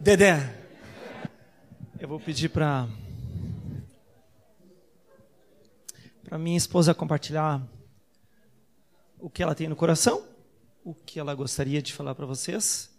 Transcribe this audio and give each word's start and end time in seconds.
Dedé. 0.00 0.38
Eu 1.98 2.08
vou 2.08 2.20
pedir 2.20 2.48
para 2.48 2.88
para 6.24 6.38
minha 6.38 6.56
esposa 6.56 6.94
compartilhar 6.94 7.66
o 9.18 9.30
que 9.30 9.42
ela 9.42 9.54
tem 9.54 9.68
no 9.68 9.76
coração, 9.76 10.26
o 10.82 10.94
que 10.94 11.18
ela 11.20 11.34
gostaria 11.34 11.80
de 11.80 11.92
falar 11.92 12.14
para 12.14 12.26
vocês. 12.26 12.90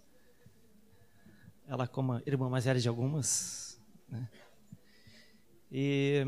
Ela 1.67 1.87
como 1.87 2.21
irmã 2.25 2.49
mais 2.49 2.65
velha 2.65 2.79
de 2.79 2.87
algumas, 2.87 3.79
né? 4.07 4.29
E 5.71 6.25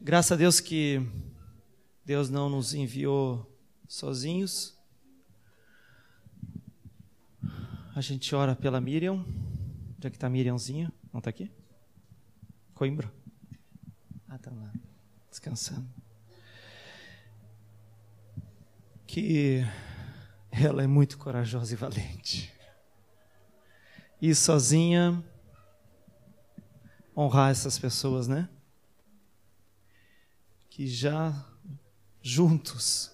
graças 0.00 0.32
a 0.32 0.36
Deus 0.36 0.58
que 0.58 1.06
Deus 2.04 2.30
não 2.30 2.48
nos 2.48 2.72
enviou 2.72 3.46
sozinhos. 3.86 4.79
A 8.00 8.02
gente 8.02 8.34
ora 8.34 8.56
pela 8.56 8.80
Miriam. 8.80 9.12
Onde 9.12 10.06
é 10.06 10.08
que 10.08 10.16
está 10.16 10.26
a 10.26 10.30
Miriamzinha? 10.30 10.90
Não 11.12 11.18
está 11.18 11.28
aqui? 11.28 11.52
Coimbra? 12.72 13.12
Ah, 14.26 14.36
está 14.36 14.50
lá, 14.50 14.72
descansando. 15.28 15.86
Que 19.06 19.66
ela 20.50 20.82
é 20.82 20.86
muito 20.86 21.18
corajosa 21.18 21.74
e 21.74 21.76
valente. 21.76 22.50
E 24.18 24.34
sozinha 24.34 25.22
honrar 27.14 27.50
essas 27.50 27.78
pessoas, 27.78 28.26
né? 28.26 28.48
Que 30.70 30.86
já 30.86 31.34
juntos, 32.22 33.12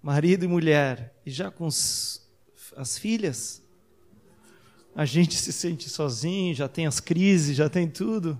marido 0.00 0.46
e 0.46 0.48
mulher, 0.48 1.20
e 1.26 1.30
já 1.30 1.50
com 1.50 1.66
os, 1.66 2.26
as 2.78 2.96
filhas, 2.96 3.61
a 4.94 5.04
gente 5.04 5.36
se 5.36 5.52
sente 5.52 5.88
sozinho, 5.88 6.54
já 6.54 6.68
tem 6.68 6.86
as 6.86 7.00
crises, 7.00 7.56
já 7.56 7.68
tem 7.68 7.88
tudo. 7.88 8.38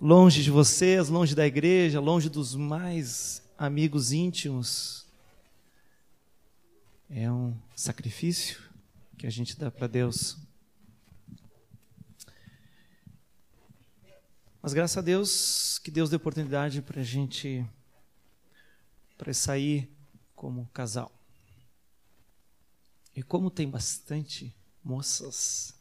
Longe 0.00 0.42
de 0.42 0.50
vocês, 0.50 1.08
longe 1.08 1.34
da 1.34 1.46
igreja, 1.46 1.98
longe 1.98 2.28
dos 2.28 2.54
mais 2.54 3.42
amigos 3.56 4.12
íntimos. 4.12 5.06
É 7.08 7.30
um 7.30 7.56
sacrifício 7.74 8.62
que 9.16 9.26
a 9.26 9.30
gente 9.30 9.58
dá 9.58 9.70
para 9.70 9.86
Deus. 9.86 10.36
Mas 14.60 14.72
graças 14.72 14.96
a 14.96 15.00
Deus 15.00 15.78
que 15.78 15.90
Deus 15.90 16.10
deu 16.10 16.16
oportunidade 16.18 16.82
para 16.82 17.00
a 17.00 17.04
gente 17.04 17.64
para 19.16 19.32
sair 19.32 19.90
como 20.34 20.68
casal. 20.72 21.12
E 23.14 23.22
como 23.22 23.50
tem 23.50 23.68
bastante 23.68 24.54
moças, 24.84 25.74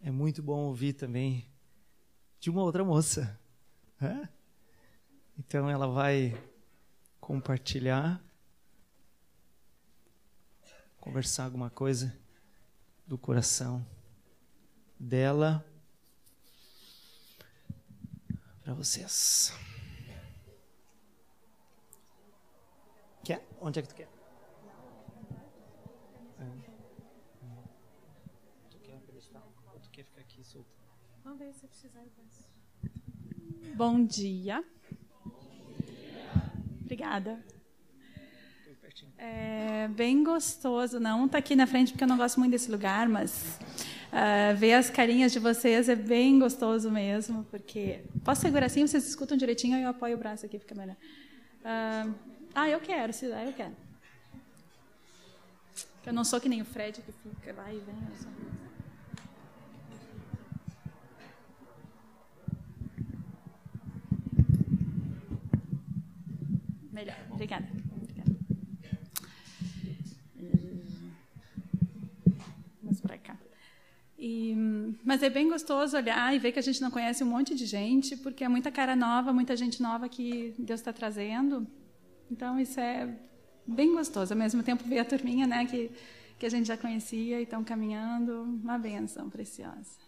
é 0.00 0.10
muito 0.10 0.42
bom 0.42 0.66
ouvir 0.66 0.92
também 0.92 1.46
de 2.38 2.50
uma 2.50 2.62
outra 2.62 2.84
moça. 2.84 3.38
Né? 4.00 4.28
Então 5.38 5.68
ela 5.68 5.86
vai 5.86 6.32
compartilhar, 7.20 8.22
conversar 11.00 11.44
alguma 11.44 11.70
coisa 11.70 12.16
do 13.06 13.18
coração 13.18 13.84
dela 14.98 15.64
para 18.62 18.74
vocês. 18.74 19.52
Quer? 23.24 23.46
Onde 23.60 23.78
é 23.78 23.82
que 23.82 23.88
tu 23.88 23.94
quer? 23.94 24.08
É. 26.38 26.74
Tu 28.70 28.78
quer 28.80 29.00
pedestal 29.00 29.52
ou 29.72 29.80
tu 29.80 29.90
quer 29.90 30.04
ficar 30.04 30.20
aqui 30.20 30.44
solto? 30.44 30.68
Vamos 31.22 31.33
ver 31.33 31.33
se 31.33 31.33
precisar 31.33 31.33
Bom 33.74 34.04
dia. 34.04 34.64
Obrigada. 36.82 37.44
É 39.16 39.88
bem 39.88 40.22
gostoso, 40.22 41.00
não 41.00 41.28
tá 41.28 41.38
aqui 41.38 41.56
na 41.56 41.66
frente 41.66 41.92
porque 41.92 42.04
eu 42.04 42.08
não 42.08 42.16
gosto 42.16 42.38
muito 42.38 42.52
desse 42.52 42.70
lugar, 42.70 43.08
mas 43.08 43.58
Uh, 44.14 44.54
ver 44.56 44.74
as 44.74 44.88
carinhas 44.88 45.32
de 45.32 45.40
vocês 45.40 45.88
é 45.88 45.96
bem 45.96 46.38
gostoso 46.38 46.88
mesmo, 46.88 47.42
porque 47.50 48.04
posso 48.24 48.42
segurar 48.42 48.66
assim, 48.66 48.86
vocês 48.86 49.08
escutam 49.08 49.36
direitinho, 49.36 49.76
eu 49.76 49.88
apoio 49.88 50.14
o 50.14 50.18
braço 50.18 50.46
aqui, 50.46 50.56
fica 50.56 50.72
melhor. 50.72 50.94
Uh, 50.94 52.14
ah, 52.54 52.68
eu 52.68 52.78
quero, 52.78 53.12
se 53.12 53.28
dá, 53.28 53.44
eu 53.44 53.52
quero. 53.52 53.74
Eu 56.06 56.12
não 56.12 56.22
sou 56.22 56.40
que 56.40 56.48
nem 56.48 56.62
o 56.62 56.64
Fred 56.64 57.02
que 57.02 57.10
fica 57.10 57.52
lá 57.54 57.72
e 57.72 57.80
vem. 57.80 57.96
Melhor, 66.94 67.16
obrigada. 67.30 67.66
E, 74.26 74.54
mas 75.04 75.22
é 75.22 75.28
bem 75.28 75.50
gostoso 75.50 75.94
olhar 75.98 76.34
e 76.34 76.38
ver 76.38 76.50
que 76.52 76.58
a 76.58 76.62
gente 76.62 76.80
não 76.80 76.90
conhece 76.90 77.22
um 77.22 77.26
monte 77.26 77.54
de 77.54 77.66
gente, 77.66 78.16
porque 78.16 78.42
é 78.42 78.48
muita 78.48 78.70
cara 78.72 78.96
nova, 78.96 79.34
muita 79.34 79.54
gente 79.54 79.82
nova 79.82 80.08
que 80.08 80.54
Deus 80.58 80.80
está 80.80 80.94
trazendo. 80.94 81.66
Então 82.30 82.58
isso 82.58 82.80
é 82.80 83.14
bem 83.66 83.92
gostoso. 83.92 84.32
Ao 84.32 84.38
mesmo 84.38 84.62
tempo 84.62 84.82
ver 84.84 85.00
a 85.00 85.04
turminha, 85.04 85.46
né, 85.46 85.66
que 85.66 85.90
que 86.38 86.46
a 86.46 86.50
gente 86.50 86.66
já 86.66 86.76
conhecia 86.76 87.38
e 87.40 87.44
estão 87.44 87.62
caminhando, 87.62 88.42
uma 88.42 88.76
benção 88.76 89.30
preciosa. 89.30 89.98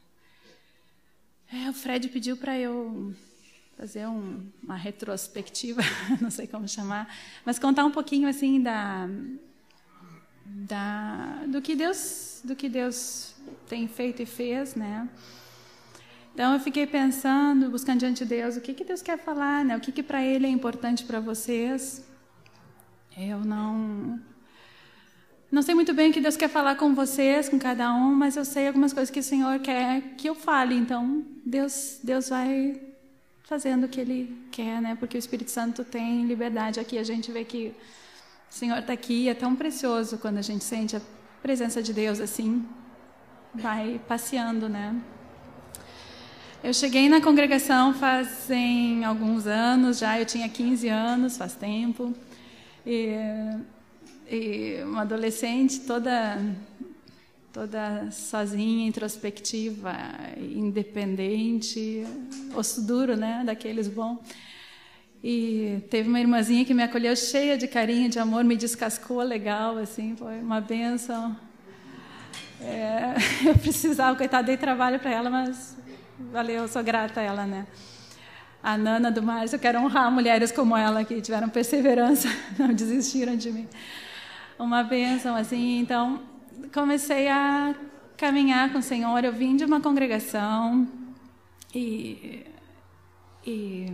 É, 1.53 1.71
o 1.71 1.73
Fred 1.73 2.09
pediu 2.09 2.37
para 2.37 2.59
eu 2.59 3.15
fazer 3.77 4.07
um, 4.07 4.47
uma 4.63 4.77
retrospectiva, 4.77 5.83
não 6.21 6.31
sei 6.31 6.47
como 6.47 6.67
chamar, 6.67 7.15
mas 7.45 7.59
contar 7.59 7.85
um 7.85 7.91
pouquinho 7.91 8.29
assim 8.29 8.61
da, 8.61 9.09
da 10.45 11.45
do 11.47 11.61
que 11.61 11.77
Deus 11.77 12.41
do 12.43 12.57
que 12.57 12.69
Deus 12.69 13.35
tem 13.69 13.87
feito 13.87 14.23
e 14.23 14.27
fez, 14.27 14.75
né? 14.75 15.09
Então 16.33 16.53
eu 16.53 16.61
fiquei 16.61 16.87
pensando, 16.87 17.71
buscando 17.71 18.01
diante 18.01 18.25
de 18.25 18.31
Deus, 18.31 18.57
o 18.57 18.61
que 18.61 18.75
que 18.75 18.85
Deus 18.85 19.03
quer 19.03 19.19
falar, 19.19 19.65
né? 19.65 19.77
O 19.77 19.81
que 19.81 19.93
que 19.93 20.03
para 20.03 20.23
Ele 20.23 20.47
é 20.47 20.51
importante 20.51 21.05
para 21.05 21.21
vocês? 21.21 22.07
Eu 23.17 23.41
não 23.41 24.21
não 25.51 25.63
sei 25.63 25.75
muito 25.75 25.95
bem 25.95 26.11
o 26.11 26.13
que 26.13 26.21
Deus 26.21 26.37
quer 26.37 26.49
falar 26.49 26.77
com 26.77 26.95
vocês, 26.95 27.49
com 27.49 27.59
cada 27.59 27.93
um, 27.95 28.15
mas 28.15 28.37
eu 28.37 28.45
sei 28.45 28.67
algumas 28.67 28.93
coisas 28.93 29.11
que 29.11 29.21
o 29.21 29.23
Senhor 29.23 29.59
quer 29.61 30.15
que 30.17 30.29
eu 30.29 30.35
fale. 30.35 30.75
Então 30.75 31.25
Deus 31.45 32.01
Deus 32.03 32.29
vai 32.31 32.86
fazendo 33.47 33.85
o 33.85 33.89
que 33.89 34.01
Ele 34.01 34.37
quer, 34.51 34.83
né? 34.83 34.97
Porque 34.99 35.17
o 35.17 35.21
Espírito 35.21 35.51
Santo 35.51 35.85
tem 35.85 36.27
liberdade 36.27 36.79
aqui. 36.81 36.99
A 36.99 37.05
gente 37.05 37.31
vê 37.33 37.45
que 37.45 37.69
o 38.51 38.55
Senhor 38.55 38.79
está 38.79 38.93
aqui. 38.93 39.29
É 39.29 39.35
tão 39.35 39.57
precioso 39.57 40.19
quando 40.19 40.39
a 40.39 40.43
gente 40.43 40.65
sente 40.65 40.97
a 40.97 41.01
presença 41.43 41.83
de 41.83 41.93
Deus 41.93 42.21
assim 42.21 42.67
vai 43.55 44.01
passeando, 44.07 44.69
né? 44.69 44.95
Eu 46.63 46.75
cheguei 46.75 47.09
na 47.09 47.21
congregação 47.21 47.95
fazem 47.95 49.05
alguns 49.05 49.47
anos 49.47 49.99
já, 49.99 50.19
eu 50.19 50.27
tinha 50.27 50.49
15 50.49 50.89
anos, 50.89 51.37
faz 51.37 51.55
tempo. 51.55 52.13
E, 52.85 53.15
e 54.29 54.83
uma 54.83 55.03
adolescente 55.03 55.81
toda 55.81 56.39
toda 57.57 58.11
sozinha, 58.11 58.87
introspectiva, 58.87 59.91
independente, 60.37 62.07
osso 62.55 62.87
duro, 62.87 63.17
né, 63.17 63.43
daqueles 63.47 63.89
bom. 63.89 64.23
E 65.25 65.83
teve 65.89 66.07
uma 66.07 66.21
irmãzinha 66.21 66.67
que 66.67 66.75
me 66.75 66.83
acolheu 66.83 67.17
cheia 67.17 67.57
de 67.57 67.67
carinho, 67.67 68.11
de 68.11 68.19
amor, 68.19 68.45
me 68.45 68.59
descascou 68.59 69.23
legal, 69.23 69.79
assim, 69.79 70.15
foi 70.17 70.39
uma 70.39 70.61
benção. 70.61 71.35
É, 72.61 73.15
eu 73.49 73.55
precisava, 73.57 74.15
coitada, 74.15 74.49
dei 74.49 74.59
trabalho 74.59 75.01
para 75.01 75.13
ela, 75.13 75.31
mas 75.31 75.79
valeu, 76.31 76.69
sou 76.69 76.85
grata 76.85 77.21
a 77.21 77.23
ela, 77.23 77.47
né? 77.47 77.67
A 78.63 78.77
Nana 78.77 79.11
do 79.11 79.23
Márcio, 79.23 79.57
eu 79.57 79.61
quero 79.61 79.81
honrar 79.81 80.13
mulheres 80.13 80.53
como 80.53 80.77
ela 80.77 81.03
que 81.07 81.23
tiveram 81.23 81.49
perseverança, 81.49 82.29
não 82.59 82.75
desistiram 82.75 83.35
de 83.35 83.51
mim. 83.51 83.67
Uma 84.59 84.83
bênção, 84.83 85.35
assim. 85.35 85.79
Então, 85.79 86.36
comecei 86.73 87.29
a 87.29 87.75
caminhar 88.17 88.73
com 88.73 88.79
o 88.79 88.83
Senhor. 88.83 89.25
Eu 89.25 89.33
vim 89.33 89.57
de 89.57 89.65
uma 89.65 89.81
congregação 89.81 90.89
e, 91.75 92.45
e 93.47 93.87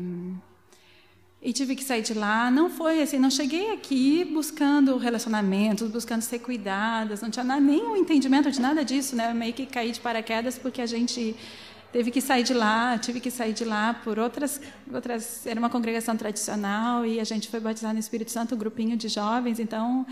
e 1.43 1.53
tive 1.53 1.75
que 1.75 1.83
sair 1.83 2.03
de 2.03 2.15
lá. 2.15 2.51
Não 2.51 2.71
foi 2.71 3.03
assim, 3.03 3.19
não 3.19 3.31
cheguei 3.31 3.73
aqui 3.73 4.25
buscando 4.25 4.97
relacionamentos, 4.97 5.91
buscando 5.91 6.23
ser 6.23 6.39
cuidadas, 6.39 7.21
não 7.21 7.31
tinha 7.31 7.45
nada, 7.45 7.61
nenhum 7.61 7.97
entendimento 7.97 8.49
de 8.51 8.61
nada 8.61 8.85
disso, 8.85 9.17
né? 9.17 9.31
Eu 9.31 9.35
meio 9.35 9.53
que 9.53 9.67
caí 9.67 9.91
de 9.91 9.99
paraquedas 9.99 10.57
porque 10.57 10.81
a 10.81 10.87
gente 10.87 11.35
teve 11.93 12.13
que 12.13 12.21
sair 12.21 12.45
de 12.45 12.55
lá, 12.55 12.97
tive 12.97 13.19
que 13.19 13.31
sair 13.31 13.53
de 13.53 13.65
lá 13.65 13.93
por 13.93 14.21
outras 14.21 14.61
outras, 14.95 15.45
era 15.45 15.59
uma 15.59 15.69
congregação 15.69 16.17
tradicional 16.17 17.05
e 17.05 17.19
a 17.19 17.25
gente 17.25 17.49
foi 17.49 17.59
batizado 17.59 17.95
no 17.95 18.01
Espírito 18.01 18.31
Santo, 18.31 18.55
um 18.55 18.59
grupinho 18.59 18.97
de 18.97 19.09
jovens, 19.09 19.59
então 19.59 20.07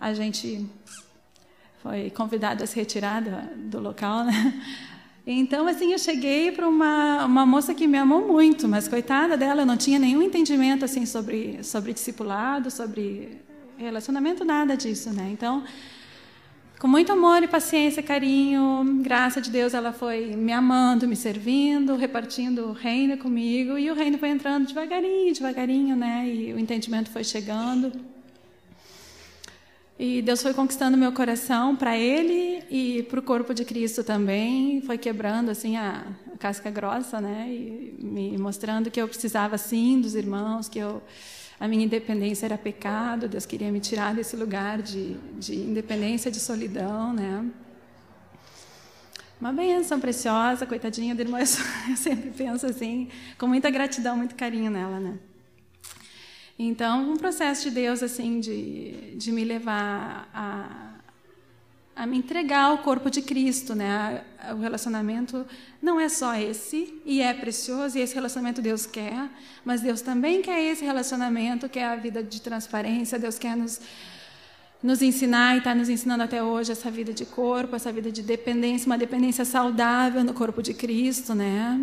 a 0.00 0.14
gente 0.14 0.66
foi 1.82 2.10
convidado 2.10 2.62
a 2.62 2.66
se 2.66 2.76
retirar 2.76 3.22
do, 3.22 3.70
do 3.70 3.80
local, 3.80 4.24
né? 4.24 4.62
Então, 5.28 5.66
assim, 5.66 5.92
eu 5.92 5.98
cheguei 5.98 6.52
para 6.52 6.68
uma, 6.68 7.24
uma 7.24 7.44
moça 7.44 7.74
que 7.74 7.88
me 7.88 7.98
amou 7.98 8.28
muito, 8.28 8.68
mas 8.68 8.86
coitada 8.86 9.36
dela, 9.36 9.62
eu 9.62 9.66
não 9.66 9.76
tinha 9.76 9.98
nenhum 9.98 10.22
entendimento, 10.22 10.84
assim, 10.84 11.04
sobre, 11.04 11.64
sobre 11.64 11.92
discipulado, 11.92 12.70
sobre 12.70 13.40
relacionamento, 13.76 14.44
nada 14.44 14.76
disso, 14.76 15.12
né? 15.12 15.28
Então, 15.32 15.64
com 16.78 16.86
muito 16.86 17.10
amor 17.10 17.42
e 17.42 17.48
paciência, 17.48 18.04
carinho, 18.04 19.00
graça 19.02 19.40
de 19.40 19.50
Deus, 19.50 19.74
ela 19.74 19.92
foi 19.92 20.36
me 20.36 20.52
amando, 20.52 21.08
me 21.08 21.16
servindo, 21.16 21.96
repartindo 21.96 22.68
o 22.68 22.72
reino 22.72 23.18
comigo, 23.18 23.76
e 23.76 23.90
o 23.90 23.94
reino 23.94 24.18
foi 24.18 24.28
entrando 24.28 24.68
devagarinho, 24.68 25.34
devagarinho, 25.34 25.96
né? 25.96 26.28
E 26.28 26.52
o 26.52 26.58
entendimento 26.58 27.10
foi 27.10 27.24
chegando. 27.24 27.90
E 29.98 30.20
Deus 30.20 30.42
foi 30.42 30.52
conquistando 30.52 30.96
meu 30.96 31.10
coração 31.12 31.74
para 31.74 31.96
Ele 31.96 32.62
e 32.70 33.02
para 33.04 33.18
o 33.18 33.22
corpo 33.22 33.54
de 33.54 33.64
Cristo 33.64 34.04
também. 34.04 34.82
Foi 34.82 34.98
quebrando 34.98 35.50
assim 35.50 35.76
a, 35.76 36.04
casca 36.36 36.70
grossa, 36.70 37.20
né? 37.20 37.48
E 37.48 37.96
me 37.98 38.36
mostrando 38.36 38.90
que 38.90 39.00
eu 39.00 39.08
precisava 39.08 39.56
sim 39.56 40.00
dos 40.00 40.14
irmãos, 40.14 40.68
que 40.68 40.78
eu 40.78 41.02
a 41.58 41.66
minha 41.66 41.84
independência 41.84 42.44
era 42.44 42.58
pecado. 42.58 43.28
Deus 43.28 43.46
queria 43.46 43.72
me 43.72 43.80
tirar 43.80 44.14
desse 44.14 44.36
lugar 44.36 44.82
de, 44.82 45.14
de 45.38 45.54
independência, 45.54 46.30
de 46.30 46.38
solidão, 46.38 47.14
né? 47.14 47.44
Uma 49.40 49.52
benção 49.52 49.98
preciosa, 49.98 50.66
coitadinha 50.66 51.14
da 51.14 51.22
irmã. 51.22 51.40
Eu 51.40 51.46
sempre 51.96 52.30
penso 52.30 52.66
assim, 52.66 53.08
com 53.38 53.46
muita 53.46 53.70
gratidão, 53.70 54.16
muito 54.16 54.34
carinho 54.34 54.70
nela, 54.70 55.00
né? 55.00 55.18
Então, 56.58 57.12
um 57.12 57.16
processo 57.16 57.64
de 57.64 57.70
Deus 57.70 58.02
assim 58.02 58.40
de, 58.40 59.14
de 59.16 59.30
me 59.30 59.44
levar 59.44 60.28
a, 60.32 60.94
a 61.94 62.06
me 62.06 62.16
entregar 62.16 62.64
ao 62.64 62.78
corpo 62.78 63.10
de 63.10 63.20
Cristo, 63.20 63.74
né? 63.74 64.24
O 64.52 64.56
relacionamento 64.56 65.44
não 65.82 66.00
é 66.00 66.08
só 66.08 66.34
esse 66.34 66.94
e 67.04 67.20
é 67.20 67.34
precioso 67.34 67.98
e 67.98 68.00
esse 68.00 68.14
relacionamento 68.14 68.62
Deus 68.62 68.86
quer, 68.86 69.28
mas 69.64 69.82
Deus 69.82 70.00
também 70.00 70.40
quer 70.40 70.62
esse 70.62 70.84
relacionamento, 70.84 71.68
que 71.68 71.78
é 71.78 71.86
a 71.86 71.96
vida 71.96 72.22
de 72.22 72.40
transparência. 72.40 73.18
Deus 73.18 73.38
quer 73.38 73.56
nos 73.56 73.80
nos 74.82 75.02
ensinar 75.02 75.54
e 75.54 75.58
está 75.58 75.74
nos 75.74 75.88
ensinando 75.88 76.22
até 76.22 76.42
hoje 76.42 76.70
essa 76.70 76.90
vida 76.90 77.12
de 77.12 77.24
corpo, 77.24 77.74
essa 77.74 77.90
vida 77.90 78.12
de 78.12 78.22
dependência, 78.22 78.86
uma 78.86 78.98
dependência 78.98 79.44
saudável 79.44 80.22
no 80.22 80.34
corpo 80.34 80.62
de 80.62 80.74
Cristo, 80.74 81.34
né? 81.34 81.80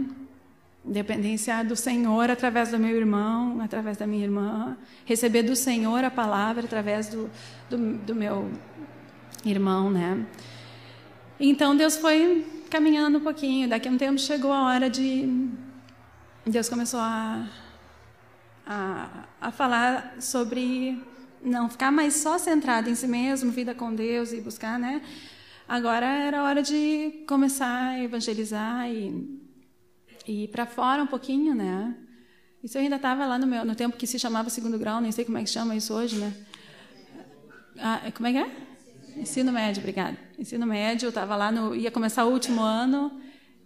Dependência 0.86 1.64
do 1.64 1.76
Senhor 1.78 2.30
através 2.30 2.70
do 2.70 2.78
meu 2.78 2.96
irmão, 2.96 3.62
através 3.62 3.96
da 3.96 4.06
minha 4.06 4.24
irmã. 4.24 4.78
Receber 5.06 5.44
do 5.44 5.56
Senhor 5.56 6.04
a 6.04 6.12
palavra 6.12 6.66
através 6.66 7.08
do, 7.08 7.30
do, 7.70 7.98
do 8.00 8.14
meu 8.14 8.52
irmão, 9.46 9.90
né? 9.90 10.26
Então 11.40 11.76
Deus 11.76 11.96
foi 11.96 12.46
caminhando 12.70 13.20
um 13.20 13.22
pouquinho. 13.22 13.70
Daqui 13.70 13.88
a 13.88 13.92
um 13.92 13.98
tempo 13.98 14.20
chegou 14.20 14.52
a 14.52 14.64
hora 14.64 14.90
de. 14.90 15.50
Deus 16.46 16.68
começou 16.68 17.00
a, 17.00 17.48
a, 18.66 19.26
a 19.40 19.52
falar 19.52 20.16
sobre 20.20 21.02
não 21.42 21.70
ficar 21.70 21.92
mais 21.92 22.16
só 22.16 22.38
centrado 22.38 22.90
em 22.90 22.96
si 22.96 23.08
mesmo, 23.08 23.52
vida 23.52 23.74
com 23.74 23.94
Deus 23.94 24.34
e 24.34 24.42
buscar, 24.42 24.78
né? 24.78 25.02
Agora 25.68 26.06
era 26.06 26.44
hora 26.44 26.62
de 26.62 27.24
começar 27.26 27.92
a 27.92 28.04
evangelizar 28.04 28.90
e 28.90 29.43
e 30.28 30.48
para 30.48 30.66
fora 30.66 31.04
um 31.04 31.08
pouquinho, 31.08 31.54
né? 31.54 31.96
Isso 32.64 32.78
eu 32.78 32.82
ainda 32.82 32.96
estava 32.96 33.26
lá 33.26 33.38
no 33.38 33.46
meu 33.46 33.66
no 33.66 33.76
tempo 33.76 33.98
que 33.98 34.08
se 34.08 34.18
chamava 34.18 34.50
segundo 34.50 34.78
grau, 34.78 35.02
nem 35.02 35.12
sei 35.12 35.26
como 35.26 35.38
é 35.38 35.44
que 35.44 35.50
chama 35.50 35.76
isso 35.76 35.94
hoje, 35.94 36.18
né? 36.18 36.34
Ah, 37.80 38.02
como 38.14 38.28
é 38.28 38.32
que 38.32 38.38
é? 38.38 38.50
Ensino 39.18 39.52
médio, 39.52 39.82
obrigada. 39.82 40.18
Ensino 40.40 40.66
médio, 40.66 41.08
eu 41.08 41.10
estava 41.10 41.36
lá 41.36 41.52
no 41.52 41.76
ia 41.76 41.92
começar 41.92 42.26
o 42.26 42.32
último 42.32 42.62
ano 42.62 43.12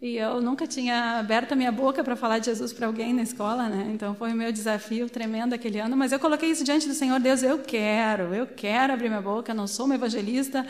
e 0.01 0.15
eu 0.15 0.41
nunca 0.41 0.67
tinha 0.67 1.19
aberto 1.19 1.53
a 1.53 1.55
minha 1.55 1.71
boca 1.71 2.03
para 2.03 2.15
falar 2.15 2.39
de 2.39 2.47
Jesus 2.47 2.73
para 2.73 2.87
alguém 2.87 3.13
na 3.13 3.23
escola, 3.23 3.69
né? 3.69 3.89
Então 3.93 4.13
foi 4.13 4.31
o 4.31 4.35
meu 4.35 4.51
desafio 4.51 5.09
tremendo 5.09 5.53
aquele 5.53 5.79
ano, 5.79 5.95
mas 5.95 6.11
eu 6.11 6.19
coloquei 6.19 6.49
isso 6.51 6.63
diante 6.63 6.87
do 6.87 6.93
Senhor, 6.93 7.19
Deus, 7.19 7.41
eu 7.41 7.59
quero, 7.59 8.33
eu 8.33 8.45
quero 8.47 8.93
abrir 8.93 9.09
minha 9.09 9.21
boca, 9.21 9.53
não 9.53 9.67
sou 9.67 9.85
uma 9.85 9.95
evangelista, 9.95 10.65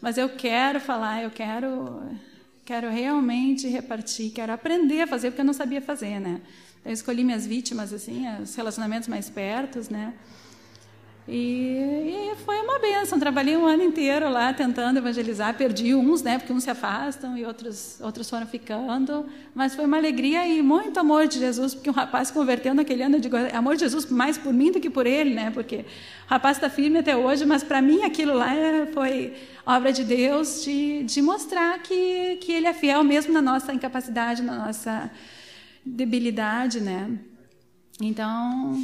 mas 0.00 0.18
eu 0.18 0.28
quero 0.28 0.80
falar, 0.80 1.22
eu 1.22 1.30
quero 1.30 2.02
Quero 2.64 2.88
realmente 2.88 3.68
repartir, 3.68 4.32
quero 4.32 4.52
aprender 4.52 5.02
a 5.02 5.06
fazer, 5.06 5.30
porque 5.30 5.42
eu 5.42 5.44
não 5.44 5.52
sabia 5.52 5.82
fazer, 5.82 6.18
né? 6.18 6.40
Eu 6.84 6.92
escolhi 6.92 7.22
minhas 7.22 7.46
vítimas, 7.46 7.92
assim, 7.92 8.24
os 8.42 8.54
relacionamentos 8.54 9.06
mais 9.06 9.28
pertos, 9.28 9.88
né? 9.88 10.14
E, 11.26 12.32
e, 12.32 12.36
foi 12.44 12.60
uma 12.60 12.78
benção. 12.78 13.18
Trabalhei 13.18 13.56
um 13.56 13.64
ano 13.64 13.82
inteiro 13.82 14.28
lá 14.30 14.52
tentando 14.52 14.98
evangelizar. 14.98 15.56
Perdi 15.56 15.94
uns, 15.94 16.22
né? 16.22 16.38
Porque 16.38 16.52
uns 16.52 16.64
se 16.64 16.70
afastam 16.70 17.36
e 17.36 17.46
outros, 17.46 17.98
outros 18.02 18.28
foram 18.28 18.46
ficando. 18.46 19.24
Mas 19.54 19.74
foi 19.74 19.86
uma 19.86 19.96
alegria 19.96 20.46
e 20.46 20.60
muito 20.60 21.00
amor 21.00 21.26
de 21.26 21.38
Jesus, 21.38 21.74
porque 21.74 21.88
um 21.88 21.94
rapaz 21.94 22.28
se 22.28 22.34
converteu 22.34 22.74
naquele 22.74 23.02
ano. 23.02 23.16
Eu 23.16 23.20
digo, 23.20 23.36
é 23.36 23.56
amor 23.56 23.74
de 23.74 23.80
Jesus 23.80 24.06
mais 24.10 24.36
por 24.36 24.52
mim 24.52 24.70
do 24.70 24.80
que 24.80 24.90
por 24.90 25.06
ele, 25.06 25.34
né? 25.34 25.50
Porque 25.50 25.86
o 26.26 26.30
rapaz 26.30 26.58
está 26.58 26.68
firme 26.68 26.98
até 26.98 27.16
hoje, 27.16 27.46
mas 27.46 27.64
para 27.64 27.80
mim 27.80 28.02
aquilo 28.02 28.34
lá 28.34 28.50
foi 28.92 29.32
obra 29.66 29.92
de 29.92 30.04
Deus 30.04 30.62
de, 30.62 31.04
de 31.04 31.22
mostrar 31.22 31.78
que, 31.78 32.36
que 32.36 32.52
ele 32.52 32.66
é 32.66 32.74
fiel 32.74 33.02
mesmo 33.02 33.32
na 33.32 33.40
nossa 33.40 33.72
incapacidade, 33.72 34.42
na 34.42 34.66
nossa 34.66 35.10
debilidade, 35.86 36.80
né? 36.80 37.18
Então, 38.00 38.76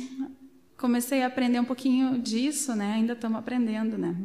comecei 0.81 1.23
a 1.23 1.27
aprender 1.27 1.61
um 1.61 1.65
pouquinho 1.65 2.19
disso, 2.19 2.75
né? 2.75 2.94
Ainda 2.94 3.12
estamos 3.12 3.38
aprendendo, 3.38 3.99
né? 3.99 4.17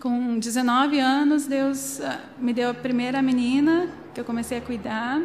Com 0.00 0.38
19 0.38 0.98
anos, 0.98 1.46
Deus 1.46 2.00
ah, 2.00 2.20
me 2.38 2.54
deu 2.54 2.70
a 2.70 2.74
primeira 2.74 3.20
menina 3.20 3.88
que 4.14 4.20
eu 4.20 4.24
comecei 4.24 4.56
a 4.58 4.60
cuidar. 4.62 5.20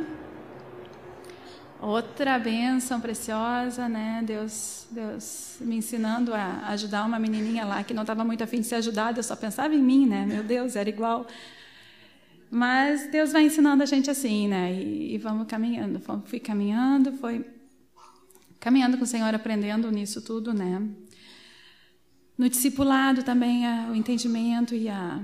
Outra 1.82 2.38
bênção 2.38 3.00
preciosa, 3.00 3.88
né? 3.88 4.22
Deus, 4.26 4.86
Deus 4.92 5.56
me 5.62 5.78
ensinando 5.78 6.34
a 6.34 6.68
ajudar 6.68 7.06
uma 7.06 7.18
menininha 7.18 7.64
lá 7.64 7.82
que 7.82 7.94
não 7.94 8.04
estava 8.04 8.26
muito 8.26 8.44
afim 8.44 8.60
de 8.60 8.68
ser 8.68 8.76
ajudada, 8.76 9.20
eu 9.20 9.24
só 9.24 9.36
pensava 9.36 9.74
em 9.74 9.82
mim, 9.82 10.06
né? 10.06 10.26
Meu 10.26 10.44
Deus, 10.44 10.76
era 10.76 10.90
igual. 10.90 11.26
Mas 12.52 13.10
Deus 13.10 13.32
vai 13.32 13.44
ensinando 13.44 13.82
a 13.82 13.86
gente 13.86 14.12
assim, 14.12 14.50
né? 14.50 14.74
E, 14.74 15.16
e 15.16 15.18
vamos 15.18 15.48
caminhando. 15.48 16.02
Fui 16.26 16.40
caminhando, 16.40 17.14
foi 17.14 17.46
caminhando 18.60 18.98
com 18.98 19.04
o 19.04 19.08
Senhor, 19.08 19.34
aprendendo 19.34 19.90
nisso 19.92 20.22
tudo, 20.22 20.54
né? 20.54 20.82
No 22.38 22.50
discipulado 22.50 23.24
também 23.24 23.66
o 23.90 23.96
entendimento 23.96 24.74
e 24.74 24.88
a, 24.88 25.22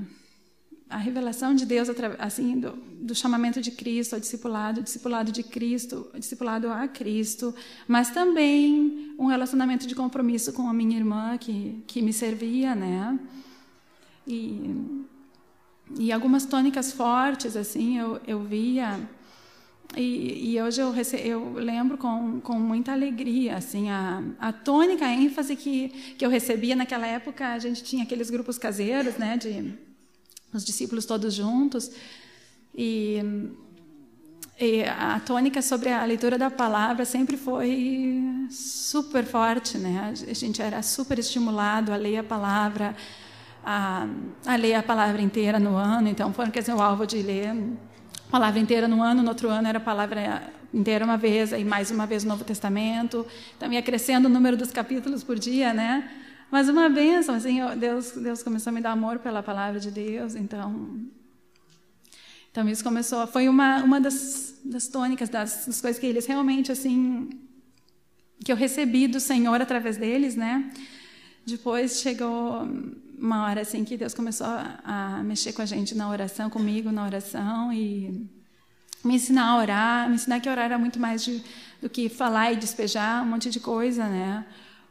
a 0.90 0.98
revelação 0.98 1.56
de 1.56 1.66
Deus 1.66 1.88
assim 2.20 2.60
do, 2.60 2.72
do, 2.72 3.16
chamamento 3.16 3.62
de 3.62 3.72
Cristo, 3.72 4.16
o 4.16 4.20
discipulado, 4.20 4.82
discipulado 4.82 5.32
de 5.32 5.42
Cristo, 5.42 6.10
discipulado 6.18 6.70
a 6.70 6.88
Cristo, 6.88 7.56
mas 7.88 8.10
também 8.10 9.16
um 9.18 9.28
relacionamento 9.28 9.88
de 9.88 9.96
compromisso 9.96 10.52
com 10.52 10.68
a 10.68 10.74
minha 10.74 10.98
irmã 10.98 11.38
que 11.38 11.84
que 11.88 12.02
me 12.02 12.12
servia, 12.12 12.76
né? 12.76 13.18
E, 14.28 14.76
e 15.98 16.12
algumas 16.12 16.46
tônicas 16.46 16.92
fortes 16.92 17.56
assim 17.56 17.98
eu, 17.98 18.20
eu 18.28 18.44
via 18.44 19.00
e, 19.96 20.54
e, 20.54 20.62
hoje 20.62 20.82
eu, 20.82 20.92
rece... 20.92 21.18
eu 21.18 21.54
lembro 21.54 21.98
com, 21.98 22.40
com 22.42 22.60
muita 22.60 22.92
alegria 22.92 23.56
assim 23.56 23.90
a, 23.90 24.24
a 24.40 24.52
tônica 24.52 25.06
a 25.06 25.14
ênfase 25.14 25.56
que, 25.56 25.90
que 26.18 26.26
eu 26.26 26.30
recebia 26.30 26.76
naquela 26.76 27.08
época 27.08 27.54
a 27.54 27.60
gente 27.60 27.84
tinha 27.84 28.04
aqueles 28.04 28.30
grupos 28.30 28.58
caseiros 28.58 29.16
né 29.18 29.38
de 29.38 29.86
os 30.56 30.64
discípulos 30.64 31.06
todos 31.06 31.34
juntos. 31.34 31.92
E, 32.74 33.20
e 34.60 34.84
a 34.84 35.20
tônica 35.20 35.62
sobre 35.62 35.90
a 35.90 36.04
leitura 36.06 36.38
da 36.38 36.50
palavra 36.50 37.06
sempre 37.06 37.38
foi 37.38 38.48
super 38.50 39.26
forte 39.26 39.78
né? 39.78 40.14
A 40.28 40.34
gente 40.34 40.62
era 40.62 40.82
super 40.82 41.20
estimulado 41.20 41.92
a 41.92 41.96
ler 41.96 42.18
a 42.18 42.24
palavra 42.24 42.96
a, 43.64 44.08
a 44.46 44.56
ler 44.56 44.76
a 44.76 44.84
palavra 44.84 45.22
inteira 45.22 45.60
no 45.60 45.76
ano 45.76 46.08
então 46.08 46.34
foi 46.34 46.50
quer 46.52 46.60
dizer, 46.60 46.74
o 46.74 46.82
alvo 46.82 47.06
de 47.06 47.22
ler 47.22 47.56
palavra 48.36 48.60
inteira 48.60 48.86
no 48.86 49.02
ano, 49.02 49.24
no 49.24 49.30
outro 49.30 49.48
ano 49.48 49.66
era 49.66 49.78
a 49.78 49.82
palavra 49.82 50.44
inteira 50.74 51.06
uma 51.06 51.16
vez, 51.16 51.54
aí 51.54 51.64
mais 51.64 51.90
uma 51.90 52.06
vez 52.06 52.26
o 52.26 52.28
Novo 52.28 52.44
Testamento. 52.44 53.26
Então 53.56 53.72
ia 53.72 53.82
crescendo 53.82 54.26
o 54.26 54.30
número 54.30 54.58
dos 54.58 54.72
capítulos 54.72 55.24
por 55.24 55.40
dia, 55.40 55.74
né? 55.74 56.12
Mas 56.52 56.68
uma 56.68 56.90
benção, 56.90 57.36
assim, 57.36 57.60
Deus, 57.80 58.12
Deus 58.12 58.44
começou 58.44 58.72
a 58.72 58.74
me 58.74 58.82
dar 58.82 58.92
amor 58.92 59.20
pela 59.20 59.42
palavra 59.42 59.80
de 59.80 59.90
Deus, 59.90 60.36
então 60.36 61.00
então 62.52 62.68
isso 62.68 62.84
começou, 62.84 63.26
foi 63.26 63.48
uma 63.48 63.82
uma 63.84 64.02
das, 64.02 64.60
das 64.66 64.90
tônicas 64.90 65.30
das, 65.30 65.66
das 65.66 65.80
coisas 65.80 65.98
que 65.98 66.06
eles 66.06 66.26
realmente 66.26 66.74
assim 66.74 67.30
que 68.44 68.52
eu 68.52 68.58
recebi 68.58 69.08
do 69.08 69.22
Senhor 69.22 69.62
através 69.62 69.96
deles, 69.96 70.36
né? 70.36 70.74
Depois 71.46 72.02
chegou 72.02 72.68
uma 73.18 73.46
hora 73.46 73.62
assim 73.62 73.84
que 73.84 73.98
Deus 73.98 74.14
começou 74.14 74.48
a, 74.48 75.22
mexer 75.24 75.54
com 75.54 75.62
a 75.62 75.66
gente 75.66 75.96
na 75.96 76.10
oração, 76.10 76.50
comigo 76.50 76.92
na 76.92 77.06
oração 77.06 77.72
e 77.72 78.28
me 79.04 79.16
ensinar 79.16 79.50
a 79.50 79.58
orar, 79.58 80.10
me 80.10 80.16
ensinar 80.16 80.40
que 80.40 80.50
orar 80.50 80.66
era 80.66 80.78
muito 80.78 81.00
mais 81.00 81.24
de, 81.24 81.44
do 81.82 81.90
que 81.90 82.10
falar 82.10 82.52
e 82.52 82.56
despejar 82.56 83.24
um 83.24 83.28
monte 83.28 83.50
de 83.50 83.60
coisa, 83.60 84.08
né? 84.08 84.46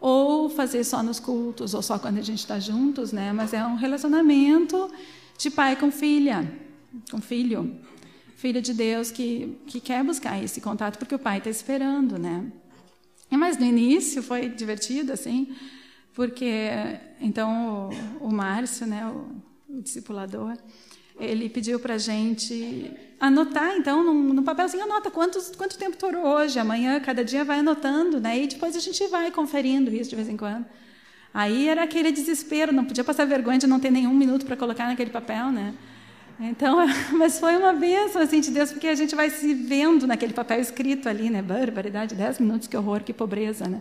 ou 0.07 0.51
fazer 0.51 0.85
só 0.85 1.03
nos 1.03 1.19
cultos, 1.19 1.73
ou 1.73 1.81
só 1.81 1.99
quando 1.99 2.19
a 2.19 2.23
gente 2.23 2.41
está 2.41 2.61
juntos, 2.61 3.11
né? 3.11 3.33
Mas 3.33 3.55
é 3.55 3.65
um 3.65 3.75
relacionamento 3.75 4.93
de 5.39 5.51
pai 5.51 5.77
com 5.77 5.91
filha, 5.91 6.47
com 7.11 7.23
filho, 7.23 7.75
filho 8.37 8.61
de 8.61 8.75
Deus 8.75 9.11
que, 9.11 9.57
que 9.67 9.81
quer 9.81 10.05
buscar 10.05 10.45
esse 10.45 10.61
contato 10.61 10.99
porque 10.99 11.15
o 11.15 11.19
pai 11.19 11.39
está 11.39 11.49
esperando, 11.49 12.19
né? 12.19 12.45
Mas 13.31 13.57
no 13.57 13.65
início 13.65 14.23
foi 14.23 14.49
divertido, 14.51 15.11
assim, 15.11 15.57
porque 16.15 16.71
então 17.21 17.91
o, 18.21 18.29
o 18.29 18.33
Márcio, 18.33 18.87
né, 18.87 19.07
o, 19.07 19.77
o 19.77 19.83
discipulador, 19.83 20.57
ele 21.19 21.49
pediu 21.49 21.79
para 21.79 21.95
a 21.95 21.99
gente 21.99 22.91
anotar, 23.21 23.77
então, 23.77 24.03
num, 24.03 24.35
num 24.35 24.43
papelzinho, 24.43 24.85
anota 24.85 25.11
quantos, 25.11 25.53
quanto 25.57 25.79
tempo 25.79 25.97
tu 25.97 26.07
orou 26.07 26.27
hoje, 26.27 26.59
amanhã, 26.59 26.99
cada 27.01 27.25
dia 27.25 27.45
vai 27.45 27.61
anotando, 27.61 28.21
né? 28.21 28.43
E 28.43 28.47
depois 28.47 28.77
a 28.77 28.81
gente 28.81 29.07
vai 29.07 29.31
conferindo 29.31 29.91
isso 29.95 30.11
de 30.11 30.17
vez 30.17 30.29
em 30.29 30.37
quando. 30.37 30.67
Aí 31.33 31.69
era 31.69 31.85
aquele 31.85 32.13
desespero, 32.13 32.73
não 32.73 32.85
podia 32.85 33.05
passar 33.05 33.25
vergonha 33.25 33.59
de 33.59 33.67
não 33.67 33.81
ter 33.81 33.91
nenhum 33.91 34.15
minuto 34.15 34.45
para 34.45 34.57
colocar 34.57 34.87
naquele 34.87 35.11
papel, 35.11 35.51
né? 35.51 35.75
Então, 36.39 36.79
mas 37.17 37.39
foi 37.39 37.57
uma 37.57 37.73
bênção 37.73 38.21
assim, 38.21 38.41
de 38.41 38.51
Deus, 38.51 38.73
porque 38.73 38.89
a 38.89 38.95
gente 38.95 39.15
vai 39.15 39.31
se 39.31 39.55
vendo 39.55 40.07
naquele 40.07 40.33
papel 40.33 40.61
escrito 40.61 41.09
ali, 41.09 41.31
né? 41.31 41.43
Barbaridade, 41.43 42.15
dez 42.15 42.39
minutos, 42.39 42.67
que 42.67 42.77
horror, 42.77 43.03
que 43.03 43.13
pobreza, 43.13 43.69
né? 43.69 43.81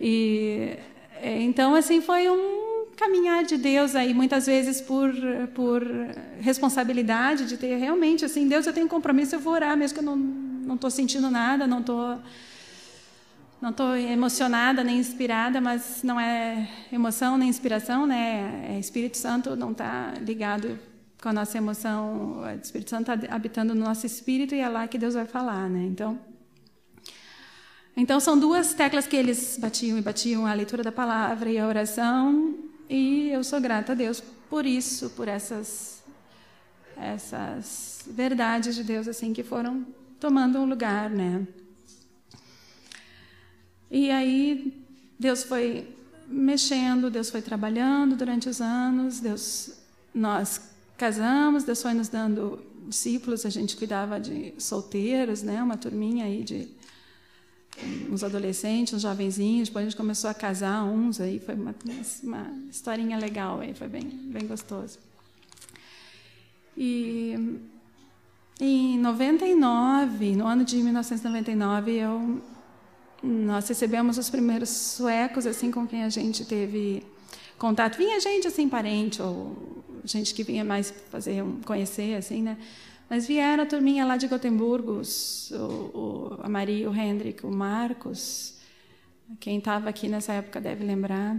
E, 0.00 0.76
então, 1.22 1.74
assim, 1.74 2.00
foi 2.00 2.28
um 2.28 2.64
caminhar 2.96 3.44
de 3.44 3.56
Deus 3.56 3.94
aí 3.94 4.14
muitas 4.14 4.46
vezes 4.46 4.80
por 4.80 5.12
por 5.54 5.82
responsabilidade 6.40 7.46
de 7.46 7.56
ter 7.56 7.76
realmente 7.76 8.24
assim 8.24 8.46
Deus 8.48 8.66
eu 8.66 8.72
tenho 8.72 8.86
um 8.86 8.88
compromisso 8.88 9.34
eu 9.34 9.40
vou 9.40 9.52
orar 9.52 9.76
mesmo 9.76 9.98
que 9.98 10.00
eu 10.00 10.04
não 10.04 10.16
não 10.16 10.74
estou 10.76 10.90
sentindo 10.90 11.30
nada 11.30 11.66
não 11.66 11.80
estou 11.80 12.18
não 13.60 13.70
estou 13.70 13.96
emocionada 13.96 14.84
nem 14.84 14.98
inspirada 14.98 15.60
mas 15.60 16.02
não 16.02 16.18
é 16.18 16.68
emoção 16.92 17.36
nem 17.36 17.48
inspiração 17.48 18.06
né? 18.06 18.66
É 18.70 18.78
Espírito 18.78 19.18
Santo 19.18 19.56
não 19.56 19.72
está 19.72 20.14
ligado 20.20 20.78
com 21.20 21.28
a 21.28 21.32
nossa 21.32 21.58
emoção 21.58 22.42
o 22.42 22.48
Espírito 22.62 22.90
Santo 22.90 23.10
está 23.10 23.34
habitando 23.34 23.74
no 23.74 23.84
nosso 23.84 24.06
espírito 24.06 24.54
e 24.54 24.60
é 24.60 24.68
lá 24.68 24.86
que 24.86 24.98
Deus 24.98 25.14
vai 25.14 25.26
falar 25.26 25.68
né? 25.68 25.84
Então 25.90 26.18
então 27.96 28.18
são 28.18 28.38
duas 28.38 28.74
teclas 28.74 29.06
que 29.06 29.16
eles 29.16 29.56
batiam 29.60 29.96
e 29.98 30.02
batiam 30.02 30.46
a 30.46 30.54
leitura 30.54 30.82
da 30.82 30.92
palavra 30.92 31.50
e 31.50 31.58
a 31.58 31.66
oração 31.66 32.54
e 32.88 33.30
eu 33.30 33.42
sou 33.44 33.60
grata 33.60 33.92
a 33.92 33.94
Deus 33.94 34.22
por 34.50 34.66
isso, 34.66 35.10
por 35.10 35.28
essas 35.28 36.02
essas 36.96 38.04
verdades 38.06 38.74
de 38.74 38.84
Deus 38.84 39.08
assim 39.08 39.32
que 39.32 39.42
foram 39.42 39.84
tomando 40.20 40.58
um 40.58 40.64
lugar, 40.64 41.10
né? 41.10 41.46
E 43.90 44.10
aí 44.10 44.84
Deus 45.18 45.42
foi 45.42 45.88
mexendo, 46.26 47.10
Deus 47.10 47.30
foi 47.30 47.42
trabalhando 47.42 48.16
durante 48.16 48.48
os 48.48 48.60
anos, 48.60 49.20
Deus 49.20 49.72
nós 50.14 50.60
casamos, 50.96 51.64
Deus 51.64 51.82
foi 51.82 51.94
nos 51.94 52.08
dando 52.08 52.64
discípulos, 52.88 53.44
a 53.44 53.50
gente 53.50 53.76
cuidava 53.76 54.20
de 54.20 54.54
solteiros, 54.58 55.42
né, 55.42 55.62
uma 55.62 55.76
turminha 55.76 56.24
aí 56.24 56.42
de 56.42 56.68
uns 58.10 58.22
adolescentes, 58.22 58.94
uns 58.94 59.02
jovenzinhos, 59.02 59.68
depois 59.68 59.84
a 59.84 59.88
gente 59.88 59.96
começou 59.96 60.30
a 60.30 60.34
casar 60.34 60.84
uns 60.84 61.20
aí, 61.20 61.38
foi 61.38 61.54
uma, 61.54 61.74
uma 62.22 62.52
historinha 62.70 63.18
legal 63.18 63.60
aí, 63.60 63.74
foi 63.74 63.88
bem, 63.88 64.02
bem 64.04 64.46
gostoso. 64.46 64.98
E 66.76 67.58
em 68.60 68.98
99, 68.98 70.36
no 70.36 70.46
ano 70.46 70.64
de 70.64 70.76
1999, 70.76 71.92
eu 71.92 72.42
nós 73.22 73.66
recebemos 73.66 74.18
os 74.18 74.28
primeiros 74.28 74.68
suecos 74.68 75.46
assim 75.46 75.70
com 75.70 75.86
quem 75.86 76.04
a 76.04 76.10
gente 76.10 76.44
teve 76.44 77.02
contato. 77.58 77.96
Vinha 77.96 78.20
gente 78.20 78.46
assim 78.46 78.68
parente 78.68 79.22
ou 79.22 79.82
gente 80.04 80.34
que 80.34 80.42
vinha 80.42 80.62
mais 80.62 80.92
fazer 81.10 81.42
conhecer 81.64 82.16
assim, 82.16 82.42
né? 82.42 82.58
Mas 83.08 83.26
vieram 83.26 83.62
a 83.62 83.66
turminha 83.66 84.04
lá 84.04 84.16
de 84.16 84.26
Gotemburgo, 84.26 85.02
o, 85.52 85.56
o, 85.56 86.38
a 86.42 86.48
Maria, 86.48 86.90
o 86.90 86.94
Hendrik, 86.94 87.44
o 87.44 87.50
Marcos. 87.50 88.58
Quem 89.40 89.58
estava 89.58 89.88
aqui 89.88 90.08
nessa 90.08 90.32
época 90.32 90.60
deve 90.60 90.84
lembrar. 90.84 91.38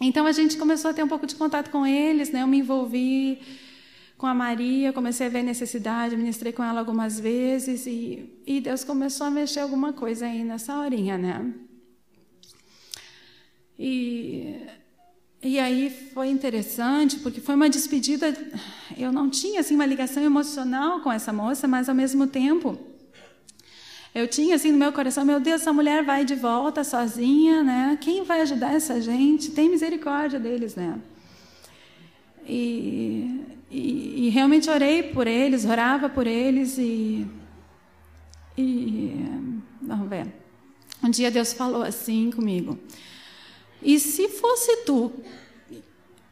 Então 0.00 0.26
a 0.26 0.32
gente 0.32 0.56
começou 0.56 0.90
a 0.90 0.94
ter 0.94 1.02
um 1.02 1.08
pouco 1.08 1.26
de 1.26 1.34
contato 1.34 1.70
com 1.70 1.86
eles, 1.86 2.30
né? 2.30 2.42
Eu 2.42 2.46
me 2.46 2.58
envolvi 2.58 3.40
com 4.18 4.26
a 4.26 4.34
Maria, 4.34 4.92
comecei 4.92 5.26
a 5.26 5.30
ver 5.30 5.42
necessidade, 5.42 6.16
ministrei 6.16 6.52
com 6.52 6.62
ela 6.62 6.80
algumas 6.80 7.20
vezes 7.20 7.86
e, 7.86 8.30
e 8.46 8.60
Deus 8.60 8.82
começou 8.84 9.26
a 9.26 9.30
mexer 9.30 9.60
alguma 9.60 9.92
coisa 9.92 10.26
aí 10.26 10.42
nessa 10.44 10.78
horinha, 10.78 11.18
né? 11.18 11.52
E 13.78 14.66
e 15.42 15.58
aí 15.58 15.90
foi 16.12 16.28
interessante, 16.28 17.18
porque 17.18 17.40
foi 17.40 17.54
uma 17.54 17.68
despedida. 17.68 18.36
Eu 18.96 19.12
não 19.12 19.28
tinha 19.28 19.60
assim 19.60 19.74
uma 19.74 19.86
ligação 19.86 20.22
emocional 20.22 21.00
com 21.00 21.12
essa 21.12 21.32
moça, 21.32 21.68
mas 21.68 21.88
ao 21.88 21.94
mesmo 21.94 22.26
tempo 22.26 22.78
eu 24.14 24.26
tinha 24.26 24.56
assim 24.56 24.72
no 24.72 24.78
meu 24.78 24.94
coração, 24.94 25.26
meu 25.26 25.38
Deus, 25.38 25.60
essa 25.60 25.74
mulher 25.74 26.02
vai 26.02 26.24
de 26.24 26.34
volta 26.34 26.82
sozinha, 26.82 27.62
né? 27.62 27.98
Quem 28.00 28.24
vai 28.24 28.40
ajudar 28.40 28.72
essa 28.72 28.98
gente? 28.98 29.50
Tem 29.50 29.68
misericórdia 29.68 30.40
deles, 30.40 30.74
né? 30.74 30.98
E, 32.48 33.44
e, 33.70 34.26
e 34.26 34.28
realmente 34.30 34.70
orei 34.70 35.02
por 35.02 35.26
eles, 35.26 35.66
orava 35.66 36.08
por 36.08 36.26
eles 36.26 36.78
e, 36.78 37.26
e 38.56 39.12
vamos 39.82 40.08
ver. 40.08 40.26
Um 41.02 41.10
dia 41.10 41.30
Deus 41.30 41.52
falou 41.52 41.82
assim 41.82 42.30
comigo. 42.30 42.78
E 43.86 44.00
se 44.00 44.28
fosse 44.28 44.78
tu, 44.78 45.12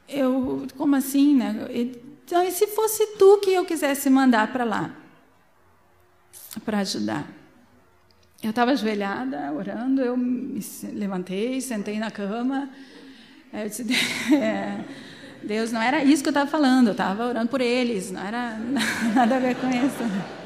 eu, 0.08 0.66
como 0.76 0.96
assim, 0.96 1.36
né? 1.36 1.68
Então, 1.70 2.42
e 2.42 2.50
se 2.50 2.66
fosse 2.66 3.16
tu 3.16 3.38
que 3.38 3.50
eu 3.50 3.64
quisesse 3.64 4.10
mandar 4.10 4.52
para 4.52 4.64
lá, 4.64 4.90
para 6.64 6.80
ajudar? 6.80 7.28
Eu 8.42 8.50
estava 8.50 8.72
ajoelhada, 8.72 9.52
orando, 9.52 10.02
eu 10.02 10.16
me 10.16 10.60
levantei, 10.94 11.60
sentei 11.60 12.00
na 12.00 12.10
cama. 12.10 12.68
Eu 13.52 13.68
disse, 13.68 13.86
é, 14.34 14.84
Deus, 15.40 15.70
não 15.70 15.80
era 15.80 16.02
isso 16.02 16.24
que 16.24 16.30
eu 16.30 16.32
estava 16.32 16.50
falando, 16.50 16.88
eu 16.88 16.92
estava 16.92 17.24
orando 17.24 17.48
por 17.48 17.60
eles, 17.60 18.10
não 18.10 18.20
era 18.20 18.58
nada 19.14 19.36
a 19.36 19.38
ver 19.38 19.54
com 19.54 19.68
isso. 19.68 20.43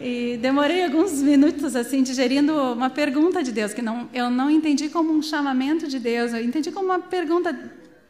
E 0.00 0.36
demorei 0.36 0.84
alguns 0.84 1.20
minutos 1.20 1.74
assim 1.74 2.02
digerindo 2.02 2.54
uma 2.54 2.88
pergunta 2.88 3.42
de 3.42 3.50
Deus 3.50 3.74
que 3.74 3.82
não 3.82 4.08
eu 4.12 4.30
não 4.30 4.48
entendi 4.48 4.88
como 4.88 5.12
um 5.12 5.20
chamamento 5.20 5.88
de 5.88 5.98
Deus, 5.98 6.32
eu 6.32 6.42
entendi 6.42 6.70
como 6.70 6.86
uma 6.86 7.00
pergunta, 7.00 7.52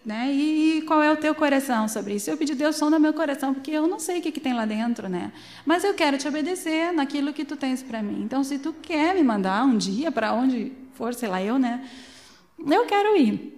né? 0.04 0.30
E, 0.30 0.78
e 0.78 0.82
qual 0.82 1.02
é 1.02 1.10
o 1.10 1.16
teu 1.16 1.34
coração 1.34 1.88
sobre 1.88 2.16
isso? 2.16 2.30
Eu 2.30 2.36
pedi 2.36 2.54
Deus 2.54 2.76
sonda 2.76 2.98
meu 2.98 3.14
coração 3.14 3.54
porque 3.54 3.70
eu 3.70 3.86
não 3.86 3.98
sei 3.98 4.18
o 4.18 4.22
que, 4.22 4.30
que 4.30 4.40
tem 4.40 4.52
lá 4.52 4.66
dentro, 4.66 5.08
né? 5.08 5.32
Mas 5.64 5.82
eu 5.82 5.94
quero 5.94 6.18
te 6.18 6.28
obedecer 6.28 6.92
naquilo 6.92 7.32
que 7.32 7.44
tu 7.44 7.56
tens 7.56 7.82
para 7.82 8.02
mim. 8.02 8.22
Então, 8.22 8.44
se 8.44 8.58
tu 8.58 8.74
quer 8.82 9.14
me 9.14 9.22
mandar 9.22 9.64
um 9.64 9.76
dia 9.76 10.12
para 10.12 10.34
onde 10.34 10.72
for, 10.92 11.14
sei 11.14 11.28
lá 11.28 11.42
eu, 11.42 11.58
né? 11.58 11.88
Eu 12.58 12.84
quero 12.84 13.16
ir. 13.16 13.54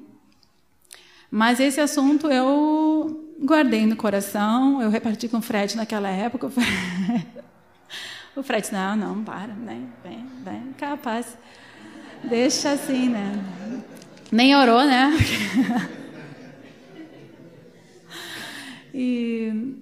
Mas 1.31 1.59
esse 1.59 1.81
assunto 1.81 2.29
eu 2.29 3.29
guardei 3.43 3.87
no 3.87 3.97
coração, 3.97 4.83
eu 4.83 4.91
reparti 4.91 5.29
com 5.29 5.39
o 5.39 5.43
Fred 5.43 5.77
naquela 5.77 6.09
época. 6.09 6.51
O 8.37 8.43
Fred 8.43 8.63
disse, 8.63 8.73
não, 8.73 8.97
não, 8.97 9.25
para, 9.25 9.53
vem, 9.53 9.89
vem, 10.05 10.27
vem, 10.45 10.75
capaz. 10.79 11.37
Deixa 12.23 12.73
assim, 12.73 13.09
né? 13.09 13.43
Nem 14.31 14.55
orou, 14.55 14.85
né? 14.85 15.13
e, 18.95 19.75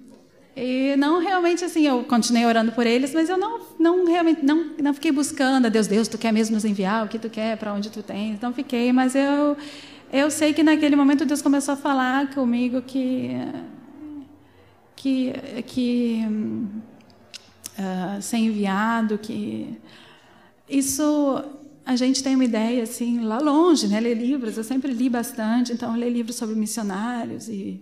e 0.55 0.95
não 0.97 1.19
realmente 1.19 1.63
assim, 1.63 1.85
eu 1.85 2.03
continuei 2.03 2.45
orando 2.45 2.71
por 2.71 2.87
eles, 2.87 3.13
mas 3.13 3.29
eu 3.29 3.37
não, 3.37 3.59
não 3.79 4.05
realmente 4.05 4.43
não, 4.43 4.71
não 4.81 4.93
fiquei 4.93 5.11
buscando, 5.11 5.67
a 5.67 5.69
Deus, 5.69 5.85
Deus, 5.85 6.07
tu 6.07 6.17
quer 6.17 6.31
mesmo 6.31 6.55
nos 6.55 6.65
enviar 6.65 7.05
o 7.05 7.07
que 7.07 7.19
tu 7.19 7.29
quer, 7.29 7.57
para 7.57 7.73
onde 7.73 7.91
tu 7.91 8.01
tens? 8.01 8.39
Não 8.41 8.53
fiquei, 8.53 8.91
mas 8.91 9.15
eu 9.15 9.55
eu 10.11 10.31
sei 10.31 10.53
que 10.53 10.63
naquele 10.63 10.95
momento 10.95 11.23
Deus 11.23 11.41
começou 11.41 11.75
a 11.75 11.77
falar 11.77 12.33
comigo 12.33 12.81
que 12.81 13.29
que 14.95 15.33
que 15.67 16.25
uh, 17.79 18.21
ser 18.21 18.37
enviado, 18.37 19.17
que 19.17 19.77
isso 20.67 21.43
a 21.85 21.95
gente 21.95 22.21
tem 22.21 22.35
uma 22.35 22.45
ideia 22.45 22.83
assim 22.83 23.21
lá 23.21 23.39
longe, 23.39 23.87
né? 23.87 23.99
Ler 23.99 24.15
livros, 24.15 24.57
eu 24.57 24.63
sempre 24.63 24.91
li 24.91 25.09
bastante, 25.09 25.73
então 25.73 25.95
ler 25.95 26.09
livros 26.09 26.35
sobre 26.35 26.55
missionários 26.55 27.47
e 27.47 27.81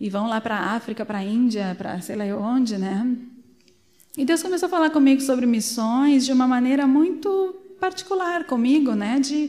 e 0.00 0.10
vão 0.10 0.26
lá 0.26 0.40
para 0.40 0.56
a 0.56 0.74
África, 0.74 1.06
para 1.06 1.18
a 1.18 1.24
Índia, 1.24 1.76
para 1.78 2.00
sei 2.00 2.16
lá 2.16 2.24
onde, 2.36 2.76
né? 2.76 3.06
E 4.16 4.24
Deus 4.24 4.42
começou 4.42 4.66
a 4.66 4.70
falar 4.70 4.90
comigo 4.90 5.20
sobre 5.20 5.46
missões 5.46 6.26
de 6.26 6.32
uma 6.32 6.48
maneira 6.48 6.88
muito 6.88 7.54
particular 7.78 8.44
comigo, 8.44 8.94
né? 8.94 9.20
De 9.20 9.48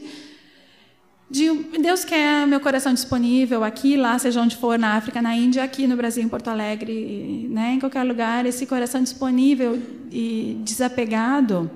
de 1.30 1.52
Deus 1.80 2.04
quer 2.04 2.46
meu 2.46 2.60
coração 2.60 2.92
disponível 2.92 3.64
aqui, 3.64 3.96
lá, 3.96 4.18
seja 4.18 4.40
onde 4.40 4.56
for, 4.56 4.78
na 4.78 4.96
África, 4.96 5.22
na 5.22 5.34
Índia, 5.34 5.64
aqui 5.64 5.86
no 5.86 5.96
Brasil, 5.96 6.22
em 6.22 6.28
Porto 6.28 6.48
Alegre, 6.48 7.48
né, 7.50 7.72
em 7.72 7.80
qualquer 7.80 8.02
lugar, 8.02 8.46
esse 8.46 8.66
coração 8.66 9.02
disponível 9.02 9.80
e 10.10 10.60
desapegado. 10.62 11.70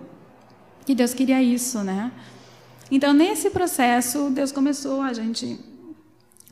E 0.86 0.94
Deus 0.94 1.12
queria 1.12 1.42
isso, 1.42 1.82
né? 1.82 2.12
Então, 2.90 3.12
nesse 3.12 3.50
processo, 3.50 4.30
Deus 4.30 4.50
começou, 4.50 5.02
a 5.02 5.12
gente 5.12 5.58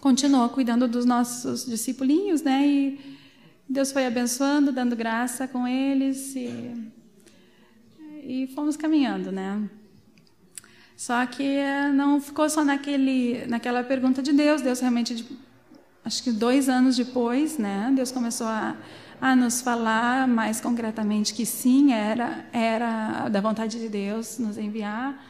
continuou 0.01 0.49
cuidando 0.51 0.87
dos 0.87 1.05
nossos 1.05 1.65
discipulinhos, 1.65 2.43
né? 2.43 2.67
E 2.67 3.01
Deus 3.69 3.93
foi 3.93 4.07
abençoando, 4.07 4.71
dando 4.71 4.95
graça 4.95 5.49
com 5.49 5.67
eles 5.67 6.37
e, 6.37 6.93
e 8.23 8.47
fomos 8.55 8.77
caminhando, 8.77 9.33
né? 9.33 9.69
Só 10.97 11.27
que 11.27 11.43
eh, 11.43 11.91
não 11.93 12.21
ficou 12.21 12.49
só 12.49 12.65
naquele, 12.65 13.45
naquela 13.47 13.85
pergunta 13.85 14.23
de 14.23 14.33
Deus. 14.33 14.63
Deus 14.63 14.81
realmente, 14.81 15.27
acho 16.03 16.23
que 16.23 16.33
dois 16.33 16.71
anos 16.71 16.97
depois, 16.97 17.59
né? 17.59 17.93
Deus 17.95 18.11
começou 18.11 18.47
a, 18.47 18.75
a 19.21 19.37
nos 19.37 19.61
falar 19.61 20.27
mais 20.27 20.59
concretamente 20.59 21.35
que 21.35 21.45
sim, 21.45 21.93
era, 21.93 22.47
era 22.51 23.29
da 23.29 23.43
vontade 23.43 23.79
de 23.79 23.89
Deus 23.91 24.39
nos 24.39 24.57
enviar. 24.57 25.23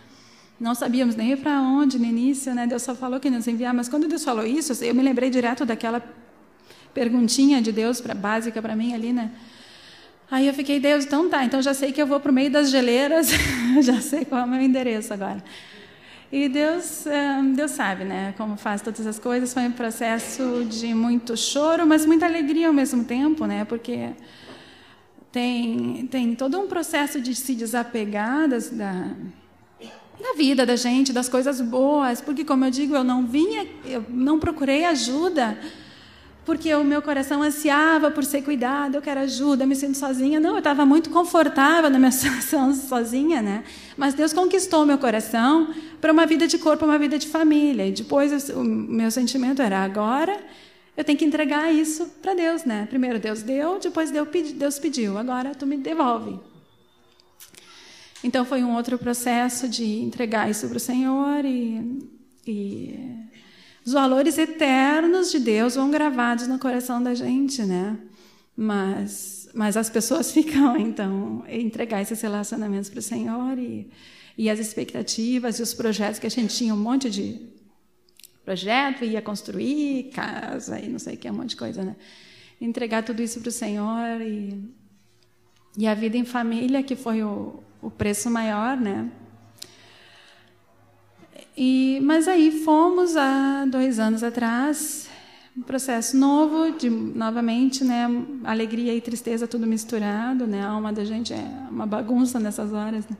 Não 0.59 0.75
sabíamos 0.75 1.17
nem 1.17 1.37
para 1.37 1.61
onde 1.61 1.99
no 1.99 2.05
início, 2.05 2.55
né? 2.55 2.65
Deus 2.67 2.83
só 2.83 2.95
falou 2.95 3.19
que 3.19 3.29
nos 3.29 3.49
enviar, 3.49 3.75
mas 3.75 3.89
quando 3.89 4.07
Deus 4.07 4.23
falou 4.23 4.47
isso, 4.47 4.73
eu 4.85 4.95
me 4.95 5.03
lembrei 5.03 5.31
direto 5.31 5.67
daquela 5.67 6.01
perguntinha 6.95 7.61
de 7.61 7.73
Deus 7.73 8.01
básica 8.01 8.63
para 8.63 8.77
mim 8.77 8.95
ali, 8.95 9.13
né? 9.13 9.33
Aí 10.29 10.49
eu 10.49 10.55
fiquei, 10.55 10.81
Deus, 10.81 11.05
então 11.05 11.29
tá, 11.29 11.45
então 11.45 11.63
já 11.63 11.73
sei 11.73 11.93
que 11.93 12.03
eu 12.03 12.07
vou 12.07 12.19
para 12.19 12.33
o 12.33 12.35
meio 12.35 12.51
das 12.51 12.69
geleiras, 12.71 13.31
já 13.81 14.01
sei 14.01 14.25
qual 14.25 14.41
é 14.41 14.45
o 14.45 14.49
meu 14.49 14.61
endereço 14.61 15.15
agora. 15.15 15.43
E 16.33 16.49
Deus, 16.49 17.07
eh, 17.07 17.43
Deus 17.55 17.71
sabe, 17.71 18.05
né, 18.05 18.35
como 18.37 18.57
faz 18.57 18.83
todas 18.83 19.07
as 19.07 19.19
coisas. 19.21 19.55
Foi 19.55 19.63
um 19.63 19.73
processo 19.73 20.65
de 20.65 20.93
muito 20.93 21.37
choro, 21.37 21.87
mas 21.87 22.05
muita 22.05 22.27
alegria 22.27 22.67
ao 22.67 22.75
mesmo 22.75 23.05
tempo, 23.05 23.47
né, 23.47 23.65
porque 23.65 24.11
tem 25.31 26.09
tem 26.11 26.35
todo 26.35 26.59
um 26.59 26.67
processo 26.67 27.21
de 27.21 27.33
se 27.35 27.55
desapegar 27.55 28.49
das, 28.49 28.71
da 28.71 29.11
da 30.21 30.33
vida 30.37 30.67
da 30.67 30.77
gente, 30.77 31.13
das 31.13 31.29
coisas 31.29 31.61
boas, 31.61 32.21
porque 32.21 32.45
como 32.45 32.65
eu 32.65 32.71
digo, 32.71 32.97
eu 32.97 33.05
não 33.05 33.27
vinha, 33.27 33.67
eu 33.85 34.05
não 34.09 34.41
procurei 34.41 34.85
ajuda 34.85 35.57
porque 36.47 36.75
o 36.75 36.83
meu 36.83 37.03
coração 37.03 37.43
ansiava 37.43 38.11
por 38.11 38.25
ser 38.25 38.41
cuidado, 38.41 38.95
eu 38.95 39.03
quero 39.03 39.21
ajuda, 39.21 39.67
me 39.67 39.77
sinto 39.77 39.99
sozinha. 39.99 40.41
Não, 40.41 40.53
eu 40.53 40.59
estava 40.59 40.87
muito 40.87 41.11
confortável 41.11 41.91
na 41.91 41.99
minha 41.99 42.11
situação 42.13 42.73
sozinha, 42.73 43.43
né? 43.43 43.65
Mas 43.97 44.15
Deus 44.15 44.33
conquistou 44.33 44.87
meu 44.87 44.97
coração 44.97 45.75
para 46.01 46.13
uma 46.13 46.25
vida 46.25 46.47
de 46.47 46.57
corpo, 46.57 46.85
uma 46.85 46.99
vida 46.99 47.19
de 47.19 47.27
família. 47.27 47.87
E 47.87 47.93
depois 47.93 48.49
o 48.49 48.65
meu 48.65 49.11
sentimento 49.11 49.61
era 49.61 49.81
agora 49.81 50.39
eu 50.97 51.05
tenho 51.05 51.19
que 51.19 51.25
entregar 51.25 51.71
isso 51.71 52.07
para 52.23 52.33
Deus, 52.33 52.65
né? 52.65 52.87
Primeiro 52.89 53.19
Deus 53.19 53.43
deu, 53.43 53.79
depois 53.79 54.11
Deus 54.11 54.79
pediu, 54.79 55.19
agora 55.19 55.55
tu 55.55 55.67
me 55.67 55.77
devolve. 55.77 56.41
Então 58.25 58.47
foi 58.47 58.65
um 58.65 58.75
outro 58.75 58.99
processo 58.99 59.69
de 59.69 59.85
entregar 59.85 60.49
isso 60.51 60.67
para 60.67 60.79
o 60.79 60.81
Senhor 60.81 61.45
e, 61.45 62.09
e, 62.47 62.99
os 63.87 63.93
valores 63.93 64.37
eternos 64.37 65.31
de 65.31 65.39
Deus 65.39 65.77
vão 65.77 65.91
gravados 65.91 66.49
no 66.49 66.59
coração 66.59 67.01
da 67.01 67.15
gente, 67.15 67.63
né? 67.63 67.97
Mas, 68.57 69.49
mas 69.55 69.77
as 69.77 69.89
pessoas 69.89 70.33
ficam 70.33 70.77
então 70.77 71.45
entregar 71.49 72.03
esses 72.03 72.21
relacionamentos 72.21 72.91
para 72.91 72.99
o 72.99 73.03
Senhor 73.03 73.57
e, 73.57 73.89
e 74.37 74.51
as 74.51 74.59
expectativas 74.59 75.61
e 75.61 75.63
os 75.63 75.73
projetos 75.73 76.19
que 76.19 76.27
a 76.27 76.31
gente 76.31 76.57
tinha 76.57 76.75
um 76.75 76.79
monte 76.79 77.09
de 77.09 77.41
projeto 78.45 79.05
ia 79.05 79.23
construir 79.23 80.11
casa 80.13 80.81
e 80.81 80.89
não 80.89 80.99
sei 80.99 81.15
o 81.15 81.17
que 81.17 81.31
um 81.31 81.35
monte 81.35 81.51
de 81.51 81.57
coisa, 81.57 81.85
né? 81.85 81.95
Entregar 82.61 83.05
tudo 83.05 83.23
isso 83.23 83.41
para 83.41 83.51
o 83.51 83.53
Senhor 83.53 84.21
e 84.21 84.59
e 85.79 85.87
a 85.87 85.95
vida 85.95 86.17
em 86.17 86.25
família 86.25 86.83
que 86.83 86.97
foi 86.97 87.23
o, 87.23 87.63
o 87.83 87.91
preço 87.91 88.31
maior, 88.31 88.77
né? 88.77 89.11
E, 91.57 92.01
mas 92.03 92.29
aí 92.29 92.63
fomos 92.65 93.17
há 93.17 93.65
dois 93.67 93.99
anos 93.99 94.23
atrás, 94.23 95.09
um 95.57 95.63
processo 95.63 96.15
novo, 96.15 96.77
de 96.77 96.91
novamente, 96.91 97.83
né, 97.83 98.07
alegria 98.45 98.95
e 98.95 99.01
tristeza 99.01 99.49
tudo 99.49 99.67
misturado, 99.67 100.47
né, 100.47 100.63
a 100.63 100.69
alma 100.69 100.93
da 100.93 101.03
gente 101.03 101.33
é 101.33 101.49
uma 101.71 101.87
bagunça 101.87 102.39
nessas 102.39 102.75
horas, 102.75 103.09
né? 103.09 103.17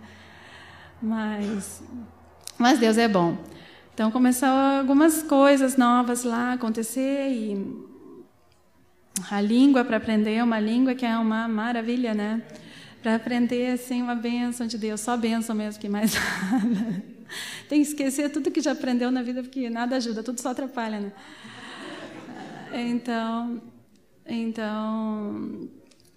mas, 1.01 1.83
mas 2.59 2.79
Deus 2.79 2.99
é 2.99 3.09
bom. 3.09 3.39
Então 3.95 4.11
começou 4.11 4.49
algumas 4.49 5.23
coisas 5.23 5.79
novas 5.79 6.23
lá 6.23 6.53
acontecer 6.53 7.31
e 7.31 7.87
a 9.31 9.41
língua 9.41 9.83
para 9.83 9.97
aprender, 9.97 10.43
uma 10.43 10.61
língua 10.61 10.95
que 10.95 11.07
é 11.07 11.17
uma 11.17 11.49
maravilha, 11.49 12.13
né? 12.13 12.43
Para 13.03 13.15
aprender 13.15 13.73
assim 13.73 14.03
uma 14.03 14.15
bênção 14.15 14.67
de 14.67 14.77
Deus, 14.77 15.01
só 15.01 15.17
bênção 15.17 15.57
mesmo 15.57 15.81
que 15.81 15.89
mais 15.89 16.13
nada. 16.53 17.16
Tem 17.69 17.83
que 17.83 17.89
esquecer 17.89 18.31
tudo 18.31 18.51
que 18.51 18.61
já 18.61 18.73
aprendeu 18.73 19.11
na 19.11 19.23
vida, 19.23 19.43
porque 19.43 19.69
nada 19.71 19.97
ajuda, 19.97 20.23
tudo 20.23 20.41
só 20.41 20.51
atrapalha, 20.51 21.01
né? 21.01 21.13
Então, 22.73 23.61
então 24.27 25.69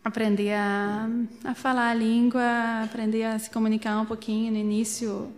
aprender 0.03 0.53
a, 0.53 1.09
a 1.43 1.53
falar 1.53 1.89
a 1.89 1.93
língua, 1.93 2.83
aprender 2.83 3.23
a 3.23 3.39
se 3.39 3.49
comunicar 3.49 3.99
um 4.01 4.05
pouquinho. 4.05 4.51
No 4.51 4.57
início, 4.57 5.31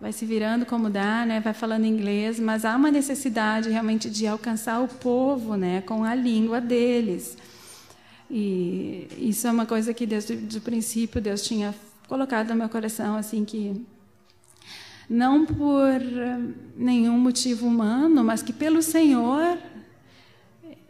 vai 0.00 0.12
se 0.12 0.24
virando 0.24 0.64
como 0.64 0.88
dá, 0.88 1.24
né? 1.26 1.40
Vai 1.40 1.54
falando 1.54 1.84
inglês, 1.84 2.38
mas 2.38 2.64
há 2.64 2.76
uma 2.76 2.90
necessidade 2.90 3.70
realmente 3.70 4.08
de 4.08 4.26
alcançar 4.26 4.80
o 4.80 4.88
povo, 4.88 5.56
né? 5.56 5.82
Com 5.82 6.04
a 6.04 6.14
língua 6.14 6.60
deles. 6.60 7.36
E 8.30 9.08
isso 9.18 9.46
é 9.46 9.50
uma 9.50 9.66
coisa 9.66 9.92
que 9.92 10.06
desde 10.06 10.58
o 10.58 10.60
princípio 10.60 11.20
Deus 11.20 11.42
tinha 11.42 11.74
colocado 12.08 12.48
no 12.48 12.56
meu 12.56 12.68
coração, 12.68 13.16
assim 13.16 13.44
que 13.44 13.84
não 15.08 15.44
por 15.44 16.00
nenhum 16.76 17.18
motivo 17.18 17.66
humano, 17.66 18.24
mas 18.24 18.42
que 18.42 18.52
pelo 18.52 18.82
Senhor 18.82 19.58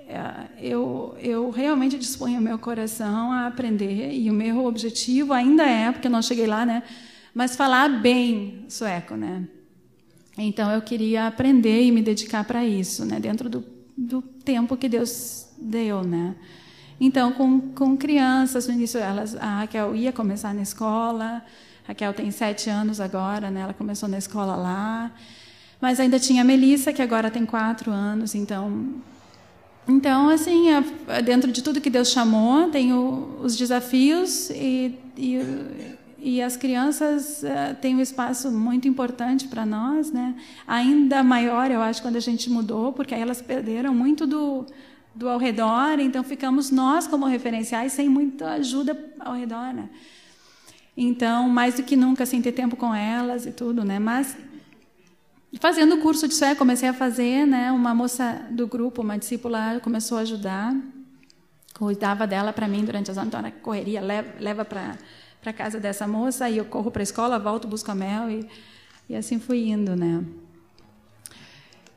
é, 0.06 0.48
eu, 0.58 1.16
eu 1.18 1.50
realmente 1.50 1.98
disponho 1.98 2.38
o 2.38 2.42
meu 2.42 2.58
coração 2.58 3.32
a 3.32 3.46
aprender 3.46 4.12
e 4.12 4.30
o 4.30 4.34
meu 4.34 4.64
objetivo 4.64 5.32
ainda 5.32 5.64
é, 5.64 5.90
porque 5.90 6.06
eu 6.06 6.12
não 6.12 6.22
cheguei 6.22 6.46
lá, 6.46 6.64
né? 6.66 6.82
Mas 7.34 7.56
falar 7.56 7.88
bem 7.88 8.64
sueco, 8.68 9.16
né? 9.16 9.48
Então 10.36 10.70
eu 10.70 10.82
queria 10.82 11.26
aprender 11.26 11.84
e 11.84 11.90
me 11.90 12.02
dedicar 12.02 12.44
para 12.44 12.64
isso, 12.64 13.04
né? 13.04 13.18
Dentro 13.18 13.48
do, 13.48 13.64
do 13.96 14.20
tempo 14.20 14.76
que 14.76 14.88
Deus 14.88 15.48
deu, 15.58 16.02
né? 16.02 16.36
Então 17.00 17.32
com, 17.32 17.60
com 17.60 17.96
crianças 17.96 18.68
no 18.68 18.74
início 18.74 19.00
elas 19.00 19.34
a 19.36 19.60
Raquel 19.60 19.96
ia 19.96 20.12
começar 20.12 20.54
na 20.54 20.62
escola, 20.62 21.44
Raquel 21.86 22.12
tem 22.14 22.30
sete 22.30 22.70
anos 22.70 23.00
agora, 23.00 23.50
né? 23.50 23.60
Ela 23.60 23.74
começou 23.74 24.08
na 24.08 24.18
escola 24.18 24.56
lá. 24.56 25.12
Mas 25.80 26.00
ainda 26.00 26.18
tinha 26.18 26.42
a 26.42 26.44
Melissa, 26.44 26.92
que 26.92 27.02
agora 27.02 27.30
tem 27.30 27.44
quatro 27.44 27.90
anos. 27.90 28.34
Então, 28.34 28.94
então 29.86 30.30
assim, 30.30 30.64
dentro 31.24 31.52
de 31.52 31.62
tudo 31.62 31.80
que 31.80 31.90
Deus 31.90 32.10
chamou, 32.10 32.70
tem 32.70 32.92
o, 32.92 33.38
os 33.42 33.54
desafios 33.56 34.48
e, 34.50 34.98
e, 35.16 35.40
e, 36.18 36.42
as 36.42 36.56
crianças 36.56 37.42
uh, 37.42 37.74
têm 37.82 37.94
um 37.94 38.00
espaço 38.00 38.50
muito 38.50 38.88
importante 38.88 39.46
para 39.46 39.66
nós, 39.66 40.10
né? 40.10 40.34
Ainda 40.66 41.22
maior, 41.22 41.70
eu 41.70 41.82
acho, 41.82 42.00
quando 42.00 42.16
a 42.16 42.20
gente 42.20 42.48
mudou, 42.48 42.94
porque 42.94 43.14
aí 43.14 43.20
elas 43.20 43.42
perderam 43.42 43.94
muito 43.94 44.26
do 44.26 44.66
do 45.14 45.28
ao 45.28 45.38
redor, 45.38 46.00
então 46.00 46.24
ficamos 46.24 46.70
nós 46.70 47.06
como 47.06 47.24
referenciais 47.26 47.92
sem 47.92 48.08
muita 48.08 48.54
ajuda 48.54 48.98
ao 49.20 49.34
redor, 49.34 49.72
né? 49.72 49.88
Então, 50.96 51.48
mais 51.48 51.74
do 51.74 51.82
que 51.82 51.96
nunca, 51.96 52.22
assim, 52.22 52.40
ter 52.40 52.52
tempo 52.52 52.76
com 52.76 52.94
elas 52.94 53.46
e 53.46 53.52
tudo, 53.52 53.84
né? 53.84 53.98
Mas 53.98 54.36
fazendo 55.60 55.96
o 55.96 56.00
curso 56.00 56.28
de 56.28 56.34
sueco, 56.34 56.56
comecei 56.56 56.88
a 56.88 56.94
fazer, 56.94 57.46
né? 57.46 57.72
Uma 57.72 57.94
moça 57.94 58.46
do 58.50 58.66
grupo, 58.66 59.02
uma 59.02 59.18
discípula, 59.18 59.80
começou 59.82 60.18
a 60.18 60.20
ajudar, 60.22 60.74
cuidava 61.78 62.26
dela 62.26 62.52
para 62.52 62.68
mim 62.68 62.84
durante 62.84 63.10
as 63.10 63.16
horas, 63.16 63.28
então 63.28 63.50
correria, 63.62 64.00
leva, 64.00 64.32
leva 64.40 64.64
para 64.64 64.96
para 65.44 65.52
casa 65.52 65.78
dessa 65.78 66.08
moça, 66.08 66.46
aí 66.46 66.56
eu 66.56 66.64
corro 66.64 66.90
para 66.90 67.02
a 67.02 67.04
escola, 67.04 67.38
volto, 67.38 67.68
busco 67.68 67.90
a 67.90 67.94
mel 67.94 68.30
e, 68.30 68.48
e 69.10 69.14
assim 69.14 69.38
fui 69.38 69.68
indo, 69.68 69.94
né? 69.94 70.24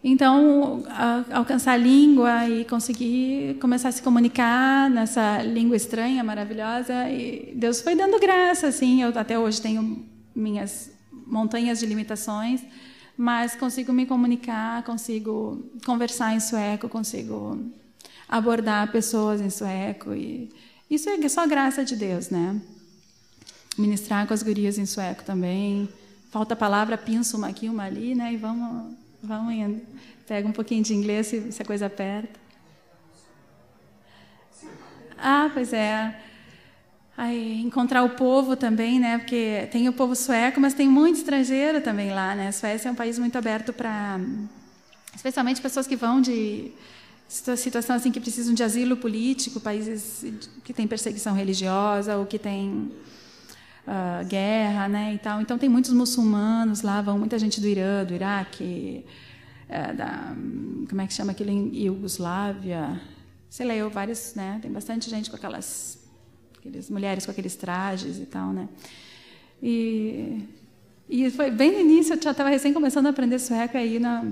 Então, 0.10 0.86
alcançar 1.34 1.74
a 1.74 1.78
língua 1.78 2.48
e 2.48 2.64
conseguir 2.64 3.58
começar 3.60 3.90
a 3.90 3.92
se 3.92 4.02
comunicar 4.02 4.90
nessa 4.90 5.44
língua 5.44 5.76
estranha, 5.76 6.24
maravilhosa, 6.24 7.10
e 7.10 7.54
Deus 7.54 7.82
foi 7.82 7.94
dando 7.94 8.18
graça, 8.18 8.68
assim. 8.68 9.02
Eu 9.02 9.10
até 9.20 9.38
hoje 9.38 9.62
tenho 9.62 10.06
minhas 10.34 10.90
montanhas 11.12 11.80
de 11.80 11.86
limitações, 11.86 12.62
mas 13.18 13.54
consigo 13.58 13.92
me 13.92 14.06
comunicar, 14.06 14.82
consigo 14.84 15.70
conversar 15.86 16.34
em 16.34 16.40
sueco, 16.40 16.88
consigo 16.88 17.60
abordar 18.30 18.90
pessoas 18.94 19.42
em 19.42 19.50
sueco 19.50 20.14
e 20.14 20.50
isso 20.90 21.10
é 21.10 21.28
só 21.28 21.46
graça 21.46 21.84
de 21.84 21.98
Deus, 21.98 22.30
né? 22.30 22.62
Ministrar 23.78 24.26
com 24.26 24.34
as 24.34 24.42
gurias 24.42 24.78
em 24.78 24.86
sueco 24.86 25.26
também. 25.26 25.90
Falta 26.32 26.56
palavra, 26.56 26.98
pinça 26.98 27.36
uma 27.36 27.50
aqui, 27.50 27.68
uma 27.68 27.84
ali, 27.84 28.16
né? 28.16 28.32
E 28.32 28.38
vamos 28.38 28.96
Vamos 29.22 29.54
indo. 29.54 29.82
Pega 30.28 30.48
um 30.48 30.52
pouquinho 30.52 30.84
de 30.84 30.94
inglês 30.94 31.28
se, 31.28 31.52
se 31.52 31.62
a 31.62 31.66
coisa 31.66 31.88
aperta. 31.88 32.40
Ah, 35.18 35.50
pois 35.54 35.74
é. 35.74 36.16
Aí, 37.18 37.62
encontrar 37.62 38.04
o 38.04 38.12
povo 38.12 38.56
também, 38.56 39.00
né? 39.00 39.18
Porque 39.18 39.68
tem 39.72 39.90
o 39.90 39.94
povo 39.94 40.16
sueco, 40.16 40.62
mas 40.62 40.76
tem 40.76 40.88
muito 40.88 41.16
estrangeiro 41.16 41.82
também 41.82 42.12
lá, 42.12 42.36
né? 42.36 42.50
A 42.50 42.52
Suécia 42.52 42.90
é 42.90 42.92
um 42.92 42.96
país 42.96 43.18
muito 43.18 43.36
aberto 43.36 43.74
para, 43.74 44.20
especialmente 45.16 45.60
pessoas 45.60 45.88
que 45.88 45.96
vão 45.96 46.22
de 46.22 46.72
situação 47.28 47.96
assim 47.96 48.12
que 48.12 48.20
precisam 48.20 48.54
de 48.54 48.64
asilo 48.64 48.96
político, 48.96 49.60
países 49.60 50.24
que 50.64 50.72
têm 50.72 50.88
perseguição 50.88 51.34
religiosa 51.34 52.16
ou 52.18 52.26
que 52.26 52.40
têm 52.40 52.92
uh, 53.88 54.28
guerra, 54.28 54.88
né, 54.90 55.14
e 55.14 55.18
tal. 55.18 55.42
Então 55.42 55.58
tem 55.58 55.70
muitos 55.70 55.94
muçulmanos 55.94 56.82
lá, 56.82 57.02
vão 57.02 57.18
muita 57.18 57.40
gente 57.40 57.62
do 57.62 57.68
Irã, 57.68 58.04
do 58.04 58.14
Iraque, 58.14 59.06
é, 59.70 59.94
da 59.94 60.36
como 60.90 61.02
é 61.02 61.08
que 61.08 61.14
chama 61.14 61.32
aquilo 61.32 61.50
em 61.50 61.76
Iugoslávia, 61.76 63.02
sei 63.50 63.66
lá, 63.66 63.74
eu 63.74 63.90
vários, 63.90 64.34
né, 64.36 64.60
tem 64.62 64.72
bastante 64.72 65.10
gente 65.10 65.30
com 65.30 65.36
aquelas, 65.36 66.00
aquelas 66.58 66.90
mulheres 66.90 67.26
com 67.26 67.32
aqueles 67.32 67.56
trajes 67.56 68.18
e 68.20 68.26
tal, 68.26 68.52
né. 68.52 68.68
E 69.62 70.44
e 71.10 71.32
foi 71.32 71.50
bem 71.50 71.72
no 71.72 71.80
início, 71.80 72.16
eu 72.16 72.22
já 72.22 72.32
estava 72.32 72.50
recém 72.50 72.74
começando 72.74 73.06
a 73.08 73.12
aprender 73.12 73.40
sueco 73.40 73.78
aí 73.78 73.98
na 73.98 74.26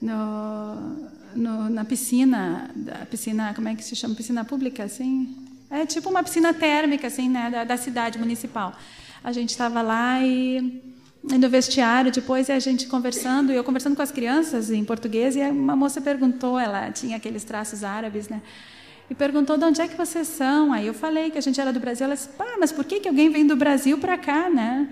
no, 0.00 1.10
no, 1.34 1.70
na 1.70 1.84
piscina, 1.86 2.70
da 2.74 3.06
piscina, 3.06 3.54
como 3.54 3.66
é 3.68 3.74
que 3.74 3.82
se 3.82 3.96
chama? 3.96 4.14
Piscina 4.14 4.44
pública, 4.44 4.84
assim? 4.84 5.45
É 5.70 5.84
tipo 5.84 6.08
uma 6.08 6.22
piscina 6.22 6.54
térmica, 6.54 7.06
assim, 7.06 7.28
né, 7.28 7.50
da, 7.50 7.64
da 7.64 7.76
cidade 7.76 8.18
municipal. 8.18 8.74
A 9.22 9.32
gente 9.32 9.50
estava 9.50 9.82
lá 9.82 10.22
e 10.22 10.82
no 11.22 11.48
vestiário 11.48 12.12
depois 12.12 12.48
a 12.48 12.58
gente 12.60 12.86
conversando, 12.86 13.52
eu 13.52 13.64
conversando 13.64 13.96
com 13.96 14.02
as 14.02 14.12
crianças 14.12 14.70
em 14.70 14.84
português 14.84 15.34
e 15.34 15.40
uma 15.40 15.74
moça 15.74 16.00
perguntou, 16.00 16.58
ela 16.58 16.90
tinha 16.92 17.16
aqueles 17.16 17.42
traços 17.42 17.82
árabes, 17.82 18.28
né? 18.28 18.40
E 19.10 19.14
perguntou 19.14 19.56
de 19.56 19.64
onde 19.64 19.80
é 19.80 19.88
que 19.88 19.96
vocês 19.96 20.26
são. 20.26 20.72
Aí 20.72 20.86
eu 20.86 20.94
falei 20.94 21.30
que 21.30 21.38
a 21.38 21.40
gente 21.40 21.60
era 21.60 21.72
do 21.72 21.78
Brasil. 21.78 22.04
Ela 22.06 22.14
disse, 22.14 22.28
pá, 22.28 22.56
mas 22.58 22.72
por 22.72 22.84
que, 22.84 23.00
que 23.00 23.08
alguém 23.08 23.30
vem 23.30 23.46
do 23.46 23.56
Brasil 23.56 23.98
para 23.98 24.18
cá, 24.18 24.50
né? 24.50 24.88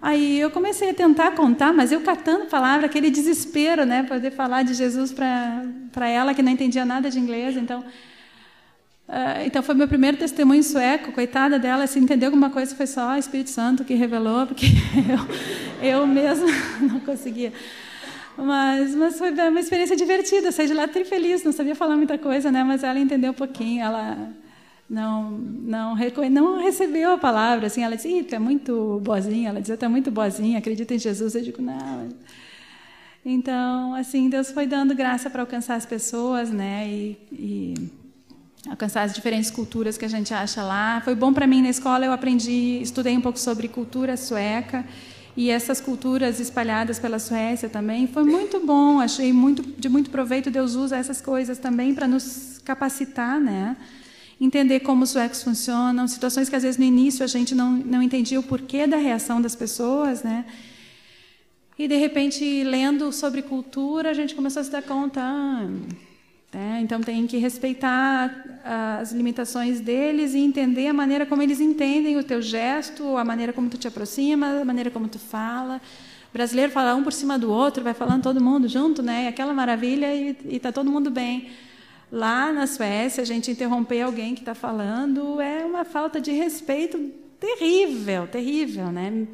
Aí 0.00 0.40
eu 0.40 0.50
comecei 0.50 0.90
a 0.90 0.94
tentar 0.94 1.30
contar, 1.32 1.72
mas 1.72 1.92
eu 1.92 2.00
catando 2.00 2.46
palavra, 2.46 2.86
aquele 2.86 3.08
desespero, 3.08 3.86
né, 3.86 4.02
poder 4.02 4.32
falar 4.32 4.64
de 4.64 4.74
Jesus 4.74 5.12
para 5.12 6.08
ela 6.08 6.34
que 6.34 6.42
não 6.42 6.50
entendia 6.50 6.84
nada 6.84 7.08
de 7.08 7.20
inglês. 7.20 7.56
Então, 7.56 7.84
uh, 9.12 9.46
então 9.46 9.62
foi 9.62 9.74
meu 9.74 9.86
primeiro 9.86 10.16
testemunho 10.16 10.62
sueco. 10.62 11.12
Coitada 11.12 11.58
dela, 11.58 11.86
se 11.86 11.98
entendeu 11.98 12.28
alguma 12.28 12.50
coisa 12.50 12.74
foi 12.74 12.86
só 12.86 13.12
o 13.12 13.16
Espírito 13.16 13.50
Santo 13.50 13.84
que 13.84 13.94
revelou, 13.94 14.46
porque 14.46 14.66
eu, 15.82 16.00
eu 16.00 16.06
mesma 16.06 16.48
não 16.80 17.00
conseguia. 17.00 17.52
Mas, 18.36 18.94
mas 18.94 19.18
foi 19.18 19.30
uma 19.30 19.60
experiência 19.60 19.94
divertida. 19.94 20.50
saí 20.50 20.66
de 20.66 20.74
lá 20.74 20.88
tri 20.88 21.04
feliz, 21.04 21.44
não 21.44 21.52
sabia 21.52 21.74
falar 21.74 21.96
muita 21.96 22.16
coisa, 22.16 22.50
né? 22.50 22.64
Mas 22.64 22.82
ela 22.82 22.98
entendeu 22.98 23.30
um 23.32 23.34
pouquinho. 23.34 23.82
Ela 23.84 24.32
não 24.92 25.30
não 25.30 25.96
não 26.30 26.60
recebeu 26.60 27.12
a 27.12 27.18
palavra 27.18 27.66
assim 27.66 27.82
ela 27.82 27.96
disse 27.96 28.22
tu 28.24 28.34
é 28.34 28.38
muito 28.38 29.00
boazinha 29.02 29.48
ela 29.48 29.60
dizia 29.60 29.76
tu 29.76 29.84
é 29.86 29.88
muito 29.88 30.10
boazinha 30.10 30.58
acredita 30.58 30.94
em 30.94 30.98
Jesus 30.98 31.34
eu 31.34 31.40
digo 31.42 31.62
não 31.62 32.10
então 33.24 33.94
assim 33.94 34.28
Deus 34.28 34.50
foi 34.50 34.66
dando 34.66 34.94
graça 34.94 35.30
para 35.30 35.40
alcançar 35.40 35.76
as 35.76 35.86
pessoas 35.86 36.50
né 36.50 36.86
e, 36.88 37.16
e, 37.32 37.74
alcançar 38.68 39.02
as 39.02 39.12
diferentes 39.12 39.50
culturas 39.50 39.98
que 39.98 40.04
a 40.04 40.08
gente 40.08 40.32
acha 40.32 40.62
lá. 40.62 41.00
Foi 41.04 41.14
bom 41.14 41.32
para 41.32 41.46
mim 41.46 41.62
na 41.62 41.70
escola 41.70 42.06
eu 42.06 42.12
aprendi 42.12 42.80
estudei 42.80 43.16
um 43.16 43.20
pouco 43.20 43.38
sobre 43.38 43.68
cultura 43.68 44.16
sueca 44.16 44.84
e 45.36 45.50
essas 45.50 45.80
culturas 45.80 46.38
espalhadas 46.40 46.98
pela 46.98 47.18
Suécia 47.18 47.68
também. 47.68 48.06
Foi 48.06 48.22
muito 48.22 48.60
bom 48.60 49.00
achei 49.00 49.32
muito 49.32 49.62
de 49.62 49.88
muito 49.88 50.10
proveito. 50.10 50.50
Deus 50.50 50.74
usa 50.74 50.96
essas 50.96 51.20
coisas 51.20 51.58
também 51.58 51.94
para 51.94 52.06
nos 52.06 52.60
capacitar 52.64 53.40
né? 53.40 53.76
Entender 54.40 54.80
como 54.80 55.04
os 55.04 55.10
suecos 55.10 55.42
funcionam, 55.42 56.06
situações 56.08 56.48
que 56.48 56.56
às 56.56 56.64
vezes 56.64 56.76
no 56.76 56.84
início 56.84 57.24
a 57.24 57.28
gente 57.28 57.54
não, 57.54 57.70
não 57.70 58.02
entendia 58.02 58.40
o 58.40 58.42
porquê 58.42 58.86
da 58.88 58.96
reação 58.96 59.40
das 59.40 59.54
pessoas, 59.54 60.22
né? 60.22 60.44
E 61.78 61.88
de 61.88 61.96
repente, 61.96 62.62
lendo 62.64 63.10
sobre 63.12 63.40
cultura, 63.42 64.10
a 64.10 64.14
gente 64.14 64.34
começou 64.34 64.60
a 64.60 64.64
se 64.64 64.70
dar 64.70 64.82
conta, 64.82 65.20
ah, 65.20 65.66
né? 66.52 66.80
então 66.82 67.00
tem 67.00 67.26
que 67.26 67.38
respeitar 67.38 68.44
as 69.00 69.12
limitações 69.12 69.80
deles 69.80 70.34
e 70.34 70.38
entender 70.38 70.86
a 70.86 70.92
maneira 70.92 71.24
como 71.24 71.42
eles 71.42 71.60
entendem 71.60 72.16
o 72.18 72.24
teu 72.24 72.42
gesto, 72.42 73.16
a 73.16 73.24
maneira 73.24 73.52
como 73.52 73.68
tu 73.68 73.78
te 73.78 73.88
aproxima, 73.88 74.60
a 74.60 74.64
maneira 74.64 74.90
como 74.90 75.08
tu 75.08 75.18
fala. 75.18 75.80
O 76.30 76.32
brasileiro 76.32 76.72
fala 76.72 76.94
um 76.94 77.02
por 77.02 77.12
cima 77.12 77.38
do 77.38 77.50
outro, 77.50 77.82
vai 77.82 77.94
falando 77.94 78.22
todo 78.22 78.42
mundo 78.42 78.68
junto, 78.68 79.02
né? 79.02 79.28
Aquela 79.28 79.52
maravilha 79.52 80.14
e 80.14 80.36
está 80.50 80.72
todo 80.72 80.90
mundo 80.90 81.10
bem. 81.10 81.50
Lá 82.10 82.52
na 82.52 82.66
Suécia, 82.66 83.22
a 83.22 83.26
gente 83.26 83.50
interromper 83.50 84.02
alguém 84.02 84.34
que 84.34 84.40
está 84.40 84.54
falando 84.54 85.40
é 85.40 85.64
uma 85.64 85.84
falta 85.84 86.20
de 86.20 86.30
respeito 86.30 86.98
terrível, 87.40 88.26
terrível, 88.26 88.92
né? 88.92 89.26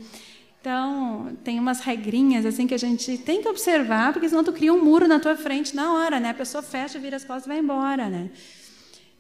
Então, 0.68 1.35
tem 1.42 1.59
umas 1.59 1.81
regrinhas 1.81 2.44
assim 2.44 2.66
que 2.66 2.74
a 2.74 2.78
gente 2.78 3.16
tem 3.16 3.40
que 3.40 3.48
observar, 3.48 4.12
porque 4.12 4.28
senão 4.28 4.44
tu 4.44 4.52
cria 4.52 4.70
um 4.70 4.85
muro 4.85 5.09
na 5.09 5.18
tua 5.18 5.35
frente 5.35 5.74
na 5.74 5.94
hora, 5.94 6.20
né? 6.20 6.28
A 6.28 6.35
pessoa 6.35 6.62
fecha, 6.62 6.98
vira 6.98 7.16
as 7.16 7.24
costas 7.24 7.46
e 7.46 7.48
vai 7.48 7.59
embora, 7.59 8.11
né? 8.11 8.28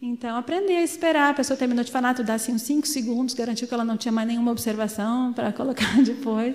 Então, 0.02 0.36
aprender 0.36 0.76
a 0.76 0.82
esperar. 0.82 1.30
A 1.30 1.34
pessoa 1.34 1.56
terminou 1.56 1.82
de 1.82 1.90
falar, 1.90 2.12
tu 2.12 2.22
dá 2.22 2.34
assim 2.34 2.52
uns 2.52 2.60
cinco 2.60 2.86
segundos, 2.86 3.32
garantiu 3.32 3.66
que 3.66 3.72
ela 3.72 3.82
não 3.82 3.96
tinha 3.96 4.12
mais 4.12 4.28
nenhuma 4.28 4.52
observação 4.52 5.32
para 5.32 5.50
colocar 5.54 6.02
depois 6.02 6.54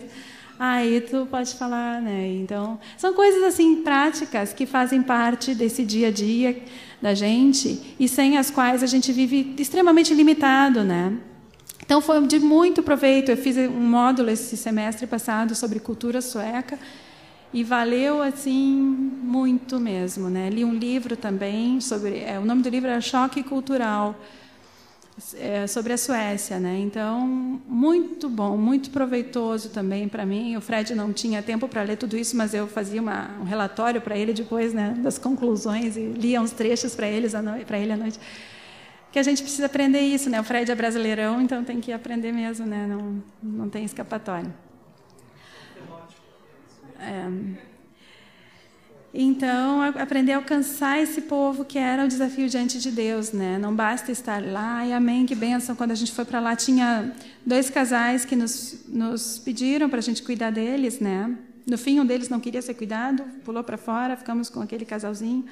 aí 0.60 1.02
tu 1.02 1.26
pode 1.26 1.56
falar, 1.56 2.00
né? 2.00 2.28
Então, 2.28 2.80
são 2.96 3.16
coisas 3.16 3.44
assim 3.44 3.78
práticas 3.78 4.54
que 4.54 4.68
fazem 4.68 5.02
parte 5.02 5.56
desse 5.56 5.84
dia 5.84 6.10
a 6.10 6.12
dia 6.12 6.62
da 7.02 7.16
gente 7.16 7.96
e 8.00 8.08
sem 8.08 8.38
as 8.38 8.52
quais 8.52 8.84
a 8.84 8.86
gente 8.86 9.12
vive 9.12 9.56
extremamente 9.58 10.14
limitado, 10.14 10.84
né? 10.84 11.18
Então 11.94 12.02
foi 12.02 12.26
de 12.26 12.40
muito 12.40 12.82
proveito. 12.82 13.30
Eu 13.30 13.38
fiz 13.38 13.56
um 13.56 13.70
módulo 13.70 14.32
esse 14.32 14.58
semestre 14.58 15.06
passado 15.06 15.54
sobre 15.54 15.80
cultura 15.80 16.22
sueca 16.22 16.80
e 17.54 17.64
valeu 17.64 18.20
assim 18.20 18.74
muito 19.22 19.80
mesmo, 19.80 20.28
né? 20.28 20.50
Li 20.50 20.66
um 20.66 20.74
livro 20.74 21.16
também 21.16 21.80
sobre, 21.80 22.18
é, 22.18 22.40
o 22.40 22.46
nome 22.46 22.64
do 22.64 22.70
livro 22.70 22.90
é 22.90 23.00
Choque 23.00 23.44
Cultural 23.44 24.16
é, 25.36 25.68
sobre 25.68 25.94
a 25.94 25.98
Suécia, 26.00 26.60
né? 26.60 26.80
Então, 26.80 27.28
muito 27.68 28.28
bom, 28.28 28.58
muito 28.58 28.90
proveitoso 28.90 29.70
também 29.70 30.10
para 30.10 30.26
mim. 30.26 30.58
O 30.58 30.62
Fred 30.62 30.96
não 30.96 31.14
tinha 31.14 31.44
tempo 31.44 31.68
para 31.68 31.84
ler 31.84 31.98
tudo 31.98 32.18
isso, 32.18 32.36
mas 32.36 32.56
eu 32.56 32.66
fazia 32.66 33.00
uma, 33.00 33.38
um 33.40 33.44
relatório 33.44 34.02
para 34.02 34.18
ele 34.18 34.34
depois, 34.34 34.74
né, 34.74 34.96
das 34.98 35.20
conclusões 35.20 35.96
e 35.96 36.08
lia 36.08 36.42
uns 36.42 36.50
trechos 36.50 36.96
para 36.96 37.08
eles 37.08 37.34
para 37.68 37.78
ele 37.78 37.92
à 37.92 37.98
noite. 37.98 38.20
Que 39.14 39.20
a 39.20 39.24
gente 39.24 39.44
precisa 39.44 39.68
aprender 39.68 40.00
isso, 40.00 40.28
né? 40.28 40.42
O 40.42 40.44
Fred 40.44 40.72
é 40.72 40.76
brasileirão, 40.76 41.40
então 41.40 41.64
tem 41.64 41.80
que 41.80 41.92
aprender 41.92 42.32
mesmo, 42.32 42.66
né? 42.66 42.88
Não, 42.88 43.24
não 43.44 43.70
tem 43.70 43.86
escapatória. 43.86 44.52
É. 47.00 47.64
Então, 49.14 49.84
aprender 49.84 50.32
a 50.32 50.38
alcançar 50.38 51.00
esse 51.00 51.22
povo 51.22 51.64
que 51.64 51.78
era 51.78 52.04
o 52.04 52.08
desafio 52.08 52.50
diante 52.50 52.80
de 52.80 52.90
Deus, 52.90 53.32
né? 53.32 53.60
Não 53.60 53.76
basta 53.76 54.12
estar 54.12 54.44
lá, 54.44 54.84
e 54.84 54.92
amém, 54.92 55.28
que 55.28 55.36
bênção. 55.36 55.76
Quando 55.76 55.92
a 55.92 55.96
gente 55.96 56.12
foi 56.12 56.26
para 56.26 56.40
lá, 56.40 56.56
tinha 56.56 57.14
dois 57.46 57.70
casais 57.70 58.26
que 58.26 58.36
nos, 58.36 58.84
nos 58.88 59.38
pediram 59.38 59.92
para 59.92 60.00
a 60.00 60.02
gente 60.02 60.24
cuidar 60.24 60.50
deles, 60.50 61.00
né? 61.00 61.38
No 61.68 61.78
fim, 61.78 62.00
um 62.00 62.06
deles 62.06 62.30
não 62.30 62.40
queria 62.40 62.64
ser 62.64 62.74
cuidado, 62.74 63.24
pulou 63.46 63.64
para 63.64 63.78
fora, 63.78 64.18
ficamos 64.18 64.50
com 64.50 64.60
aquele 64.60 64.86
casalzinho. 64.86 65.46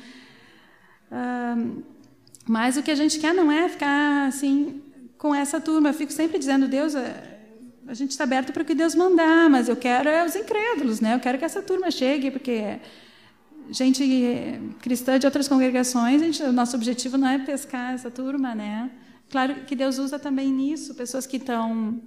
Mas 2.51 2.75
o 2.75 2.83
que 2.83 2.91
a 2.91 2.95
gente 2.95 3.17
quer 3.17 3.33
não 3.33 3.49
é 3.49 3.69
ficar 3.69 4.27
assim 4.27 4.81
com 5.17 5.33
essa 5.33 5.61
turma. 5.61 5.87
Eu 5.87 5.93
fico 5.93 6.11
sempre 6.11 6.37
dizendo, 6.37 6.67
Deus, 6.67 6.93
a 7.87 7.93
gente 7.93 8.11
está 8.11 8.25
aberto 8.25 8.51
para 8.51 8.61
o 8.61 8.65
que 8.65 8.75
Deus 8.75 8.93
mandar, 8.93 9.49
mas 9.49 9.69
eu 9.69 9.77
quero 9.77 10.09
é 10.09 10.25
os 10.25 10.35
incrédulos, 10.35 10.99
né? 10.99 11.15
Eu 11.15 11.21
quero 11.21 11.37
que 11.37 11.45
essa 11.45 11.61
turma 11.61 11.89
chegue, 11.89 12.29
porque 12.29 12.77
gente 13.69 14.03
cristã 14.81 15.17
de 15.17 15.25
outras 15.25 15.47
congregações, 15.47 16.21
gente, 16.21 16.43
o 16.43 16.51
nosso 16.51 16.75
objetivo 16.75 17.17
não 17.17 17.29
é 17.29 17.39
pescar 17.39 17.93
essa 17.93 18.11
turma, 18.11 18.53
né? 18.53 18.91
Claro 19.29 19.55
que 19.65 19.73
Deus 19.73 19.97
usa 19.97 20.19
também 20.19 20.51
nisso, 20.51 20.93
pessoas 20.93 21.25
que 21.25 21.37
estão 21.37 22.01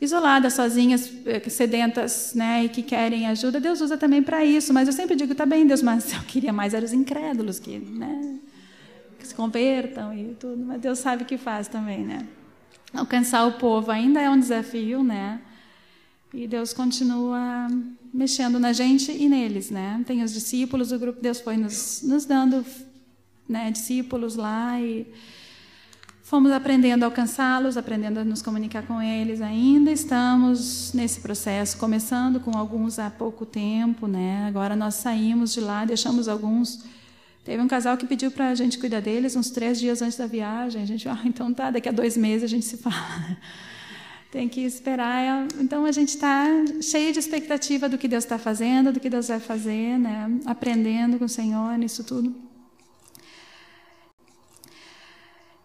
isoladas, 0.00 0.54
sozinhas, 0.54 1.12
eh, 1.26 1.48
sedentas, 1.48 2.34
né, 2.34 2.64
e 2.64 2.68
que 2.68 2.82
querem 2.82 3.28
ajuda, 3.28 3.60
Deus 3.60 3.80
usa 3.80 3.96
também 3.96 4.20
para 4.20 4.44
isso. 4.44 4.74
Mas 4.74 4.88
eu 4.88 4.92
sempre 4.92 5.14
digo, 5.14 5.32
tá 5.32 5.46
bem, 5.46 5.64
Deus, 5.64 5.80
mas 5.80 6.12
eu 6.12 6.22
queria 6.24 6.52
mais 6.52 6.74
eram 6.74 6.84
os 6.84 6.92
incrédulos 6.92 7.60
que, 7.60 7.78
né, 7.78 8.40
que 9.26 9.30
se 9.30 9.34
convertam 9.34 10.14
e 10.14 10.34
tudo. 10.34 10.64
Mas 10.64 10.80
Deus 10.80 10.98
sabe 10.98 11.24
o 11.24 11.26
que 11.26 11.36
faz 11.36 11.68
também, 11.68 12.04
né? 12.04 12.26
Alcançar 12.94 13.44
o 13.46 13.52
povo 13.52 13.90
ainda 13.90 14.20
é 14.20 14.30
um 14.30 14.38
desafio, 14.38 15.02
né? 15.02 15.40
E 16.32 16.46
Deus 16.46 16.72
continua 16.72 17.68
mexendo 18.12 18.58
na 18.58 18.72
gente 18.72 19.10
e 19.12 19.28
neles, 19.28 19.70
né? 19.70 20.02
Tem 20.06 20.22
os 20.22 20.32
discípulos, 20.32 20.92
o 20.92 20.98
grupo 20.98 21.20
Deus 21.20 21.40
foi 21.40 21.56
nos, 21.56 22.02
nos 22.02 22.24
dando 22.24 22.64
né, 23.48 23.70
discípulos 23.70 24.36
lá 24.36 24.80
e 24.80 25.06
fomos 26.22 26.50
aprendendo 26.50 27.04
a 27.04 27.06
alcançá-los, 27.06 27.76
aprendendo 27.76 28.18
a 28.18 28.24
nos 28.24 28.42
comunicar 28.42 28.82
com 28.86 29.00
eles. 29.00 29.40
Ainda 29.40 29.90
estamos 29.90 30.92
nesse 30.92 31.20
processo, 31.20 31.76
começando 31.78 32.40
com 32.40 32.56
alguns 32.56 32.98
há 32.98 33.10
pouco 33.10 33.46
tempo, 33.46 34.06
né? 34.06 34.46
Agora 34.46 34.74
nós 34.74 34.94
saímos 34.94 35.52
de 35.52 35.60
lá, 35.60 35.84
deixamos 35.84 36.28
alguns 36.28 36.84
Teve 37.46 37.62
um 37.62 37.68
casal 37.68 37.96
que 37.96 38.04
pediu 38.04 38.28
para 38.32 38.48
a 38.48 38.54
gente 38.56 38.76
cuidar 38.76 38.98
deles 38.98 39.36
uns 39.36 39.50
três 39.50 39.78
dias 39.78 40.02
antes 40.02 40.18
da 40.18 40.26
viagem. 40.26 40.82
A 40.82 40.84
gente, 40.84 41.08
ah, 41.08 41.20
então 41.24 41.54
tá, 41.54 41.70
daqui 41.70 41.88
a 41.88 41.92
dois 41.92 42.16
meses 42.16 42.42
a 42.42 42.48
gente 42.48 42.66
se 42.66 42.76
fala. 42.76 43.38
Tem 44.32 44.48
que 44.48 44.62
esperar. 44.62 45.46
Então 45.60 45.84
a 45.84 45.92
gente 45.92 46.08
está 46.08 46.44
cheio 46.82 47.12
de 47.12 47.20
expectativa 47.20 47.88
do 47.88 47.96
que 47.96 48.08
Deus 48.08 48.24
está 48.24 48.36
fazendo, 48.36 48.92
do 48.92 48.98
que 48.98 49.08
Deus 49.08 49.28
vai 49.28 49.38
fazer, 49.38 49.96
né? 49.96 50.40
aprendendo 50.44 51.20
com 51.20 51.26
o 51.26 51.28
Senhor 51.28 51.78
nisso 51.78 52.02
tudo. 52.02 52.34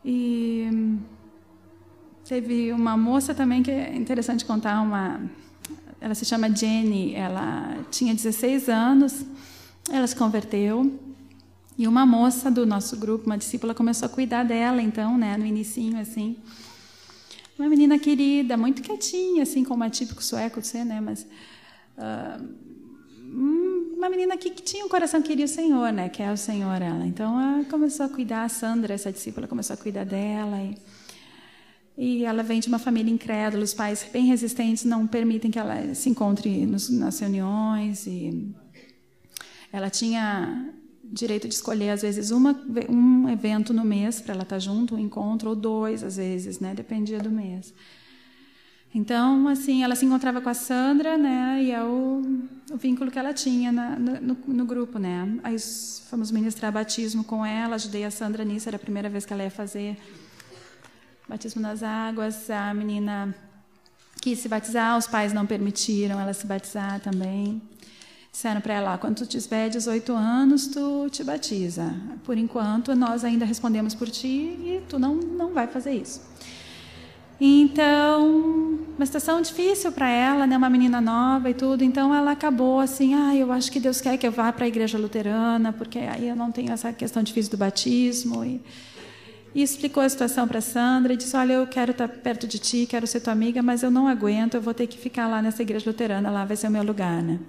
E 0.05 0.69
teve 2.25 2.71
uma 2.73 2.95
moça 2.95 3.33
também 3.33 3.63
que 3.63 3.71
é 3.71 3.95
interessante 3.95 4.45
contar 4.45 4.81
uma. 4.81 5.19
Ela 5.99 6.13
se 6.13 6.25
chama 6.25 6.47
Jenny. 6.55 7.15
Ela 7.15 7.79
tinha 7.89 8.13
16 8.13 8.69
anos. 8.69 9.25
Ela 9.91 10.05
se 10.05 10.15
converteu 10.15 11.10
e 11.77 11.87
uma 11.87 12.05
moça 12.05 12.51
do 12.51 12.65
nosso 12.65 12.97
grupo, 12.97 13.25
uma 13.25 13.37
discípula, 13.37 13.73
começou 13.73 14.05
a 14.05 14.09
cuidar 14.09 14.43
dela, 14.43 14.81
então, 14.81 15.17
né, 15.17 15.37
no 15.37 15.45
inicinho, 15.45 15.99
assim. 15.99 16.37
Uma 17.57 17.69
menina 17.69 17.97
querida, 17.97 18.57
muito 18.57 18.81
quietinha, 18.81 19.43
assim, 19.43 19.63
como 19.63 19.83
é 19.83 19.89
típico 19.89 20.23
sueco 20.23 20.61
de 20.61 20.67
ser, 20.67 20.85
né, 20.85 20.99
mas... 21.01 21.25
Uh, 21.97 22.71
uma 23.95 24.09
menina 24.09 24.35
que, 24.35 24.49
que, 24.49 24.61
tinha 24.61 24.85
um 24.85 24.89
coração 24.89 25.21
que 25.21 25.29
queria 25.29 25.45
o 25.45 25.47
Senhor, 25.47 25.91
né, 25.93 26.09
que 26.09 26.21
é 26.21 26.31
o 26.31 26.37
Senhor, 26.37 26.81
ela. 26.81 27.05
Então, 27.05 27.39
ela 27.39 27.63
começou 27.65 28.05
a 28.05 28.09
cuidar, 28.09 28.43
a 28.43 28.49
Sandra, 28.49 28.93
essa 28.93 29.11
discípula, 29.11 29.47
começou 29.47 29.73
a 29.73 29.77
cuidar 29.77 30.05
dela 30.05 30.57
e... 30.61 30.75
E 31.97 32.23
ela 32.23 32.41
vem 32.41 32.59
de 32.59 32.67
uma 32.67 32.79
família 32.79 33.13
incrédula, 33.13 33.63
os 33.63 33.73
pais 33.73 34.07
bem 34.11 34.25
resistentes 34.25 34.85
não 34.85 35.05
permitem 35.05 35.51
que 35.51 35.59
ela 35.59 35.93
se 35.93 36.09
encontre 36.09 36.65
nos, 36.65 36.89
nas 36.89 37.19
reuniões. 37.19 38.07
E 38.07 38.55
ela 39.71 39.89
tinha 39.89 40.73
direito 41.11 41.47
de 41.47 41.53
escolher, 41.53 41.89
às 41.89 42.01
vezes, 42.01 42.31
uma, 42.31 42.59
um 42.89 43.29
evento 43.29 43.73
no 43.73 43.83
mês 43.83 44.21
para 44.21 44.33
ela 44.33 44.43
estar 44.43 44.55
tá 44.55 44.59
junto, 44.59 44.95
um 44.95 44.99
encontro, 44.99 45.49
ou 45.49 45.55
dois, 45.55 46.03
às 46.03 46.15
vezes, 46.15 46.59
né? 46.59 46.73
Dependia 46.73 47.19
do 47.19 47.29
mês. 47.29 47.73
Então, 48.93 49.47
assim, 49.47 49.83
ela 49.83 49.95
se 49.95 50.05
encontrava 50.05 50.41
com 50.41 50.49
a 50.49 50.53
Sandra, 50.53 51.17
né? 51.17 51.63
E 51.63 51.71
é 51.71 51.81
o, 51.81 52.21
o 52.71 52.77
vínculo 52.77 53.09
que 53.09 53.17
ela 53.17 53.33
tinha 53.33 53.71
na, 53.71 53.97
no, 53.97 54.37
no, 54.47 54.65
grupo, 54.65 54.99
né? 54.99 55.39
Aí 55.43 55.55
fomos 56.09 56.29
ministrar 56.29 56.71
batismo 56.71 57.23
com 57.23 57.45
ela, 57.45 57.75
ajudei 57.75 58.03
a 58.03 58.11
Sandra 58.11 58.43
nisso, 58.43 58.67
era 58.67 58.75
a 58.75 58.79
primeira 58.79 59.09
vez 59.09 59.25
que 59.25 59.31
ela 59.31 59.43
ia 59.43 59.51
fazer 59.51 59.97
batismo 61.27 61.61
nas 61.61 61.83
águas. 61.83 62.49
A 62.49 62.73
menina 62.73 63.33
quis 64.21 64.39
se 64.39 64.49
batizar, 64.49 64.97
os 64.97 65.07
pais 65.07 65.31
não 65.31 65.45
permitiram 65.45 66.19
ela 66.19 66.33
se 66.33 66.45
batizar 66.45 66.99
também. 66.99 67.61
Disseram 68.31 68.61
para 68.61 68.73
ela: 68.73 68.97
quando 68.97 69.17
tu 69.17 69.25
tiver 69.25 69.69
18 69.69 70.13
anos, 70.13 70.67
tu 70.67 71.09
te 71.09 71.23
batiza. 71.23 71.93
Por 72.23 72.37
enquanto, 72.37 72.95
nós 72.95 73.25
ainda 73.25 73.43
respondemos 73.43 73.93
por 73.93 74.09
ti 74.09 74.27
e 74.27 74.81
tu 74.87 74.97
não, 74.97 75.15
não 75.15 75.53
vai 75.53 75.67
fazer 75.67 75.91
isso. 75.91 76.21
Então, 77.43 78.77
uma 78.95 79.05
situação 79.05 79.41
difícil 79.41 79.91
para 79.91 80.07
ela, 80.07 80.45
né? 80.47 80.55
Uma 80.55 80.69
menina 80.69 81.01
nova 81.01 81.49
e 81.49 81.53
tudo. 81.53 81.83
Então, 81.83 82.13
ela 82.15 82.31
acabou 82.31 82.79
assim: 82.79 83.15
ah, 83.15 83.35
eu 83.35 83.51
acho 83.51 83.71
que 83.71 83.79
Deus 83.79 83.99
quer 83.99 84.17
que 84.17 84.25
eu 84.25 84.31
vá 84.31 84.53
para 84.53 84.63
a 84.63 84.67
igreja 84.67 84.97
luterana, 84.97 85.73
porque 85.73 85.99
aí 85.99 86.29
eu 86.29 86.35
não 86.35 86.51
tenho 86.51 86.71
essa 86.71 86.93
questão 86.93 87.21
difícil 87.21 87.51
do 87.51 87.57
batismo. 87.57 88.45
E, 88.45 88.61
e 89.53 89.61
explicou 89.61 90.01
a 90.01 90.07
situação 90.07 90.47
para 90.47 90.61
Sandra 90.61 91.13
e 91.13 91.17
disse: 91.17 91.35
Olha, 91.35 91.53
eu 91.53 91.67
quero 91.67 91.91
estar 91.91 92.07
perto 92.07 92.47
de 92.47 92.59
ti, 92.59 92.85
quero 92.89 93.05
ser 93.05 93.19
tua 93.19 93.33
amiga, 93.33 93.61
mas 93.61 93.83
eu 93.83 93.91
não 93.91 94.07
aguento, 94.07 94.53
eu 94.55 94.61
vou 94.61 94.73
ter 94.73 94.87
que 94.87 94.97
ficar 94.97 95.27
lá 95.27 95.41
nessa 95.41 95.61
igreja 95.63 95.89
luterana, 95.89 96.31
lá 96.31 96.45
vai 96.45 96.55
ser 96.55 96.67
o 96.67 96.71
meu 96.71 96.83
lugar, 96.83 97.21
né? 97.21 97.39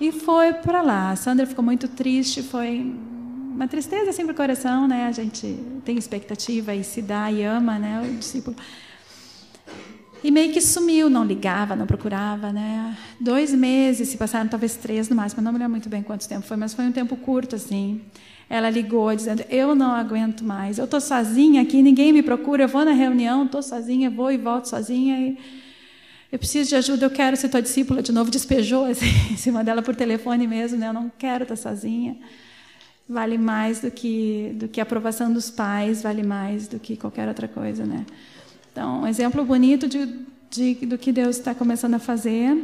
E 0.00 0.10
foi 0.10 0.52
para 0.54 0.82
lá. 0.82 1.10
A 1.10 1.16
Sandra 1.16 1.46
ficou 1.46 1.64
muito 1.64 1.88
triste, 1.88 2.42
foi 2.42 2.94
uma 3.54 3.68
tristeza 3.68 4.10
assim 4.10 4.24
para 4.24 4.32
o 4.32 4.36
coração, 4.36 4.88
né? 4.88 5.06
A 5.06 5.12
gente 5.12 5.58
tem 5.84 5.96
expectativa 5.96 6.74
e 6.74 6.82
se 6.82 7.02
dá 7.02 7.30
e 7.30 7.42
ama, 7.42 7.78
né? 7.78 8.02
O 8.02 8.16
discípulo. 8.16 8.56
E 10.24 10.30
meio 10.30 10.52
que 10.52 10.60
sumiu, 10.60 11.10
não 11.10 11.24
ligava, 11.24 11.74
não 11.74 11.86
procurava, 11.86 12.52
né? 12.52 12.96
Dois 13.18 13.52
meses 13.52 14.08
se 14.08 14.16
passaram, 14.16 14.48
talvez 14.48 14.76
três 14.76 15.08
no 15.08 15.16
máximo, 15.16 15.42
não 15.42 15.52
me 15.52 15.58
lembro 15.58 15.72
muito 15.72 15.88
bem 15.88 16.02
quanto 16.02 16.28
tempo 16.28 16.46
foi, 16.46 16.56
mas 16.56 16.72
foi 16.72 16.84
um 16.84 16.92
tempo 16.92 17.16
curto 17.16 17.56
assim. 17.56 18.00
Ela 18.48 18.70
ligou 18.70 19.14
dizendo: 19.14 19.44
Eu 19.50 19.74
não 19.74 19.92
aguento 19.92 20.44
mais, 20.44 20.78
eu 20.78 20.84
estou 20.84 21.00
sozinha 21.00 21.62
aqui, 21.62 21.82
ninguém 21.82 22.12
me 22.12 22.22
procura, 22.22 22.64
eu 22.64 22.68
vou 22.68 22.84
na 22.84 22.92
reunião, 22.92 23.44
estou 23.44 23.62
sozinha, 23.62 24.10
vou 24.10 24.30
e 24.30 24.36
volto 24.36 24.66
sozinha. 24.66 25.18
E 25.18 25.38
eu 26.32 26.38
preciso 26.38 26.70
de 26.70 26.76
ajuda, 26.76 27.04
eu 27.04 27.10
quero 27.10 27.36
ser 27.36 27.50
tua 27.50 27.60
discípula 27.60 28.02
de 28.02 28.10
novo. 28.10 28.30
Despejou 28.30 28.86
assim, 28.86 29.04
em 29.30 29.36
cima 29.36 29.62
dela 29.62 29.82
por 29.82 29.94
telefone 29.94 30.46
mesmo, 30.46 30.78
né? 30.78 30.88
Eu 30.88 30.94
não 30.94 31.12
quero 31.18 31.42
estar 31.42 31.56
sozinha. 31.56 32.16
Vale 33.06 33.36
mais 33.36 33.80
do 33.80 33.90
que, 33.90 34.52
do 34.54 34.66
que 34.66 34.80
a 34.80 34.82
aprovação 34.84 35.30
dos 35.30 35.50
pais, 35.50 36.02
vale 36.02 36.22
mais 36.22 36.66
do 36.66 36.78
que 36.78 36.96
qualquer 36.96 37.28
outra 37.28 37.46
coisa, 37.46 37.84
né? 37.84 38.06
Então, 38.72 39.02
um 39.02 39.06
exemplo 39.06 39.44
bonito 39.44 39.86
de, 39.86 40.08
de, 40.50 40.74
do 40.86 40.96
que 40.96 41.12
Deus 41.12 41.36
está 41.36 41.54
começando 41.54 41.94
a 41.94 41.98
fazer 41.98 42.56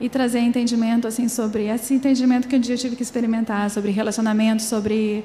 e 0.00 0.08
trazer 0.08 0.38
entendimento 0.38 1.08
assim 1.08 1.28
sobre 1.28 1.66
esse 1.66 1.92
entendimento 1.92 2.46
que 2.46 2.54
um 2.54 2.60
dia 2.60 2.76
eu 2.76 2.78
tive 2.78 2.94
que 2.94 3.02
experimentar 3.02 3.68
sobre 3.68 3.90
relacionamento, 3.90 4.62
sobre 4.62 5.24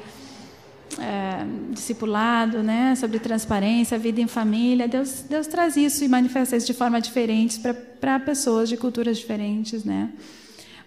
é, 0.99 1.45
discipulado, 1.71 2.63
né, 2.63 2.95
sobre 2.95 3.19
transparência, 3.19 3.97
vida 3.97 4.21
em 4.21 4.27
família. 4.27 4.87
Deus, 4.87 5.25
Deus 5.29 5.47
traz 5.47 5.75
isso 5.75 6.03
e 6.03 6.07
manifesta 6.07 6.55
isso 6.55 6.67
de 6.67 6.73
forma 6.73 6.99
diferente 7.01 7.59
para 7.99 8.19
pessoas 8.19 8.69
de 8.69 8.77
culturas 8.77 9.17
diferentes, 9.17 9.83
né? 9.83 10.09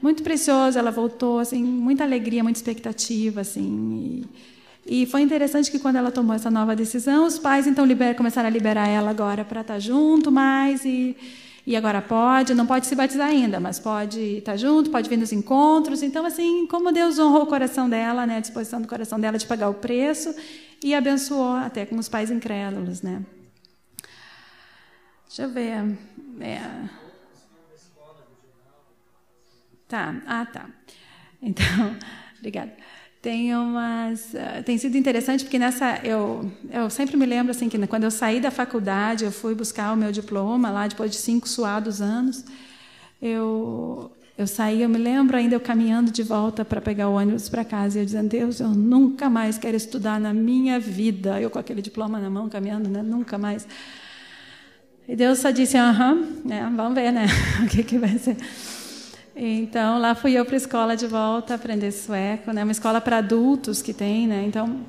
Muito 0.03 0.23
precioso, 0.23 0.79
ela 0.79 0.91
voltou, 0.91 1.39
assim, 1.39 1.63
muita 1.63 2.05
alegria, 2.05 2.43
muita 2.43 2.59
expectativa, 2.59 3.43
assim. 3.43 4.25
E, 4.87 5.03
e 5.03 5.07
foi 5.07 5.21
interessante 5.21 5.71
que 5.71 5.79
quando 5.79 5.97
ela 5.97 6.11
tomou 6.11 6.35
essa 6.35 6.51
nova 6.51 6.75
decisão, 6.75 7.27
os 7.27 7.39
pais 7.39 7.67
então 7.67 7.85
liber, 7.85 8.17
começaram 8.17 8.49
a 8.49 8.51
liberar 8.51 8.89
ela 8.89 9.11
agora 9.11 9.45
para 9.45 9.61
estar 9.61 9.75
tá 9.75 9.81
junto 9.81 10.33
mais 10.33 10.85
e 10.85 11.15
e 11.67 11.77
agora 11.77 12.01
pode, 12.01 12.55
não 12.55 12.67
pode 12.67 12.87
se 12.87 12.95
batizar 12.95 13.29
ainda, 13.29 13.61
mas 13.61 13.79
pode 13.79 14.21
estar 14.39 14.57
junto, 14.57 14.91
pode 14.91 15.09
vir 15.09 15.17
nos 15.17 15.33
encontros. 15.33 16.03
Então, 16.03 16.25
assim, 16.25 16.67
como 16.67 16.93
Deus 16.93 17.19
honrou 17.19 17.43
o 17.43 17.47
coração 17.47 17.89
dela, 17.89 18.27
né, 18.27 18.39
a 18.39 18.41
disposição 18.41 18.81
do 18.81 18.89
coração 18.89 19.21
dela 19.21 19.39
de 19.39 19.47
pagar 19.47 19.69
o 19.69 19.75
preço 19.75 20.35
e 20.83 20.95
abençoou 20.95 21.57
até 21.57 21.85
com 21.85 21.97
os 21.97 22.09
pais 22.09 22.31
incrédulos, 22.31 23.03
né? 23.03 23.23
Deixa 25.27 25.43
eu 25.43 25.51
ver. 25.51 25.97
É... 26.41 26.61
Tá, 29.87 30.15
ah, 30.27 30.47
tá. 30.47 30.69
Então, 31.43 31.97
obrigada. 32.39 32.73
Tem 33.23 33.55
umas, 33.55 34.33
uh, 34.33 34.63
tem 34.65 34.79
sido 34.79 34.97
interessante 34.97 35.45
porque 35.45 35.59
nessa 35.59 36.01
eu 36.03 36.51
eu 36.71 36.89
sempre 36.89 37.19
me 37.19 37.27
lembro 37.27 37.51
assim 37.51 37.69
que 37.69 37.87
quando 37.87 38.05
eu 38.05 38.11
saí 38.11 38.41
da 38.41 38.51
faculdade 38.51 39.27
eu 39.27 39.33
fui 39.33 39.55
buscar 39.55 39.93
o 39.93 39.97
meu 39.97 40.11
diploma 40.11 40.71
lá 40.71 40.87
depois 40.87 41.11
de 41.11 41.19
cinco 41.19 41.47
suados 41.47 42.01
anos 42.01 42.43
eu 43.21 44.11
eu 44.39 44.47
saí 44.47 44.81
eu 44.81 44.89
me 44.89 44.97
lembro 44.97 45.37
ainda 45.37 45.55
eu 45.55 45.61
caminhando 45.61 46.11
de 46.11 46.23
volta 46.23 46.65
para 46.65 46.81
pegar 46.81 47.11
o 47.11 47.15
ônibus 47.17 47.47
para 47.51 47.63
casa 47.63 47.99
e 47.99 48.01
eu 48.01 48.07
dizendo 48.07 48.31
Deus 48.31 48.59
eu 48.59 48.71
nunca 48.71 49.29
mais 49.29 49.59
quero 49.59 49.77
estudar 49.77 50.19
na 50.19 50.33
minha 50.33 50.81
vida. 50.81 51.39
Eu 51.39 51.51
com 51.51 51.59
aquele 51.59 51.83
diploma 51.83 52.19
na 52.19 52.31
mão 52.31 52.49
caminhando 52.49 52.89
né 52.89 53.03
nunca 53.03 53.37
mais. 53.37 53.69
E 55.07 55.15
Deus 55.15 55.41
só 55.41 55.51
disse 55.51 55.77
aham 55.77 56.27
né, 56.43 56.73
vamos 56.75 56.95
ver 56.95 57.13
né 57.13 57.27
o 57.63 57.69
que 57.69 57.83
que 57.85 57.99
vai 57.99 58.17
ser 58.19 58.39
então, 59.43 59.99
lá 59.99 60.15
fui 60.15 60.33
eu 60.33 60.45
para 60.45 60.55
a 60.55 60.59
escola 60.59 60.95
de 60.95 61.07
volta 61.07 61.55
aprender 61.55 61.91
sueco, 61.93 62.53
né? 62.53 62.63
Uma 62.63 62.73
escola 62.73 63.01
para 63.01 63.17
adultos 63.17 63.81
que 63.81 63.95
tem, 63.95 64.27
né? 64.27 64.45
Então, 64.47 64.81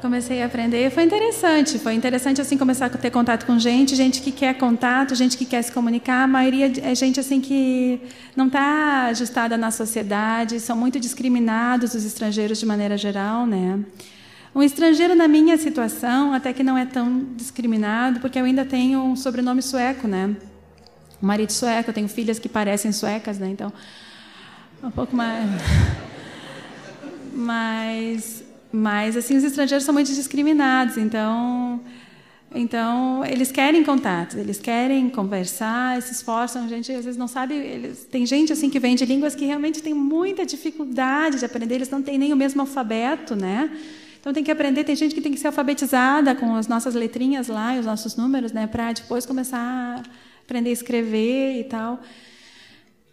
comecei 0.00 0.42
a 0.42 0.46
aprender. 0.46 0.90
Foi 0.90 1.02
interessante, 1.02 1.78
foi 1.78 1.92
interessante 1.92 2.40
assim 2.40 2.56
começar 2.56 2.86
a 2.86 2.88
ter 2.88 3.10
contato 3.10 3.44
com 3.44 3.58
gente, 3.58 3.94
gente 3.94 4.22
que 4.22 4.32
quer 4.32 4.54
contato, 4.54 5.14
gente 5.14 5.36
que 5.36 5.44
quer 5.44 5.60
se 5.60 5.70
comunicar. 5.70 6.22
A 6.22 6.26
maioria 6.26 6.72
é 6.82 6.94
gente 6.94 7.20
assim 7.20 7.38
que 7.38 8.00
não 8.34 8.46
está 8.46 9.08
ajustada 9.10 9.58
na 9.58 9.70
sociedade, 9.70 10.58
são 10.58 10.74
muito 10.74 10.98
discriminados 10.98 11.92
os 11.92 12.04
estrangeiros 12.06 12.58
de 12.58 12.64
maneira 12.64 12.96
geral, 12.96 13.46
né? 13.46 13.78
Um 14.54 14.62
estrangeiro 14.62 15.14
na 15.14 15.28
minha 15.28 15.58
situação 15.58 16.32
até 16.32 16.54
que 16.54 16.62
não 16.62 16.78
é 16.78 16.86
tão 16.86 17.26
discriminado, 17.36 18.20
porque 18.20 18.38
eu 18.38 18.44
ainda 18.44 18.64
tenho 18.64 19.00
um 19.00 19.14
sobrenome 19.14 19.60
sueco, 19.60 20.08
né? 20.08 20.34
Marido 21.26 21.52
sueco, 21.52 21.90
eu 21.90 21.94
tenho 21.94 22.08
filhas 22.08 22.38
que 22.38 22.48
parecem 22.48 22.92
suecas, 22.92 23.38
né? 23.38 23.48
Então, 23.48 23.72
um 24.82 24.90
pouco 24.90 25.14
mais. 25.14 25.48
Mas, 27.32 28.44
mas 28.72 29.16
assim, 29.16 29.36
os 29.36 29.44
estrangeiros 29.44 29.84
são 29.84 29.94
muito 29.94 30.12
discriminados, 30.12 30.96
então. 30.96 31.80
Então, 32.52 33.24
eles 33.24 33.52
querem 33.52 33.84
contato, 33.84 34.36
eles 34.36 34.58
querem 34.58 35.08
conversar, 35.08 36.02
se 36.02 36.12
esforçam. 36.12 36.64
A 36.64 36.68
gente 36.68 36.90
às 36.90 37.04
vezes 37.04 37.16
não 37.16 37.28
sabe. 37.28 37.54
Eles, 37.54 38.04
tem 38.04 38.26
gente 38.26 38.52
assim 38.52 38.68
que 38.68 38.80
vem 38.80 38.96
de 38.96 39.04
línguas 39.04 39.36
que 39.36 39.44
realmente 39.44 39.80
tem 39.80 39.94
muita 39.94 40.44
dificuldade 40.44 41.38
de 41.38 41.44
aprender, 41.44 41.76
eles 41.76 41.88
não 41.88 42.02
têm 42.02 42.18
nem 42.18 42.32
o 42.32 42.36
mesmo 42.36 42.60
alfabeto, 42.60 43.36
né? 43.36 43.70
Então 44.20 44.32
tem 44.32 44.42
que 44.42 44.50
aprender. 44.50 44.82
Tem 44.82 44.96
gente 44.96 45.14
que 45.14 45.20
tem 45.20 45.32
que 45.32 45.38
ser 45.38 45.46
alfabetizada 45.46 46.34
com 46.34 46.56
as 46.56 46.66
nossas 46.66 46.94
letrinhas 46.94 47.46
lá 47.46 47.76
e 47.76 47.78
os 47.78 47.86
nossos 47.86 48.16
números, 48.16 48.52
né? 48.52 48.66
Para 48.66 48.92
depois 48.92 49.24
começar 49.24 50.02
aprender 50.50 50.70
a 50.70 50.72
escrever 50.72 51.60
e 51.60 51.64
tal. 51.64 52.00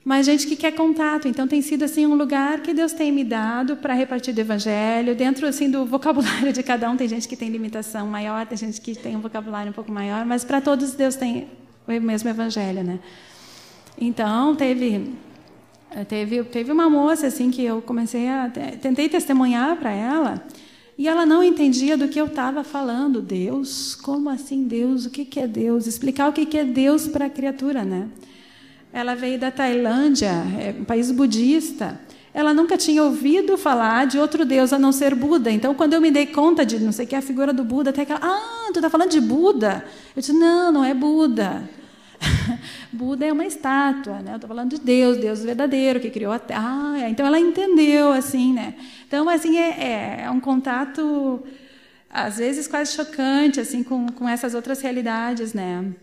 mas 0.04 0.26
gente 0.26 0.48
que 0.48 0.56
quer 0.56 0.72
contato. 0.72 1.28
Então 1.28 1.48
tem 1.48 1.62
sido 1.62 1.84
assim 1.84 2.06
um 2.06 2.16
lugar 2.16 2.62
que 2.62 2.74
Deus 2.74 2.94
tem 2.94 3.12
me 3.12 3.24
dado 3.24 3.76
para 3.76 3.94
repartir 3.94 4.34
do 4.34 4.40
evangelho 4.40 5.14
dentro 5.14 5.46
assim 5.46 5.70
do 5.70 5.86
vocabulário 5.86 6.52
de 6.52 6.64
cada 6.64 6.90
um. 6.90 6.98
Tem 6.98 7.08
gente 7.08 7.28
que 7.28 7.36
tem 7.36 7.50
limitação 7.50 8.08
maior, 8.08 8.46
tem 8.48 8.58
gente 8.58 8.80
que 8.82 8.96
tem 8.96 9.16
um 9.16 9.20
vocabulário 9.20 9.70
um 9.70 9.74
pouco 9.74 9.92
maior, 9.92 10.26
mas 10.26 10.44
para 10.44 10.62
todos 10.62 10.94
Deus 10.94 11.16
tem 11.16 11.48
o 11.88 11.92
mesmo 12.02 12.30
evangelho, 12.30 12.84
né? 12.84 13.00
Então 14.00 14.56
teve 14.56 15.14
teve 16.08 16.44
teve 16.46 16.72
uma 16.72 16.90
moça 16.90 17.28
assim 17.28 17.52
que 17.52 17.64
eu 17.64 17.82
comecei 17.82 18.28
a 18.30 18.50
tentei 18.82 19.10
testemunhar 19.10 19.76
para 19.76 19.92
ela. 19.92 20.44
E 20.98 21.08
ela 21.08 21.26
não 21.26 21.44
entendia 21.44 21.96
do 21.96 22.08
que 22.08 22.20
eu 22.20 22.26
estava 22.26 22.64
falando. 22.64 23.22
Deus, 23.22 23.94
como 23.94 24.30
assim 24.30 24.64
Deus? 24.64 25.06
O 25.06 25.10
que, 25.12 25.24
que 25.24 25.40
é 25.40 25.48
Deus? 25.48 25.86
Explicar 25.86 26.28
o 26.28 26.34
que, 26.34 26.46
que 26.46 26.58
é 26.58 26.64
Deus 26.64 27.08
para 27.08 27.26
a 27.26 27.30
criatura, 27.30 27.86
né? 27.86 28.08
Ela 28.92 29.14
veio 29.14 29.38
da 29.38 29.52
Tailândia, 29.52 30.32
é 30.60 30.76
um 30.80 30.84
país 30.84 31.12
budista. 31.12 32.00
Ela 32.34 32.54
nunca 32.54 32.78
tinha 32.78 33.04
ouvido 33.04 33.58
falar 33.58 34.08
de 34.08 34.18
outro 34.18 34.44
Deus 34.44 34.74
a 34.74 34.80
não 34.80 34.92
ser 34.92 35.14
Buda. 35.14 35.52
Então, 35.52 35.76
quando 35.76 35.94
eu 35.94 36.02
me 36.02 36.10
dei 36.10 36.26
conta 36.26 36.66
de 36.66 36.80
não 36.80 36.92
sei 36.92 37.06
o 37.06 37.08
que 37.08 37.16
a 37.16 37.22
figura 37.22 37.54
do 37.54 37.64
Buda, 37.64 37.92
até 37.92 38.04
que 38.04 38.12
ela, 38.12 38.22
ah, 38.24 38.70
tu 38.72 38.78
está 38.78 38.90
falando 38.90 39.12
de 39.12 39.22
Buda? 39.22 39.86
Eu 40.16 40.20
disse, 40.20 40.34
não, 40.34 40.72
não 40.72 40.86
é 40.86 40.94
Buda. 40.94 41.70
Buda 42.92 43.26
é 43.26 43.32
uma 43.32 43.46
estátua, 43.46 44.20
né? 44.20 44.32
Eu 44.32 44.36
estou 44.36 44.48
falando 44.48 44.72
de 44.72 44.80
Deus, 44.80 45.18
Deus 45.18 45.44
verdadeiro 45.44 46.00
que 46.00 46.10
criou 46.10 46.32
a 46.32 46.40
Terra. 46.40 46.94
Ah, 46.96 47.10
então 47.10 47.26
ela 47.26 47.40
entendeu 47.40 48.12
assim, 48.12 48.54
né? 48.54 48.76
Então 49.08 49.28
assim 49.30 49.58
é, 49.58 49.70
é, 49.70 50.22
é 50.24 50.32
um 50.32 50.40
contato 50.40 51.44
às 52.10 52.38
vezes 52.38 52.68
quase 52.68 52.94
chocante 52.94 53.60
assim 53.60 53.84
com, 53.84 54.08
com 54.08 54.28
essas 54.28 54.54
outras 54.54 54.82
realidades, 54.82 55.54
né? 55.54 55.94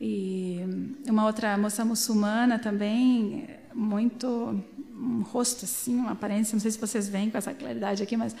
E 0.00 0.60
uma 1.08 1.26
outra 1.26 1.58
moça 1.58 1.84
muçulmana 1.84 2.58
também, 2.58 3.48
muito 3.74 4.62
um 5.00 5.22
rosto 5.22 5.64
assim, 5.64 5.96
uma 5.96 6.12
aparência, 6.12 6.54
não 6.54 6.60
sei 6.60 6.70
se 6.70 6.78
vocês 6.78 7.08
veem 7.08 7.30
com 7.30 7.38
essa 7.38 7.52
claridade 7.54 8.02
aqui, 8.02 8.16
mas 8.16 8.34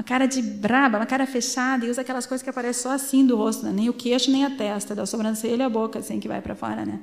uma 0.00 0.04
cara 0.04 0.24
de 0.24 0.40
braba, 0.40 0.96
uma 0.96 1.04
cara 1.04 1.26
fechada 1.26 1.84
e 1.84 1.90
usa 1.90 2.00
aquelas 2.00 2.24
coisas 2.24 2.42
que 2.42 2.48
aparecem 2.48 2.84
só 2.84 2.90
assim 2.90 3.26
do 3.26 3.36
rosto, 3.36 3.66
né? 3.66 3.70
nem 3.70 3.90
o 3.90 3.92
queixo 3.92 4.30
nem 4.30 4.46
a 4.46 4.50
testa, 4.50 4.94
da 4.94 5.04
sobrancelha 5.04 5.66
a 5.66 5.68
boca 5.68 5.98
assim 5.98 6.18
que 6.18 6.26
vai 6.26 6.40
para 6.40 6.54
fora, 6.54 6.86
né? 6.86 7.00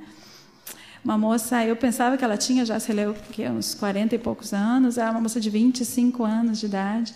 Uma 1.04 1.16
moça, 1.16 1.64
eu 1.64 1.76
pensava 1.76 2.16
que 2.16 2.24
ela 2.24 2.36
tinha 2.36 2.66
já, 2.66 2.80
sei 2.80 2.96
lá, 2.96 3.14
uns 3.52 3.72
40 3.72 4.16
e 4.16 4.18
poucos 4.18 4.52
anos, 4.52 4.98
era 4.98 5.12
uma 5.12 5.20
moça 5.20 5.38
de 5.38 5.48
25 5.48 6.24
anos 6.24 6.58
de 6.58 6.66
idade, 6.66 7.14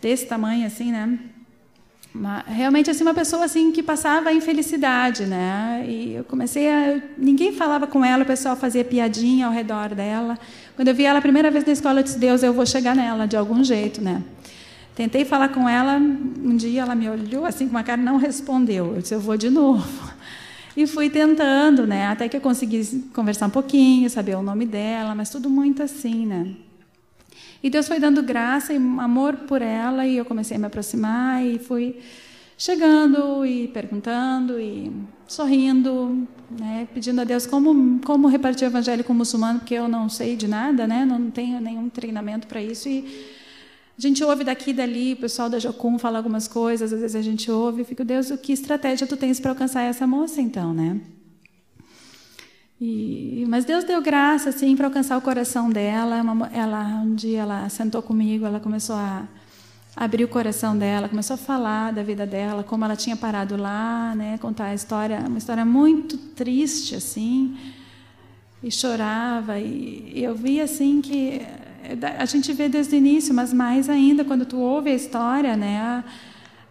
desse 0.00 0.26
tamanho 0.26 0.64
assim, 0.64 0.92
né? 0.92 1.18
Uma, 2.14 2.44
realmente 2.46 2.88
assim 2.88 3.02
uma 3.02 3.12
pessoa 3.12 3.44
assim 3.44 3.72
que 3.72 3.82
passava 3.82 4.28
a 4.28 4.32
infelicidade, 4.32 5.26
né? 5.26 5.84
E 5.88 6.14
eu 6.14 6.22
comecei 6.22 6.70
a 6.70 7.02
ninguém 7.18 7.52
falava 7.52 7.88
com 7.88 8.04
ela, 8.04 8.22
o 8.22 8.26
pessoal 8.26 8.54
fazia 8.54 8.84
piadinha 8.84 9.46
ao 9.46 9.52
redor 9.52 9.96
dela. 9.96 10.38
Quando 10.76 10.86
eu 10.86 10.94
vi 10.94 11.04
ela 11.04 11.18
a 11.18 11.22
primeira 11.22 11.50
vez 11.50 11.64
na 11.64 11.72
escola, 11.72 11.98
eu 11.98 12.04
disse: 12.04 12.20
"Deus, 12.20 12.44
eu 12.44 12.52
vou 12.52 12.64
chegar 12.64 12.94
nela 12.94 13.26
de 13.26 13.36
algum 13.36 13.64
jeito, 13.64 14.00
né?" 14.00 14.22
Tentei 14.94 15.24
falar 15.24 15.48
com 15.48 15.68
ela, 15.68 15.96
um 15.96 16.56
dia 16.56 16.82
ela 16.82 16.94
me 16.94 17.08
olhou 17.08 17.44
assim 17.44 17.66
com 17.66 17.72
uma 17.72 17.82
cara 17.82 18.00
não 18.00 18.16
respondeu. 18.16 18.94
Eu 18.94 19.02
disse: 19.02 19.14
"Eu 19.14 19.20
vou 19.20 19.36
de 19.36 19.50
novo." 19.50 20.12
E 20.76 20.86
fui 20.86 21.08
tentando, 21.08 21.86
né? 21.86 22.08
Até 22.08 22.28
que 22.28 22.36
eu 22.36 22.40
consegui 22.40 22.84
conversar 23.14 23.46
um 23.46 23.50
pouquinho, 23.50 24.10
saber 24.10 24.34
o 24.36 24.42
nome 24.42 24.66
dela, 24.66 25.14
mas 25.14 25.30
tudo 25.30 25.48
muito 25.48 25.82
assim, 25.82 26.26
né? 26.26 26.48
E 27.62 27.70
Deus 27.70 27.86
foi 27.86 27.98
dando 27.98 28.22
graça 28.22 28.72
e 28.72 28.76
amor 28.76 29.36
por 29.48 29.62
ela, 29.62 30.06
e 30.06 30.16
eu 30.16 30.24
comecei 30.24 30.56
a 30.56 30.60
me 30.60 30.66
aproximar 30.66 31.44
e 31.44 31.58
fui 31.58 32.00
chegando 32.58 33.46
e 33.46 33.68
perguntando 33.68 34.60
e 34.60 34.92
sorrindo, 35.26 36.26
né, 36.50 36.86
pedindo 36.92 37.20
a 37.20 37.24
Deus 37.24 37.46
como 37.46 38.00
como 38.04 38.28
repartir 38.28 38.66
o 38.66 38.70
evangelho 38.70 39.02
com 39.02 39.12
o 39.12 39.16
muçulmano, 39.16 39.60
porque 39.60 39.74
eu 39.74 39.88
não 39.88 40.08
sei 40.08 40.36
de 40.36 40.46
nada, 40.46 40.86
né, 40.86 41.04
não 41.04 41.30
tenho 41.30 41.60
nenhum 41.60 41.88
treinamento 41.88 42.46
para 42.46 42.60
isso 42.62 42.88
e 42.88 43.33
a 43.96 44.00
gente 44.00 44.24
ouve 44.24 44.42
daqui 44.42 44.70
e 44.70 44.74
dali, 44.74 45.12
o 45.12 45.16
pessoal 45.16 45.48
da 45.48 45.58
Jocum 45.58 45.98
fala 45.98 46.18
algumas 46.18 46.48
coisas, 46.48 46.92
às 46.92 47.00
vezes 47.00 47.14
a 47.14 47.22
gente 47.22 47.50
ouve 47.50 47.82
e 47.82 47.84
fica, 47.84 48.04
Deus, 48.04 48.30
que 48.42 48.52
estratégia 48.52 49.06
tu 49.06 49.16
tens 49.16 49.38
para 49.38 49.52
alcançar 49.52 49.82
essa 49.82 50.06
moça 50.06 50.40
então, 50.40 50.74
né? 50.74 51.00
E, 52.80 53.44
mas 53.48 53.64
Deus 53.64 53.84
deu 53.84 54.02
graça 54.02 54.50
assim 54.50 54.76
para 54.76 54.88
alcançar 54.88 55.16
o 55.16 55.20
coração 55.22 55.70
dela. 55.70 56.20
Uma, 56.20 56.48
ela 56.48 56.84
um 57.02 57.14
dia 57.14 57.42
ela 57.42 57.68
sentou 57.68 58.02
comigo, 58.02 58.44
ela 58.44 58.58
começou 58.58 58.96
a 58.96 59.28
abrir 59.96 60.24
o 60.24 60.28
coração 60.28 60.76
dela, 60.76 61.08
começou 61.08 61.34
a 61.34 61.36
falar 61.38 61.92
da 61.92 62.02
vida 62.02 62.26
dela, 62.26 62.64
como 62.64 62.84
ela 62.84 62.96
tinha 62.96 63.16
parado 63.16 63.56
lá, 63.56 64.12
né, 64.16 64.36
contar 64.38 64.66
a 64.66 64.74
história, 64.74 65.20
uma 65.20 65.38
história 65.38 65.64
muito 65.64 66.18
triste 66.18 66.96
assim, 66.96 67.56
e 68.60 68.72
chorava 68.72 69.58
e, 69.60 70.12
e 70.12 70.24
eu 70.24 70.34
vi 70.34 70.60
assim 70.60 71.00
que 71.00 71.40
a 72.18 72.24
gente 72.24 72.52
vê 72.52 72.68
desde 72.68 72.94
o 72.94 72.98
início, 72.98 73.34
mas 73.34 73.52
mais 73.52 73.88
ainda 73.88 74.24
quando 74.24 74.46
tu 74.46 74.58
ouve 74.58 74.90
a 74.90 74.94
história, 74.94 75.56
né, 75.56 75.80
a, 75.80 76.04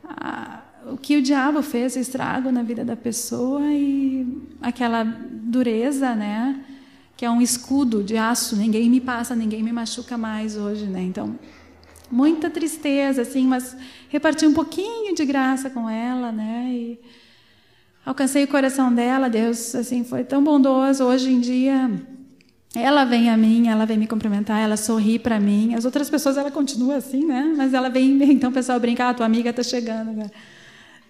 a, 0.08 0.91
o 0.91 0.97
que 0.97 1.17
o 1.17 1.21
diabo 1.21 1.62
fez 1.62 1.95
estrago 1.95 2.52
na 2.52 2.63
vida 2.63 2.84
da 2.84 2.95
pessoa 2.95 3.62
e 3.71 4.28
aquela 4.62 5.04
dureza, 5.04 6.13
né? 6.15 6.60
Que 7.15 7.26
é 7.26 7.30
um 7.30 7.41
escudo 7.41 8.04
de 8.04 8.17
aço, 8.17 8.56
ninguém 8.56 8.89
me 8.89 8.99
passa, 8.99 9.36
ninguém 9.36 9.63
me 9.63 9.71
machuca 9.71 10.17
mais 10.17 10.58
hoje, 10.58 10.86
né? 10.86 11.02
Então, 11.02 11.38
muita 12.12 12.49
tristeza, 12.49 13.21
assim, 13.21 13.47
mas 13.47 13.78
reparti 14.10 14.45
um 14.45 14.54
pouquinho 14.54 15.15
de 15.15 15.26
graça 15.26 15.69
com 15.69 15.89
ela, 15.89 16.32
né? 16.32 16.69
E 16.71 16.99
alcancei 18.06 18.43
o 18.43 18.47
coração 18.47 18.93
dela, 18.93 19.30
Deus, 19.30 19.73
assim, 19.76 20.04
foi 20.04 20.23
tão 20.23 20.43
bondoso. 20.43 21.06
Hoje 21.06 21.32
em 21.32 21.39
dia, 21.39 21.89
ela 22.75 23.05
vem 23.05 23.29
a 23.29 23.38
mim, 23.38 23.67
ela 23.67 23.86
vem 23.86 23.97
me 23.97 24.07
cumprimentar, 24.07 24.59
ela 24.59 24.75
sorri 24.75 25.19
para 25.19 25.39
mim. 25.39 25.75
As 25.75 25.86
outras 25.86 26.09
pessoas, 26.09 26.38
ela 26.38 26.49
continua 26.49 26.95
assim, 26.95 27.25
né? 27.25 27.53
Mas 27.55 27.73
ela 27.73 27.89
vem, 27.89 28.21
então 28.31 28.49
o 28.49 28.53
pessoal 28.53 28.79
brinca, 28.79 29.09
ah, 29.09 29.13
tua 29.13 29.25
amiga 29.25 29.51
está 29.51 29.62
chegando 29.62 30.09
agora. 30.09 30.31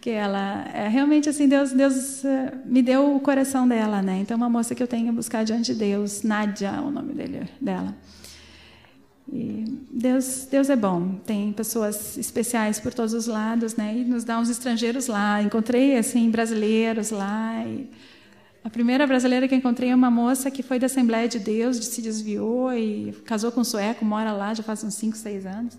Que 0.02 0.10
ela 0.10 0.66
é 0.74 0.90
realmente 0.90 1.30
assim 1.30 1.48
Deus 1.48 1.72
Deus 1.72 2.26
eh, 2.26 2.54
me 2.66 2.82
deu 2.82 3.16
o 3.16 3.22
coração 3.22 3.66
dela 3.66 4.02
né? 4.02 4.20
Então 4.20 4.36
uma 4.36 4.50
moça 4.50 4.76
que 4.76 4.84
eu 4.84 4.88
tenho 4.88 5.14
buscar 5.14 5.46
diante 5.46 5.72
de 5.74 5.80
Deus 5.80 6.24
Nádia 6.24 6.74
é 6.76 6.82
o 6.82 6.92
nome 6.92 7.14
dele 7.14 7.48
dela. 7.62 7.96
E 9.32 9.64
Deus 9.90 10.46
Deus 10.52 10.70
é 10.70 10.76
bom. 10.76 11.16
Tem 11.26 11.54
pessoas 11.54 12.18
especiais 12.18 12.82
por 12.82 12.94
todos 12.94 13.14
os 13.14 13.28
lados 13.28 13.78
né? 13.78 13.96
E 13.96 14.04
nos 14.04 14.26
dá 14.26 14.38
uns 14.38 14.50
estrangeiros 14.50 15.08
lá. 15.08 15.42
Encontrei 15.42 15.98
assim 15.98 16.30
brasileiros 16.30 17.10
lá 17.10 17.64
e 17.66 17.90
a 18.64 18.70
primeira 18.70 19.06
brasileira 19.06 19.48
que 19.48 19.56
encontrei 19.56 19.90
é 19.90 19.96
uma 19.96 20.12
moça 20.12 20.50
que 20.50 20.64
foi 20.64 20.80
da 20.80 20.86
Assembleia 20.86 21.28
de 21.28 21.40
Deus 21.40 21.78
se 21.78 22.02
desviou 22.02 22.74
e 22.74 23.12
casou 23.26 23.52
com 23.52 23.62
um 23.62 23.64
sueco 23.64 24.06
mora 24.06 24.32
lá 24.32 24.54
já 24.54 24.64
faz 24.64 24.84
uns 24.84 24.94
cinco 24.94 25.18
seis 25.18 25.46
anos 25.46 25.78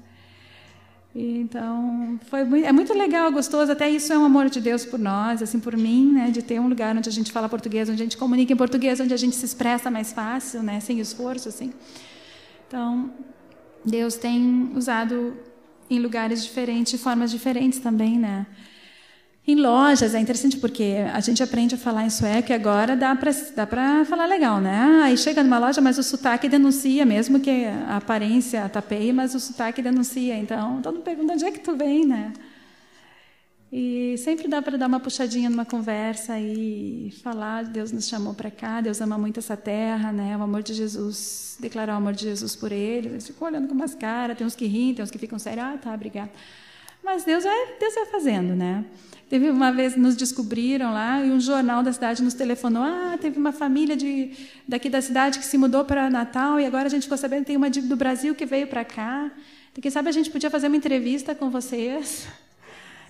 então, 1.16 2.18
foi 2.28 2.42
muito, 2.42 2.66
é 2.66 2.72
muito 2.72 2.92
legal, 2.92 3.30
gostoso. 3.30 3.70
Até 3.70 3.88
isso 3.88 4.12
é 4.12 4.18
um 4.18 4.24
amor 4.24 4.50
de 4.50 4.60
Deus 4.60 4.84
por 4.84 4.98
nós, 4.98 5.40
assim, 5.40 5.60
por 5.60 5.76
mim, 5.76 6.12
né, 6.12 6.30
de 6.30 6.42
ter 6.42 6.58
um 6.58 6.66
lugar 6.66 6.96
onde 6.96 7.08
a 7.08 7.12
gente 7.12 7.30
fala 7.30 7.48
português, 7.48 7.88
onde 7.88 8.02
a 8.02 8.04
gente 8.04 8.16
comunica 8.16 8.52
em 8.52 8.56
português, 8.56 8.98
onde 8.98 9.14
a 9.14 9.16
gente 9.16 9.36
se 9.36 9.44
expressa 9.44 9.88
mais 9.92 10.12
fácil, 10.12 10.60
né, 10.60 10.80
sem 10.80 10.98
esforço, 10.98 11.48
assim. 11.48 11.72
Então, 12.66 13.12
Deus 13.84 14.16
tem 14.16 14.72
usado 14.74 15.36
em 15.88 16.00
lugares 16.00 16.42
diferentes, 16.42 17.00
formas 17.00 17.30
diferentes 17.30 17.78
também, 17.78 18.18
né? 18.18 18.44
Em 19.46 19.56
lojas 19.56 20.14
é 20.14 20.20
interessante 20.20 20.56
porque 20.56 20.96
a 21.12 21.20
gente 21.20 21.42
aprende 21.42 21.74
a 21.74 21.78
falar 21.78 22.06
em 22.06 22.08
sueco 22.08 22.50
e 22.50 22.54
agora 22.54 22.96
dá 22.96 23.14
para 23.14 23.30
dá 23.54 24.04
falar 24.06 24.24
legal, 24.24 24.58
né? 24.58 25.02
Aí 25.04 25.18
chega 25.18 25.42
numa 25.44 25.58
loja, 25.58 25.82
mas 25.82 25.98
o 25.98 26.02
sotaque 26.02 26.48
denuncia, 26.48 27.04
mesmo 27.04 27.38
que 27.38 27.66
a 27.66 27.98
aparência 27.98 28.66
tapeie, 28.70 29.12
mas 29.12 29.34
o 29.34 29.40
sotaque 29.40 29.82
denuncia. 29.82 30.34
Então, 30.38 30.80
todo 30.80 30.94
mundo 30.94 31.04
pergunta 31.04 31.34
onde 31.34 31.44
é 31.44 31.50
que 31.50 31.60
tu 31.60 31.76
vem, 31.76 32.06
né? 32.06 32.32
E 33.70 34.16
sempre 34.18 34.48
dá 34.48 34.62
para 34.62 34.78
dar 34.78 34.86
uma 34.86 35.00
puxadinha 35.00 35.50
numa 35.50 35.66
conversa 35.66 36.38
e 36.40 37.12
falar, 37.22 37.64
Deus 37.64 37.92
nos 37.92 38.08
chamou 38.08 38.32
para 38.32 38.50
cá, 38.50 38.80
Deus 38.80 39.00
ama 39.02 39.18
muito 39.18 39.40
essa 39.40 39.58
terra, 39.58 40.10
né? 40.10 40.34
O 40.38 40.42
amor 40.42 40.62
de 40.62 40.72
Jesus, 40.72 41.58
declarar 41.60 41.94
o 41.94 41.96
amor 41.98 42.14
de 42.14 42.22
Jesus 42.22 42.56
por 42.56 42.72
eles. 42.72 43.12
Eles 43.12 43.26
ficam 43.26 43.46
olhando 43.46 43.68
com 43.68 43.74
umas 43.74 43.94
caras, 43.94 44.38
tem 44.38 44.46
uns 44.46 44.56
que 44.56 44.64
riem, 44.64 44.94
tem 44.94 45.02
uns 45.02 45.10
que 45.10 45.18
ficam 45.18 45.38
sérios, 45.38 45.66
ah, 45.66 45.76
tá, 45.76 45.92
obrigada. 45.92 46.30
Mas 47.02 47.24
Deus 47.24 47.44
vai, 47.44 47.76
Deus 47.78 47.94
vai 47.94 48.06
fazendo, 48.06 48.54
né? 48.54 48.84
Teve 49.34 49.50
uma 49.50 49.72
vez 49.72 49.96
nos 49.96 50.14
descobriram 50.14 50.92
lá 50.92 51.20
e 51.20 51.32
um 51.32 51.40
jornal 51.40 51.82
da 51.82 51.92
cidade 51.92 52.22
nos 52.22 52.34
telefonou. 52.34 52.84
Ah, 52.84 53.18
teve 53.20 53.36
uma 53.36 53.50
família 53.50 53.96
de 53.96 54.30
daqui 54.68 54.88
da 54.88 55.02
cidade 55.02 55.40
que 55.40 55.44
se 55.44 55.58
mudou 55.58 55.84
para 55.84 56.08
Natal 56.08 56.60
e 56.60 56.64
agora 56.64 56.86
a 56.86 56.88
gente 56.88 57.02
ficou 57.02 57.18
sabendo 57.18 57.40
que 57.40 57.46
tem 57.46 57.56
uma 57.56 57.68
do 57.68 57.96
Brasil 57.96 58.32
que 58.36 58.46
veio 58.46 58.68
para 58.68 58.84
cá. 58.84 59.32
Então, 59.72 59.82
quem 59.82 59.90
sabe 59.90 60.08
a 60.08 60.12
gente 60.12 60.30
podia 60.30 60.48
fazer 60.48 60.68
uma 60.68 60.76
entrevista 60.76 61.34
com 61.34 61.50
vocês. 61.50 62.28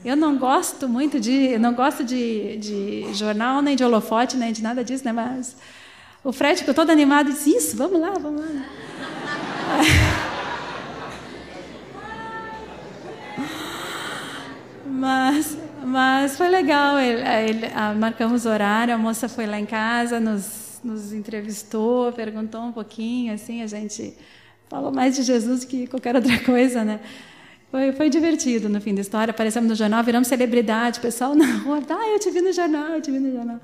Eu 0.03 0.17
não 0.17 0.39
gosto 0.39 0.89
muito 0.89 1.21
de, 1.21 1.59
não 1.59 1.75
gosto 1.75 2.03
de, 2.03 2.57
de 2.57 3.13
jornal 3.13 3.61
nem 3.61 3.77
de 3.77 3.85
holofote 3.85 4.39
nem 4.39 4.51
de 4.51 4.63
nada 4.63 4.83
disso, 4.83 5.05
né? 5.05 5.13
Mas 5.13 5.55
o 6.25 6.33
Fred 6.33 6.59
ficou 6.61 6.73
todo 6.73 6.89
animado 6.89 7.29
e 7.29 7.33
disse: 7.35 7.55
isso, 7.55 7.77
vamos 7.77 8.01
lá, 8.01 8.13
vamos 8.13 8.41
lá. 8.41 8.49
Mas 14.89 15.64
mas 15.95 16.37
foi 16.37 16.49
legal, 16.49 16.99
ele, 16.99 17.23
ele, 17.23 17.71
marcamos 17.99 18.47
horário, 18.47 18.93
a 18.93 18.99
moça 18.99 19.29
foi 19.29 19.47
lá 19.47 19.59
em 19.59 19.67
casa, 19.67 20.19
nos 20.19 20.65
nos 20.85 21.13
entrevistou, 21.13 22.13
perguntou 22.13 22.61
um 22.61 22.73
pouquinho, 22.73 23.33
assim, 23.33 23.63
a 23.63 23.67
gente 23.67 24.15
falou 24.69 24.93
mais 24.93 25.17
de 25.17 25.23
Jesus 25.23 25.65
que 25.65 25.87
qualquer 25.87 26.15
outra 26.15 26.39
coisa, 26.45 26.85
né? 26.85 27.01
Foi, 27.71 27.93
foi 27.93 28.11
divertido 28.11 28.69
no 28.69 28.81
fim 28.81 28.95
da 28.95 29.01
história. 29.01 29.33
Aparecemos 29.33 29.69
no 29.69 29.75
jornal, 29.75 30.05
viramos 30.05 30.29
celebridade. 30.29 30.99
O 30.99 31.03
pessoal 31.03 31.35
na 31.35 31.57
rua, 31.57 31.83
ah, 31.89 32.09
eu 32.11 32.21
te 32.21 32.31
vi 32.31 32.41
no 32.41 32.53
jornal, 32.53 32.91
eu 32.91 33.01
te 33.01 33.11
vi 33.11 33.19
no 33.19 33.33
jornal. 33.33 33.61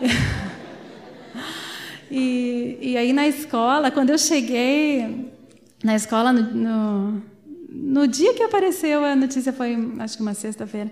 e, 2.10 2.78
e 2.80 2.96
aí 2.96 3.12
na 3.12 3.26
escola, 3.26 3.90
quando 3.90 4.10
eu 4.10 4.16
cheguei 4.16 5.30
na 5.82 5.96
escola, 5.96 6.32
no, 6.32 6.54
no, 6.54 7.22
no 7.68 8.06
dia 8.06 8.32
que 8.34 8.42
apareceu 8.42 9.04
a 9.04 9.14
notícia, 9.14 9.52
foi 9.52 9.76
acho 9.98 10.16
que 10.16 10.22
uma 10.22 10.32
sexta-feira, 10.32 10.90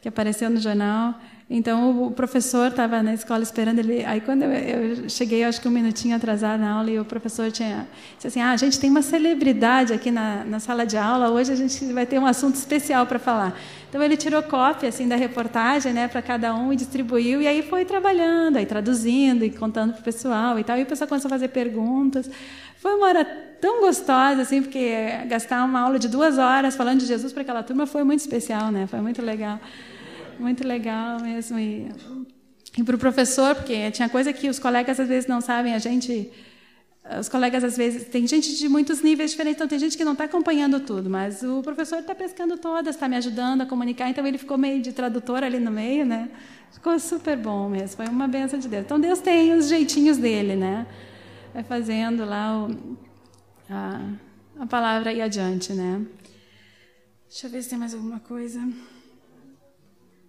que 0.00 0.08
apareceu 0.08 0.48
no 0.48 0.58
jornal, 0.58 1.14
então 1.52 2.06
o 2.06 2.12
professor 2.12 2.68
estava 2.68 3.02
na 3.02 3.12
escola 3.12 3.42
esperando 3.42 3.80
ele. 3.80 4.04
Aí 4.04 4.20
quando 4.20 4.44
eu, 4.44 4.52
eu, 4.52 5.08
cheguei, 5.08 5.42
acho 5.42 5.60
que 5.60 5.66
um 5.66 5.70
minutinho 5.72 6.14
atrasado 6.14 6.60
na 6.60 6.70
aula, 6.70 6.88
e 6.88 7.00
o 7.00 7.04
professor 7.04 7.50
tinha 7.50 7.88
disse 8.14 8.28
assim: 8.28 8.40
"Ah, 8.40 8.52
a 8.52 8.56
gente 8.56 8.78
tem 8.78 8.88
uma 8.88 9.02
celebridade 9.02 9.92
aqui 9.92 10.12
na, 10.12 10.44
na 10.44 10.60
sala 10.60 10.86
de 10.86 10.96
aula. 10.96 11.28
Hoje 11.28 11.52
a 11.52 11.56
gente 11.56 11.84
vai 11.92 12.06
ter 12.06 12.20
um 12.20 12.26
assunto 12.26 12.54
especial 12.54 13.04
para 13.04 13.18
falar." 13.18 13.58
Então 13.88 14.00
ele 14.00 14.16
tirou 14.16 14.40
cópia 14.44 14.88
assim 14.88 15.08
da 15.08 15.16
reportagem, 15.16 15.92
né, 15.92 16.06
para 16.06 16.22
cada 16.22 16.54
um 16.54 16.72
e 16.72 16.76
distribuiu. 16.76 17.42
E 17.42 17.48
aí 17.48 17.62
foi 17.62 17.84
trabalhando, 17.84 18.56
aí 18.56 18.64
traduzindo 18.64 19.44
e 19.44 19.50
contando 19.50 19.92
para 19.92 20.00
o 20.00 20.04
pessoal 20.04 20.56
e 20.56 20.62
tal. 20.62 20.78
E 20.78 20.84
o 20.84 20.86
pessoal 20.86 21.08
começou 21.08 21.28
a 21.28 21.30
fazer 21.30 21.48
perguntas. 21.48 22.30
Foi 22.76 22.94
uma 22.94 23.08
hora 23.08 23.24
tão 23.60 23.80
gostosa 23.80 24.42
assim, 24.42 24.62
porque 24.62 24.94
gastar 25.26 25.64
uma 25.64 25.80
aula 25.80 25.98
de 25.98 26.08
duas 26.08 26.38
horas 26.38 26.76
falando 26.76 27.00
de 27.00 27.06
Jesus 27.06 27.32
para 27.32 27.42
aquela 27.42 27.62
turma 27.64 27.86
foi 27.86 28.04
muito 28.04 28.20
especial, 28.20 28.70
né? 28.70 28.86
Foi 28.86 29.00
muito 29.00 29.20
legal 29.20 29.58
muito 30.40 30.66
legal 30.66 31.20
mesmo. 31.20 31.58
E, 31.58 31.88
e 32.76 32.82
para 32.82 32.96
o 32.96 32.98
professor, 32.98 33.54
porque 33.54 33.90
tinha 33.90 34.08
coisa 34.08 34.32
que 34.32 34.48
os 34.48 34.58
colegas 34.58 34.98
às 34.98 35.08
vezes 35.08 35.28
não 35.28 35.40
sabem, 35.40 35.74
a 35.74 35.78
gente. 35.78 36.30
Os 37.18 37.28
colegas, 37.28 37.64
às 37.64 37.76
vezes, 37.76 38.08
tem 38.08 38.24
gente 38.26 38.56
de 38.56 38.68
muitos 38.68 39.02
níveis 39.02 39.32
diferentes, 39.32 39.56
então 39.56 39.66
tem 39.66 39.78
gente 39.78 39.96
que 39.96 40.04
não 40.04 40.12
está 40.12 40.24
acompanhando 40.24 40.78
tudo, 40.78 41.10
mas 41.10 41.42
o 41.42 41.60
professor 41.60 41.98
está 41.98 42.14
pescando 42.14 42.56
todas, 42.56 42.94
está 42.94 43.08
me 43.08 43.16
ajudando 43.16 43.62
a 43.62 43.66
comunicar, 43.66 44.08
então 44.08 44.24
ele 44.24 44.38
ficou 44.38 44.56
meio 44.56 44.80
de 44.80 44.92
tradutor 44.92 45.42
ali 45.42 45.58
no 45.58 45.72
meio, 45.72 46.06
né? 46.06 46.28
Ficou 46.70 46.98
super 47.00 47.36
bom 47.36 47.68
mesmo, 47.68 47.96
foi 47.96 48.06
uma 48.06 48.28
benção 48.28 48.60
de 48.60 48.68
Deus. 48.68 48.84
Então 48.84 49.00
Deus 49.00 49.18
tem 49.18 49.52
os 49.54 49.68
jeitinhos 49.68 50.18
dele, 50.18 50.54
né? 50.54 50.86
Vai 51.52 51.64
fazendo 51.64 52.24
lá 52.24 52.64
o, 52.64 52.96
a, 53.68 54.00
a 54.60 54.66
palavra 54.66 55.10
aí 55.10 55.20
adiante, 55.20 55.72
né? 55.72 56.06
Deixa 57.28 57.46
eu 57.46 57.50
ver 57.50 57.62
se 57.62 57.70
tem 57.70 57.78
mais 57.78 57.94
alguma 57.94 58.20
coisa. 58.20 58.60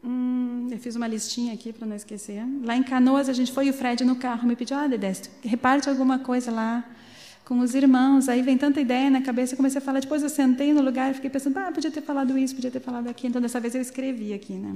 Hum, 0.03 0.67
eu 0.71 0.79
fiz 0.79 0.95
uma 0.95 1.07
listinha 1.07 1.53
aqui 1.53 1.71
para 1.71 1.85
não 1.85 1.95
esquecer. 1.95 2.43
Lá 2.63 2.75
em 2.75 2.83
Canoas, 2.83 3.29
a 3.29 3.33
gente 3.33 3.51
foi 3.51 3.67
e 3.67 3.69
o 3.69 3.73
Fred 3.73 4.03
no 4.03 4.15
carro 4.15 4.47
me 4.47 4.55
pediu: 4.55 4.77
Ah, 4.77 4.87
Dedesto, 4.87 5.29
reparte 5.43 5.89
alguma 5.89 6.19
coisa 6.19 6.51
lá 6.51 6.83
com 7.45 7.59
os 7.59 7.75
irmãos. 7.75 8.27
Aí 8.27 8.41
vem 8.41 8.57
tanta 8.57 8.81
ideia 8.81 9.09
na 9.09 9.21
cabeça, 9.21 9.53
eu 9.53 9.57
comecei 9.57 9.79
a 9.79 9.81
falar. 9.81 9.99
Depois 9.99 10.23
eu 10.23 10.29
sentei 10.29 10.73
no 10.73 10.81
lugar 10.81 11.11
e 11.11 11.13
fiquei 11.13 11.29
pensando: 11.29 11.57
Ah, 11.57 11.71
podia 11.71 11.91
ter 11.91 12.01
falado 12.01 12.37
isso, 12.37 12.55
podia 12.55 12.71
ter 12.71 12.79
falado 12.79 13.07
aquilo. 13.07 13.29
Então, 13.29 13.41
dessa 13.41 13.59
vez 13.59 13.75
eu 13.75 13.81
escrevi 13.81 14.33
aqui, 14.33 14.53
né? 14.53 14.75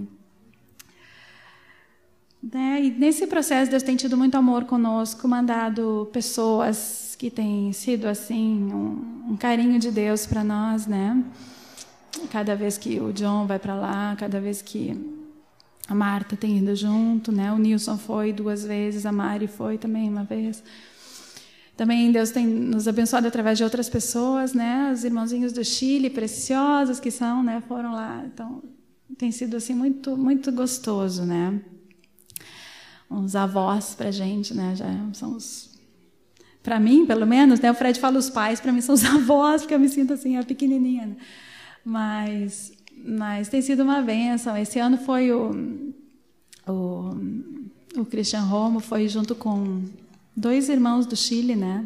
né? 2.54 2.84
E 2.84 2.92
nesse 2.92 3.26
processo, 3.26 3.72
Deus 3.72 3.82
tem 3.82 3.96
tido 3.96 4.16
muito 4.16 4.36
amor 4.36 4.66
conosco, 4.66 5.28
mandado 5.28 6.08
pessoas 6.14 7.16
que 7.18 7.32
têm 7.32 7.74
sido 7.74 8.06
assim 8.06 8.72
um, 8.72 9.32
um 9.32 9.38
carinho 9.38 9.80
de 9.80 9.90
Deus 9.90 10.28
para 10.28 10.44
nós, 10.44 10.86
né? 10.86 11.24
Cada 12.32 12.56
vez 12.56 12.78
que 12.78 13.00
o 13.00 13.12
John 13.14 13.46
vai 13.46 13.60
para 13.60 13.76
lá, 13.76 14.16
cada 14.18 14.40
vez 14.40 14.62
que 14.62 14.96
a 15.88 15.94
Marta 15.94 16.36
tem 16.36 16.58
ido 16.58 16.76
junto, 16.76 17.32
né? 17.32 17.52
O 17.52 17.58
Nilson 17.58 17.98
foi 17.98 18.34
duas 18.34 18.64
vezes, 18.64 19.06
a 19.06 19.12
Mari 19.12 19.48
foi 19.48 19.78
também 19.78 20.10
uma 20.10 20.24
vez. 20.24 20.64
Também 21.78 22.12
Deus 22.12 22.32
tem 22.32 22.48
nos 22.48 22.88
abençoado 22.88 23.28
através 23.28 23.58
de 23.58 23.64
outras 23.64 23.90
pessoas, 23.90 24.54
né? 24.54 24.92
Os 24.94 25.04
irmãozinhos 25.04 25.52
do 25.54 25.64
Chile, 25.64 26.10
preciosos 26.10 27.00
que 27.00 27.12
são, 27.12 27.44
né? 27.44 27.62
Foram 27.68 27.92
lá, 27.94 28.24
então 28.26 28.64
tem 29.18 29.32
sido 29.32 29.58
assim 29.58 29.76
muito 29.76 30.18
muito 30.18 30.52
gostoso, 30.52 31.24
né? 31.24 31.62
Uns 33.12 33.36
avós 33.36 33.94
para 33.94 34.10
gente, 34.10 34.54
né? 34.54 34.76
Já 34.76 34.88
são 35.14 35.36
os 35.36 35.76
para 36.64 36.80
mim, 36.80 37.06
pelo 37.06 37.28
menos, 37.28 37.60
né? 37.60 37.70
O 37.70 37.76
Fred 37.76 38.00
fala 38.00 38.18
os 38.18 38.30
pais, 38.30 38.60
para 38.60 38.72
mim 38.72 38.82
são 38.82 38.96
os 38.96 39.06
avós, 39.06 39.62
porque 39.62 39.76
eu 39.76 39.80
me 39.80 39.90
sinto 39.90 40.14
assim 40.14 40.36
a 40.38 40.44
pequenininha. 40.44 41.06
Né? 41.06 41.16
Mas, 41.86 42.74
mas 42.98 43.48
tem 43.48 43.62
sido 43.62 43.84
uma 43.84 44.02
benção. 44.02 44.58
Esse 44.58 44.80
ano 44.80 44.98
foi 44.98 45.32
o, 45.32 45.84
o, 46.68 47.12
o 47.96 48.06
Christian 48.06 48.42
Romo, 48.42 48.80
foi 48.80 49.08
junto 49.08 49.36
com 49.36 49.84
dois 50.36 50.68
irmãos 50.68 51.06
do 51.06 51.16
Chile, 51.16 51.56
né? 51.56 51.86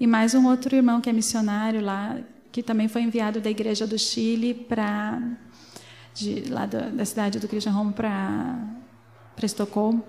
E 0.00 0.06
mais 0.06 0.34
um 0.34 0.48
outro 0.48 0.74
irmão 0.74 0.98
que 0.98 1.10
é 1.10 1.12
missionário 1.12 1.82
lá, 1.82 2.18
que 2.50 2.62
também 2.62 2.88
foi 2.88 3.02
enviado 3.02 3.38
da 3.38 3.50
igreja 3.50 3.86
do 3.86 3.98
Chile 3.98 4.54
para 4.54 5.20
lá 6.48 6.64
da, 6.64 6.88
da 6.88 7.04
cidade 7.04 7.38
do 7.38 7.46
Christian 7.46 7.72
Romo 7.72 7.92
para 7.92 8.56
Estocolmo. 9.42 10.04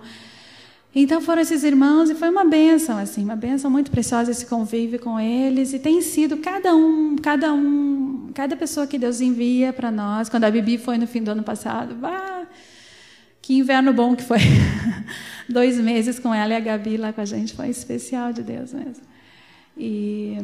Então 0.98 1.20
foram 1.20 1.42
esses 1.42 1.62
irmãos 1.62 2.08
e 2.08 2.14
foi 2.14 2.30
uma 2.30 2.42
benção, 2.42 2.96
assim, 2.96 3.22
uma 3.22 3.36
benção 3.36 3.70
muito 3.70 3.90
preciosa 3.90 4.30
esse 4.30 4.46
convívio 4.46 4.98
com 4.98 5.20
eles 5.20 5.74
e 5.74 5.78
tem 5.78 6.00
sido 6.00 6.38
cada 6.38 6.74
um, 6.74 7.16
cada 7.16 7.52
um, 7.52 8.30
cada 8.32 8.56
pessoa 8.56 8.86
que 8.86 8.96
Deus 8.96 9.20
envia 9.20 9.74
para 9.74 9.90
nós. 9.90 10.30
Quando 10.30 10.44
a 10.44 10.50
Bibi 10.50 10.78
foi 10.78 10.96
no 10.96 11.06
fim 11.06 11.22
do 11.22 11.32
ano 11.32 11.42
passado, 11.42 11.94
bah, 11.94 12.46
que 13.42 13.52
inverno 13.58 13.92
bom 13.92 14.16
que 14.16 14.22
foi. 14.22 14.38
Dois 15.46 15.78
meses 15.78 16.18
com 16.18 16.34
ela 16.34 16.54
e 16.54 16.56
a 16.56 16.60
Gabi 16.60 16.96
lá 16.96 17.12
com 17.12 17.20
a 17.20 17.26
gente 17.26 17.52
foi 17.52 17.68
especial 17.68 18.32
de 18.32 18.42
Deus 18.42 18.72
mesmo. 18.72 19.04
E 19.76 20.38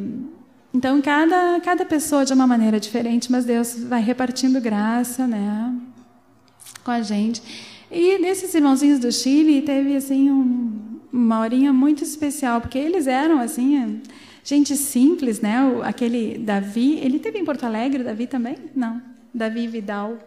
então 0.74 1.00
cada 1.00 1.60
cada 1.60 1.86
pessoa 1.86 2.26
de 2.26 2.32
uma 2.34 2.46
maneira 2.46 2.78
diferente, 2.78 3.32
mas 3.32 3.46
Deus 3.46 3.82
vai 3.84 4.02
repartindo 4.02 4.60
graça, 4.60 5.26
né, 5.26 5.74
com 6.84 6.90
a 6.90 7.00
gente. 7.00 7.42
E 7.92 8.18
nesses 8.18 8.54
irmãozinhos 8.54 8.98
do 8.98 9.12
Chile 9.12 9.60
teve 9.60 9.94
assim 9.94 10.30
um, 10.30 10.98
uma 11.12 11.40
horinha 11.40 11.74
muito 11.74 12.02
especial, 12.02 12.58
porque 12.58 12.78
eles 12.78 13.06
eram 13.06 13.38
assim 13.38 14.00
gente 14.42 14.74
simples, 14.76 15.42
né? 15.42 15.62
O, 15.62 15.82
aquele 15.82 16.38
Davi, 16.38 16.98
ele 16.98 17.18
teve 17.18 17.38
em 17.38 17.44
Porto 17.44 17.64
Alegre, 17.64 18.02
Davi 18.02 18.26
também? 18.26 18.56
Não. 18.74 19.00
Davi 19.32 19.66
Vidal. 19.66 20.18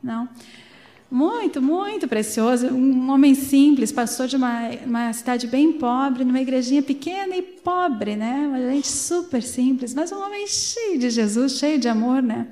Não. 0.00 0.28
Muito, 1.10 1.60
muito 1.60 2.06
precioso. 2.06 2.68
Um 2.68 3.10
homem 3.10 3.34
simples, 3.34 3.90
passou 3.90 4.28
de 4.28 4.36
uma, 4.36 4.70
uma 4.86 5.12
cidade 5.12 5.48
bem 5.48 5.72
pobre, 5.72 6.24
numa 6.24 6.40
igrejinha 6.40 6.80
pequena 6.80 7.36
e 7.36 7.42
pobre, 7.42 8.14
né? 8.14 8.46
Uma 8.48 8.70
gente 8.70 8.88
super 8.88 9.42
simples, 9.42 9.92
mas 9.94 10.12
um 10.12 10.24
homem 10.24 10.46
cheio 10.46 10.96
de 10.96 11.10
Jesus, 11.10 11.58
cheio 11.58 11.78
de 11.78 11.88
amor, 11.88 12.22
né? 12.22 12.46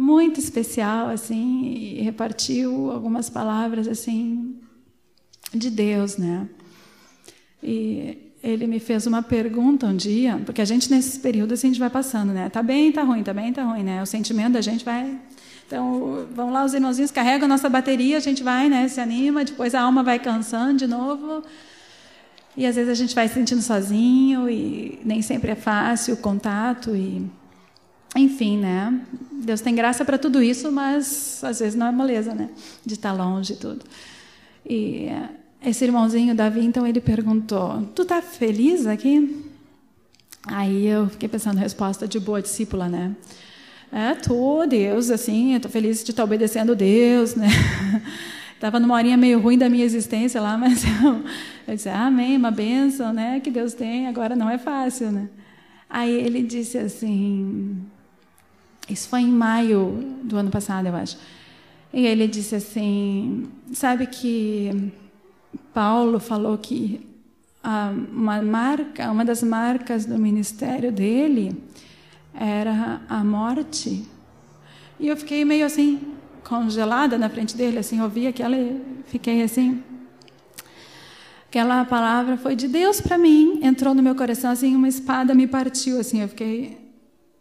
Muito 0.00 0.40
especial 0.40 1.08
assim 1.08 1.74
e 1.74 2.00
repartiu 2.02 2.90
algumas 2.90 3.28
palavras 3.28 3.86
assim 3.86 4.58
de 5.54 5.70
Deus, 5.70 6.16
né? 6.16 6.48
E 7.62 8.32
ele 8.42 8.66
me 8.66 8.80
fez 8.80 9.06
uma 9.06 9.22
pergunta 9.22 9.86
um 9.86 9.94
dia, 9.94 10.40
porque 10.46 10.62
a 10.62 10.64
gente 10.64 10.90
nesses 10.90 11.18
períodos 11.18 11.58
assim, 11.58 11.68
a 11.68 11.70
gente 11.70 11.80
vai 11.80 11.90
passando, 11.90 12.32
né? 12.32 12.48
Tá 12.48 12.62
bem, 12.62 12.90
tá 12.90 13.02
ruim, 13.02 13.22
tá 13.22 13.34
bem, 13.34 13.52
tá 13.52 13.62
ruim, 13.62 13.82
né? 13.82 14.02
O 14.02 14.06
sentimento 14.06 14.54
da 14.54 14.60
gente 14.60 14.84
vai 14.84 15.18
então, 15.66 16.26
vão 16.34 16.50
lá 16.50 16.64
os 16.64 16.74
irmãozinhos, 16.74 17.12
carregam 17.12 17.44
a 17.44 17.48
nossa 17.48 17.68
bateria, 17.68 18.16
a 18.16 18.20
gente 18.20 18.42
vai, 18.42 18.68
né, 18.68 18.88
se 18.88 19.00
anima, 19.00 19.44
depois 19.44 19.72
a 19.72 19.82
alma 19.82 20.02
vai 20.02 20.18
cansando 20.18 20.78
de 20.78 20.86
novo. 20.88 21.44
E 22.56 22.66
às 22.66 22.74
vezes 22.74 22.90
a 22.90 22.94
gente 22.94 23.14
vai 23.14 23.28
se 23.28 23.34
sentindo 23.34 23.62
sozinho 23.62 24.50
e 24.50 24.98
nem 25.04 25.22
sempre 25.22 25.52
é 25.52 25.54
fácil 25.54 26.14
o 26.14 26.16
contato 26.16 26.96
e 26.96 27.24
enfim, 28.16 28.58
né? 28.58 29.00
Deus 29.32 29.60
tem 29.60 29.74
graça 29.74 30.04
para 30.04 30.18
tudo 30.18 30.42
isso, 30.42 30.70
mas 30.70 31.42
às 31.44 31.60
vezes 31.60 31.74
não 31.74 31.86
é 31.86 31.92
moleza, 31.92 32.34
né? 32.34 32.50
De 32.84 32.94
estar 32.94 33.16
tá 33.16 33.24
longe 33.24 33.52
e 33.52 33.56
tudo. 33.56 33.84
E 34.68 35.08
esse 35.64 35.84
irmãozinho 35.84 36.34
Davi, 36.34 36.64
então 36.64 36.86
ele 36.86 37.00
perguntou: 37.00 37.82
"Tu 37.94 38.04
tá 38.04 38.20
feliz 38.20 38.86
aqui?" 38.86 39.46
Aí 40.46 40.86
eu 40.86 41.08
fiquei 41.08 41.28
pensando 41.28 41.58
resposta 41.58 42.08
de 42.08 42.18
boa 42.18 42.40
discípula, 42.40 42.88
né? 42.88 43.14
É, 43.92 44.14
tô, 44.14 44.64
Deus, 44.66 45.10
assim, 45.10 45.54
eu 45.54 45.60
tô 45.60 45.68
feliz 45.68 46.04
de 46.04 46.12
estar 46.12 46.24
obedecendo 46.24 46.76
Deus, 46.76 47.34
né? 47.34 47.48
Estava 48.54 48.78
numa 48.78 48.94
horinha 48.94 49.16
meio 49.16 49.40
ruim 49.40 49.58
da 49.58 49.68
minha 49.68 49.84
existência 49.84 50.40
lá, 50.40 50.56
mas 50.58 50.84
eu, 50.84 51.24
eu 51.66 51.74
disse, 51.74 51.88
ah, 51.88 52.06
amém, 52.06 52.36
uma 52.36 52.50
bênção, 52.50 53.12
né, 53.12 53.40
que 53.40 53.50
Deus 53.50 53.74
tem, 53.74 54.06
agora 54.06 54.36
não 54.36 54.48
é 54.48 54.58
fácil, 54.58 55.10
né? 55.10 55.28
Aí 55.88 56.12
ele 56.12 56.42
disse 56.42 56.78
assim, 56.78 57.78
isso 58.90 59.08
foi 59.08 59.20
em 59.20 59.30
maio 59.30 60.18
do 60.22 60.36
ano 60.36 60.50
passado, 60.50 60.86
eu 60.86 60.96
acho. 60.96 61.16
E 61.92 62.06
ele 62.06 62.26
disse 62.28 62.54
assim: 62.54 63.48
sabe 63.72 64.06
que 64.06 64.92
Paulo 65.72 66.20
falou 66.20 66.56
que 66.58 67.06
uma 68.12 68.40
marca, 68.40 69.10
uma 69.10 69.24
das 69.24 69.42
marcas 69.42 70.06
do 70.06 70.18
ministério 70.18 70.90
dele 70.90 71.56
era 72.34 73.00
a 73.08 73.22
morte. 73.22 74.06
E 74.98 75.08
eu 75.08 75.16
fiquei 75.16 75.44
meio 75.44 75.66
assim 75.66 76.00
congelada 76.44 77.18
na 77.18 77.28
frente 77.28 77.56
dele, 77.56 77.78
assim, 77.78 78.00
ouvi 78.00 78.26
aquela 78.26 78.56
fiquei 79.06 79.42
assim. 79.42 79.82
aquela 81.48 81.84
palavra 81.84 82.36
foi 82.36 82.54
de 82.54 82.68
Deus 82.68 83.00
para 83.00 83.18
mim, 83.18 83.60
entrou 83.62 83.94
no 83.94 84.02
meu 84.02 84.14
coração 84.14 84.50
assim, 84.50 84.74
uma 84.74 84.88
espada 84.88 85.34
me 85.34 85.46
partiu 85.46 85.98
assim, 86.00 86.20
eu 86.22 86.28
fiquei 86.28 86.79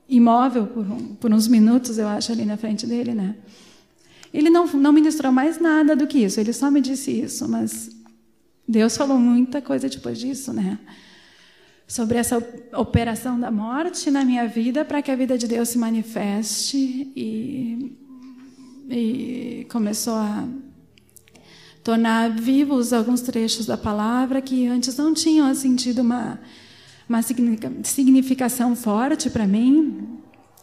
imóvel 0.09 0.65
por, 0.67 0.85
um, 0.85 1.15
por 1.15 1.31
uns 1.31 1.47
minutos, 1.47 1.97
eu 1.97 2.07
acho, 2.07 2.31
ali 2.31 2.43
na 2.43 2.57
frente 2.57 2.87
dele, 2.87 3.13
né? 3.13 3.35
Ele 4.33 4.49
não, 4.49 4.65
não 4.67 4.91
ministrou 4.91 5.31
mais 5.31 5.59
nada 5.59 5.95
do 5.95 6.07
que 6.07 6.19
isso, 6.19 6.39
ele 6.39 6.53
só 6.53 6.69
me 6.69 6.81
disse 6.81 7.11
isso, 7.11 7.47
mas 7.47 7.89
Deus 8.67 8.97
falou 8.97 9.17
muita 9.17 9.61
coisa 9.61 9.87
depois 9.87 10.19
disso, 10.19 10.51
né? 10.51 10.79
Sobre 11.87 12.17
essa 12.17 12.37
operação 12.73 13.39
da 13.39 13.49
morte 13.49 14.11
na 14.11 14.23
minha 14.23 14.47
vida 14.47 14.85
para 14.85 15.01
que 15.01 15.09
a 15.09 15.15
vida 15.15 15.37
de 15.37 15.47
Deus 15.47 15.69
se 15.69 15.77
manifeste 15.77 17.11
e, 17.15 17.97
e 18.89 19.67
começou 19.71 20.13
a 20.13 20.47
tornar 21.83 22.29
vivos 22.29 22.93
alguns 22.93 23.21
trechos 23.21 23.65
da 23.65 23.77
palavra 23.77 24.41
que 24.41 24.67
antes 24.67 24.95
não 24.97 25.13
tinham 25.13 25.53
sentido 25.55 26.01
uma, 26.01 26.39
uma 27.09 27.21
significação 27.23 28.75
forte 28.75 29.29
para 29.29 29.47
mim. 29.47 30.19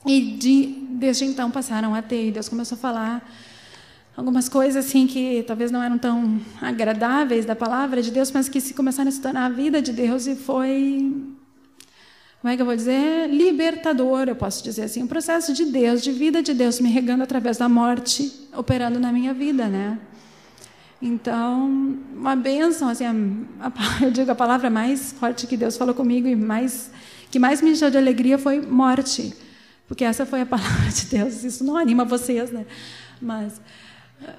E 0.07 0.37
de, 0.37 0.67
desde 0.93 1.25
então 1.25 1.51
passaram 1.51 1.95
a 1.95 2.01
ter. 2.01 2.29
E 2.29 2.31
Deus 2.31 2.49
começou 2.49 2.77
a 2.77 2.79
falar 2.79 3.29
algumas 4.17 4.49
coisas 4.49 4.87
assim 4.87 5.07
que 5.07 5.45
talvez 5.47 5.73
não 5.73 5.83
eram 5.83 5.99
tão 5.99 6.41
agradáveis 6.63 7.45
da 7.45 7.57
palavra 7.57 8.01
de 8.01 8.13
Deus, 8.13 8.31
mas 8.31 8.49
que 8.49 8.61
se 8.61 8.73
começaram 8.73 9.09
a 9.09 9.13
se 9.13 9.21
tornar 9.21 9.47
a 9.47 9.51
vida 9.51 9.83
de 9.83 9.93
Deus 9.93 10.27
e 10.29 10.37
foi 10.37 11.37
como 12.41 12.53
é 12.53 12.57
que 12.57 12.63
eu 12.63 12.67
vou 12.67 12.77
dizer? 12.77 13.29
Libertador, 13.29 14.29
eu 14.29 14.37
posso 14.37 14.63
dizer 14.63 14.83
assim, 14.83 15.03
um 15.03 15.07
processo 15.09 15.53
de 15.53 15.65
Deus, 15.65 16.01
de 16.01 16.13
vida 16.13 16.41
de 16.41 16.55
Deus 16.55 16.79
me 16.79 16.89
regando 16.89 17.25
através 17.25 17.57
da 17.57 17.69
morte, 17.69 18.33
operando 18.57 19.01
na 19.01 19.11
minha 19.11 19.35
vida, 19.35 19.67
né? 19.67 19.99
Então, 21.01 21.99
uma 22.15 22.35
bênção, 22.35 22.89
assim, 22.89 23.05
a, 23.61 23.67
a, 23.67 23.73
eu 24.05 24.11
digo 24.11 24.31
a 24.31 24.35
palavra 24.35 24.71
mais 24.71 25.13
forte 25.13 25.47
que 25.47 25.57
Deus 25.57 25.77
falou 25.77 25.95
comigo 25.95 26.27
e 26.27 26.35
mais 26.35 26.91
que 27.31 27.39
mais 27.39 27.61
me 27.61 27.71
encheu 27.71 27.91
de 27.91 27.99
alegria 27.99 28.39
foi 28.39 28.61
morte, 28.61 29.35
porque 29.89 30.05
essa 30.05 30.25
foi 30.25 30.41
a 30.41 30.47
palavra 30.47 30.91
de 30.91 31.07
Deus. 31.07 31.45
Isso 31.45 31.65
não 31.65 31.77
anima 31.77 32.05
vocês, 32.05 32.51
né? 32.51 32.65
Mas, 33.21 33.61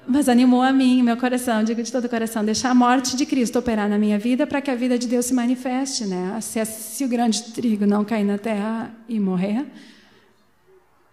mas 0.06 0.28
animou 0.28 0.62
a 0.62 0.72
mim, 0.72 1.02
meu 1.02 1.16
coração, 1.16 1.62
digo 1.62 1.82
de 1.82 1.92
todo 1.92 2.06
o 2.06 2.08
coração, 2.08 2.44
deixar 2.44 2.70
a 2.70 2.74
morte 2.74 3.16
de 3.16 3.24
Cristo 3.26 3.58
operar 3.58 3.88
na 3.88 3.98
minha 3.98 4.18
vida 4.18 4.46
para 4.46 4.60
que 4.60 4.70
a 4.70 4.74
vida 4.74 4.98
de 4.98 5.06
Deus 5.06 5.26
se 5.26 5.34
manifeste, 5.34 6.06
né? 6.06 6.38
Se, 6.40 6.64
se 6.64 7.04
o 7.04 7.08
grande 7.08 7.42
trigo 7.52 7.86
não 7.86 8.04
cair 8.04 8.24
na 8.24 8.38
terra 8.38 8.90
e 9.08 9.20
morrer, 9.20 9.66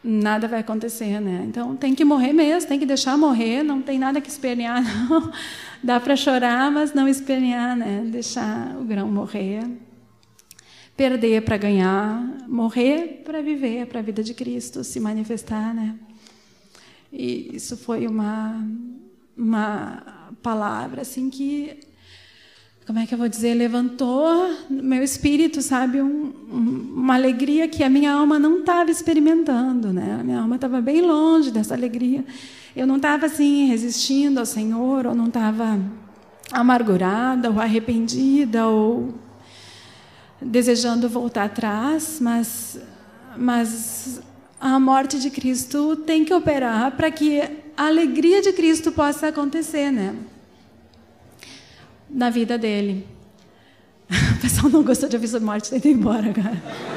nada 0.05 0.47
vai 0.47 0.59
acontecer, 0.59 1.19
né? 1.19 1.43
Então 1.47 1.75
tem 1.75 1.95
que 1.95 2.05
morrer 2.05 2.31
mesmo, 2.31 2.69
tem 2.69 2.79
que 2.79 2.85
deixar 2.85 3.17
morrer, 3.17 3.63
não 3.63 3.81
tem 3.81 3.97
nada 3.97 4.21
que 4.21 4.29
espernear, 4.29 4.83
não. 5.09 5.31
Dá 5.83 5.99
para 5.99 6.15
chorar, 6.15 6.71
mas 6.71 6.93
não 6.93 7.07
espernear, 7.07 7.75
né? 7.75 8.03
Deixar 8.05 8.75
o 8.79 8.83
grão 8.83 9.07
morrer. 9.11 9.63
Perder 10.95 11.41
para 11.41 11.57
ganhar, 11.57 12.47
morrer 12.47 13.23
para 13.25 13.41
viver, 13.41 13.87
para 13.87 13.99
a 13.99 14.03
vida 14.03 14.23
de 14.23 14.33
Cristo 14.33 14.83
se 14.83 14.99
manifestar, 14.99 15.73
né? 15.73 15.95
E 17.11 17.55
isso 17.55 17.75
foi 17.75 18.07
uma 18.07 18.65
uma 19.37 20.31
palavra 20.41 21.01
assim 21.01 21.29
que 21.29 21.79
como 22.85 22.99
é 22.99 23.07
que 23.07 23.15
eu 23.15 23.17
vou 23.17 23.27
dizer, 23.27 23.55
levantou 23.55 24.47
meu 24.69 25.03
espírito, 25.03 25.59
sabe, 25.59 25.99
um, 26.01 26.31
um, 26.51 26.93
uma 26.95 27.15
alegria 27.15 27.67
que 27.67 27.83
a 27.83 27.89
minha 27.89 28.13
alma 28.13 28.37
não 28.37 28.59
estava 28.59 28.91
experimentando, 28.91 29.91
né? 29.91 30.17
A 30.19 30.23
minha 30.23 30.39
alma 30.39 30.55
estava 30.55 30.79
bem 30.81 31.01
longe 31.01 31.49
dessa 31.49 31.73
alegria. 31.73 32.23
Eu 32.75 32.85
não 32.85 32.97
estava 32.97 33.25
assim 33.25 33.65
resistindo 33.65 34.39
ao 34.39 34.45
Senhor, 34.45 35.07
ou 35.07 35.15
não 35.15 35.27
estava 35.27 35.79
amargurada, 36.51 37.49
ou 37.49 37.59
arrependida, 37.59 38.67
ou 38.67 39.15
desejando 40.39 41.09
voltar 41.09 41.45
atrás, 41.45 42.19
mas, 42.21 42.79
mas 43.35 44.21
a 44.61 44.79
morte 44.79 45.19
de 45.19 45.31
Cristo 45.31 45.95
tem 45.95 46.23
que 46.23 46.33
operar 46.33 46.91
para 46.91 47.09
que 47.09 47.41
a 47.75 47.87
alegria 47.87 48.43
de 48.43 48.53
Cristo 48.53 48.91
possa 48.91 49.29
acontecer, 49.29 49.89
né? 49.89 50.15
Na 52.09 52.29
vida 52.29 52.57
dele. 52.57 53.05
O 54.35 54.41
pessoal 54.45 54.69
não 54.69 54.83
gostou 54.83 55.09
de 55.09 55.15
ouvir 55.15 55.27
sobre 55.27 55.45
morte, 55.45 55.79
que 55.79 55.87
ir 55.87 55.93
embora, 55.93 56.31
cara. 56.31 56.61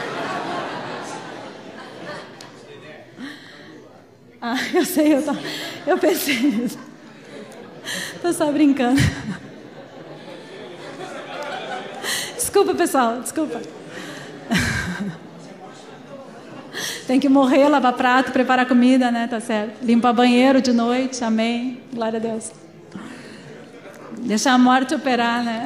Ah, 4.40 4.56
eu 4.72 4.84
sei, 4.84 5.14
eu, 5.14 5.22
tô, 5.22 5.32
eu 5.84 5.98
pensei 5.98 6.38
nisso. 6.38 6.78
Estou 8.14 8.32
só 8.32 8.52
brincando. 8.52 9.00
Desculpa, 12.36 12.72
pessoal, 12.72 13.20
desculpa. 13.20 13.61
Tem 17.06 17.18
que 17.18 17.28
morrer, 17.28 17.68
lavar 17.68 17.94
prato, 17.94 18.32
preparar 18.32 18.66
comida, 18.66 19.11
né? 19.11 19.26
Tá 19.26 19.40
certo. 19.40 19.82
Limpar 19.82 20.12
banheiro 20.12 20.61
de 20.61 20.72
noite, 20.72 21.24
amém. 21.24 21.80
Glória 21.92 22.18
a 22.18 22.20
Deus. 22.20 22.52
Deixar 24.24 24.52
a 24.52 24.58
morte 24.58 24.94
operar, 24.94 25.44
né? 25.44 25.64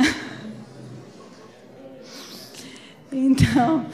Então, 3.13 3.85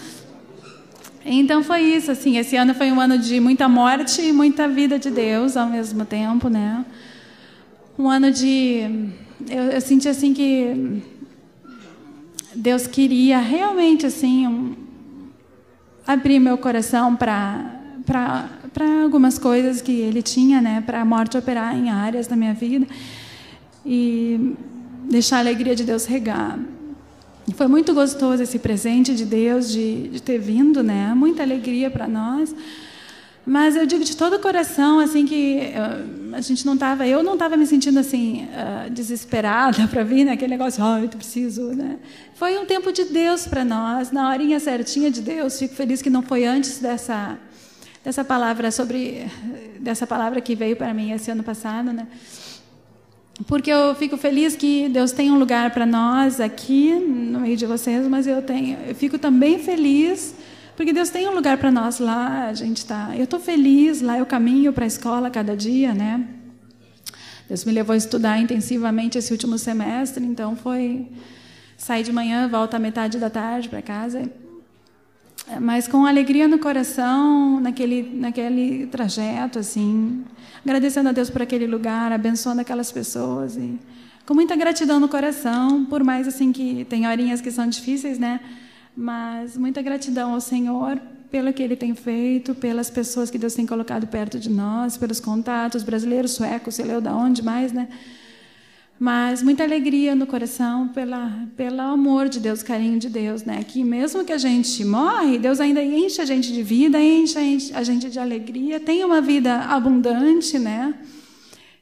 então 1.24 1.62
foi 1.64 1.80
isso, 1.80 2.10
assim. 2.10 2.38
Esse 2.38 2.56
ano 2.56 2.72
foi 2.72 2.92
um 2.92 3.00
ano 3.00 3.18
de 3.18 3.40
muita 3.40 3.68
morte 3.68 4.22
e 4.22 4.32
muita 4.32 4.68
vida 4.68 4.98
de 4.98 5.10
Deus 5.10 5.56
ao 5.56 5.68
mesmo 5.68 6.04
tempo, 6.04 6.48
né? 6.48 6.84
Um 7.98 8.08
ano 8.08 8.30
de, 8.30 9.10
eu, 9.50 9.64
eu 9.64 9.80
senti 9.80 10.08
assim 10.08 10.32
que 10.32 11.02
Deus 12.54 12.86
queria 12.86 13.40
realmente 13.40 14.06
assim 14.06 14.46
um, 14.46 14.76
abrir 16.06 16.38
meu 16.38 16.56
coração 16.56 17.16
para 17.16 17.74
para 18.06 19.02
algumas 19.02 19.38
coisas 19.38 19.82
que 19.82 19.92
Ele 19.92 20.22
tinha, 20.22 20.60
né? 20.60 20.80
Para 20.86 21.00
a 21.00 21.04
morte 21.04 21.36
operar 21.36 21.76
em 21.76 21.90
áreas 21.90 22.26
da 22.26 22.36
minha 22.36 22.54
vida 22.54 22.86
e 23.84 24.54
deixar 25.08 25.36
a 25.36 25.40
alegria 25.40 25.74
de 25.74 25.84
Deus 25.84 26.04
regar. 26.04 26.58
E 27.48 27.54
foi 27.54 27.66
muito 27.66 27.94
gostoso 27.94 28.42
esse 28.42 28.58
presente 28.58 29.14
de 29.14 29.24
Deus 29.24 29.72
de, 29.72 30.08
de 30.08 30.20
ter 30.20 30.38
vindo, 30.38 30.82
né? 30.82 31.14
Muita 31.14 31.42
alegria 31.42 31.90
para 31.90 32.06
nós. 32.06 32.54
Mas 33.46 33.74
eu 33.74 33.86
digo 33.86 34.04
de 34.04 34.14
todo 34.14 34.36
o 34.36 34.38
coração, 34.38 34.98
assim 35.00 35.24
que 35.24 35.72
uh, 35.72 36.34
a 36.34 36.40
gente 36.42 36.66
não 36.66 36.74
estava, 36.74 37.06
eu 37.06 37.22
não 37.22 37.32
estava 37.32 37.56
me 37.56 37.66
sentindo 37.66 37.98
assim 37.98 38.46
uh, 38.52 38.90
desesperada 38.90 39.88
para 39.88 40.04
vir 40.04 40.24
né? 40.24 40.36
negócio, 40.46 40.84
oh, 40.84 40.98
eu 40.98 41.08
preciso, 41.08 41.72
né? 41.74 41.96
Foi 42.34 42.58
um 42.58 42.66
tempo 42.66 42.92
de 42.92 43.04
Deus 43.06 43.46
para 43.46 43.64
nós, 43.64 44.10
na 44.12 44.28
horinha 44.28 44.60
certinha 44.60 45.10
de 45.10 45.22
Deus. 45.22 45.58
Fico 45.58 45.74
feliz 45.74 46.02
que 46.02 46.10
não 46.10 46.20
foi 46.20 46.44
antes 46.44 46.78
dessa 46.78 47.38
dessa 48.04 48.22
palavra 48.22 48.70
sobre 48.70 49.26
dessa 49.80 50.06
palavra 50.06 50.42
que 50.42 50.54
veio 50.54 50.76
para 50.76 50.92
mim 50.92 51.12
esse 51.12 51.30
ano 51.30 51.42
passado, 51.42 51.90
né? 51.90 52.06
Porque 53.46 53.70
eu 53.70 53.94
fico 53.94 54.16
feliz 54.16 54.56
que 54.56 54.88
Deus 54.88 55.12
tem 55.12 55.30
um 55.30 55.38
lugar 55.38 55.70
para 55.70 55.86
nós 55.86 56.40
aqui 56.40 56.94
no 56.94 57.40
meio 57.40 57.56
de 57.56 57.66
vocês, 57.66 58.06
mas 58.08 58.26
eu 58.26 58.42
tenho, 58.42 58.76
eu 58.86 58.94
fico 58.94 59.18
também 59.18 59.58
feliz 59.58 60.34
porque 60.76 60.92
Deus 60.92 61.10
tem 61.10 61.28
um 61.28 61.34
lugar 61.34 61.58
para 61.58 61.72
nós 61.72 61.98
lá. 61.98 62.46
A 62.46 62.54
gente 62.54 62.86
tá, 62.86 63.10
eu 63.16 63.24
estou 63.24 63.40
feliz 63.40 64.00
lá. 64.00 64.16
Eu 64.16 64.24
caminho 64.24 64.72
para 64.72 64.84
a 64.84 64.86
escola 64.86 65.28
cada 65.28 65.56
dia, 65.56 65.92
né? 65.92 66.24
Deus 67.48 67.64
me 67.64 67.72
levou 67.72 67.94
a 67.94 67.96
estudar 67.96 68.38
intensivamente 68.40 69.18
esse 69.18 69.32
último 69.32 69.58
semestre, 69.58 70.24
então 70.24 70.54
foi 70.54 71.08
sair 71.76 72.04
de 72.04 72.12
manhã, 72.12 72.46
volta 72.46 72.76
à 72.76 72.80
metade 72.80 73.18
da 73.18 73.28
tarde 73.28 73.68
para 73.68 73.82
casa 73.82 74.30
mas 75.60 75.88
com 75.88 76.04
alegria 76.04 76.46
no 76.46 76.58
coração, 76.58 77.58
naquele, 77.60 78.02
naquele 78.14 78.86
trajeto, 78.86 79.58
assim, 79.58 80.24
agradecendo 80.64 81.08
a 81.08 81.12
Deus 81.12 81.30
por 81.30 81.42
aquele 81.42 81.66
lugar, 81.66 82.12
abençoando 82.12 82.60
aquelas 82.60 82.92
pessoas 82.92 83.56
e 83.56 83.78
com 84.26 84.34
muita 84.34 84.54
gratidão 84.54 85.00
no 85.00 85.08
coração, 85.08 85.86
por 85.86 86.04
mais 86.04 86.28
assim 86.28 86.52
que 86.52 86.84
tem 86.84 87.06
horinhas 87.06 87.40
que 87.40 87.50
são 87.50 87.66
difíceis, 87.66 88.18
né? 88.18 88.40
Mas 88.94 89.56
muita 89.56 89.80
gratidão 89.80 90.34
ao 90.34 90.40
Senhor 90.40 91.00
pelo 91.30 91.52
que 91.52 91.62
Ele 91.62 91.76
tem 91.76 91.94
feito, 91.94 92.54
pelas 92.54 92.90
pessoas 92.90 93.30
que 93.30 93.38
Deus 93.38 93.54
tem 93.54 93.64
colocado 93.64 94.06
perto 94.06 94.38
de 94.38 94.50
nós, 94.50 94.96
pelos 94.96 95.20
contatos 95.20 95.82
brasileiros, 95.82 96.32
suecos, 96.32 96.74
sei 96.74 96.84
lá 96.84 97.00
de 97.00 97.08
onde 97.08 97.42
mais, 97.42 97.72
né? 97.72 97.88
Mas 98.98 99.42
muita 99.42 99.62
alegria 99.62 100.14
no 100.14 100.26
coração 100.26 100.88
pela 100.88 101.46
pelo 101.56 101.80
amor 101.80 102.28
de 102.28 102.40
Deus, 102.40 102.62
carinho 102.62 102.98
de 102.98 103.08
Deus, 103.08 103.44
né? 103.44 103.62
Que 103.62 103.84
mesmo 103.84 104.24
que 104.24 104.32
a 104.32 104.38
gente 104.38 104.84
morre, 104.84 105.38
Deus 105.38 105.60
ainda 105.60 105.82
enche 105.82 106.20
a 106.20 106.24
gente 106.24 106.52
de 106.52 106.62
vida, 106.62 107.00
enche 107.00 107.38
a 107.74 107.82
gente 107.82 108.10
de 108.10 108.18
alegria, 108.18 108.80
tem 108.80 109.04
uma 109.04 109.20
vida 109.20 109.60
abundante, 109.60 110.58
né? 110.58 110.94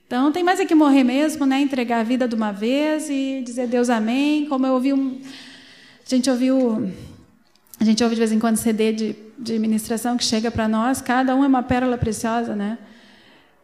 Então 0.07 0.31
tem 0.31 0.45
mais 0.45 0.61
é 0.61 0.67
que 0.67 0.75
morrer 0.75 1.03
mesmo, 1.03 1.47
né? 1.47 1.61
Entregar 1.61 2.01
a 2.01 2.05
vida 2.05 2.29
de 2.29 2.35
uma 2.35 2.53
vez 2.53 3.09
e 3.09 3.43
dizer 3.45 3.67
Deus 3.67 3.91
amém. 3.91 4.47
Como 4.47 4.67
eu 4.67 4.75
ouvi 4.75 4.93
um, 4.93 5.19
a 6.07 6.09
gente 6.09 6.31
ouviu, 6.31 6.93
a 7.81 7.85
gente 7.85 8.05
ouve 8.05 8.15
de 8.15 8.21
vez 8.21 8.31
em 8.31 8.39
quando 8.39 8.57
CD 8.57 8.93
de, 8.93 9.17
de 9.37 9.59
ministração 9.59 10.17
que 10.17 10.23
chega 10.23 10.51
para 10.51 10.69
nós, 10.69 11.01
cada 11.01 11.35
um 11.35 11.43
é 11.43 11.47
uma 11.49 11.63
pérola 11.63 11.99
preciosa, 11.99 12.55
né? 12.55 12.79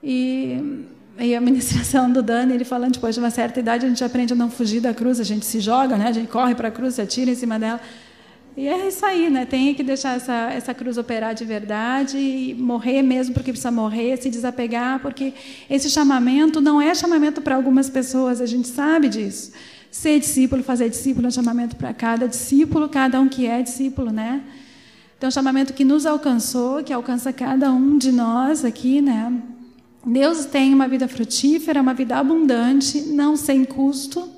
E 0.03 0.85
e 1.19 1.35
a 1.35 1.41
ministração 1.41 2.11
do 2.11 2.23
Dani, 2.23 2.55
ele 2.55 2.65
falando, 2.65 2.95
depois 2.95 3.15
de 3.15 3.21
uma 3.21 3.31
certa 3.31 3.61
idade, 3.61 3.85
a 3.85 3.89
gente 3.89 4.03
aprende 4.03 4.33
a 4.33 4.37
não 4.37 4.51
fugir 4.51 4.81
da 4.81 4.95
cruz, 4.95 5.21
a 5.21 5.25
gente 5.25 5.45
se 5.45 5.61
joga, 5.61 5.97
né? 5.97 6.09
a 6.09 6.13
gente 6.13 6.29
corre 6.29 6.55
para 6.55 6.69
a 6.69 6.71
cruz, 6.71 6.95
se 6.95 7.03
atira 7.03 7.31
em 7.31 7.35
cima 7.35 7.59
dela. 7.59 7.81
E 8.55 8.69
é 8.69 8.87
isso 8.87 9.05
aí, 9.07 9.31
né? 9.31 9.47
Tem 9.47 9.75
que 9.75 9.83
deixar 9.83 10.17
essa, 10.17 10.51
essa 10.53 10.75
cruz 10.75 10.99
operar 10.99 11.35
de 11.35 11.43
verdade 11.43 12.19
e 12.19 12.55
morrer 12.55 13.01
mesmo 13.01 13.33
porque 13.33 13.51
precisa 13.51 13.71
morrer, 13.71 14.19
se 14.19 14.29
desapegar, 14.29 15.01
porque 15.01 15.33
esse 15.71 15.89
chamamento 15.89 16.61
não 16.61 16.81
é 16.81 16.95
chamamento 16.95 17.41
para 17.41 17.57
algumas 17.57 17.89
pessoas, 17.89 18.43
a 18.43 18.47
gente 18.47 18.69
sabe 18.69 19.09
disso. 19.09 19.53
Ser 19.91 20.19
discípulo, 20.19 20.63
fazer 20.63 20.91
discípulo 20.91 21.27
é 21.27 21.29
um 21.29 21.33
chamamento 21.33 21.77
para 21.77 21.95
cada 21.95 22.29
discípulo, 22.29 22.91
cada 22.91 23.19
um 23.21 23.29
que 23.29 23.47
é 23.47 23.63
discípulo, 23.63 24.11
né? 24.11 24.43
Então, 25.17 25.29
é 25.29 25.31
um 25.31 25.33
chamamento 25.33 25.73
que 25.73 25.85
nos 25.85 26.05
alcançou, 26.05 26.83
que 26.83 26.93
alcança 26.93 27.33
cada 27.33 27.73
um 27.73 27.97
de 27.97 28.13
nós 28.13 28.67
aqui, 28.67 29.01
né? 29.01 29.33
Deus 30.05 30.47
tem 30.47 30.75
uma 30.75 30.89
vida 30.89 31.07
frutífera, 31.07 31.81
uma 31.81 31.95
vida 31.95 32.17
abundante, 32.17 33.01
não 33.03 33.37
sem 33.37 33.65
custo. 33.65 34.29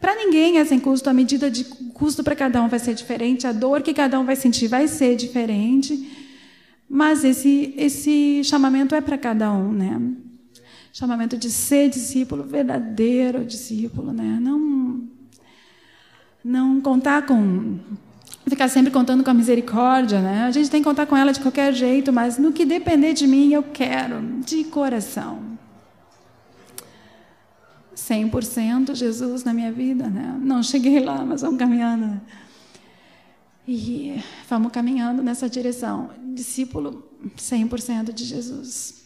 Para 0.00 0.14
ninguém 0.14 0.58
é 0.58 0.64
sem 0.64 0.78
custo, 0.78 1.10
a 1.10 1.12
medida 1.12 1.50
de 1.50 1.64
custo 1.64 2.24
para 2.24 2.36
cada 2.36 2.62
um 2.62 2.68
vai 2.68 2.78
ser 2.78 2.94
diferente, 2.94 3.46
a 3.46 3.52
dor 3.52 3.82
que 3.82 3.92
cada 3.92 4.18
um 4.18 4.24
vai 4.24 4.36
sentir 4.36 4.68
vai 4.68 4.88
ser 4.88 5.16
diferente. 5.16 6.10
Mas 6.88 7.24
esse, 7.24 7.74
esse 7.76 8.42
chamamento 8.44 8.94
é 8.94 9.00
para 9.00 9.18
cada 9.18 9.52
um, 9.52 9.72
né? 9.72 10.00
Chamamento 10.92 11.36
de 11.36 11.50
ser 11.50 11.88
discípulo, 11.88 12.42
verdadeiro 12.42 13.44
discípulo, 13.44 14.12
né? 14.12 14.38
Não, 14.40 15.08
não 16.42 16.80
contar 16.80 17.26
com 17.26 17.78
ficar 18.50 18.68
sempre 18.68 18.90
contando 18.90 19.24
com 19.24 19.30
a 19.30 19.34
misericórdia, 19.34 20.20
né? 20.20 20.44
A 20.44 20.50
gente 20.50 20.68
tem 20.68 20.82
que 20.82 20.88
contar 20.88 21.06
com 21.06 21.16
ela 21.16 21.32
de 21.32 21.40
qualquer 21.40 21.72
jeito, 21.72 22.12
mas 22.12 22.36
no 22.36 22.52
que 22.52 22.66
depender 22.66 23.14
de 23.14 23.26
mim, 23.26 23.52
eu 23.52 23.62
quero, 23.62 24.20
de 24.44 24.64
coração. 24.64 25.50
100% 27.96 28.94
Jesus 28.94 29.44
na 29.44 29.54
minha 29.54 29.70
vida, 29.70 30.08
né? 30.08 30.38
Não 30.42 30.62
cheguei 30.62 31.00
lá, 31.00 31.24
mas 31.24 31.42
vamos 31.42 31.58
caminhando. 31.58 32.20
E 33.68 34.20
vamos 34.48 34.72
caminhando 34.72 35.22
nessa 35.22 35.48
direção. 35.48 36.10
Discípulo 36.34 37.08
100% 37.36 38.12
de 38.12 38.24
Jesus. 38.24 39.04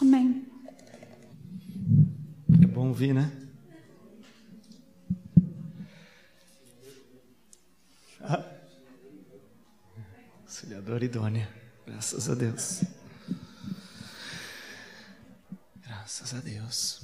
Amém. 0.00 0.44
É 2.62 2.66
bom 2.66 2.88
ouvir, 2.88 3.14
né? 3.14 3.32
Ah. 8.20 8.55
Auxiliadora 10.86 11.04
idônea. 11.04 11.48
Graças 11.84 12.30
a 12.30 12.34
Deus. 12.36 12.84
Graças 15.82 16.32
a 16.32 16.38
Deus. 16.38 17.00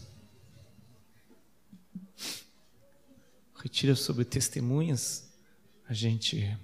Retira 3.57 3.97
sobre 3.97 4.25
testemunhas, 4.25 5.29
a 5.89 5.93
gente 5.93 6.57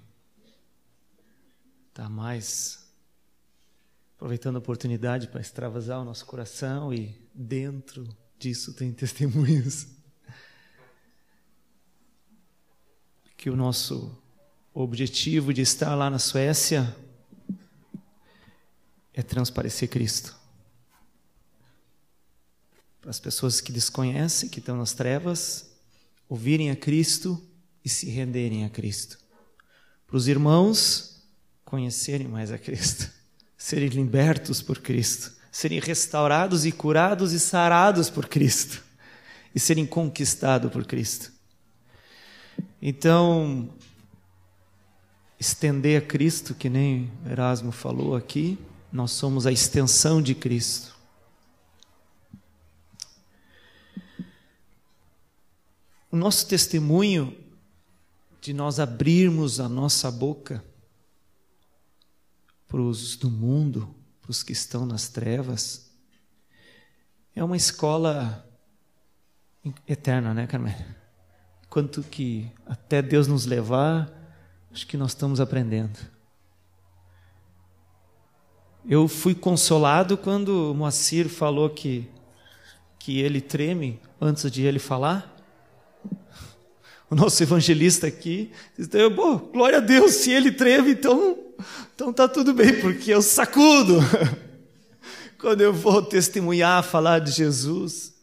está 1.89 2.07
mais 2.07 2.89
aproveitando 4.15 4.55
a 4.55 4.59
oportunidade 4.59 5.27
para 5.27 5.41
extravasar 5.41 5.99
o 5.99 6.05
nosso 6.05 6.25
coração 6.25 6.93
e 6.93 7.21
dentro 7.35 8.07
disso 8.37 8.73
tem 8.73 8.93
testemunhas. 8.93 9.87
Que 13.35 13.49
o 13.49 13.57
nosso 13.57 14.17
objetivo 14.73 15.53
de 15.53 15.61
estar 15.61 15.93
lá 15.95 16.09
na 16.09 16.19
Suécia 16.19 16.95
é 19.19 19.21
transparecer 19.21 19.89
Cristo. 19.89 20.33
Para 23.01 23.09
as 23.09 23.19
pessoas 23.19 23.59
que 23.59 23.69
desconhecem, 23.69 24.47
que 24.47 24.59
estão 24.59 24.77
nas 24.77 24.93
trevas, 24.93 25.69
ouvirem 26.29 26.71
a 26.71 26.75
Cristo 26.75 27.41
e 27.83 27.89
se 27.89 28.09
renderem 28.09 28.63
a 28.63 28.69
Cristo. 28.69 29.19
Para 30.07 30.15
os 30.15 30.29
irmãos 30.29 31.21
conhecerem 31.65 32.29
mais 32.29 32.49
a 32.49 32.57
Cristo, 32.57 33.11
serem 33.57 33.89
libertos 33.89 34.61
por 34.61 34.79
Cristo, 34.79 35.33
serem 35.51 35.81
restaurados 35.81 36.65
e 36.65 36.71
curados 36.71 37.33
e 37.33 37.41
sarados 37.41 38.09
por 38.09 38.25
Cristo 38.25 38.81
e 39.53 39.59
serem 39.59 39.85
conquistados 39.85 40.71
por 40.71 40.85
Cristo. 40.85 41.29
Então, 42.81 43.69
estender 45.37 46.01
a 46.01 46.05
Cristo, 46.05 46.55
que 46.55 46.69
nem 46.69 47.11
Erasmo 47.29 47.73
falou 47.73 48.15
aqui, 48.15 48.57
nós 48.91 49.11
somos 49.11 49.45
a 49.45 49.51
extensão 49.51 50.21
de 50.21 50.33
Cristo. 50.33 50.97
O 56.11 56.17
nosso 56.17 56.47
testemunho 56.47 57.37
de 58.41 58.53
nós 58.53 58.79
abrirmos 58.79 59.59
a 59.59 59.69
nossa 59.69 60.09
boca 60.09 60.63
para 62.67 62.81
os 62.81 63.15
do 63.15 63.29
mundo, 63.29 63.93
para 64.21 64.31
os 64.31 64.41
que 64.41 64.53
estão 64.53 64.85
nas 64.85 65.09
trevas, 65.09 65.91
é 67.35 67.43
uma 67.43 67.57
escola 67.57 68.47
eterna, 69.87 70.33
né, 70.33 70.47
Carmen? 70.47 70.75
Quanto 71.69 72.01
que 72.01 72.51
até 72.65 73.01
Deus 73.01 73.27
nos 73.27 73.45
levar, 73.45 74.19
Acho 74.71 74.85
que 74.85 74.97
nós 74.97 75.11
estamos 75.11 75.39
aprendendo. 75.39 75.99
Eu 78.87 79.07
fui 79.07 79.35
consolado 79.35 80.17
quando 80.17 80.73
Moacir 80.75 81.27
falou 81.27 81.69
que, 81.69 82.07
que 82.97 83.19
ele 83.19 83.41
treme 83.41 83.99
antes 84.19 84.49
de 84.49 84.63
ele 84.63 84.79
falar. 84.79 85.35
O 87.09 87.15
nosso 87.15 87.41
evangelista 87.41 88.07
aqui 88.07 88.51
disse: 88.77 88.89
glória 89.51 89.79
a 89.79 89.81
Deus, 89.81 90.13
se 90.13 90.31
ele 90.31 90.51
treme, 90.51 90.91
então, 90.91 91.37
então 91.93 92.13
tá 92.13 92.27
tudo 92.27 92.53
bem, 92.53 92.79
porque 92.79 93.11
eu 93.11 93.21
sacudo. 93.21 93.99
Quando 95.39 95.61
eu 95.61 95.73
vou 95.73 96.01
testemunhar, 96.01 96.83
falar 96.83 97.19
de 97.19 97.31
Jesus. 97.31 98.13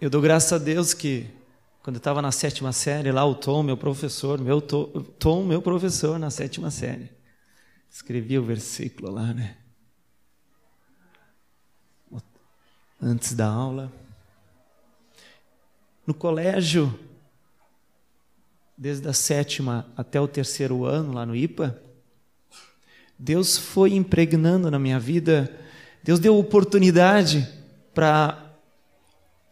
Eu 0.00 0.08
dou 0.08 0.20
graças 0.20 0.52
a 0.52 0.58
Deus 0.58 0.94
que 0.94 1.26
quando 1.88 1.96
eu 1.96 2.00
estava 2.00 2.20
na 2.20 2.30
sétima 2.30 2.70
série, 2.70 3.10
lá 3.10 3.24
o 3.24 3.34
Tom, 3.34 3.62
meu 3.62 3.74
professor, 3.74 4.38
meu 4.38 4.60
Tom, 4.60 5.42
meu 5.42 5.62
professor 5.62 6.18
na 6.18 6.28
sétima 6.28 6.70
série, 6.70 7.10
escrevia 7.90 8.38
o 8.38 8.44
versículo 8.44 9.10
lá, 9.10 9.32
né? 9.32 9.56
Antes 13.00 13.32
da 13.32 13.46
aula. 13.46 13.90
No 16.06 16.12
colégio, 16.12 16.92
desde 18.76 19.08
a 19.08 19.14
sétima 19.14 19.90
até 19.96 20.20
o 20.20 20.28
terceiro 20.28 20.84
ano, 20.84 21.14
lá 21.14 21.24
no 21.24 21.34
IPA, 21.34 21.82
Deus 23.18 23.56
foi 23.56 23.94
impregnando 23.94 24.70
na 24.70 24.78
minha 24.78 25.00
vida, 25.00 25.58
Deus 26.02 26.20
deu 26.20 26.36
oportunidade 26.36 27.48
para 27.94 28.52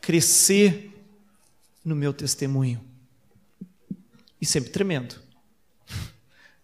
crescer 0.03 0.93
no 1.87 1.95
meu 1.95 2.13
testemunho. 2.13 2.81
E 4.41 4.45
sempre 4.45 4.71
tremendo. 4.71 5.15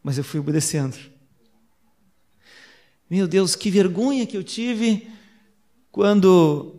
Mas 0.03 0.19
eu 0.19 0.25
fui 0.25 0.41
obedecendo. 0.41 0.99
Meu 3.09 3.29
Deus, 3.29 3.55
que 3.55 3.71
vergonha 3.71 4.27
que 4.27 4.37
eu 4.37 4.43
tive 4.43 5.09
quando 5.93 6.75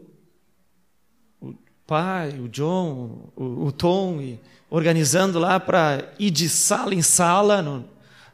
o 1.39 1.55
pai, 1.87 2.37
o 2.37 2.49
John, 2.49 3.31
o, 3.33 3.67
o 3.67 3.71
Tom, 3.71 4.37
organizando 4.69 5.39
lá 5.39 5.57
para 5.57 6.13
ir 6.19 6.29
de 6.29 6.49
sala 6.49 6.93
em 6.93 7.01
sala 7.01 7.61
no, 7.61 7.85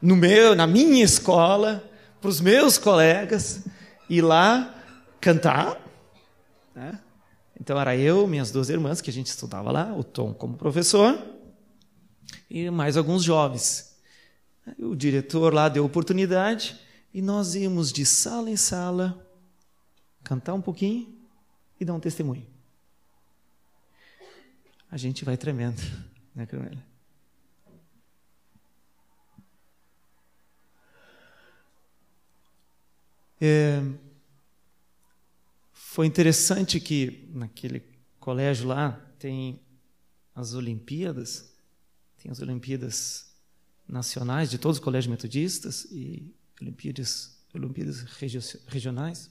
no 0.02 0.16
meu, 0.16 0.56
na 0.56 0.66
minha 0.66 1.04
escola, 1.04 1.88
para 2.20 2.30
os 2.30 2.40
meus 2.40 2.78
colegas, 2.78 3.64
ir 4.08 4.22
lá 4.22 4.74
cantar, 5.20 5.80
né? 6.74 6.98
Então 7.60 7.78
era 7.78 7.94
eu, 7.94 8.26
minhas 8.26 8.50
duas 8.50 8.70
irmãs, 8.70 9.02
que 9.02 9.10
a 9.10 9.12
gente 9.12 9.26
estudava 9.26 9.70
lá, 9.70 9.94
o 9.94 10.02
Tom 10.02 10.32
como 10.32 10.56
professor, 10.56 11.22
e 12.48 12.70
mais 12.70 12.96
alguns 12.96 13.22
jovens. 13.22 13.94
O 14.78 14.96
diretor 14.96 15.52
lá 15.52 15.68
deu 15.68 15.84
oportunidade 15.84 16.80
e 17.12 17.20
nós 17.20 17.54
íamos 17.54 17.92
de 17.92 18.06
sala 18.06 18.50
em 18.50 18.56
sala 18.56 19.26
cantar 20.24 20.54
um 20.54 20.60
pouquinho 20.60 21.14
e 21.78 21.84
dar 21.84 21.92
um 21.92 22.00
testemunho. 22.00 22.46
A 24.90 24.96
gente 24.96 25.24
vai 25.24 25.36
tremendo, 25.36 25.80
né, 26.34 26.46
Carmela? 26.46 26.82
É, 33.42 33.82
foi 35.92 36.06
interessante 36.06 36.78
que 36.78 37.28
naquele 37.34 37.82
colégio 38.20 38.68
lá 38.68 38.92
tem 39.18 39.60
as 40.32 40.54
Olimpíadas, 40.54 41.52
tem 42.16 42.30
as 42.30 42.38
Olimpíadas 42.38 43.34
nacionais 43.88 44.48
de 44.48 44.56
todos 44.56 44.78
os 44.78 44.84
colégios 44.84 45.10
metodistas 45.10 45.88
e 45.90 46.32
Olimpíadas, 46.62 47.42
Olimpíadas 47.52 48.02
regionais. 48.68 49.28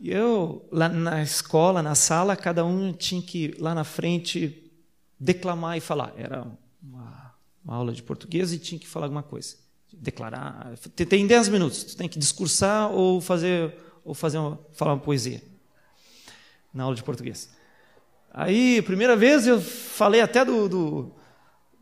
E 0.00 0.10
eu, 0.10 0.68
lá 0.72 0.88
na 0.88 1.22
escola, 1.22 1.80
na 1.80 1.94
sala, 1.94 2.36
cada 2.36 2.64
um 2.64 2.92
tinha 2.92 3.22
que, 3.22 3.54
lá 3.60 3.72
na 3.72 3.84
frente, 3.84 4.68
declamar 5.16 5.78
e 5.78 5.80
falar. 5.80 6.12
Era 6.16 6.42
uma, 6.82 7.36
uma 7.64 7.76
aula 7.76 7.92
de 7.92 8.02
português 8.02 8.52
e 8.52 8.58
tinha 8.58 8.80
que 8.80 8.88
falar 8.88 9.06
alguma 9.06 9.22
coisa. 9.22 9.63
Declarar. 10.00 10.74
Tem 11.08 11.26
10 11.26 11.48
minutos. 11.48 11.84
Tu 11.84 11.96
tem 11.96 12.08
que 12.08 12.18
discursar 12.18 12.90
ou 12.90 13.20
fazer, 13.20 13.74
ou 14.04 14.14
fazer 14.14 14.38
uma, 14.38 14.58
falar 14.72 14.94
uma 14.94 15.00
poesia. 15.00 15.42
Na 16.72 16.84
aula 16.84 16.96
de 16.96 17.02
português. 17.02 17.50
Aí, 18.32 18.82
primeira 18.82 19.16
vez, 19.16 19.46
eu 19.46 19.60
falei 19.60 20.20
até 20.20 20.44
do, 20.44 20.68
do 20.68 21.14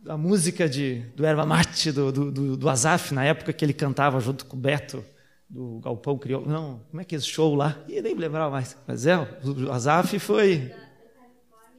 da 0.03 0.17
música 0.17 0.69
de, 0.69 1.01
do 1.15 1.25
Erva 1.25 1.47
Mate, 1.47 1.93
do, 1.93 2.11
do, 2.11 2.57
do 2.57 2.69
Azaf, 2.69 3.15
na 3.15 3.25
época 3.25 3.53
que 3.53 3.65
ele 3.65 3.73
cantava 3.73 4.19
junto 4.19 4.45
com 4.45 4.57
o 4.57 4.61
Beto 4.61 5.05
do 5.49 5.81
Galpão 5.81 6.19
Crioulo. 6.19 6.51
Não, 6.51 6.81
como 6.91 7.01
é 7.01 7.05
que 7.05 7.15
é 7.15 7.19
esse 7.19 7.27
show 7.27 7.55
lá? 7.55 7.79
E 7.89 8.03
nem 8.03 8.15
lembrava 8.15 8.51
mais. 8.51 8.77
Mas 8.87 9.07
é, 9.07 9.17
o 9.17 9.71
Azaf 9.71 10.19
foi 10.19 10.75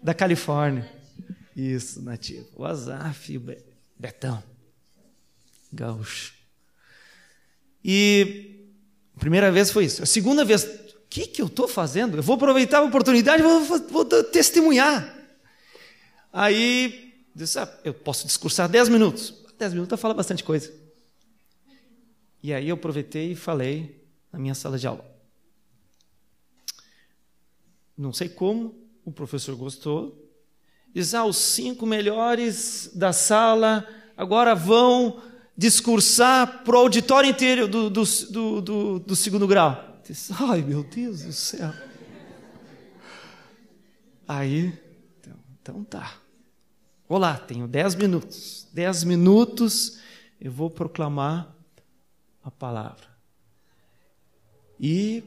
da 0.02 0.14
Califórnia. 0.14 0.90
Isso, 1.56 2.02
nativo. 2.02 2.48
O 2.56 2.66
Azaf 2.66 3.32
e 3.32 3.38
o 3.38 3.44
Betão. 4.00 4.42
Gaúcho. 5.74 6.34
E 7.84 8.70
a 9.16 9.20
primeira 9.20 9.52
vez 9.52 9.72
foi 9.72 9.86
isso. 9.86 10.04
A 10.04 10.06
segunda 10.06 10.46
vez, 10.46 10.64
o 10.64 11.08
que, 11.10 11.28
que 11.28 11.42
eu 11.42 11.48
estou 11.48 11.68
fazendo? 11.68 12.18
Eu 12.18 12.24
vou 12.24 12.36
aproveitar 12.36 12.80
a 12.80 12.84
oportunidade 12.84 13.42
e 13.42 13.46
vou, 13.46 13.80
vou, 13.90 14.06
testemunhar. 14.06 15.14
Aí, 16.32 17.14
disse, 17.36 17.60
ah, 17.60 17.80
eu 17.84 17.94
posso 17.94 18.26
discursar 18.26 18.70
10 18.70 18.90
minutos. 18.90 19.44
10 19.58 19.74
minutos 19.74 20.00
fala 20.00 20.14
bastante 20.14 20.44
coisa. 20.44 20.72
E 22.42 22.54
aí 22.54 22.70
eu 22.70 22.76
aproveitei 22.76 23.32
e 23.32 23.36
falei 23.36 24.04
na 24.32 24.40
minha 24.40 24.56
sala 24.56 24.78
de 24.78 24.88
aula. 24.88 25.06
Não 27.98 28.12
sei 28.12 28.28
como, 28.28 28.76
o 29.06 29.12
professor 29.12 29.56
gostou. 29.56 30.20
Diz: 30.94 31.14
ah, 31.14 31.26
os 31.26 31.38
cinco 31.38 31.86
melhores 31.86 32.90
da 32.94 33.14
sala 33.14 33.88
agora 34.18 34.54
vão 34.54 35.22
discursar 35.58 36.64
para 36.64 36.76
o 36.76 36.80
auditório 36.80 37.30
inteiro 37.30 37.68
do, 37.68 37.90
do, 37.90 38.04
do, 38.32 38.62
do, 38.62 39.00
do 39.00 39.16
segundo 39.16 39.48
grau. 39.48 40.00
Diz, 40.06 40.30
Ai, 40.42 40.62
meu 40.62 40.84
Deus 40.84 41.22
do 41.22 41.32
céu. 41.32 41.74
Aí, 44.28 44.74
então, 45.20 45.34
então 45.62 45.84
tá. 45.84 46.16
Olá, 47.08 47.38
tenho 47.38 47.68
dez 47.68 47.96
minutos. 47.96 48.68
Dez 48.74 49.04
minutos 49.04 50.00
eu 50.42 50.52
vou 50.52 50.70
proclamar 50.70 51.56
a 52.44 52.52
palavra. 52.52 53.08
E 54.80 55.24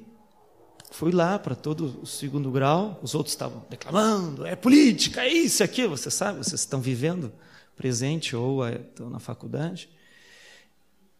fui 0.90 1.12
lá 1.12 1.38
para 1.38 1.54
todo 1.54 2.00
o 2.02 2.06
segundo 2.06 2.50
grau, 2.50 2.98
os 3.02 3.14
outros 3.14 3.32
estavam 3.32 3.64
declamando, 3.70 4.44
é 4.44 4.56
política, 4.56 5.22
é 5.22 5.28
isso, 5.32 5.62
é 5.62 5.64
aquilo, 5.64 5.96
você 5.96 6.10
sabe, 6.10 6.38
vocês 6.38 6.60
estão 6.60 6.80
vivendo 6.80 7.32
presente 7.76 8.34
ou 8.34 8.66
estão 8.68 9.08
na 9.08 9.18
faculdade. 9.18 9.88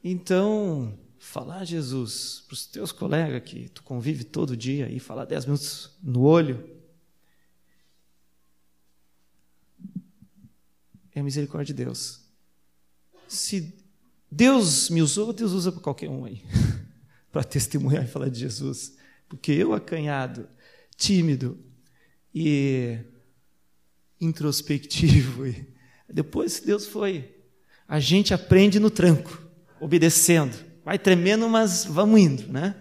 Então, 0.09 0.96
falar 1.18 1.64
Jesus 1.64 2.44
para 2.46 2.54
os 2.54 2.64
teus 2.64 2.92
colegas 2.92 3.42
que 3.42 3.68
tu 3.70 3.82
convive 3.82 4.22
todo 4.22 4.57
dia 4.57 4.88
e 4.88 5.00
falar 5.00 5.24
dez 5.24 5.44
minutos 5.44 5.90
no 6.00 6.22
olho, 6.22 6.64
é 11.12 11.18
a 11.18 11.24
misericórdia 11.24 11.74
de 11.74 11.82
Deus. 11.82 12.20
Se 13.26 13.74
Deus 14.30 14.90
me 14.90 15.02
usou, 15.02 15.32
Deus 15.32 15.50
usa 15.50 15.72
para 15.72 15.80
qualquer 15.80 16.09
um 16.09 16.24
aí, 16.24 16.40
para 17.32 17.42
testemunhar 17.42 18.04
e 18.04 18.09
falar 18.09 18.28
de 18.28 18.38
Jesus. 18.38 18.96
Porque 19.28 19.50
eu, 19.50 19.74
acanhado, 19.74 20.48
tímido 20.96 21.59
e 22.32 22.96
introspectivo, 24.20 25.52
depois 26.09 26.61
Deus 26.61 26.86
foi. 26.86 27.34
A 27.88 27.98
gente 27.98 28.32
aprende 28.32 28.78
no 28.78 28.88
tranco, 28.88 29.45
obedecendo. 29.80 30.56
Vai 30.84 30.98
tremendo, 30.98 31.48
mas 31.48 31.84
vamos 31.84 32.20
indo, 32.20 32.52
né? 32.52 32.74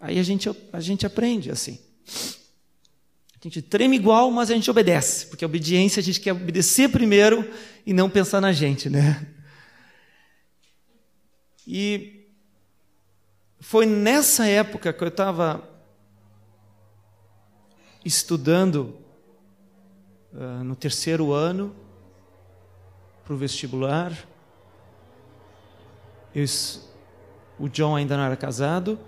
Aí 0.00 0.18
a 0.18 0.22
gente, 0.22 0.50
a 0.72 0.80
gente 0.80 1.04
aprende 1.04 1.50
assim. 1.50 1.78
A 3.34 3.42
gente 3.42 3.62
treme 3.62 3.96
igual, 3.96 4.30
mas 4.30 4.50
a 4.50 4.54
gente 4.54 4.70
obedece, 4.70 5.26
porque 5.26 5.44
a 5.44 5.48
obediência 5.48 6.00
a 6.00 6.02
gente 6.02 6.20
quer 6.20 6.32
obedecer 6.32 6.90
primeiro 6.90 7.48
e 7.86 7.92
não 7.92 8.10
pensar 8.10 8.40
na 8.40 8.52
gente, 8.52 8.90
né? 8.90 9.26
E 11.66 12.26
foi 13.60 13.86
nessa 13.86 14.46
época 14.46 14.92
que 14.92 15.04
eu 15.04 15.08
estava 15.08 15.68
estudando 18.04 18.98
uh, 20.32 20.64
no 20.64 20.74
terceiro 20.74 21.32
ano 21.32 21.74
para 23.24 23.34
o 23.34 23.36
vestibular. 23.36 24.12
Eu, 26.34 26.44
o 27.58 27.68
John 27.68 27.96
ainda 27.96 28.16
não 28.16 28.24
era 28.24 28.36
casado 28.36 28.98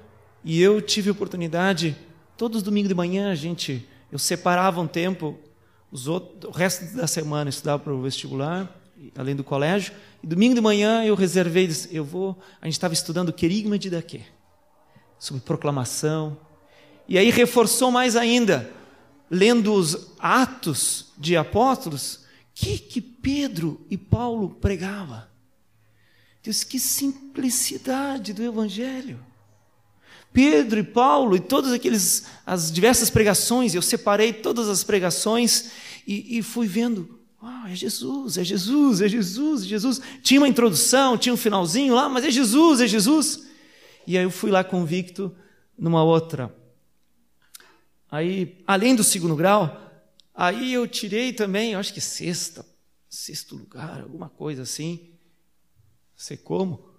e 0.45 0.61
eu 0.61 0.81
tive 0.81 1.11
oportunidade. 1.11 1.97
Todos 2.37 2.59
os 2.59 2.62
domingos 2.62 2.89
de 2.89 2.95
manhã 2.95 3.31
a 3.31 3.35
gente, 3.35 3.89
eu 4.11 4.18
separava 4.18 4.81
um 4.81 4.87
tempo, 4.87 5.39
os 5.91 6.09
outros, 6.09 6.45
o 6.45 6.57
resto 6.57 6.97
da 6.97 7.07
semana 7.07 7.49
eu 7.49 7.51
estudava 7.51 7.83
para 7.83 7.93
o 7.93 8.03
vestibular 8.03 8.83
além 9.16 9.35
do 9.35 9.43
colégio. 9.43 9.93
E 10.23 10.27
domingo 10.27 10.55
de 10.55 10.61
manhã 10.61 11.05
eu 11.05 11.14
reservei, 11.14 11.68
eu 11.91 12.05
vou. 12.05 12.39
A 12.61 12.66
gente 12.66 12.75
estava 12.75 12.95
estudando 12.95 13.33
querigma 13.33 13.79
de 13.79 13.91
Daquê, 13.91 14.23
sobre 15.18 15.43
proclamação. 15.43 16.39
E 17.09 17.18
aí 17.18 17.31
reforçou 17.31 17.91
mais 17.91 18.14
ainda, 18.14 18.70
lendo 19.31 19.73
os 19.75 20.12
Atos 20.18 21.12
de 21.18 21.37
Apóstolos, 21.37 22.25
que 22.55 22.79
que 22.79 23.01
Pedro 23.01 23.85
e 23.91 23.97
Paulo 23.97 24.51
pregava. 24.51 25.32
Deus, 26.43 26.64
que 26.64 26.78
simplicidade 26.78 28.32
do 28.32 28.43
Evangelho. 28.43 29.24
Pedro 30.32 30.80
e 30.80 30.82
Paulo 30.82 31.36
e 31.36 31.40
todas 31.40 31.72
aqueles 31.72 32.24
as 32.45 32.72
diversas 32.72 33.11
pregações, 33.11 33.74
eu 33.74 33.82
separei 33.82 34.32
todas 34.32 34.68
as 34.68 34.82
pregações 34.82 35.70
e, 36.07 36.38
e 36.38 36.43
fui 36.43 36.66
vendo 36.66 37.20
Uau, 37.43 37.66
é 37.66 37.74
Jesus, 37.74 38.38
é 38.38 38.45
Jesus, 38.45 39.01
é 39.01 39.09
Jesus, 39.09 39.64
é 39.64 39.66
Jesus. 39.66 40.01
Tinha 40.22 40.40
uma 40.40 40.49
introdução, 40.49 41.18
tinha 41.18 41.32
um 41.32 41.36
finalzinho 41.36 41.93
lá, 41.93 42.09
mas 42.09 42.24
é 42.24 42.30
Jesus, 42.30 42.80
é 42.80 42.86
Jesus. 42.86 43.49
E 44.07 44.16
aí 44.16 44.22
eu 44.22 44.30
fui 44.30 44.49
lá 44.51 44.62
convicto 44.62 45.34
numa 45.76 46.05
outra. 46.05 46.55
Aí, 48.09 48.62
além 48.64 48.95
do 48.95 49.03
segundo 49.03 49.34
grau, 49.34 49.90
aí 50.32 50.72
eu 50.72 50.86
tirei 50.86 51.32
também, 51.32 51.72
eu 51.72 51.80
acho 51.80 51.93
que 51.93 52.01
sexta, 52.01 52.64
sexto 53.09 53.57
lugar, 53.57 54.03
alguma 54.03 54.28
coisa 54.28 54.62
assim. 54.62 55.12
Sei 56.17 56.37
como. 56.37 56.93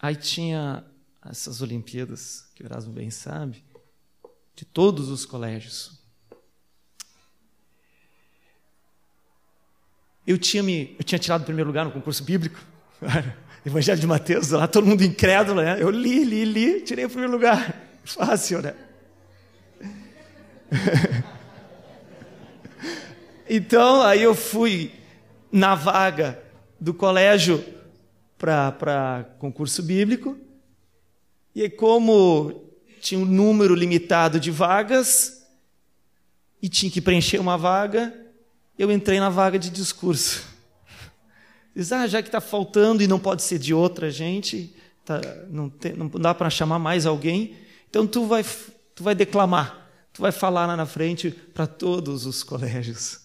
Aí 0.00 0.14
tinha 0.14 0.84
essas 1.24 1.60
Olimpíadas, 1.60 2.48
que 2.54 2.62
o 2.62 2.66
Erasmo 2.66 2.92
bem 2.92 3.10
sabe, 3.10 3.64
de 4.54 4.64
todos 4.64 5.08
os 5.08 5.24
colégios. 5.24 5.98
Eu 10.26 10.38
tinha, 10.38 10.62
me, 10.62 10.96
eu 10.98 11.04
tinha 11.04 11.18
tirado 11.18 11.42
o 11.42 11.44
primeiro 11.44 11.68
lugar 11.68 11.84
no 11.84 11.92
concurso 11.92 12.22
bíblico, 12.24 12.58
Evangelho 13.64 14.00
de 14.00 14.06
Mateus, 14.06 14.50
lá 14.50 14.68
todo 14.68 14.86
mundo 14.86 15.02
incrédulo, 15.02 15.60
né? 15.60 15.80
Eu 15.80 15.90
li, 15.90 16.24
li, 16.24 16.44
li, 16.44 16.80
tirei 16.82 17.04
o 17.04 17.08
primeiro 17.08 17.32
lugar. 17.32 17.82
Fácil, 18.04 18.62
né? 18.62 18.74
então, 23.48 24.02
aí 24.02 24.22
eu 24.22 24.34
fui 24.34 24.92
na 25.50 25.74
vaga 25.74 26.45
do 26.80 26.92
colégio 26.94 27.64
para 28.38 29.24
concurso 29.38 29.82
bíblico, 29.82 30.38
e 31.54 31.68
como 31.70 32.70
tinha 33.00 33.20
um 33.20 33.24
número 33.24 33.74
limitado 33.74 34.38
de 34.38 34.50
vagas, 34.50 35.36
e 36.60 36.68
tinha 36.68 36.90
que 36.90 37.00
preencher 37.00 37.38
uma 37.38 37.56
vaga, 37.56 38.14
eu 38.78 38.90
entrei 38.90 39.20
na 39.20 39.30
vaga 39.30 39.58
de 39.58 39.70
discurso. 39.70 40.44
Diz, 41.74 41.92
ah, 41.92 42.06
já 42.06 42.22
que 42.22 42.28
está 42.28 42.40
faltando 42.40 43.02
e 43.02 43.06
não 43.06 43.18
pode 43.18 43.42
ser 43.42 43.58
de 43.58 43.72
outra 43.72 44.10
gente, 44.10 44.74
tá, 45.04 45.20
não, 45.48 45.68
tem, 45.68 45.92
não 45.92 46.08
dá 46.08 46.34
para 46.34 46.50
chamar 46.50 46.78
mais 46.78 47.06
alguém, 47.06 47.56
então 47.88 48.06
tu 48.06 48.26
vai, 48.26 48.44
tu 48.94 49.04
vai 49.04 49.14
declamar, 49.14 49.88
tu 50.12 50.20
vai 50.20 50.32
falar 50.32 50.66
lá 50.66 50.76
na 50.76 50.86
frente 50.86 51.30
para 51.30 51.66
todos 51.66 52.26
os 52.26 52.42
colégios 52.42 53.20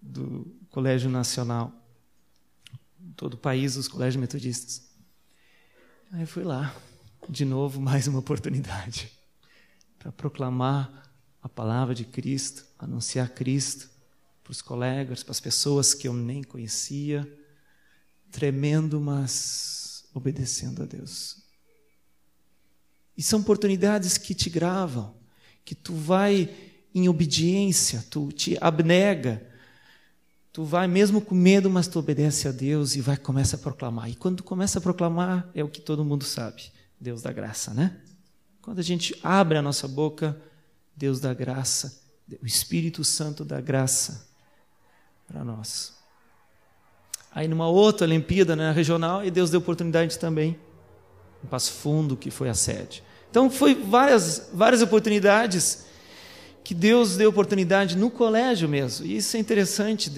do 0.00 0.46
Colégio 0.70 1.10
Nacional, 1.10 1.72
todo 3.14 3.34
o 3.34 3.38
país, 3.38 3.76
os 3.76 3.88
colégios 3.88 4.20
metodistas. 4.20 4.82
Aí 6.12 6.26
fui 6.26 6.44
lá, 6.44 6.74
de 7.28 7.44
novo, 7.44 7.80
mais 7.82 8.06
uma 8.06 8.18
oportunidade 8.18 9.10
para 9.98 10.12
proclamar 10.12 11.10
a 11.42 11.48
palavra 11.48 11.94
de 11.94 12.04
Cristo, 12.04 12.64
anunciar 12.78 13.30
Cristo 13.30 13.88
para 14.42 14.50
os 14.50 14.60
colegas, 14.60 15.22
para 15.22 15.32
as 15.32 15.40
pessoas 15.40 15.94
que 15.94 16.06
eu 16.06 16.12
nem 16.12 16.42
conhecia, 16.42 17.26
tremendo, 18.30 19.00
mas 19.00 20.06
obedecendo 20.12 20.82
a 20.82 20.86
Deus. 20.86 21.42
E 23.16 23.22
são 23.22 23.40
oportunidades 23.40 24.18
que 24.18 24.34
te 24.34 24.50
gravam, 24.50 25.14
que 25.64 25.74
tu 25.74 25.94
vai 25.94 26.54
em 26.94 27.08
obediência, 27.08 28.04
tu 28.10 28.30
te 28.30 28.58
abnega, 28.60 29.53
tu 30.54 30.62
vai 30.62 30.86
mesmo 30.86 31.20
com 31.20 31.34
medo, 31.34 31.68
mas 31.68 31.88
tu 31.88 31.98
obedece 31.98 32.46
a 32.46 32.52
Deus 32.52 32.94
e 32.94 33.00
vai 33.00 33.16
começa 33.16 33.56
a 33.56 33.58
proclamar. 33.58 34.08
E 34.08 34.14
quando 34.14 34.36
tu 34.36 34.44
começa 34.44 34.78
a 34.78 34.80
proclamar, 34.80 35.50
é 35.52 35.64
o 35.64 35.68
que 35.68 35.80
todo 35.80 36.04
mundo 36.04 36.22
sabe, 36.22 36.70
Deus 36.98 37.20
da 37.20 37.32
graça, 37.32 37.74
né? 37.74 37.96
Quando 38.62 38.78
a 38.78 38.82
gente 38.82 39.18
abre 39.20 39.58
a 39.58 39.62
nossa 39.62 39.88
boca, 39.88 40.40
Deus 40.96 41.18
da 41.18 41.34
graça, 41.34 42.00
o 42.40 42.46
Espírito 42.46 43.02
Santo 43.02 43.44
da 43.44 43.60
graça 43.60 44.28
para 45.26 45.42
nós. 45.42 45.92
Aí 47.32 47.48
numa 47.48 47.66
outra 47.66 48.06
Olimpíada 48.06 48.54
né, 48.54 48.70
regional, 48.70 49.24
e 49.24 49.32
Deus 49.32 49.50
deu 49.50 49.58
oportunidade 49.58 50.16
também 50.20 50.56
em 51.42 51.48
Passo 51.48 51.72
Fundo, 51.72 52.16
que 52.16 52.30
foi 52.30 52.48
a 52.48 52.54
sede. 52.54 53.02
Então 53.28 53.50
foi 53.50 53.74
várias, 53.74 54.50
várias 54.54 54.82
oportunidades 54.82 55.84
que 56.64 56.74
Deus 56.74 57.16
deu 57.16 57.28
oportunidade 57.28 57.96
no 57.96 58.10
colégio 58.10 58.66
mesmo. 58.66 59.04
E 59.04 59.18
isso 59.18 59.36
é 59.36 59.40
interessante 59.40 60.10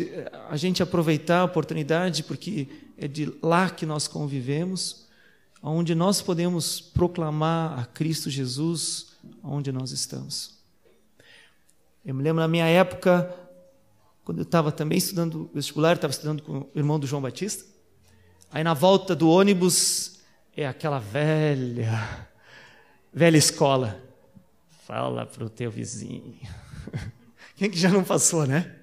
a 0.48 0.56
gente 0.56 0.80
aproveitar 0.80 1.40
a 1.40 1.44
oportunidade, 1.44 2.22
porque 2.22 2.68
é 2.96 3.08
de 3.08 3.32
lá 3.42 3.68
que 3.68 3.84
nós 3.84 4.06
convivemos, 4.06 5.06
onde 5.60 5.92
nós 5.92 6.22
podemos 6.22 6.80
proclamar 6.80 7.78
a 7.80 7.84
Cristo 7.84 8.30
Jesus 8.30 9.16
onde 9.42 9.72
nós 9.72 9.90
estamos. 9.90 10.54
Eu 12.04 12.14
me 12.14 12.22
lembro 12.22 12.40
na 12.40 12.46
minha 12.46 12.66
época, 12.66 13.34
quando 14.24 14.38
eu 14.38 14.44
estava 14.44 14.70
também 14.70 14.98
estudando 14.98 15.50
vestibular, 15.52 15.96
estava 15.96 16.12
estudando 16.12 16.42
com 16.42 16.58
o 16.58 16.70
irmão 16.76 16.98
do 16.98 17.06
João 17.06 17.20
Batista. 17.20 17.64
Aí 18.52 18.62
na 18.62 18.74
volta 18.74 19.16
do 19.16 19.28
ônibus 19.28 20.20
é 20.56 20.66
aquela 20.66 21.00
velha, 21.00 22.28
velha 23.12 23.36
escola. 23.36 24.05
Fala 24.86 25.26
para 25.26 25.44
o 25.44 25.50
teu 25.50 25.70
vizinho. 25.70 26.38
Quem 27.56 27.70
que 27.70 27.78
já 27.78 27.90
não 27.90 28.04
passou, 28.04 28.46
né? 28.46 28.74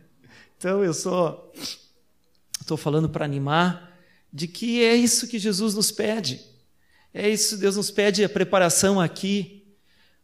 Então 0.57 0.83
eu 0.83 0.93
só 0.93 1.51
estou 2.59 2.77
falando 2.77 3.09
para 3.09 3.25
animar 3.25 3.91
de 4.31 4.47
que 4.47 4.83
é 4.83 4.95
isso 4.95 5.27
que 5.27 5.39
Jesus 5.39 5.73
nos 5.73 5.91
pede. 5.91 6.41
É 7.13 7.29
isso, 7.29 7.57
Deus 7.57 7.77
nos 7.77 7.89
pede 7.89 8.23
a 8.23 8.29
preparação 8.29 8.99
aqui 8.99 9.63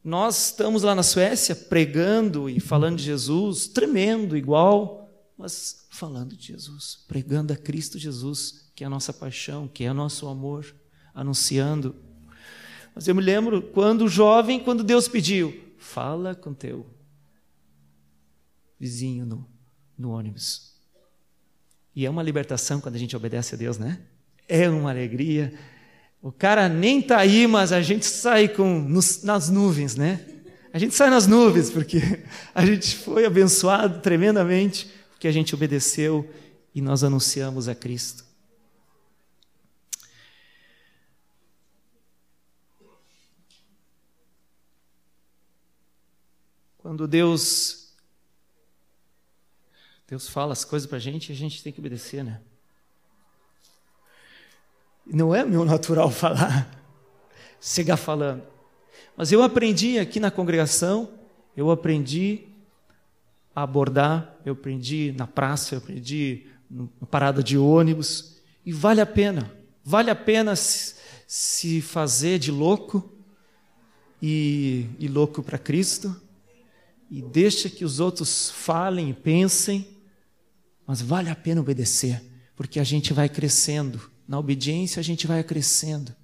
nós 0.04 0.46
estamos 0.46 0.84
lá 0.84 0.96
na 0.96 1.04
Suécia 1.04 1.54
pregando 1.54 2.50
e 2.50 2.60
falando 2.60 2.98
de 2.98 3.04
Jesus, 3.04 3.68
tremendo 3.68 4.38
igual, 4.38 5.10
mas 5.38 5.88
falando 5.90 6.38
de 6.38 6.48
Jesus, 6.48 7.04
pregando 7.06 7.52
a 7.52 7.56
Cristo 7.58 8.00
Jesus, 8.00 8.72
que 8.74 8.84
é 8.84 8.88
a 8.88 8.90
nossa 8.90 9.12
paixão, 9.12 9.68
que 9.68 9.84
é 9.84 9.92
o 9.92 9.94
nosso 9.94 10.28
amor, 10.28 10.74
anunciando. 11.14 11.94
Mas 12.96 13.10
eu 13.10 13.16
me 13.16 13.22
lembro 13.22 13.62
quando 13.62 14.08
jovem, 14.08 14.60
quando 14.60 14.86
Deus 14.86 15.10
pediu, 15.10 15.69
fala 15.80 16.36
com 16.36 16.54
teu 16.54 16.86
vizinho 18.80 19.26
no, 19.26 19.50
no 19.98 20.12
ônibus. 20.12 20.76
E 21.96 22.06
é 22.06 22.10
uma 22.10 22.22
libertação 22.22 22.80
quando 22.80 22.96
a 22.96 23.00
gente 23.00 23.16
obedece 23.16 23.56
a 23.56 23.58
Deus, 23.58 23.78
né? 23.78 24.02
É 24.48 24.70
uma 24.70 24.92
alegria 24.92 25.52
o 26.22 26.32
cara 26.34 26.68
nem 26.68 27.00
está 27.00 27.18
aí, 27.18 27.48
mas 27.48 27.72
a 27.72 27.82
gente 27.82 28.06
sai 28.06 28.50
com, 28.50 28.80
nos, 28.80 29.24
nas 29.24 29.50
nuvens, 29.50 29.96
né? 29.96 30.20
A 30.74 30.78
gente 30.78 30.94
sai 30.94 31.10
nas 31.10 31.26
nuvens 31.26 31.70
porque 31.70 32.02
a 32.54 32.66
gente 32.66 32.96
foi 32.98 33.26
abençoado 33.26 34.02
tremendamente 34.02 34.90
porque 35.12 35.28
a 35.28 35.32
gente 35.32 35.56
obedeceu 35.56 36.30
e 36.76 36.82
nós 36.82 37.04
anunciamos 37.04 37.68
a 37.68 37.76
Cristo. 37.76 38.26
Quando 46.90 47.08
Deus 47.08 47.94
Deus 50.08 50.28
fala 50.28 50.54
as 50.54 50.66
coisas 50.66 50.88
para 50.88 50.98
a 50.98 51.00
gente, 51.00 51.32
a 51.32 51.36
gente 51.36 51.62
tem 51.62 51.72
que 51.72 51.80
obedecer, 51.80 52.24
né? 52.24 52.42
Não 55.06 55.36
é 55.36 55.46
meu 55.46 55.64
natural 55.64 56.10
falar, 56.10 56.68
chegar 57.62 57.96
falando. 57.96 58.42
Mas 59.16 59.32
eu 59.32 59.44
aprendi 59.44 60.00
aqui 60.00 60.20
na 60.20 60.32
congregação, 60.32 61.12
eu 61.56 61.70
aprendi 61.70 62.48
a 63.56 63.62
abordar, 63.62 64.36
eu 64.44 64.54
aprendi 64.54 65.14
na 65.16 65.28
praça, 65.28 65.76
eu 65.76 65.78
aprendi 65.78 66.48
na 66.68 66.88
parada 67.06 67.44
de 67.44 67.56
ônibus, 67.56 68.42
e 68.66 68.74
vale 68.74 69.00
a 69.00 69.06
pena, 69.06 69.56
vale 69.84 70.10
a 70.10 70.16
pena 70.16 70.56
se, 70.56 71.82
fazer 71.84 72.40
de 72.40 72.50
louco 72.50 73.14
e, 74.20 74.88
e 74.98 75.08
louco 75.08 75.44
para 75.44 75.60
Cristo, 75.60 76.20
e 77.10 77.22
deixa 77.22 77.70
que 77.70 77.84
os 77.84 78.00
outros 78.00 78.50
falem 78.50 79.10
e 79.10 79.14
pensem, 79.14 79.88
mas 80.86 81.02
vale 81.02 81.30
a 81.30 81.36
pena 81.36 81.62
obedecer, 81.62 82.22
porque 82.56 82.80
a 82.80 82.84
gente 82.84 83.14
vai 83.14 83.28
crescendo 83.28 84.00
na 84.30 84.38
obediência 84.38 85.00
a 85.00 85.04
gente 85.04 85.26
vai 85.26 85.44
crescendo. 85.44 86.16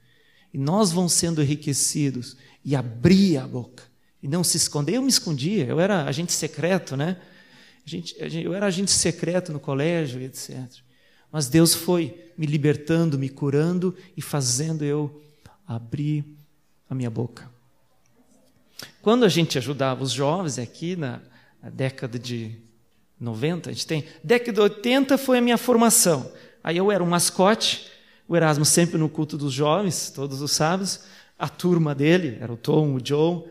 E 0.53 0.59
nós 0.59 0.91
vamos 0.91 1.13
sendo 1.13 1.41
enriquecidos. 1.41 2.38
E 2.63 2.75
abrir 2.75 3.38
a 3.38 3.47
boca. 3.47 3.83
E 4.21 4.27
não 4.27 4.43
se 4.43 4.57
esconder. 4.57 4.93
Eu 4.93 5.01
me 5.01 5.09
escondia, 5.09 5.65
eu 5.65 5.79
era 5.79 6.05
agente 6.05 6.31
secreto, 6.31 6.95
né? 6.95 7.19
eu 8.31 8.53
era 8.53 8.67
agente 8.67 8.91
secreto 8.91 9.51
no 9.51 9.59
colégio, 9.59 10.21
etc. 10.21 10.67
Mas 11.31 11.47
Deus 11.47 11.73
foi 11.73 12.31
me 12.38 12.45
libertando, 12.45 13.17
me 13.17 13.27
curando 13.27 13.95
e 14.15 14.21
fazendo 14.21 14.86
eu 14.86 15.23
abrir 15.67 16.23
a 16.88 16.93
minha 16.93 17.09
boca. 17.09 17.51
Quando 19.01 19.26
a 19.26 19.30
gente 19.30 19.57
ajudava 19.57 20.03
os 20.03 20.11
jovens 20.11 20.57
aqui 20.59 20.95
na, 20.95 21.21
década 21.69 22.19
de 22.19 22.55
90, 23.19 23.69
a 23.69 23.73
gente 23.73 23.88
tem. 23.88 24.05
Década 24.23 24.53
de 24.53 24.59
80 24.61 25.17
foi 25.17 25.38
a 25.39 25.41
minha 25.41 25.57
formação. 25.57 26.32
Aí 26.63 26.78
eu 26.78 26.91
era 26.91 27.03
um 27.03 27.07
mascote, 27.07 27.88
o 28.28 28.36
Erasmo 28.36 28.65
sempre 28.65 28.97
no 28.97 29.09
culto 29.09 29.38
dos 29.38 29.53
jovens, 29.53 30.09
todos 30.09 30.41
os 30.41 30.51
sábados. 30.51 31.01
A 31.38 31.49
turma 31.49 31.93
dele, 31.93 32.38
era 32.39 32.51
o 32.51 32.57
Tom, 32.57 32.95
o 32.95 33.05
Joe, 33.05 33.43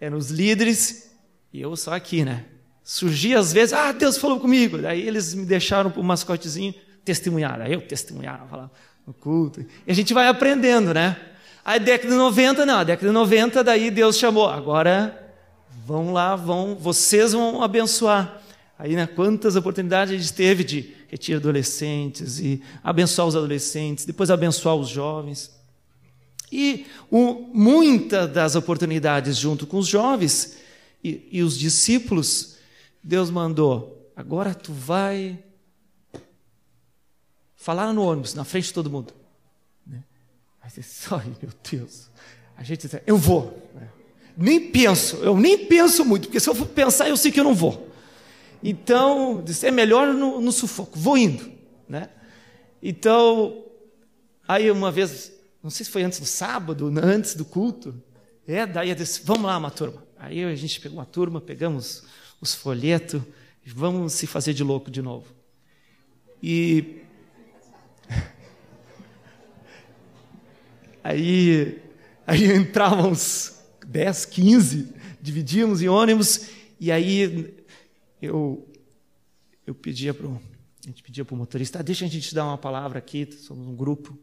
eram 0.00 0.18
os 0.18 0.30
líderes, 0.30 1.12
e 1.52 1.60
eu 1.60 1.76
só 1.76 1.94
aqui, 1.94 2.24
né? 2.24 2.44
Surgia 2.82 3.38
às 3.38 3.52
vezes, 3.52 3.72
ah, 3.72 3.92
Deus 3.92 4.18
falou 4.18 4.40
comigo. 4.40 4.78
Daí 4.78 5.06
eles 5.06 5.34
me 5.34 5.46
deixaram 5.46 5.90
para 5.90 6.00
o 6.00 6.04
mascotezinho 6.04 6.74
testemunhar. 7.04 7.60
Aí 7.60 7.72
eu 7.72 7.80
testemunhava 7.80 8.56
lá 8.56 8.70
no 9.06 9.14
culto. 9.14 9.64
E 9.86 9.92
a 9.92 9.94
gente 9.94 10.12
vai 10.12 10.26
aprendendo, 10.26 10.92
né? 10.92 11.16
Aí 11.64 11.78
década 11.78 12.10
de 12.10 12.16
90, 12.16 12.66
não, 12.66 12.78
a 12.78 12.84
década 12.84 13.06
de 13.06 13.14
90, 13.14 13.62
daí 13.62 13.90
Deus 13.90 14.16
chamou. 14.16 14.48
Agora, 14.48 15.34
vão 15.86 16.12
lá, 16.12 16.34
vão, 16.34 16.74
vocês 16.74 17.32
vão 17.32 17.62
abençoar. 17.62 18.42
Aí, 18.78 18.96
né, 18.96 19.06
quantas 19.06 19.54
oportunidades 19.54 20.12
a 20.12 20.18
gente 20.18 20.32
teve 20.32 20.64
de 20.64 20.96
retiro 21.08 21.38
adolescentes 21.38 22.40
e 22.40 22.60
abençoar 22.82 23.28
os 23.28 23.36
adolescentes, 23.36 24.04
depois 24.04 24.30
abençoar 24.30 24.74
os 24.74 24.88
jovens. 24.88 25.52
E 26.50 26.86
muitas 27.10 28.30
das 28.30 28.56
oportunidades 28.56 29.36
junto 29.36 29.66
com 29.66 29.78
os 29.78 29.86
jovens 29.86 30.58
e, 31.02 31.28
e 31.30 31.42
os 31.42 31.56
discípulos, 31.56 32.56
Deus 33.02 33.30
mandou, 33.30 34.10
agora 34.16 34.54
tu 34.54 34.72
vai 34.72 35.38
falar 37.56 37.92
no 37.92 38.02
ônibus, 38.02 38.34
na 38.34 38.44
frente 38.44 38.66
de 38.66 38.74
todo 38.74 38.90
mundo. 38.90 39.21
Né? 40.62 40.70
Aí 40.70 40.70
você, 40.70 40.82
ai 41.14 41.32
meu 41.42 41.50
Deus, 41.70 42.08
a 42.56 42.62
gente 42.62 42.86
diz, 42.86 43.00
eu 43.06 43.16
vou. 43.16 43.70
Né? 43.74 43.88
Nem 44.36 44.70
penso, 44.70 45.16
eu 45.16 45.36
nem 45.36 45.66
penso 45.66 46.04
muito, 46.04 46.28
porque 46.28 46.40
se 46.40 46.48
eu 46.48 46.54
for 46.54 46.66
pensar, 46.66 47.08
eu 47.08 47.16
sei 47.16 47.30
que 47.30 47.40
eu 47.40 47.44
não 47.44 47.54
vou. 47.54 47.90
Então, 48.62 49.44
é 49.62 49.70
melhor 49.70 50.14
no, 50.14 50.40
no 50.40 50.52
sufoco, 50.52 50.98
vou 50.98 51.18
indo. 51.18 51.52
Né? 51.88 52.08
Então, 52.82 53.64
aí 54.46 54.70
uma 54.70 54.90
vez, 54.90 55.32
não 55.62 55.70
sei 55.70 55.84
se 55.84 55.90
foi 55.90 56.02
antes 56.02 56.20
do 56.20 56.26
sábado, 56.26 56.92
antes 57.02 57.34
do 57.34 57.44
culto, 57.44 57.94
é, 58.46 58.64
daí 58.66 58.90
eu 58.90 58.94
disse, 58.94 59.22
vamos 59.24 59.44
lá, 59.44 59.58
uma 59.58 59.70
turma. 59.70 60.04
Aí 60.18 60.44
a 60.44 60.54
gente 60.54 60.80
pegou 60.80 60.98
uma 60.98 61.04
turma, 61.04 61.40
pegamos 61.40 62.04
os 62.40 62.54
folhetos, 62.54 63.20
vamos 63.66 64.12
se 64.12 64.26
fazer 64.26 64.54
de 64.54 64.62
louco 64.62 64.90
de 64.90 65.02
novo. 65.02 65.26
E 66.42 67.01
aí, 71.02 71.80
aí 72.26 72.44
entravam 72.56 73.10
uns 73.10 73.58
10, 73.86 74.24
15, 74.26 74.94
dividíamos 75.20 75.82
em 75.82 75.88
ônibus, 75.88 76.48
e 76.80 76.90
aí 76.90 77.54
eu, 78.20 78.68
eu 79.66 79.74
pedia 79.74 80.12
para 80.12 80.28
a 80.28 80.88
gente 80.88 81.02
pedia 81.02 81.24
para 81.24 81.34
o 81.34 81.38
motorista, 81.38 81.78
ah, 81.78 81.82
deixa 81.82 82.04
a 82.04 82.08
gente 82.08 82.34
dar 82.34 82.44
uma 82.44 82.58
palavra 82.58 82.98
aqui, 82.98 83.28
somos 83.32 83.68
um 83.68 83.76
grupo. 83.76 84.18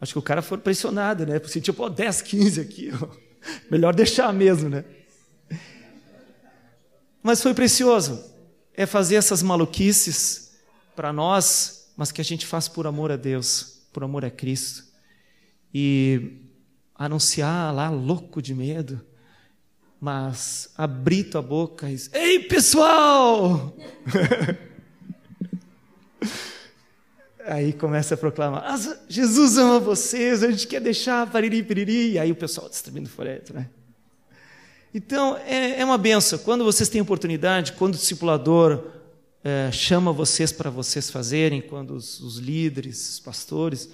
Acho 0.00 0.14
que 0.14 0.18
o 0.18 0.22
cara 0.22 0.40
foi 0.40 0.56
pressionado, 0.56 1.26
né? 1.26 1.38
Porque 1.38 1.60
tipo, 1.60 1.90
10, 1.90 2.22
15 2.22 2.60
aqui, 2.60 2.90
ó. 2.90 3.08
melhor 3.70 3.94
deixar 3.94 4.32
mesmo, 4.32 4.70
né? 4.70 4.82
Mas 7.22 7.42
foi 7.42 7.52
precioso. 7.52 8.24
É 8.72 8.86
fazer 8.86 9.16
essas 9.16 9.42
maluquices 9.42 10.52
para 10.96 11.12
nós, 11.12 11.92
mas 11.96 12.10
que 12.10 12.20
a 12.22 12.24
gente 12.24 12.46
faz 12.46 12.66
por 12.66 12.86
amor 12.86 13.12
a 13.12 13.16
Deus, 13.16 13.82
por 13.92 14.02
amor 14.02 14.24
a 14.24 14.30
Cristo. 14.30 14.84
E 15.72 16.32
anunciar 16.94 17.74
lá, 17.74 17.88
louco 17.88 18.42
de 18.42 18.54
medo, 18.54 19.00
mas 20.00 20.70
abrir 20.76 21.24
tua 21.24 21.42
boca 21.42 21.88
e 21.88 21.94
dizer, 21.94 22.16
Ei, 22.16 22.40
pessoal! 22.40 23.76
Aí 27.46 27.72
começa 27.72 28.14
a 28.14 28.16
proclamar: 28.16 28.62
Jesus 29.08 29.58
ama 29.58 29.80
vocês, 29.80 30.42
a 30.42 30.50
gente 30.50 30.66
quer 30.66 30.80
deixar 30.80 31.28
pariri, 31.28 31.62
piriri. 31.62 32.12
E 32.12 32.18
aí 32.18 32.30
o 32.30 32.36
pessoal 32.36 32.68
distribuindo 32.68 33.08
folheto, 33.08 33.52
né? 33.52 33.68
Então, 34.94 35.36
é, 35.46 35.80
é 35.80 35.84
uma 35.84 35.98
benção. 35.98 36.38
Quando 36.38 36.64
vocês 36.64 36.88
têm 36.88 37.00
oportunidade, 37.00 37.72
quando 37.72 37.94
o 37.94 37.96
discipulador 37.96 38.84
é, 39.42 39.70
chama 39.72 40.12
vocês 40.12 40.52
para 40.52 40.68
vocês 40.68 41.10
fazerem, 41.10 41.60
quando 41.60 41.94
os, 41.94 42.20
os 42.20 42.38
líderes, 42.38 43.14
os 43.14 43.20
pastores, 43.20 43.88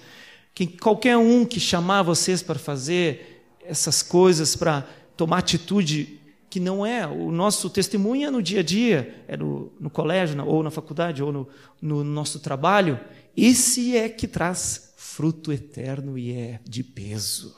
quem, 0.57 0.65
qualquer 0.65 1.15
um 1.15 1.45
que 1.45 1.59
chamar 1.59 2.01
vocês 2.01 2.41
para 2.41 2.57
fazer 2.57 3.45
essas 3.63 4.01
coisas, 4.01 4.55
para 4.55 4.87
tomar 5.15 5.37
atitude 5.37 6.19
que 6.49 6.59
não 6.59 6.83
é 6.83 7.05
o 7.05 7.31
nosso 7.31 7.69
testemunho 7.69 8.27
é 8.27 8.31
no 8.31 8.41
dia 8.41 8.61
a 8.61 8.63
dia, 8.63 9.23
é 9.27 9.37
no, 9.37 9.71
no 9.79 9.87
colégio, 9.87 10.43
ou 10.43 10.63
na 10.63 10.71
faculdade, 10.71 11.21
ou 11.21 11.31
no, 11.31 11.47
no 11.79 12.03
nosso 12.03 12.39
trabalho, 12.39 12.99
esse 13.35 13.95
é 13.95 14.09
que 14.09 14.27
traz 14.27 14.95
fruto 14.97 15.53
eterno 15.53 16.17
e 16.17 16.31
é 16.31 16.59
de 16.67 16.83
peso. 16.83 17.55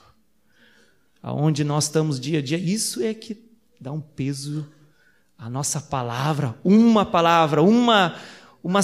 Aonde 1.23 1.63
nós 1.63 1.85
estamos 1.85 2.19
dia 2.19 2.39
a 2.39 2.41
dia, 2.41 2.57
isso 2.57 3.01
é 3.01 3.13
que 3.13 3.41
dá 3.79 3.93
um 3.93 4.01
peso 4.01 4.67
à 5.37 5.49
nossa 5.49 5.79
palavra, 5.79 6.59
uma 6.65 7.05
palavra, 7.05 7.63
uma 7.63 8.19
uma, 8.63 8.81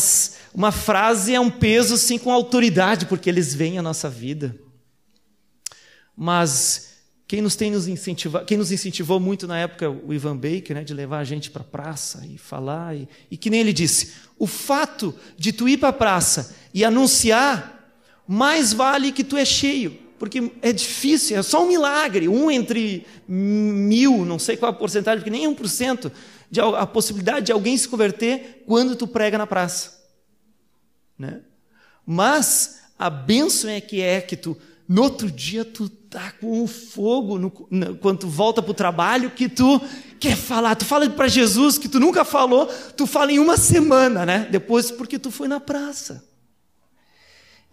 uma 0.53 0.71
frase 0.71 1.33
é 1.33 1.39
um 1.39 1.51
peso 1.51 1.97
sim 1.97 2.17
com 2.17 2.31
autoridade, 2.31 3.05
porque 3.05 3.29
eles 3.29 3.53
veem 3.53 3.77
a 3.77 3.81
nossa 3.81 4.09
vida. 4.09 4.55
Mas 6.15 6.95
quem 7.27 7.41
nos 7.41 7.55
tem 7.55 7.71
nos 7.71 7.87
incentivado, 7.87 8.45
quem 8.45 8.57
nos 8.57 8.71
incentivou 8.71 9.19
muito 9.19 9.47
na 9.47 9.57
época, 9.57 9.89
o 9.89 10.13
Ivan 10.13 10.37
Baker, 10.37 10.75
né, 10.75 10.83
de 10.83 10.93
levar 10.93 11.19
a 11.19 11.23
gente 11.23 11.49
para 11.49 11.61
a 11.61 11.65
praça 11.65 12.25
e 12.25 12.37
falar, 12.37 12.95
e, 12.95 13.07
e 13.31 13.37
que 13.37 13.49
nem 13.49 13.61
ele 13.61 13.73
disse, 13.73 14.13
o 14.37 14.45
fato 14.45 15.13
de 15.37 15.51
tu 15.51 15.67
ir 15.67 15.77
para 15.77 15.89
a 15.89 15.93
praça 15.93 16.55
e 16.73 16.85
anunciar, 16.85 17.73
mais 18.27 18.73
vale 18.73 19.11
que 19.11 19.23
tu 19.23 19.35
é 19.35 19.43
cheio, 19.43 19.97
porque 20.19 20.51
é 20.61 20.71
difícil, 20.71 21.37
é 21.37 21.43
só 21.43 21.63
um 21.63 21.67
milagre, 21.67 22.27
um 22.27 22.49
entre 22.49 23.05
mil, 23.27 24.23
não 24.23 24.39
sei 24.39 24.55
qual 24.55 24.71
a 24.71 24.75
porcentagem, 24.75 25.19
porque 25.19 25.29
nem 25.29 25.47
um 25.47 25.53
por 25.55 25.67
cento 25.67 26.11
de 26.49 26.61
a 26.61 26.85
possibilidade 26.85 27.47
de 27.47 27.51
alguém 27.51 27.77
se 27.77 27.87
converter 27.87 28.63
quando 28.65 28.95
tu 28.95 29.07
prega 29.07 29.37
na 29.37 29.47
praça. 29.47 30.03
Né? 31.17 31.41
Mas 32.05 32.81
a 32.97 33.09
bênção 33.09 33.69
é 33.69 33.81
que 33.81 34.01
é 34.01 34.21
que 34.21 34.35
tu, 34.35 34.57
no 34.87 35.03
outro 35.03 35.31
dia, 35.31 35.65
tu 35.65 35.89
tá 35.89 36.31
com 36.39 36.63
o 36.63 36.67
fogo 36.67 37.37
no, 37.37 37.67
no, 37.69 37.95
quando 37.97 38.19
tu 38.19 38.27
volta 38.27 38.61
para 38.61 38.71
o 38.71 38.75
trabalho 38.75 39.31
que 39.31 39.49
tu 39.49 39.81
quer 40.19 40.35
falar. 40.35 40.75
Tu 40.75 40.85
fala 40.85 41.09
para 41.09 41.27
Jesus 41.27 41.77
que 41.77 41.89
tu 41.89 41.99
nunca 41.99 42.23
falou, 42.23 42.67
tu 42.95 43.05
fala 43.05 43.31
em 43.31 43.39
uma 43.39 43.57
semana, 43.57 44.25
né? 44.25 44.47
Depois 44.49 44.91
porque 44.91 45.19
tu 45.19 45.31
foi 45.31 45.47
na 45.47 45.59
praça. 45.59 46.23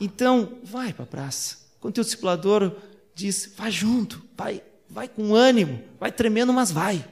Então, 0.00 0.58
vai 0.64 0.92
para 0.92 1.04
a 1.04 1.06
praça. 1.06 1.58
Quando 1.78 1.94
teu 1.94 2.02
discipulador 2.02 2.72
diz, 3.14 3.52
vai 3.56 3.70
junto, 3.70 4.24
vai, 4.36 4.62
vai 4.88 5.06
com 5.06 5.34
ânimo, 5.34 5.80
vai 6.00 6.10
tremendo, 6.10 6.52
mas 6.52 6.72
vai 6.72 7.04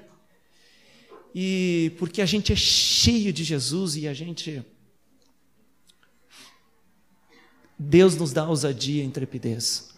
e 1.35 1.95
porque 1.99 2.21
a 2.21 2.27
gente 2.27 2.53
é 2.53 2.57
cheio 2.57 3.33
de 3.33 3.45
Jesus 3.45 3.97
e 3.97 4.09
a 4.09 4.15
gente. 4.15 4.65
Deus 7.79 8.17
nos 8.17 8.33
dá 8.33 8.47
ousadia 8.47 9.03
e 9.03 9.07
intrepidez. 9.07 9.95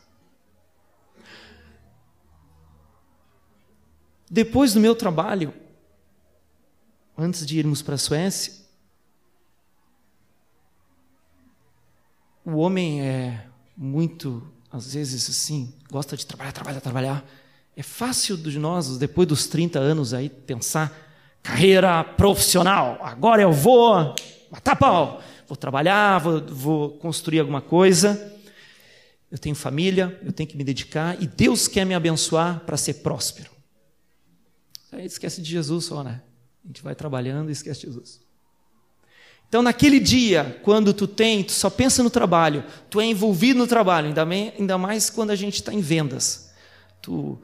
Depois 4.30 4.72
do 4.72 4.80
meu 4.80 4.95
trabalho, 4.95 5.53
antes 7.18 7.45
de 7.45 7.59
irmos 7.59 7.83
para 7.83 7.97
a 7.97 7.99
Suécia, 7.99 8.55
o 12.45 12.57
homem 12.57 13.03
é 13.03 13.47
muito, 13.76 14.51
às 14.70 14.95
vezes 14.95 15.28
assim, 15.28 15.74
gosta 15.91 16.16
de 16.16 16.24
trabalhar, 16.24 16.53
trabalhar, 16.53 16.80
trabalhar. 16.80 17.30
É 17.76 17.83
fácil 17.83 18.37
de 18.37 18.59
nós, 18.59 18.97
depois 18.97 19.26
dos 19.26 19.47
30 19.47 19.78
anos 19.78 20.14
aí, 20.14 20.28
pensar 20.28 21.11
carreira 21.43 22.05
profissional. 22.05 22.99
Agora 23.03 23.43
eu 23.43 23.53
vou 23.53 24.14
matar 24.51 24.76
pau, 24.76 25.22
vou 25.47 25.57
trabalhar, 25.57 26.18
vou, 26.18 26.40
vou 26.47 26.90
construir 26.99 27.40
alguma 27.40 27.61
coisa. 27.61 28.32
Eu 29.30 29.38
tenho 29.38 29.55
família, 29.55 30.18
eu 30.22 30.32
tenho 30.32 30.49
que 30.49 30.57
me 30.57 30.62
dedicar 30.62 31.20
e 31.20 31.26
Deus 31.26 31.66
quer 31.66 31.84
me 31.84 31.95
abençoar 31.95 32.61
para 32.61 32.76
ser 32.76 32.95
próspero. 32.95 33.51
Aí 34.93 35.07
esquece 35.07 35.40
de 35.40 35.51
Jesus 35.51 35.86
só, 35.86 36.05
né? 36.05 36.20
A 36.62 36.68
gente 36.68 36.82
vai 36.82 36.95
trabalhando 36.95 37.49
e 37.49 37.53
esquece 37.53 37.80
de 37.80 37.86
Jesus. 37.86 38.20
Então, 39.49 39.62
naquele 39.62 39.99
dia, 40.01 40.61
quando 40.62 40.95
tu 40.95 41.07
tem, 41.07 41.43
tu 41.45 41.53
só 41.53 41.68
pensa 41.68 42.03
no 42.03 42.09
trabalho, 42.09 42.64
tu 42.88 43.01
é 43.01 43.05
envolvido 43.05 43.59
no 43.59 43.66
trabalho, 43.66 44.14
ainda 44.59 44.78
mais 44.78 45.11
quando 45.11 45.30
a 45.30 45.36
gente 45.36 45.57
está 45.57 45.74
em 45.74 45.80
vendas. 45.80 46.53
Tu 47.03 47.38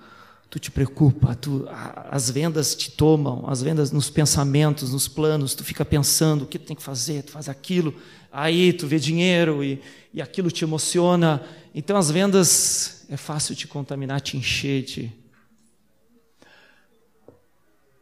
tu 0.50 0.58
te 0.58 0.70
preocupa, 0.70 1.34
tu, 1.34 1.66
as 2.10 2.30
vendas 2.30 2.74
te 2.74 2.90
tomam, 2.90 3.48
as 3.48 3.62
vendas 3.62 3.92
nos 3.92 4.08
pensamentos, 4.08 4.92
nos 4.92 5.06
planos, 5.06 5.54
tu 5.54 5.62
fica 5.62 5.84
pensando 5.84 6.42
o 6.42 6.46
que 6.46 6.58
tu 6.58 6.66
tem 6.66 6.76
que 6.76 6.82
fazer, 6.82 7.22
tu 7.22 7.32
faz 7.32 7.48
aquilo, 7.48 7.94
aí 8.32 8.72
tu 8.72 8.86
vê 8.86 8.98
dinheiro 8.98 9.62
e, 9.62 9.82
e 10.12 10.22
aquilo 10.22 10.50
te 10.50 10.64
emociona. 10.64 11.44
Então 11.74 11.96
as 11.96 12.10
vendas 12.10 13.04
é 13.10 13.16
fácil 13.16 13.54
te 13.54 13.66
contaminar, 13.66 14.20
te 14.20 14.36
encher, 14.36 14.84
te... 14.84 15.12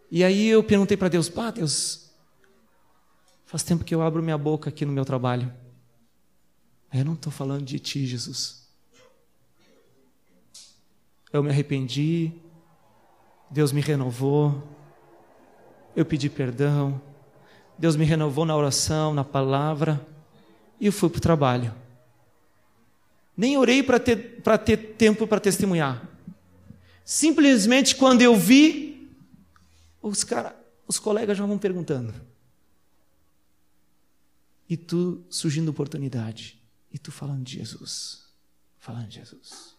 E 0.09 0.22
aí 0.22 0.47
eu 0.47 0.62
perguntei 0.62 0.97
para 0.97 1.09
Deus, 1.09 1.28
pá, 1.28 1.51
Deus, 1.51 2.11
faz 3.44 3.64
tempo 3.64 3.84
que 3.84 3.92
eu 3.92 4.03
abro 4.03 4.22
minha 4.22 4.38
boca 4.38 4.70
aqui 4.70 4.84
no 4.84 4.92
meu 4.92 5.05
trabalho. 5.05 5.53
Eu 6.94 7.05
não 7.05 7.14
estou 7.14 7.32
falando 7.32 7.64
de 7.64 7.80
ti, 7.80 8.07
Jesus 8.07 8.65
eu 11.32 11.42
me 11.42 11.50
arrependi, 11.50 12.32
Deus 13.50 13.72
me 13.72 13.80
renovou, 13.80 14.62
eu 15.94 16.04
pedi 16.04 16.28
perdão, 16.28 17.00
Deus 17.78 17.96
me 17.96 18.04
renovou 18.04 18.44
na 18.44 18.56
oração, 18.56 19.12
na 19.12 19.24
palavra, 19.24 20.04
e 20.80 20.86
eu 20.86 20.92
fui 20.92 21.08
para 21.08 21.18
o 21.18 21.22
trabalho. 21.22 21.74
Nem 23.36 23.56
orei 23.56 23.82
para 23.82 23.98
ter, 23.98 24.42
ter 24.64 24.76
tempo 24.94 25.26
para 25.26 25.40
testemunhar. 25.40 26.08
Simplesmente 27.04 27.94
quando 27.94 28.22
eu 28.22 28.34
vi, 28.34 29.10
os, 30.02 30.24
cara, 30.24 30.56
os 30.88 30.98
colegas 30.98 31.36
já 31.36 31.44
vão 31.44 31.58
perguntando. 31.58 32.14
E 34.68 34.76
tu 34.76 35.24
surgindo 35.28 35.70
oportunidade. 35.70 36.60
E 36.92 36.98
tu 36.98 37.12
falando 37.12 37.44
de 37.44 37.58
Jesus. 37.58 38.24
Falando 38.78 39.08
de 39.08 39.16
Jesus. 39.16 39.75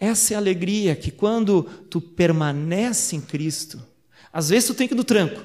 Essa 0.00 0.34
é 0.34 0.36
a 0.36 0.38
alegria 0.38 0.94
que 0.94 1.10
quando 1.10 1.62
tu 1.90 2.00
permanece 2.00 3.16
em 3.16 3.20
Cristo, 3.20 3.82
às 4.32 4.48
vezes 4.48 4.68
tu 4.68 4.74
tem 4.74 4.86
que 4.86 4.94
ir 4.94 4.96
no 4.96 5.04
tranco, 5.04 5.40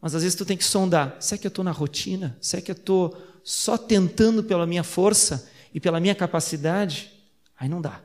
mas 0.00 0.14
às 0.14 0.22
vezes 0.22 0.36
tu 0.36 0.44
tem 0.44 0.56
que 0.56 0.64
sondar. 0.64 1.16
Será 1.20 1.38
que 1.38 1.46
eu 1.46 1.50
estou 1.50 1.64
na 1.64 1.70
rotina? 1.70 2.36
Será 2.40 2.60
que 2.60 2.70
eu 2.70 2.76
estou 2.76 3.16
só 3.42 3.78
tentando 3.78 4.42
pela 4.42 4.66
minha 4.66 4.82
força 4.82 5.48
e 5.72 5.80
pela 5.80 6.00
minha 6.00 6.14
capacidade? 6.14 7.12
Aí 7.56 7.68
não 7.68 7.80
dá. 7.80 8.02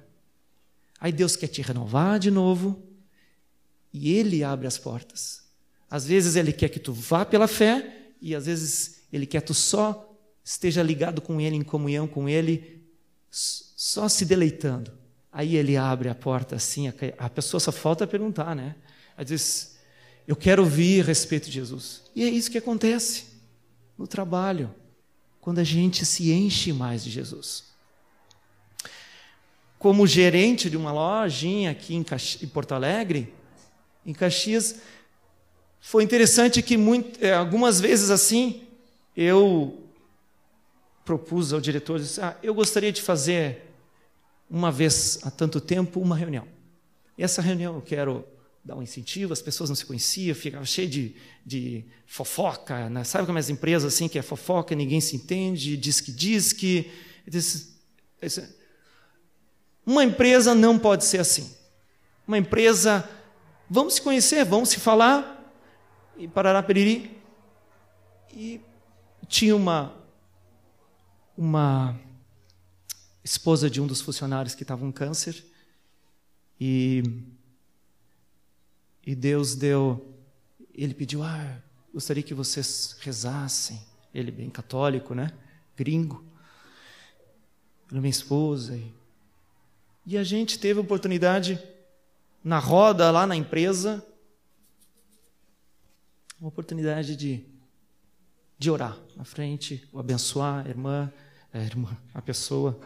Aí 1.00 1.12
Deus 1.12 1.36
quer 1.36 1.48
te 1.48 1.62
renovar 1.62 2.20
de 2.20 2.32
novo 2.32 2.82
e 3.92 4.14
Ele 4.14 4.44
abre 4.44 4.68
as 4.68 4.78
portas. 4.78 5.44
Às 5.90 6.06
vezes 6.06 6.36
Ele 6.36 6.54
quer 6.54 6.70
que 6.70 6.80
tu 6.80 6.94
vá 6.94 7.26
pela 7.26 7.48
fé 7.48 8.14
e 8.22 8.36
às 8.36 8.46
vezes 8.46 9.02
Ele 9.12 9.26
quer 9.26 9.42
que 9.42 9.48
tu 9.48 9.54
só 9.54 10.16
esteja 10.44 10.82
ligado 10.82 11.22
com 11.22 11.42
Ele, 11.42 11.56
em 11.56 11.64
comunhão 11.64 12.08
com 12.08 12.30
Ele, 12.30 12.84
só 13.30 14.08
se 14.08 14.24
deleitando. 14.24 14.92
Aí 15.38 15.56
ele 15.56 15.78
abre 15.78 16.10
a 16.10 16.16
porta 16.16 16.56
assim, 16.56 16.92
a 17.16 17.30
pessoa 17.30 17.60
só 17.60 17.72
falta 17.72 18.08
perguntar, 18.08 18.56
né? 18.56 18.74
Ela 19.16 19.24
diz: 19.24 19.78
Eu 20.28 20.36
quero 20.36 20.64
ouvir 20.64 21.02
a 21.02 21.04
respeito 21.04 21.46
de 21.46 21.52
Jesus. 21.52 22.02
E 22.16 22.24
é 22.24 22.28
isso 22.28 22.50
que 22.50 22.58
acontece 22.58 23.26
no 23.96 24.08
trabalho, 24.08 24.74
quando 25.40 25.60
a 25.60 25.64
gente 25.64 26.04
se 26.08 26.32
enche 26.32 26.74
mais 26.74 27.04
de 27.04 27.12
Jesus. 27.12 27.66
Como 29.78 30.08
gerente 30.08 30.72
de 30.72 30.76
uma 30.76 30.92
lojinha 30.92 31.70
aqui 31.70 31.94
em, 31.94 32.02
Caxi 32.02 32.44
em 32.44 32.48
Porto 32.48 32.72
Alegre, 32.72 33.32
em 34.04 34.14
Caxias, 34.14 34.78
foi 35.80 36.04
interessante 36.04 36.64
que 36.64 36.76
muito, 36.76 37.24
é, 37.24 37.36
algumas 37.36 37.80
vezes 37.80 38.10
assim, 38.10 38.64
eu 39.16 39.84
propus 41.06 41.54
ao 41.54 41.62
diretor, 41.62 42.00
disse, 42.00 42.20
ah, 42.22 42.36
eu 42.42 42.56
gostaria 42.56 42.92
de 42.92 43.04
fazer 43.04 43.67
uma 44.50 44.72
vez 44.72 45.20
há 45.24 45.32
tanto 45.32 45.60
tempo 45.60 46.00
uma 46.00 46.16
reunião. 46.16 46.48
E 47.18 47.24
essa 47.24 47.42
reunião 47.42 47.76
eu 47.76 47.82
quero 47.82 48.26
dar 48.64 48.76
um 48.76 48.82
incentivo, 48.82 49.32
as 49.32 49.42
pessoas 49.42 49.70
não 49.70 49.76
se 49.76 49.86
conheciam, 49.86 50.36
ficava 50.36 50.66
cheio 50.66 50.90
de, 50.90 51.16
de 51.46 51.86
fofoca, 52.06 52.90
né? 52.90 53.04
sabe 53.04 53.26
como 53.26 53.38
é 53.38 53.42
as 53.42 53.50
empresas 53.50 53.94
assim 53.94 54.10
que 54.10 54.20
é 54.20 54.22
fofoca, 54.22 54.76
ninguém 54.76 55.00
se 55.00 55.16
entende, 55.16 55.78
diz 55.78 56.02
que 56.02 56.12
diz 56.12 56.52
que. 56.54 56.92
Uma 59.86 60.04
empresa 60.04 60.54
não 60.54 60.78
pode 60.78 61.06
ser 61.06 61.20
assim. 61.20 61.56
Uma 62.28 62.38
empresa, 62.38 63.10
vamos 63.70 63.94
se 63.94 64.02
conhecer, 64.02 64.44
vamos 64.44 64.68
se 64.70 64.80
falar, 64.82 65.54
e 66.18 66.28
parará 66.28 66.62
periri. 66.62 67.18
E 68.34 68.60
tinha 69.30 69.56
uma, 69.56 69.94
uma 71.38 71.98
esposa 73.28 73.70
de 73.70 73.80
um 73.82 73.88
dos 73.88 74.02
funcionários 74.02 74.56
que 74.56 74.64
estava 74.64 74.82
com 74.82 74.92
câncer, 74.92 75.44
e, 76.60 77.04
e 79.06 79.16
Deus 79.16 79.56
deu, 79.56 80.16
ele 80.74 80.94
pediu, 80.94 81.24
ah, 81.24 81.62
gostaria 81.94 82.24
que 82.24 82.34
vocês 82.34 82.98
rezassem, 83.02 83.82
ele 84.14 84.32
bem 84.32 84.50
católico, 84.50 85.14
né, 85.14 85.32
gringo, 85.76 86.26
pela 87.88 88.02
minha 88.02 88.10
esposa, 88.10 88.76
e 88.76 88.98
e 90.10 90.18
a 90.18 90.24
gente 90.24 90.58
teve 90.58 90.80
a 90.80 90.82
oportunidade, 90.82 91.62
na 92.42 92.60
roda 92.60 93.12
lá 93.12 93.28
na 93.28 93.36
empresa, 93.36 94.02
uma 96.40 96.48
oportunidade 96.48 97.14
de, 97.18 97.44
de 98.58 98.72
orar 98.72 98.98
na 99.18 99.26
frente, 99.26 99.86
o 99.92 100.00
abençoar 100.00 100.66
a 100.66 100.70
irmã, 100.70 101.12
a 101.54 101.58
irmã, 101.58 101.98
a 102.14 102.22
pessoa, 102.22 102.80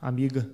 amiga. 0.00 0.50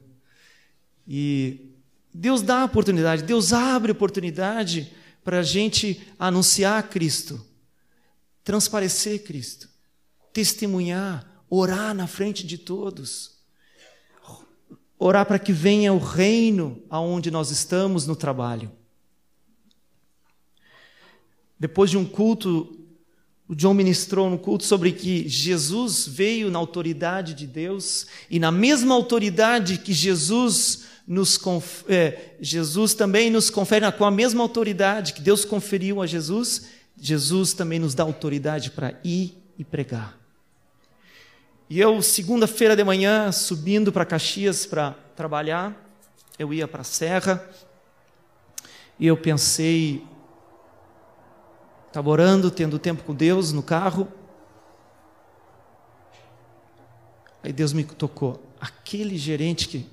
E 1.06 1.72
Deus 2.12 2.42
dá 2.42 2.64
oportunidade, 2.64 3.22
Deus 3.22 3.52
abre 3.52 3.92
oportunidade 3.92 4.92
para 5.24 5.40
a 5.40 5.42
gente 5.42 6.06
anunciar 6.18 6.88
Cristo, 6.88 7.44
transparecer 8.44 9.22
Cristo, 9.22 9.68
testemunhar, 10.32 11.44
orar 11.48 11.94
na 11.94 12.06
frente 12.06 12.46
de 12.46 12.58
todos 12.58 13.32
orar 15.04 15.26
para 15.26 15.38
que 15.38 15.52
venha 15.52 15.92
o 15.92 15.98
reino 15.98 16.80
aonde 16.88 17.28
nós 17.28 17.50
estamos 17.50 18.06
no 18.06 18.14
trabalho. 18.14 18.70
Depois 21.58 21.90
de 21.90 21.98
um 21.98 22.04
culto, 22.04 22.81
o 23.52 23.54
John 23.54 23.74
ministrou 23.74 24.30
no 24.30 24.38
culto 24.38 24.64
sobre 24.64 24.92
que 24.92 25.28
Jesus 25.28 26.08
veio 26.08 26.50
na 26.50 26.58
autoridade 26.58 27.34
de 27.34 27.46
Deus 27.46 28.06
e 28.30 28.38
na 28.38 28.50
mesma 28.50 28.94
autoridade 28.94 29.76
que 29.76 29.92
Jesus 29.92 30.84
nos 31.06 31.38
é, 31.86 32.30
Jesus 32.40 32.94
também 32.94 33.30
nos 33.30 33.50
confere 33.50 33.92
com 33.92 34.06
a 34.06 34.10
mesma 34.10 34.42
autoridade 34.42 35.12
que 35.12 35.20
Deus 35.20 35.44
conferiu 35.44 36.00
a 36.00 36.06
Jesus, 36.06 36.68
Jesus 36.98 37.52
também 37.52 37.78
nos 37.78 37.94
dá 37.94 38.04
autoridade 38.04 38.70
para 38.70 38.98
ir 39.04 39.36
e 39.58 39.64
pregar. 39.64 40.18
E 41.68 41.78
eu, 41.78 42.00
segunda-feira 42.00 42.74
de 42.74 42.82
manhã, 42.82 43.30
subindo 43.32 43.92
para 43.92 44.06
Caxias 44.06 44.64
para 44.64 44.92
trabalhar, 45.14 45.76
eu 46.38 46.54
ia 46.54 46.66
para 46.66 46.80
a 46.80 46.84
serra, 46.84 47.46
e 48.98 49.06
eu 49.06 49.16
pensei, 49.18 50.02
estava 51.92 52.08
orando, 52.08 52.50
tendo 52.50 52.78
tempo 52.78 53.04
com 53.04 53.14
Deus 53.14 53.52
no 53.52 53.62
carro, 53.62 54.08
aí 57.42 57.52
Deus 57.52 57.74
me 57.74 57.84
tocou, 57.84 58.42
aquele 58.58 59.18
gerente 59.18 59.68
que, 59.68 59.86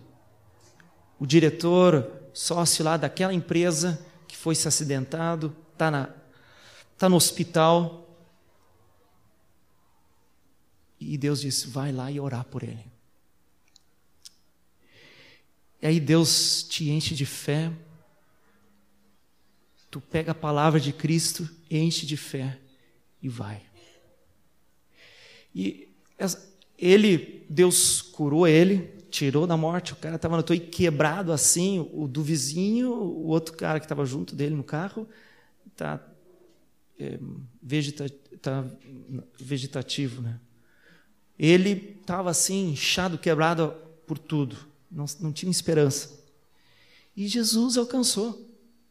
o 1.20 1.26
diretor, 1.26 2.10
sócio 2.34 2.86
lá 2.86 2.96
daquela 2.96 3.34
empresa 3.34 4.00
que 4.30 4.38
foi 4.38 4.56
se 4.56 4.66
acidentado, 4.66 5.54
está 5.74 6.16
tá 6.98 7.10
no 7.10 7.18
hospital, 7.18 8.08
e 10.98 11.18
Deus 11.18 11.42
disse: 11.42 11.68
vai 11.68 11.92
lá 11.92 12.10
e 12.10 12.18
orar 12.20 12.46
por 12.46 12.64
ele. 12.64 12.86
E 15.82 15.88
aí 15.88 16.00
Deus 16.00 16.64
te 16.64 16.90
enche 16.90 17.14
de 17.16 17.26
fé. 17.26 17.72
Tu 19.90 20.00
pega 20.00 20.34
a 20.34 20.36
palavra 20.36 20.80
de 20.80 20.92
Cristo, 20.92 21.50
enche 21.70 22.06
de 22.06 22.18
fé 22.18 22.58
e 23.22 23.30
vai. 23.30 23.62
E 25.54 25.90
ele, 26.78 27.46
Deus 27.50 28.02
curou 28.02 28.48
ele, 28.48 28.94
tirou 29.10 29.46
da 29.46 29.58
morte. 29.58 29.94
O 29.94 29.98
cara 29.98 30.16
estava 30.16 30.38
no 30.38 30.44
toio 30.44 30.62
quebrado 30.62 31.32
assim, 31.32 31.90
o 31.94 32.08
do 32.08 32.24
vizinho, 32.24 32.92
o 32.92 33.28
outro 33.28 33.56
cara 33.56 33.80
que 33.80 33.86
estava 33.86 34.06
junto 34.06 34.36
dele 34.36 34.56
no 34.56 34.64
carro, 34.64 35.08
está 35.68 36.02
é, 37.00 37.20
vegeta, 37.62 38.10
tá 38.42 38.66
vegetativo, 39.40 40.22
né? 40.22 40.40
Ele 41.38 41.98
estava 42.02 42.30
assim, 42.30 42.72
inchado, 42.72 43.18
quebrado 43.18 43.74
por 44.06 44.18
tudo, 44.18 44.58
não, 44.92 45.06
não 45.20 45.32
tinha 45.32 45.50
esperança. 45.50 46.20
E 47.16 47.28
Jesus 47.28 47.78
alcançou. 47.78 48.46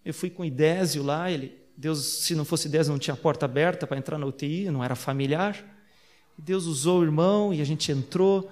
Eu 0.04 0.14
fui 0.14 0.30
com 0.30 0.44
Idésio 0.44 1.02
lá, 1.02 1.30
ele, 1.30 1.57
Deus, 1.78 2.24
se 2.24 2.34
não 2.34 2.44
fosse 2.44 2.66
Idésio, 2.66 2.90
não 2.90 2.98
tinha 2.98 3.14
porta 3.14 3.46
aberta 3.46 3.86
para 3.86 3.96
entrar 3.96 4.18
na 4.18 4.26
UTI, 4.26 4.68
não 4.68 4.82
era 4.82 4.96
familiar. 4.96 5.64
Deus 6.36 6.64
usou 6.64 6.98
o 6.98 7.04
irmão 7.04 7.54
e 7.54 7.60
a 7.60 7.64
gente 7.64 7.92
entrou 7.92 8.50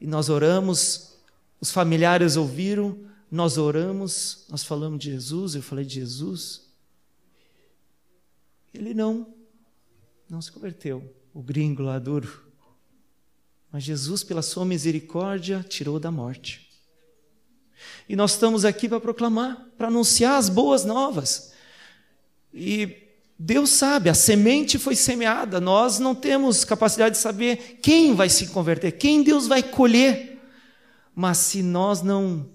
e 0.00 0.06
nós 0.06 0.30
oramos. 0.30 1.18
Os 1.60 1.70
familiares 1.70 2.38
ouviram, 2.38 2.98
nós 3.30 3.58
oramos, 3.58 4.46
nós 4.48 4.64
falamos 4.64 4.98
de 4.98 5.10
Jesus, 5.10 5.54
eu 5.54 5.62
falei 5.62 5.84
de 5.84 5.96
Jesus. 5.96 6.66
Ele 8.72 8.94
não, 8.94 9.34
não 10.26 10.40
se 10.40 10.50
converteu. 10.50 11.14
O 11.34 11.42
gringo 11.42 11.82
lá 11.82 11.98
duro. 11.98 12.42
Mas 13.70 13.82
Jesus, 13.82 14.24
pela 14.24 14.40
sua 14.40 14.64
misericórdia, 14.64 15.62
tirou 15.68 16.00
da 16.00 16.10
morte. 16.10 16.70
E 18.08 18.16
nós 18.16 18.32
estamos 18.32 18.64
aqui 18.64 18.88
para 18.88 18.98
proclamar, 18.98 19.68
para 19.76 19.88
anunciar 19.88 20.38
as 20.38 20.48
boas 20.48 20.86
novas. 20.86 21.50
E 22.52 23.10
Deus 23.38 23.70
sabe, 23.70 24.10
a 24.10 24.14
semente 24.14 24.78
foi 24.78 24.94
semeada, 24.94 25.60
nós 25.60 25.98
não 25.98 26.14
temos 26.14 26.64
capacidade 26.64 27.16
de 27.16 27.22
saber 27.22 27.78
quem 27.82 28.14
vai 28.14 28.28
se 28.28 28.48
converter, 28.48 28.92
quem 28.92 29.22
Deus 29.22 29.46
vai 29.46 29.62
colher. 29.62 30.38
Mas 31.14 31.38
se 31.38 31.62
nós 31.62 32.02
não 32.02 32.48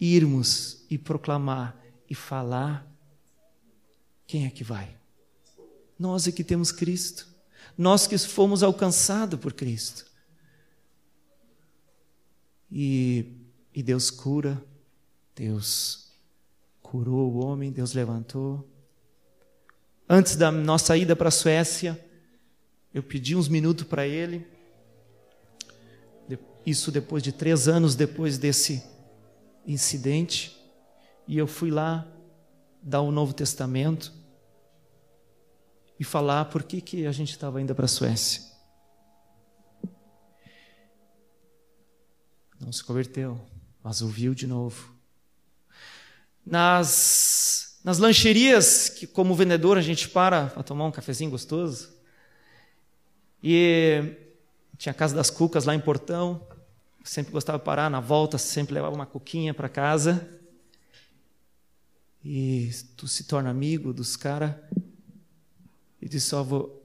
irmos 0.00 0.84
e 0.88 0.96
proclamar 0.96 1.76
e 2.08 2.14
falar, 2.14 2.86
quem 4.26 4.46
é 4.46 4.50
que 4.50 4.62
vai? 4.62 4.96
Nós 5.98 6.28
é 6.28 6.32
que 6.32 6.44
temos 6.44 6.70
Cristo, 6.70 7.26
nós 7.76 8.06
que 8.06 8.16
fomos 8.16 8.62
alcançados 8.62 9.38
por 9.38 9.52
Cristo. 9.52 10.06
E, 12.70 13.26
e 13.74 13.82
Deus 13.82 14.10
cura, 14.10 14.64
Deus 15.34 16.12
curou 16.80 17.32
o 17.32 17.44
homem, 17.44 17.72
Deus 17.72 17.92
levantou. 17.94 18.68
Antes 20.12 20.34
da 20.34 20.50
nossa 20.50 20.96
ida 20.96 21.14
para 21.14 21.28
a 21.28 21.30
Suécia, 21.30 21.96
eu 22.92 23.00
pedi 23.00 23.36
uns 23.36 23.46
minutos 23.46 23.86
para 23.86 24.04
ele. 24.04 24.44
Isso 26.66 26.90
depois 26.90 27.22
de 27.22 27.30
três 27.30 27.68
anos 27.68 27.94
depois 27.94 28.36
desse 28.36 28.82
incidente. 29.64 30.60
E 31.28 31.38
eu 31.38 31.46
fui 31.46 31.70
lá 31.70 32.04
dar 32.82 33.02
o 33.02 33.12
Novo 33.12 33.32
Testamento 33.32 34.12
e 35.96 36.02
falar 36.02 36.46
por 36.46 36.64
que, 36.64 36.80
que 36.80 37.06
a 37.06 37.12
gente 37.12 37.30
estava 37.30 37.62
indo 37.62 37.72
para 37.72 37.84
a 37.84 37.88
Suécia. 37.88 38.42
Não 42.58 42.72
se 42.72 42.82
converteu, 42.82 43.40
mas 43.80 44.02
ouviu 44.02 44.34
de 44.34 44.48
novo. 44.48 44.92
Nas, 46.44 47.69
nas 47.82 47.98
lancherias, 47.98 48.88
que 48.88 49.06
como 49.06 49.34
vendedor 49.34 49.78
a 49.78 49.80
gente 49.80 50.08
para 50.08 50.46
para 50.46 50.62
tomar 50.62 50.86
um 50.86 50.90
cafezinho 50.90 51.30
gostoso. 51.30 51.90
E 53.42 54.16
tinha 54.76 54.90
a 54.90 54.94
Casa 54.94 55.14
das 55.14 55.30
Cucas 55.30 55.64
lá 55.64 55.74
em 55.74 55.80
Portão. 55.80 56.46
Sempre 57.02 57.32
gostava 57.32 57.58
de 57.58 57.64
parar, 57.64 57.90
na 57.90 58.00
volta 58.00 58.36
sempre 58.36 58.74
levava 58.74 58.94
uma 58.94 59.06
cuquinha 59.06 59.54
para 59.54 59.68
casa. 59.68 60.28
E 62.22 62.70
tu 62.96 63.08
se 63.08 63.24
torna 63.24 63.48
amigo 63.48 63.92
dos 63.92 64.16
caras. 64.16 64.54
E 66.00 66.08
disse, 66.08 66.34
ó, 66.34 66.42
vou... 66.42 66.76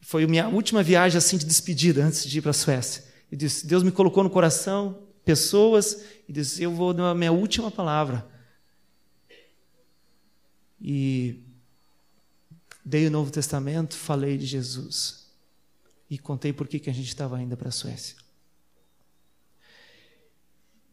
Foi 0.00 0.24
a 0.24 0.28
minha 0.28 0.48
última 0.48 0.82
viagem 0.82 1.18
assim 1.18 1.36
de 1.36 1.44
despedida 1.44 2.02
antes 2.04 2.24
de 2.24 2.38
ir 2.38 2.42
para 2.42 2.50
a 2.50 2.54
Suécia. 2.54 3.04
E 3.30 3.36
disse: 3.36 3.66
Deus 3.66 3.82
me 3.82 3.92
colocou 3.92 4.24
no 4.24 4.30
coração 4.30 5.02
pessoas 5.24 6.02
e 6.26 6.32
disse: 6.32 6.62
Eu 6.62 6.72
vou 6.72 6.94
dar 6.94 7.10
a 7.10 7.14
minha 7.14 7.30
última 7.30 7.70
palavra. 7.70 8.26
E 10.80 11.42
dei 12.84 13.06
o 13.06 13.10
Novo 13.10 13.30
Testamento, 13.30 13.94
falei 13.94 14.38
de 14.38 14.46
Jesus 14.46 15.28
e 16.10 16.18
contei 16.18 16.52
por 16.52 16.66
que 16.66 16.88
a 16.88 16.92
gente 16.92 17.08
estava 17.08 17.40
indo 17.42 17.56
para 17.56 17.68
a 17.68 17.72
Suécia. 17.72 18.16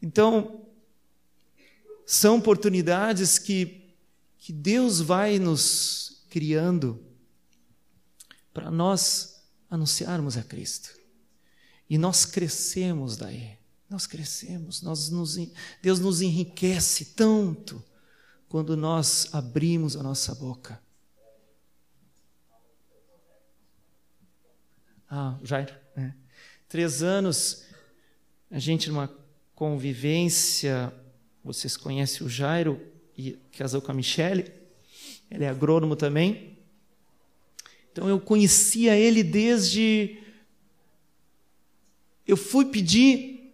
Então, 0.02 0.66
são 2.06 2.38
oportunidades 2.38 3.40
que, 3.40 3.96
que 4.38 4.52
Deus 4.52 5.00
vai 5.00 5.40
nos 5.40 6.24
criando 6.30 7.02
para 8.54 8.70
nós 8.70 9.42
anunciarmos 9.70 10.38
a 10.38 10.44
Cristo. 10.44 10.96
E 11.90 11.98
nós 11.98 12.26
crescemos 12.26 13.16
daí. 13.16 13.58
nós 13.90 14.06
crescemos, 14.06 14.82
nós 14.82 15.10
nos, 15.10 15.38
Deus 15.82 16.00
nos 16.00 16.22
enriquece 16.22 17.06
tanto 17.06 17.84
quando 18.56 18.78
nós 18.78 19.28
abrimos 19.34 19.98
a 19.98 20.02
nossa 20.02 20.34
boca. 20.34 20.82
Ah, 25.10 25.38
Jairo, 25.44 25.74
é. 25.98 26.14
Três 26.70 27.04
anos, 27.04 27.66
a 28.50 28.58
gente 28.58 28.88
numa 28.88 29.14
convivência, 29.54 30.94
vocês 31.44 31.76
conhecem 31.76 32.26
o 32.26 32.30
Jairo, 32.30 32.82
e 33.18 33.34
casou 33.58 33.82
com 33.82 33.92
a 33.92 33.94
Michele, 33.94 34.50
ele 35.30 35.44
é 35.44 35.50
agrônomo 35.50 35.98
também. 35.98 36.58
Então 37.92 38.08
eu 38.08 38.22
conhecia 38.22 38.96
ele 38.96 39.22
desde. 39.22 40.18
Eu 42.26 42.38
fui 42.38 42.64
pedir 42.64 43.54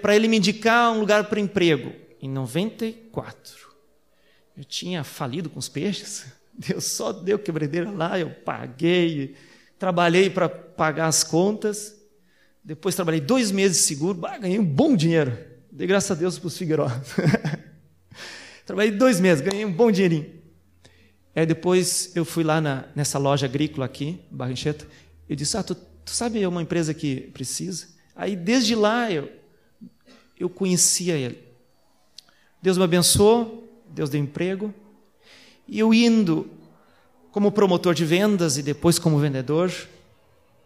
para 0.00 0.16
ele 0.16 0.28
me 0.28 0.38
indicar 0.38 0.92
um 0.92 1.00
lugar 1.00 1.28
para 1.28 1.38
emprego, 1.38 1.94
em 2.20 2.28
94. 2.28 3.70
Eu 4.56 4.64
tinha 4.64 5.02
falido 5.02 5.48
com 5.48 5.58
os 5.58 5.68
peixes, 5.68 6.26
Deus 6.52 6.84
só 6.84 7.12
deu 7.12 7.38
quebredeira 7.38 7.90
lá, 7.90 8.18
eu 8.18 8.30
paguei, 8.30 9.34
trabalhei 9.78 10.28
para 10.28 10.48
pagar 10.48 11.06
as 11.06 11.24
contas. 11.24 11.96
Depois 12.62 12.94
trabalhei 12.94 13.20
dois 13.20 13.50
meses 13.50 13.78
seguro, 13.78 14.18
bah, 14.18 14.36
ganhei 14.36 14.58
um 14.58 14.64
bom 14.64 14.94
dinheiro. 14.94 15.36
Dei 15.72 15.86
graças 15.86 16.10
a 16.10 16.14
Deus 16.14 16.38
para 16.38 16.48
os 16.48 16.58
Figueiró. 16.58 16.90
trabalhei 18.66 18.90
dois 18.90 19.18
meses, 19.18 19.42
ganhei 19.42 19.64
um 19.64 19.72
bom 19.72 19.90
dinheirinho. 19.90 20.40
Aí 21.34 21.46
depois 21.46 22.14
eu 22.14 22.24
fui 22.24 22.44
lá 22.44 22.60
na, 22.60 22.84
nessa 22.94 23.18
loja 23.18 23.46
agrícola 23.46 23.86
aqui, 23.86 24.20
Barrancheta, 24.30 24.86
eu 25.28 25.36
disse, 25.36 25.56
ah, 25.56 25.62
tu, 25.62 25.74
tu 25.74 26.10
sabe 26.10 26.44
uma 26.44 26.60
empresa 26.60 26.92
que 26.92 27.30
precisa? 27.32 27.88
Aí 28.14 28.36
desde 28.36 28.74
lá 28.74 29.10
eu, 29.10 29.30
eu 30.38 30.50
conhecia 30.50 31.14
ele. 31.14 31.49
Deus 32.62 32.76
me 32.76 32.84
abençoou, 32.84 33.68
Deus 33.88 34.10
deu 34.10 34.20
emprego, 34.20 34.72
e 35.66 35.78
eu 35.78 35.94
indo 35.94 36.48
como 37.32 37.52
promotor 37.52 37.94
de 37.94 38.04
vendas 38.04 38.58
e 38.58 38.62
depois 38.62 38.98
como 38.98 39.18
vendedor, 39.18 39.72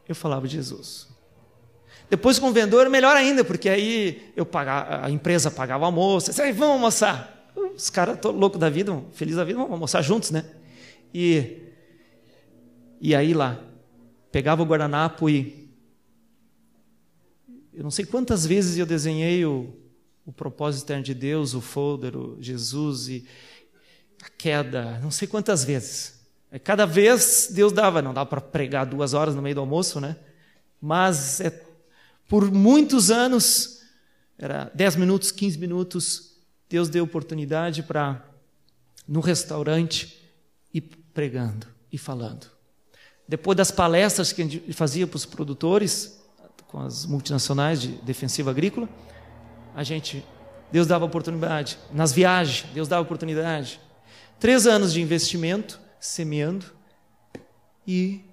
eu 0.08 0.14
falava 0.14 0.48
de 0.48 0.54
Jesus. 0.54 1.08
Depois 2.08 2.38
como 2.38 2.52
vendedor, 2.52 2.88
melhor 2.88 3.16
ainda, 3.16 3.44
porque 3.44 3.68
aí 3.68 4.32
eu 4.36 4.44
pagava, 4.44 5.06
a 5.06 5.10
empresa 5.10 5.50
pagava 5.50 5.84
o 5.84 5.86
almoço, 5.86 6.30
disse, 6.30 6.52
vamos 6.52 6.74
almoçar. 6.74 7.52
Os 7.74 7.90
caras 7.90 8.18
loucos 8.24 8.58
da 8.58 8.68
vida, 8.68 9.02
felizes 9.12 9.36
da 9.36 9.44
vida, 9.44 9.58
vamos 9.58 9.72
almoçar 9.72 10.02
juntos, 10.02 10.30
né? 10.30 10.44
E, 11.12 11.58
e 13.00 13.14
aí 13.14 13.32
lá, 13.32 13.60
pegava 14.30 14.62
o 14.62 14.66
guardanapo 14.66 15.28
e. 15.30 15.64
Eu 17.72 17.82
não 17.82 17.90
sei 17.90 18.04
quantas 18.04 18.46
vezes 18.46 18.78
eu 18.78 18.86
desenhei 18.86 19.44
o, 19.44 19.72
o 20.26 20.32
propósito 20.32 20.86
eterno 20.86 21.04
de 21.04 21.14
Deus, 21.14 21.54
o 21.54 21.60
folder, 21.60 22.16
o 22.16 22.36
Jesus 22.40 23.08
e 23.08 23.26
a 24.22 24.28
queda, 24.30 24.98
não 25.00 25.10
sei 25.10 25.28
quantas 25.28 25.64
vezes. 25.64 26.14
Cada 26.62 26.86
vez 26.86 27.48
Deus 27.50 27.72
dava, 27.72 28.00
não 28.00 28.14
dava 28.14 28.28
para 28.30 28.40
pregar 28.40 28.86
duas 28.86 29.12
horas 29.12 29.34
no 29.34 29.42
meio 29.42 29.56
do 29.56 29.60
almoço, 29.60 30.00
né? 30.00 30.16
Mas 30.80 31.40
é, 31.40 31.50
por 32.28 32.50
muitos 32.50 33.10
anos, 33.10 33.82
era 34.38 34.70
10 34.74 34.96
minutos, 34.96 35.30
15 35.32 35.58
minutos, 35.58 36.36
Deus 36.68 36.88
deu 36.88 37.04
oportunidade 37.04 37.82
para, 37.82 38.24
no 39.06 39.20
restaurante, 39.20 40.22
ir 40.72 40.82
pregando 41.12 41.66
e 41.90 41.98
falando. 41.98 42.46
Depois 43.26 43.56
das 43.56 43.70
palestras 43.70 44.32
que 44.32 44.42
a 44.42 44.44
gente 44.44 44.72
fazia 44.72 45.06
para 45.06 45.16
os 45.16 45.26
produtores, 45.26 46.20
com 46.68 46.80
as 46.80 47.06
multinacionais 47.06 47.80
de 47.80 47.88
defensiva 48.02 48.50
agrícola, 48.50 48.88
a 49.74 49.82
gente, 49.82 50.24
Deus 50.70 50.86
dava 50.86 51.04
oportunidade. 51.04 51.78
Nas 51.92 52.12
viagens, 52.12 52.70
Deus 52.72 52.88
dava 52.88 53.02
oportunidade. 53.02 53.80
Três 54.38 54.66
anos 54.66 54.92
de 54.92 55.02
investimento, 55.02 55.80
semeando, 55.98 56.66
e 57.86 58.24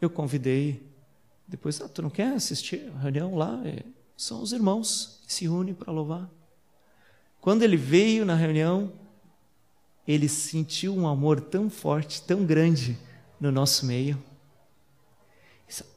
eu 0.00 0.08
convidei. 0.08 0.84
Depois, 1.46 1.80
ah, 1.80 1.88
tu 1.88 2.02
não 2.02 2.10
quer 2.10 2.32
assistir 2.32 2.90
a 2.96 2.98
reunião 2.98 3.36
lá? 3.36 3.60
É, 3.64 3.82
são 4.16 4.42
os 4.42 4.52
irmãos 4.52 5.20
que 5.26 5.32
se 5.32 5.46
unem 5.46 5.74
para 5.74 5.92
louvar. 5.92 6.28
Quando 7.40 7.62
ele 7.62 7.76
veio 7.76 8.24
na 8.24 8.34
reunião, 8.34 8.92
ele 10.06 10.28
sentiu 10.28 10.96
um 10.96 11.06
amor 11.06 11.40
tão 11.40 11.68
forte, 11.68 12.22
tão 12.22 12.44
grande 12.44 12.98
no 13.40 13.52
nosso 13.52 13.86
meio. 13.86 14.22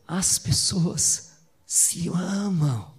As 0.08 0.40
pessoas 0.40 1.38
se 1.66 2.10
amam. 2.10 2.99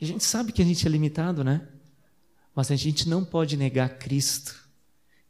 E 0.00 0.04
a 0.04 0.08
gente 0.08 0.24
sabe 0.24 0.52
que 0.52 0.62
a 0.62 0.64
gente 0.64 0.86
é 0.86 0.90
limitado, 0.90 1.42
né? 1.42 1.66
Mas 2.54 2.70
a 2.70 2.76
gente 2.76 3.08
não 3.08 3.24
pode 3.24 3.56
negar 3.56 3.98
Cristo. 3.98 4.54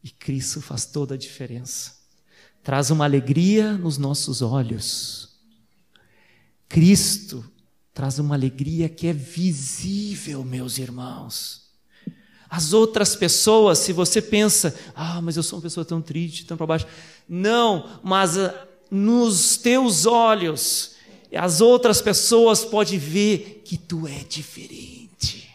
E 0.03 0.09
Cristo 0.09 0.61
faz 0.61 0.85
toda 0.85 1.15
a 1.15 1.17
diferença. 1.17 1.95
Traz 2.63 2.89
uma 2.89 3.05
alegria 3.05 3.73
nos 3.73 3.97
nossos 3.97 4.41
olhos. 4.41 5.37
Cristo 6.67 7.49
traz 7.93 8.19
uma 8.19 8.35
alegria 8.35 8.87
que 8.89 9.07
é 9.07 9.13
visível, 9.13 10.43
meus 10.43 10.77
irmãos. 10.77 11.67
As 12.49 12.71
outras 12.71 13.15
pessoas, 13.15 13.79
se 13.79 13.91
você 13.91 14.21
pensa, 14.21 14.77
ah, 14.95 15.21
mas 15.21 15.35
eu 15.35 15.43
sou 15.43 15.57
uma 15.57 15.63
pessoa 15.63 15.85
tão 15.85 16.01
triste, 16.01 16.45
tão 16.45 16.55
para 16.55 16.65
baixo. 16.65 16.87
Não, 17.27 17.99
mas 18.03 18.37
ah, 18.37 18.67
nos 18.89 19.57
teus 19.57 20.05
olhos, 20.05 20.96
as 21.35 21.61
outras 21.61 22.01
pessoas 22.01 22.63
podem 22.63 22.97
ver 22.97 23.61
que 23.65 23.77
tu 23.77 24.07
é 24.07 24.23
diferente, 24.23 25.49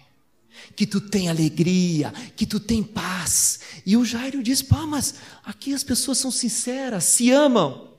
que 0.76 0.86
tu 0.86 1.00
tem 1.00 1.28
alegria, 1.28 2.12
que 2.36 2.44
tu 2.44 2.60
tem 2.60 2.82
paz. 2.82 3.60
E 3.86 3.96
o 3.96 4.04
Jairo 4.04 4.42
diz: 4.42 4.60
pá, 4.60 4.86
mas 4.86 5.14
aqui 5.44 5.72
as 5.72 5.82
pessoas 5.82 6.18
são 6.18 6.30
sinceras, 6.30 7.04
se 7.04 7.30
amam. 7.30 7.92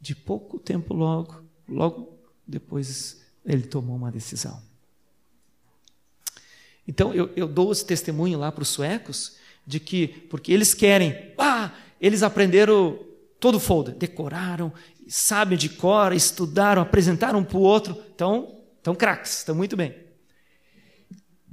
De 0.00 0.14
pouco 0.14 0.58
tempo 0.58 0.94
logo, 0.94 1.44
logo 1.68 2.18
depois 2.46 3.20
ele 3.44 3.62
tomou 3.62 3.96
uma 3.96 4.10
decisão. 4.10 4.62
Então 6.86 7.14
eu, 7.14 7.30
eu 7.36 7.46
dou 7.46 7.70
esse 7.70 7.84
testemunho 7.84 8.38
lá 8.38 8.50
para 8.50 8.62
os 8.62 8.68
suecos 8.68 9.36
de 9.66 9.78
que, 9.78 10.08
porque 10.08 10.52
eles 10.52 10.74
querem, 10.74 11.32
ah, 11.38 11.72
eles 12.00 12.22
aprenderam 12.22 12.98
todo 13.40 13.56
o 13.56 13.60
folder, 13.60 13.94
decoraram, 13.94 14.72
sabem 15.08 15.58
de 15.58 15.70
cor, 15.70 16.12
estudaram, 16.12 16.82
apresentaram 16.82 17.40
um 17.40 17.44
para 17.44 17.56
o 17.56 17.62
outro, 17.62 17.96
então, 18.14 18.60
estão 18.76 18.94
craques, 18.94 19.38
estão 19.38 19.54
muito 19.54 19.76
bem. 19.76 19.94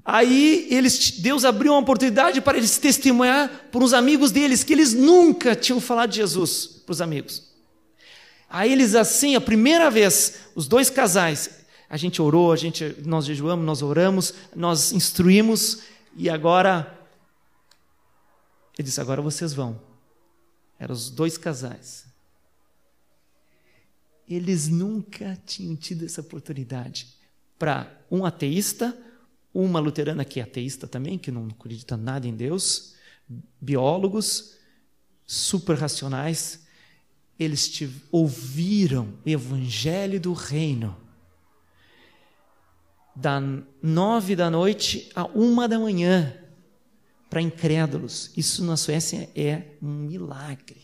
Aí 0.03 0.67
eles, 0.69 1.19
Deus 1.19 1.43
abriu 1.43 1.73
uma 1.73 1.81
oportunidade 1.81 2.39
para 2.39 2.57
eles 2.57 2.77
testemunhar 2.77 3.67
para 3.71 3.83
os 3.83 3.93
amigos 3.93 4.31
deles 4.31 4.63
que 4.63 4.73
eles 4.73 4.93
nunca 4.93 5.55
tinham 5.55 5.81
falado 5.81 6.11
de 6.11 6.17
Jesus 6.17 6.67
para 6.85 6.93
os 6.93 7.01
amigos. 7.01 7.51
Aí 8.49 8.71
eles 8.71 8.95
assim, 8.95 9.35
a 9.35 9.41
primeira 9.41 9.89
vez, 9.91 10.35
os 10.55 10.67
dois 10.67 10.89
casais, 10.89 11.65
a 11.89 11.97
gente 11.97 12.21
orou, 12.21 12.53
a 12.53 12.55
gente, 12.55 12.95
nós 13.05 13.25
jejuamos, 13.25 13.65
nós 13.65 13.81
oramos, 13.81 14.33
nós 14.55 14.93
instruímos 14.93 15.79
e 16.15 16.29
agora 16.29 16.97
ele 18.77 18.85
disse: 18.85 19.01
agora 19.01 19.21
vocês 19.21 19.53
vão. 19.53 19.86
Eram 20.79 20.93
os 20.93 21.09
dois 21.09 21.37
casais. 21.37 22.05
Eles 24.27 24.67
nunca 24.67 25.37
tinham 25.45 25.75
tido 25.75 26.05
essa 26.05 26.21
oportunidade 26.21 27.15
para 27.57 27.91
um 28.11 28.25
ateísta, 28.25 28.95
uma 29.53 29.79
luterana 29.79 30.23
que 30.25 30.39
é 30.39 30.43
ateísta 30.43 30.87
também, 30.87 31.17
que 31.17 31.31
não 31.31 31.47
acredita 31.47 31.97
nada 31.97 32.27
em 32.27 32.35
Deus, 32.35 32.95
biólogos 33.59 34.55
super 35.25 35.77
racionais, 35.77 36.65
eles 37.39 37.71
ouviram 38.11 39.13
o 39.25 39.29
evangelho 39.29 40.19
do 40.19 40.33
reino 40.33 40.97
da 43.15 43.41
nove 43.81 44.35
da 44.35 44.49
noite 44.49 45.09
a 45.15 45.25
uma 45.25 45.67
da 45.67 45.79
manhã 45.79 46.35
para 47.29 47.41
incrédulos. 47.41 48.31
Isso 48.35 48.63
na 48.63 48.77
Suécia 48.77 49.29
é 49.35 49.63
um 49.81 49.87
milagre. 49.87 50.81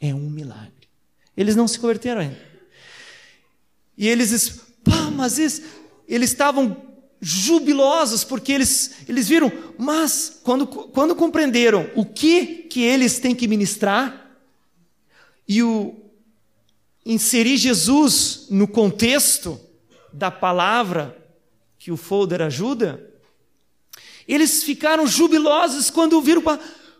É 0.00 0.14
um 0.14 0.30
milagre. 0.30 0.88
Eles 1.36 1.56
não 1.56 1.66
se 1.66 1.78
converteram 1.78 2.20
ainda. 2.20 2.54
E 3.96 4.08
eles 4.08 4.30
dizem, 4.30 4.60
pá, 4.82 5.10
mas 5.10 5.38
eles, 5.38 5.62
eles 6.08 6.30
estavam 6.30 6.76
jubilosos 7.20 8.22
porque 8.22 8.52
eles, 8.52 9.08
eles 9.08 9.28
viram, 9.28 9.50
mas 9.78 10.40
quando, 10.42 10.66
quando 10.66 11.14
compreenderam 11.14 11.90
o 11.94 12.04
que, 12.04 12.64
que 12.64 12.82
eles 12.82 13.18
têm 13.18 13.34
que 13.34 13.48
ministrar 13.48 14.38
e 15.48 15.62
o 15.62 15.94
inserir 17.04 17.56
Jesus 17.56 18.46
no 18.50 18.66
contexto 18.66 19.58
da 20.12 20.30
palavra 20.30 21.16
que 21.78 21.90
o 21.90 21.96
folder 21.96 22.42
ajuda, 22.42 23.13
eles 24.26 24.62
ficaram 24.62 25.06
jubilosos 25.06 25.90
quando 25.90 26.20
viram, 26.20 26.42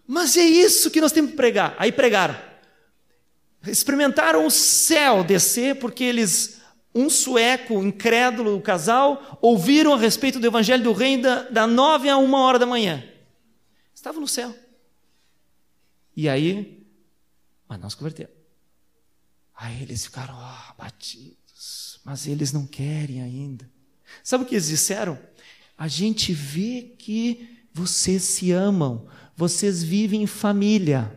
mas 0.07 0.37
é 0.37 0.45
isso 0.45 0.91
que 0.91 1.01
nós 1.01 1.13
temos 1.13 1.31
que 1.31 1.37
pregar. 1.37 1.75
Aí 1.79 1.91
pregaram. 1.91 2.37
experimentaram 3.67 4.47
o 4.47 4.51
céu 4.51 5.25
descer 5.25 5.79
porque 5.79 6.05
eles, 6.05 6.61
um 6.95 7.09
sueco 7.09 7.83
incrédulo, 7.83 8.57
o 8.57 8.63
casal, 8.63 9.39
ouviram 9.41 9.95
a 9.95 9.99
respeito 9.99 10.39
do 10.39 10.47
evangelho 10.47 10.83
do 10.83 10.93
reino 10.93 11.23
da, 11.23 11.43
da 11.45 11.67
nove 11.67 12.09
a 12.09 12.17
uma 12.17 12.41
hora 12.41 12.59
da 12.59 12.67
manhã. 12.67 13.03
Estavam 13.95 14.21
no 14.21 14.29
céu. 14.29 14.55
E 16.17 16.29
aí, 16.29 16.87
mas 17.69 17.81
não 17.81 17.89
se 17.89 17.97
converteram. 17.97 18.33
Aí 19.57 19.83
eles 19.83 20.05
ficaram 20.05 20.35
oh, 20.37 20.71
abatidos, 20.71 22.01
mas 22.05 22.27
eles 22.27 22.53
não 22.53 22.67
querem 22.67 23.23
ainda. 23.23 23.69
Sabe 24.23 24.45
o 24.45 24.47
que 24.47 24.55
eles 24.55 24.69
disseram? 24.69 25.19
A 25.77 25.89
gente 25.89 26.33
vê 26.33 26.95
que 26.99 27.49
vocês 27.73 28.23
se 28.23 28.53
amam, 28.53 29.07
vocês 29.37 29.83
vivem 29.83 30.23
em 30.23 30.27
família. 30.27 31.13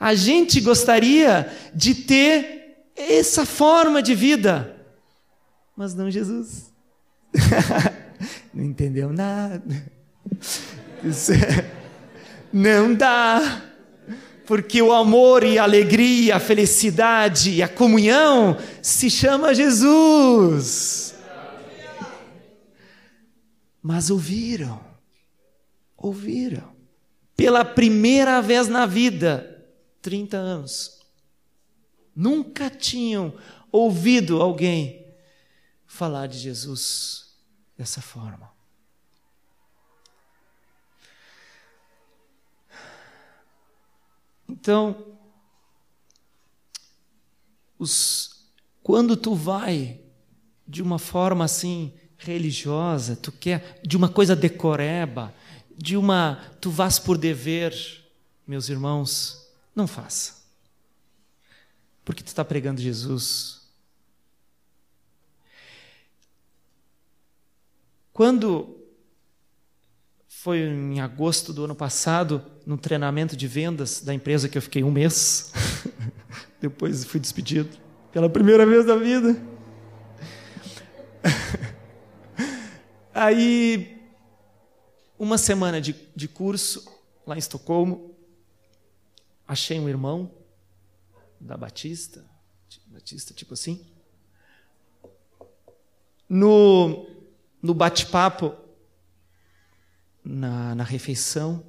A 0.00 0.14
gente 0.14 0.60
gostaria 0.60 1.52
de 1.74 1.94
ter 1.94 2.86
essa 2.96 3.44
forma 3.44 4.02
de 4.02 4.14
vida, 4.14 4.76
mas 5.76 5.94
não 5.94 6.10
Jesus. 6.10 6.72
não 8.54 8.64
entendeu 8.64 9.12
nada. 9.12 9.62
É, 11.04 11.64
não 12.52 12.94
dá. 12.94 13.62
Porque 14.46 14.80
o 14.80 14.92
amor 14.92 15.44
e 15.44 15.58
a 15.58 15.64
alegria, 15.64 16.36
a 16.36 16.40
felicidade 16.40 17.50
e 17.50 17.62
a 17.62 17.68
comunhão 17.68 18.56
se 18.80 19.10
chama 19.10 19.54
Jesus. 19.54 21.07
Mas 23.82 24.10
ouviram, 24.10 24.84
ouviram, 25.96 26.76
pela 27.36 27.64
primeira 27.64 28.42
vez 28.42 28.68
na 28.68 28.84
vida, 28.84 29.66
30 30.02 30.36
anos, 30.36 31.00
nunca 32.14 32.68
tinham 32.68 33.32
ouvido 33.70 34.42
alguém 34.42 35.06
falar 35.86 36.26
de 36.26 36.38
Jesus 36.38 37.36
dessa 37.76 38.02
forma. 38.02 38.52
Então, 44.48 45.16
os, 47.78 48.50
quando 48.82 49.16
tu 49.16 49.34
vai 49.34 50.00
de 50.66 50.82
uma 50.82 50.98
forma 50.98 51.44
assim 51.44 51.94
religiosa, 52.18 53.16
tu 53.16 53.30
quer 53.30 53.80
de 53.82 53.96
uma 53.96 54.08
coisa 54.08 54.34
decoreba, 54.34 55.32
de 55.76 55.96
uma 55.96 56.42
tu 56.60 56.70
vas 56.70 56.98
por 56.98 57.16
dever, 57.16 57.72
meus 58.46 58.68
irmãos, 58.68 59.48
não 59.74 59.86
faça. 59.86 60.38
Porque 62.04 62.22
tu 62.22 62.26
está 62.26 62.44
pregando 62.44 62.80
Jesus. 62.80 63.62
Quando 68.12 68.76
foi 70.26 70.58
em 70.58 71.00
agosto 71.00 71.52
do 71.52 71.64
ano 71.64 71.74
passado, 71.74 72.42
no 72.66 72.76
treinamento 72.76 73.36
de 73.36 73.46
vendas 73.46 74.00
da 74.00 74.12
empresa 74.12 74.48
que 74.48 74.58
eu 74.58 74.62
fiquei 74.62 74.82
um 74.82 74.90
mês, 74.90 75.52
depois 76.60 77.04
fui 77.04 77.20
despedido 77.20 77.76
pela 78.10 78.28
primeira 78.28 78.66
vez 78.66 78.84
da 78.84 78.96
vida. 78.96 79.40
Aí, 83.20 84.00
uma 85.18 85.36
semana 85.36 85.80
de, 85.80 85.92
de 86.14 86.28
curso 86.28 86.88
lá 87.26 87.34
em 87.34 87.40
Estocolmo, 87.40 88.14
achei 89.44 89.80
um 89.80 89.88
irmão 89.88 90.32
da 91.40 91.56
Batista, 91.56 92.24
Batista, 92.86 93.34
tipo 93.34 93.54
assim. 93.54 93.84
No, 96.28 97.10
no 97.60 97.74
bate-papo, 97.74 98.54
na, 100.22 100.76
na 100.76 100.84
refeição, 100.84 101.66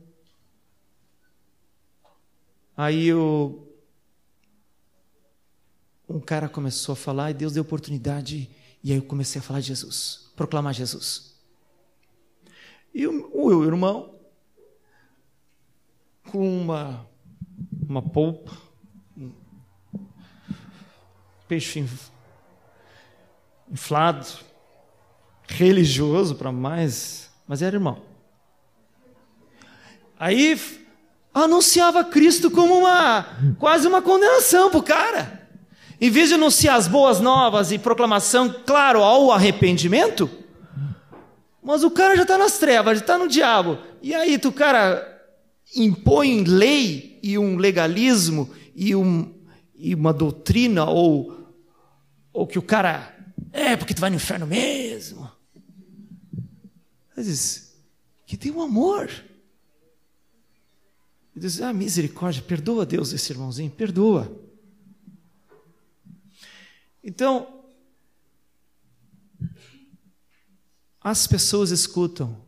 aí 2.78 3.12
o, 3.12 3.68
um 6.08 6.20
cara 6.20 6.48
começou 6.48 6.94
a 6.94 6.96
falar 6.96 7.32
e 7.32 7.34
Deus 7.34 7.54
deu 7.54 7.64
oportunidade, 7.64 8.56
e 8.84 8.92
aí 8.92 9.00
eu 9.00 9.04
comecei 9.04 9.40
a 9.40 9.44
falar 9.44 9.62
de 9.62 9.70
Jesus, 9.70 10.32
proclamar 10.36 10.76
Jesus. 10.76 11.39
E 12.94 13.08
o, 13.08 13.30
o 13.34 13.64
irmão, 13.64 14.16
com 16.32 16.62
uma, 16.62 17.06
uma 17.88 18.02
polpa, 18.02 18.52
um 19.18 19.32
peixe 21.48 21.86
inflado, 23.72 24.28
religioso 25.48 26.36
para 26.36 26.52
mais, 26.52 27.30
mas 27.48 27.62
era 27.62 27.76
irmão. 27.76 28.02
Aí 30.20 30.60
anunciava 31.34 32.04
Cristo 32.04 32.52
como 32.52 32.78
uma 32.80 33.26
quase 33.58 33.88
uma 33.88 34.02
condenação 34.02 34.70
para 34.70 34.80
o 34.80 34.84
cara. 34.84 35.50
Em 36.02 36.10
vez 36.10 36.30
de 36.30 36.36
anunciar 36.36 36.78
as 36.78 36.88
boas 36.88 37.20
novas 37.20 37.72
e 37.72 37.78
proclamação, 37.78 38.54
claro, 38.66 39.04
ao 39.04 39.32
arrependimento, 39.32 40.30
mas 41.62 41.84
o 41.84 41.92
cara 41.92 42.16
já 42.16 42.24
está 42.24 42.38
nas 42.38 42.58
trevas, 42.58 43.00
já 43.00 43.04
está 43.04 43.18
no 43.18 43.28
diabo. 43.28 43.78
E 44.02 44.14
aí 44.16 44.38
tu, 44.40 44.52
cara, 44.52 45.06
impõe 45.76 46.44
lei 46.44 47.20
e 47.22 47.38
um 47.38 47.58
legalismo 47.58 48.50
e, 48.76 48.96
um, 48.96 49.34
e 49.76 49.94
uma 49.94 50.14
doutrina, 50.14 50.86
ou, 50.86 51.54
ou 52.32 52.48
que 52.48 52.58
o 52.58 52.62
cara, 52.62 53.16
é 53.52 53.76
porque 53.76 53.94
tu 53.94 54.02
vai 54.02 54.10
no 54.10 54.16
inferno 54.16 54.48
mesmo. 54.48 55.30
Mas 57.16 57.26
diz, 57.26 57.76
que 58.26 58.38
tem 58.38 58.52
um 58.52 58.62
amor. 58.62 59.10
E 61.36 61.40
diz, 61.40 61.62
ah, 61.62 61.74
misericórdia, 61.74 62.42
perdoa 62.42 62.86
Deus 62.86 63.12
esse 63.12 63.32
irmãozinho, 63.32 63.70
perdoa. 63.70 64.32
Então, 67.04 67.59
As 71.02 71.26
pessoas 71.26 71.72
escutam 71.72 72.46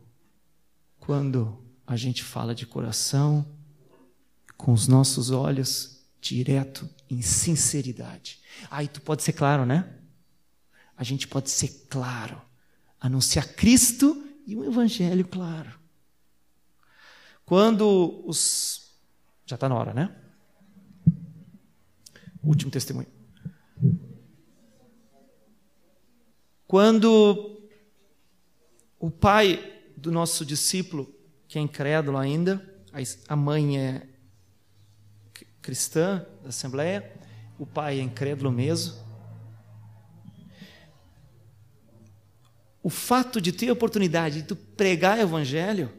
quando 1.00 1.58
a 1.86 1.96
gente 1.96 2.22
fala 2.22 2.54
de 2.54 2.66
coração, 2.66 3.46
com 4.56 4.72
os 4.72 4.86
nossos 4.86 5.30
olhos, 5.30 6.04
direto, 6.20 6.88
em 7.10 7.20
sinceridade. 7.22 8.40
Aí 8.70 8.86
tu 8.86 9.00
pode 9.00 9.22
ser 9.22 9.32
claro, 9.32 9.66
né? 9.66 9.98
A 10.96 11.02
gente 11.02 11.26
pode 11.26 11.50
ser 11.50 11.86
claro, 11.88 12.40
anunciar 13.00 13.48
Cristo 13.54 14.24
e 14.46 14.54
o 14.54 14.64
Evangelho 14.64 15.26
claro. 15.26 15.72
Quando 17.44 18.22
os. 18.26 18.92
Já 19.44 19.56
está 19.56 19.68
na 19.68 19.74
hora, 19.74 19.92
né? 19.92 20.14
Último 22.42 22.70
testemunho. 22.70 23.08
Quando 26.66 27.51
o 29.02 29.10
pai 29.10 29.82
do 29.96 30.12
nosso 30.12 30.46
discípulo, 30.46 31.12
que 31.48 31.58
é 31.58 31.60
incrédulo 31.60 32.16
ainda, 32.16 32.64
a 33.26 33.34
mãe 33.34 33.76
é 33.76 34.06
cristã 35.60 36.24
da 36.40 36.50
Assembleia, 36.50 37.12
o 37.58 37.66
pai 37.66 37.98
é 37.98 38.02
incrédulo 38.02 38.52
mesmo. 38.52 38.94
O 42.80 42.88
fato 42.88 43.40
de 43.40 43.50
ter 43.50 43.70
a 43.70 43.72
oportunidade 43.72 44.42
de 44.42 44.46
tu 44.46 44.54
pregar 44.54 45.18
o 45.18 45.22
evangelho, 45.22 45.92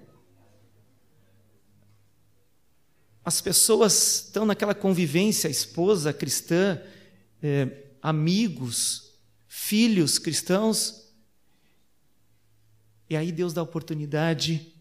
as 3.25 3.41
pessoas 3.41 4.27
estão 4.27 4.45
naquela 4.45 4.73
convivência, 4.73 5.49
a 5.49 5.51
esposa 5.51 6.13
cristã, 6.13 6.81
é, 7.41 7.83
amigos, 8.01 9.19
filhos 9.49 10.17
cristãos, 10.17 11.02
e 13.13 13.15
aí 13.15 13.31
Deus 13.31 13.53
dá 13.53 13.61
oportunidade. 13.61 14.73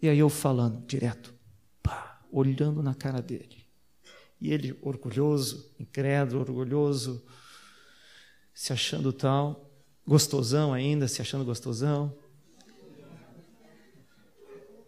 E 0.00 0.08
aí 0.08 0.18
eu 0.18 0.30
falando 0.30 0.86
direto, 0.86 1.34
pá, 1.82 2.18
olhando 2.32 2.82
na 2.82 2.94
cara 2.94 3.20
dele. 3.20 3.66
E 4.40 4.50
ele 4.50 4.74
orgulhoso, 4.80 5.70
incrédulo, 5.78 6.40
orgulhoso, 6.40 7.22
se 8.54 8.72
achando 8.72 9.12
tal, 9.12 9.70
gostosão 10.06 10.72
ainda, 10.72 11.06
se 11.06 11.20
achando 11.20 11.44
gostosão. 11.44 12.16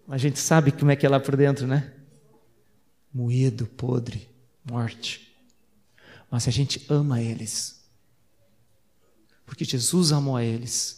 A 0.09 0.17
gente 0.17 0.39
sabe 0.39 0.73
como 0.73 0.91
é 0.91 0.97
que 0.97 1.05
é 1.05 1.09
lá 1.11 1.21
por 1.21 1.37
dentro, 1.37 1.67
né? 1.67 1.95
Moído, 3.13 3.67
podre, 3.67 4.27
morte. 4.65 5.37
Mas 6.31 6.49
a 6.49 6.51
gente 6.51 6.87
ama 6.89 7.21
eles, 7.21 7.87
porque 9.45 9.67
Jesus 9.67 10.13
amou 10.13 10.35
a 10.35 10.43
eles, 10.43 10.98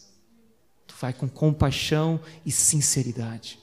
vai 1.00 1.14
com 1.14 1.28
compaixão 1.28 2.20
e 2.44 2.52
sinceridade. 2.52 3.58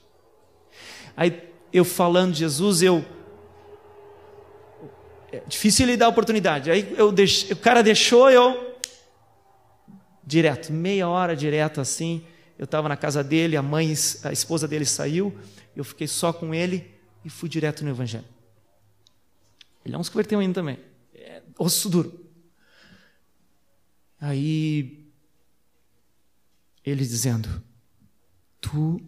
Aí 1.16 1.48
eu 1.72 1.86
falando 1.86 2.34
de 2.34 2.40
Jesus, 2.40 2.82
eu 2.82 3.06
é 5.32 5.44
difícil 5.48 5.86
ele 5.86 5.98
dar 5.98 6.08
oportunidade. 6.08 6.72
Aí 6.72 6.96
eu 6.98 7.10
o 7.10 7.56
cara 7.58 7.84
deixou 7.84 8.32
eu 8.32 8.76
direto, 10.26 10.74
meia 10.74 11.08
hora 11.08 11.36
direto 11.36 11.80
assim. 11.80 12.26
Eu 12.58 12.66
estava 12.66 12.90
na 12.90 12.98
casa 12.98 13.24
dele, 13.24 13.56
a 13.56 13.62
mãe, 13.62 13.94
a 14.24 14.32
esposa 14.32 14.68
dele 14.68 14.86
saiu, 14.86 15.38
eu 15.76 15.84
fiquei 15.84 16.08
só 16.08 16.34
com 16.34 16.56
ele 16.56 16.92
e 17.24 17.30
fui 17.30 17.48
direto 17.48 17.84
no 17.84 17.92
Evangelho. 17.92 18.26
Ele 19.86 19.94
não 19.94 20.04
se 20.04 20.10
converteu 20.10 20.40
ainda 20.40 20.56
também. 20.56 20.80
É 21.14 21.44
osso 21.60 21.88
duro. 21.88 22.26
Aí, 24.20 25.07
ele 26.90 27.06
dizendo: 27.06 27.62
Tu 28.62 29.02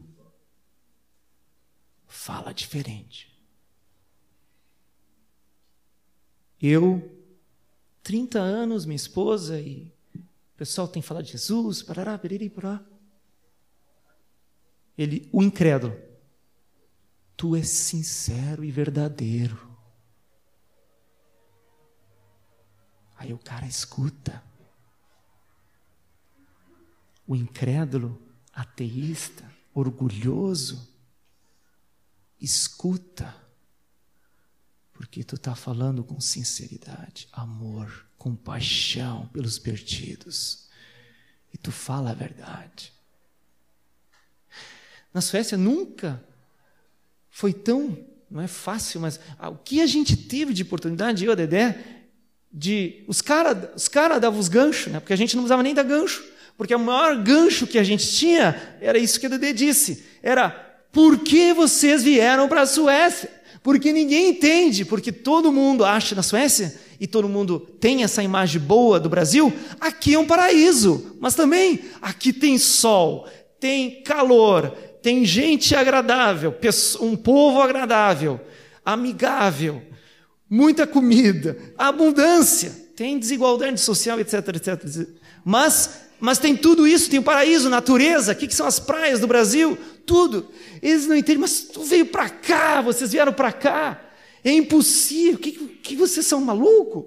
fala 2.07 2.53
diferente. 2.53 3.29
Eu, 6.61 7.17
30 8.03 8.37
anos, 8.37 8.85
minha 8.85 8.97
esposa 8.97 9.59
e 9.61 9.93
o 10.13 10.57
pessoal 10.57 10.89
tem 10.89 11.01
falado 11.01 11.23
de 11.23 11.31
Jesus, 11.31 11.81
parará, 11.81 12.17
periri, 12.17 12.49
pará. 12.49 12.83
Ele, 14.97 15.29
o 15.31 15.41
incrédulo, 15.41 15.97
tu 17.37 17.55
és 17.55 17.69
sincero 17.69 18.65
e 18.65 18.71
verdadeiro. 18.71 19.69
Aí 23.15 23.33
o 23.33 23.37
cara 23.37 23.65
escuta. 23.65 24.48
O 27.29 27.35
incrédulo, 27.35 28.19
ateísta, 28.51 29.43
orgulhoso, 29.71 30.91
escuta. 32.41 33.35
Porque 34.91 35.23
tu 35.23 35.35
está 35.35 35.53
falando 35.53 36.03
com 36.03 36.19
sinceridade, 36.19 37.29
amor, 37.31 38.07
compaixão 38.17 39.27
pelos 39.27 39.59
perdidos. 39.59 40.67
E 41.53 41.57
tu 41.59 41.71
fala 41.71 42.09
a 42.09 42.15
verdade. 42.15 42.91
Na 45.13 45.21
Suécia 45.21 45.55
nunca 45.55 46.19
foi 47.29 47.53
tão, 47.53 47.95
não 48.27 48.41
é 48.41 48.47
fácil, 48.47 49.01
mas 49.01 49.19
o 49.39 49.55
que 49.55 49.81
a 49.81 49.85
gente 49.85 50.17
teve 50.17 50.51
de 50.51 50.63
oportunidade, 50.63 51.25
eu, 51.25 51.35
Dedé, 51.35 52.07
de. 52.51 53.05
Os 53.07 53.21
caras 53.21 53.69
os 53.75 53.87
cara 53.87 54.17
davam 54.17 54.39
os 54.39 54.47
ganchos, 54.47 54.91
né? 54.91 54.99
porque 54.99 55.13
a 55.13 55.15
gente 55.15 55.37
não 55.37 55.43
usava 55.43 55.61
nem 55.61 55.75
dar 55.75 55.83
gancho. 55.83 56.38
Porque 56.59 56.75
o 56.75 56.79
maior 56.79 57.15
gancho 57.15 57.65
que 57.65 57.79
a 57.79 57.83
gente 57.85 58.05
tinha 58.11 58.75
era 58.81 58.99
isso 58.99 59.17
que 59.17 59.27
a 59.27 59.29
Dedé 59.29 59.53
disse: 59.53 60.03
era 60.21 60.49
por 60.91 61.19
que 61.19 61.53
vocês 61.53 62.03
vieram 62.03 62.49
para 62.49 62.63
a 62.63 62.65
Suécia? 62.65 63.31
Porque 63.63 63.93
ninguém 63.93 64.31
entende, 64.31 64.83
porque 64.83 65.09
todo 65.09 65.53
mundo 65.53 65.85
acha 65.85 66.15
na 66.15 66.21
Suécia, 66.21 66.77
e 66.99 67.07
todo 67.07 67.29
mundo 67.29 67.61
tem 67.79 68.03
essa 68.03 68.21
imagem 68.21 68.59
boa 68.59 68.99
do 68.99 69.07
Brasil, 69.07 69.53
aqui 69.79 70.15
é 70.15 70.19
um 70.19 70.27
paraíso, 70.27 71.15
mas 71.21 71.33
também 71.33 71.79
aqui 72.01 72.33
tem 72.33 72.57
sol, 72.57 73.25
tem 73.57 74.03
calor, 74.03 74.71
tem 75.01 75.23
gente 75.23 75.73
agradável, 75.73 76.53
um 76.99 77.15
povo 77.15 77.61
agradável, 77.61 78.37
amigável, 78.83 79.81
muita 80.49 80.85
comida, 80.85 81.57
abundância, 81.77 82.89
tem 82.97 83.17
desigualdade 83.17 83.79
social, 83.79 84.19
etc, 84.19 84.33
etc. 84.49 85.07
Mas, 85.45 86.08
mas 86.19 86.39
tem 86.39 86.55
tudo 86.55 86.87
isso, 86.87 87.09
tem 87.09 87.19
o 87.19 87.23
paraíso, 87.23 87.69
natureza, 87.69 88.33
o 88.33 88.35
que, 88.35 88.47
que 88.47 88.55
são 88.55 88.67
as 88.67 88.79
praias 88.79 89.19
do 89.19 89.27
Brasil, 89.27 89.77
tudo. 90.05 90.49
Eles 90.81 91.07
não 91.07 91.15
entendem, 91.15 91.41
mas 91.41 91.61
tu 91.61 91.83
veio 91.83 92.05
para 92.05 92.29
cá, 92.29 92.81
vocês 92.81 93.11
vieram 93.11 93.33
para 93.33 93.51
cá, 93.51 94.01
é 94.43 94.51
impossível, 94.51 95.39
que, 95.39 95.51
que 95.51 95.95
vocês 95.95 96.25
são 96.25 96.41
malucos? 96.41 97.05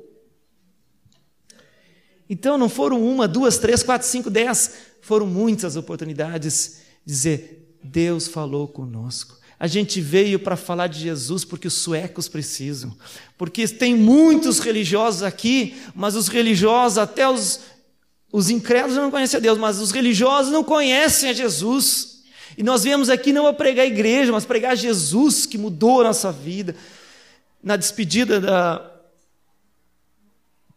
Então 2.28 2.56
não 2.56 2.68
foram 2.68 3.02
uma, 3.06 3.28
duas, 3.28 3.58
três, 3.58 3.82
quatro, 3.82 4.08
cinco, 4.08 4.30
dez, 4.30 4.72
foram 5.02 5.26
muitas 5.26 5.76
oportunidades 5.76 6.80
de 7.04 7.12
dizer: 7.12 7.76
Deus 7.82 8.26
falou 8.28 8.66
conosco. 8.66 9.36
A 9.58 9.66
gente 9.68 10.00
veio 10.00 10.40
para 10.40 10.56
falar 10.56 10.88
de 10.88 10.98
Jesus 10.98 11.44
porque 11.44 11.68
os 11.68 11.74
suecos 11.74 12.26
precisam. 12.28 12.96
Porque 13.38 13.68
tem 13.68 13.94
muitos 13.94 14.58
religiosos 14.58 15.22
aqui, 15.22 15.76
mas 15.94 16.16
os 16.16 16.26
religiosos, 16.26 16.98
até 16.98 17.28
os, 17.28 17.60
os 18.32 18.48
incrédulos 18.48 18.96
não 18.96 19.10
conhecem 19.10 19.36
a 19.36 19.40
Deus, 19.40 19.58
mas 19.58 19.78
os 19.78 19.92
religiosos 19.92 20.50
não 20.50 20.64
conhecem 20.64 21.28
a 21.28 21.32
Jesus. 21.34 22.22
E 22.56 22.62
nós 22.62 22.82
viemos 22.82 23.10
aqui 23.10 23.30
não 23.32 23.46
a 23.46 23.52
pregar 23.52 23.84
a 23.84 23.88
igreja, 23.88 24.32
mas 24.32 24.46
pregar 24.46 24.74
Jesus 24.74 25.44
que 25.44 25.58
mudou 25.58 26.00
a 26.00 26.04
nossa 26.04 26.32
vida. 26.32 26.74
Na 27.62 27.76
despedida 27.76 28.40
da 28.40 28.90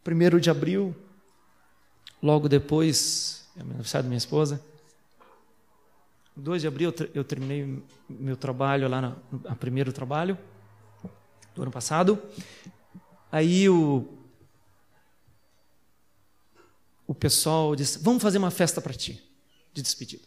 1 0.05 0.39
de 0.39 0.49
abril, 0.49 0.93
logo 2.21 2.49
depois, 2.49 3.47
é 3.57 3.61
aniversário 3.61 4.03
da 4.03 4.09
minha 4.09 4.17
esposa, 4.17 4.61
2 6.35 6.61
de 6.61 6.67
abril 6.67 6.93
eu 7.13 7.23
terminei 7.23 7.81
meu 8.09 8.35
trabalho 8.35 8.89
lá, 8.89 9.15
no 9.31 9.55
primeiro 9.55 9.93
trabalho 9.93 10.37
do 11.55 11.61
ano 11.61 11.71
passado. 11.71 12.21
Aí 13.31 13.69
o, 13.69 14.05
o 17.07 17.13
pessoal 17.13 17.75
disse: 17.75 17.99
Vamos 17.99 18.21
fazer 18.21 18.37
uma 18.37 18.51
festa 18.51 18.81
para 18.81 18.93
ti, 18.93 19.21
de 19.73 19.81
despedida. 19.81 20.23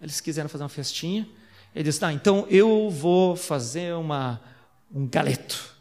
Eles 0.00 0.20
quiseram 0.20 0.48
fazer 0.48 0.64
uma 0.64 0.68
festinha. 0.68 1.28
Ele 1.74 1.84
disse: 1.84 2.04
Ah, 2.04 2.12
então 2.12 2.46
eu 2.48 2.90
vou 2.90 3.36
fazer 3.36 3.94
uma, 3.94 4.40
um 4.92 5.06
galeto. 5.06 5.72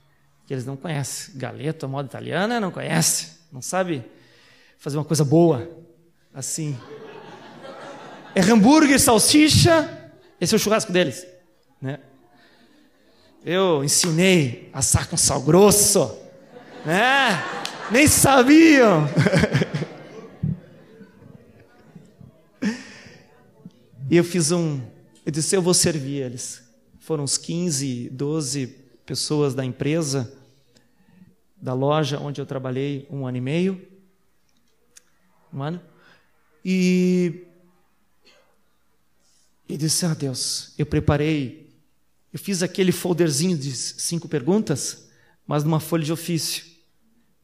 Que 0.46 0.54
eles 0.54 0.66
não 0.66 0.76
conhecem. 0.76 1.36
Galeto, 1.38 1.86
a 1.86 1.90
moda 1.90 2.08
italiana, 2.08 2.60
não 2.60 2.72
conhece. 2.72 3.40
Não 3.52 3.62
sabe 3.62 4.04
fazer 4.78 4.98
uma 4.98 5.06
coisa 5.06 5.24
boa. 5.24 5.70
Assim 6.34 6.78
é 8.36 8.42
hambúrguer, 8.42 9.00
salsicha, 9.00 9.90
esse 10.40 10.54
é 10.54 10.58
o 10.58 10.60
churrasco 10.60 10.92
deles. 10.92 11.26
Né? 11.82 12.00
Eu 13.44 13.84
ensinei 13.84 14.70
a 14.74 14.80
assar 14.80 15.08
com 15.08 15.18
sal 15.18 15.42
grosso, 15.42 16.18
né? 16.86 17.44
nem 17.90 18.08
sabiam. 18.08 19.08
e 24.12 24.18
eu 24.18 24.26
fiz 24.26 24.52
um, 24.52 24.82
eu 25.26 25.32
disse, 25.32 25.56
eu 25.56 25.62
vou 25.62 25.74
servir 25.74 26.22
eles. 26.22 26.62
Foram 27.00 27.24
uns 27.24 27.38
15, 27.38 28.10
12 28.10 28.68
pessoas 29.06 29.56
da 29.56 29.64
empresa, 29.64 30.38
da 31.56 31.74
loja 31.74 32.20
onde 32.20 32.42
eu 32.42 32.46
trabalhei 32.46 33.08
um 33.10 33.26
ano 33.26 33.38
e 33.38 33.42
meio, 33.42 33.88
um 35.54 35.64
ano, 35.64 35.82
e 36.66 37.48
e 39.70 39.78
disse: 39.78 40.06
Ah, 40.06 40.14
Deus, 40.14 40.74
eu 40.78 40.86
preparei, 40.86 41.74
eu 42.34 42.40
fiz 42.40 42.62
aquele 42.62 42.92
folderzinho 42.92 43.58
de 43.58 43.74
cinco 43.74 44.28
perguntas, 44.28 45.10
mas 45.48 45.64
numa 45.64 45.80
folha 45.80 46.04
de 46.04 46.12
ofício, 46.12 46.66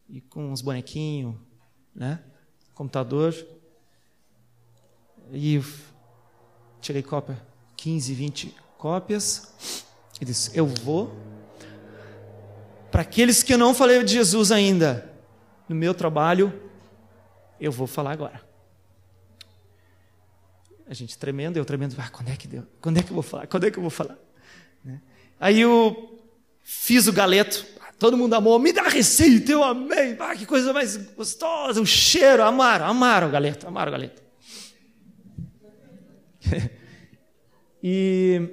e 0.09 0.19
com 0.19 0.51
uns 0.51 0.61
bonequinhos, 0.61 1.33
né? 1.95 2.21
Computador. 2.73 3.33
E 5.31 5.61
tirei 6.81 7.03
cópia, 7.03 7.41
15, 7.75 8.13
20 8.13 8.55
cópias, 8.77 9.53
e 10.21 10.25
disse: 10.25 10.51
Eu 10.53 10.65
vou. 10.65 11.15
Para 12.91 13.01
aqueles 13.01 13.43
que 13.43 13.53
eu 13.53 13.57
não 13.57 13.73
falei 13.73 14.03
de 14.03 14.13
Jesus 14.13 14.51
ainda, 14.51 15.13
no 15.67 15.75
meu 15.75 15.93
trabalho, 15.93 16.53
eu 17.59 17.71
vou 17.71 17.85
falar 17.85 18.11
agora. 18.11 18.41
A 20.89 20.93
gente 20.93 21.17
tremendo, 21.17 21.57
eu 21.57 21.65
tremendo, 21.65 21.95
ah, 21.99 22.09
quando 22.09 22.29
é 22.29 22.35
que 22.35 22.47
deu? 22.47 22.63
Quando 22.79 22.97
é 22.97 23.03
que 23.03 23.09
eu 23.09 23.13
vou 23.13 23.23
falar? 23.23 23.45
Quando 23.47 23.65
é 23.65 23.71
que 23.71 23.77
eu 23.77 23.81
vou 23.81 23.89
falar? 23.89 24.17
Né? 24.83 25.01
Aí 25.37 25.59
eu 25.59 26.17
fiz 26.63 27.07
o 27.07 27.13
galeto, 27.13 27.65
todo 27.99 28.17
mundo 28.17 28.33
amou, 28.35 28.57
me 28.57 28.71
dá 28.71 28.83
receita, 28.83 29.51
eu 29.51 29.63
amei, 29.63 30.15
ah, 30.19 30.35
que 30.35 30.45
coisa 30.45 30.71
mais 30.71 30.95
gostosa, 30.95 31.81
o 31.81 31.85
cheiro, 31.85 32.41
amaram, 32.43 32.85
amaram 32.85 33.27
o 33.27 33.31
galeto, 33.31 33.67
amaram 33.67 33.89
o 33.89 33.91
galeto. 33.91 34.26
e 37.83 38.49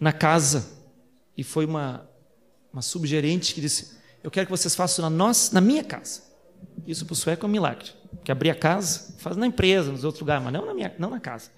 na 0.00 0.12
casa, 0.12 0.68
e 1.36 1.44
foi 1.44 1.66
uma, 1.66 2.08
uma 2.72 2.82
subgerente 2.82 3.54
que 3.54 3.60
disse, 3.60 3.98
eu 4.22 4.30
quero 4.30 4.46
que 4.46 4.50
vocês 4.50 4.74
façam 4.74 5.02
na, 5.02 5.10
nossa, 5.10 5.54
na 5.54 5.60
minha 5.60 5.84
casa. 5.84 6.22
Isso 6.86 7.04
para 7.04 7.12
o 7.12 7.16
sueco 7.16 7.44
é 7.44 7.48
um 7.48 7.52
milagre 7.52 7.90
que 8.24 8.32
abrir 8.32 8.50
a 8.50 8.54
casa, 8.54 9.14
faz 9.18 9.36
na 9.36 9.46
empresa, 9.46 9.90
nos 9.90 10.04
outros 10.04 10.20
lugares, 10.20 10.42
mas 10.42 10.52
não 10.52 10.66
na, 10.66 10.74
minha, 10.74 10.94
não 10.98 11.10
na 11.10 11.20
casa. 11.20 11.50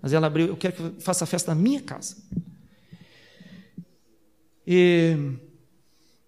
Mas 0.00 0.12
ela 0.12 0.26
abriu, 0.26 0.48
eu 0.48 0.56
quero 0.56 0.74
que 0.74 0.82
eu 0.82 0.94
faça 1.00 1.24
a 1.24 1.26
festa 1.26 1.54
na 1.54 1.60
minha 1.60 1.80
casa. 1.80 2.16
E 4.66 5.16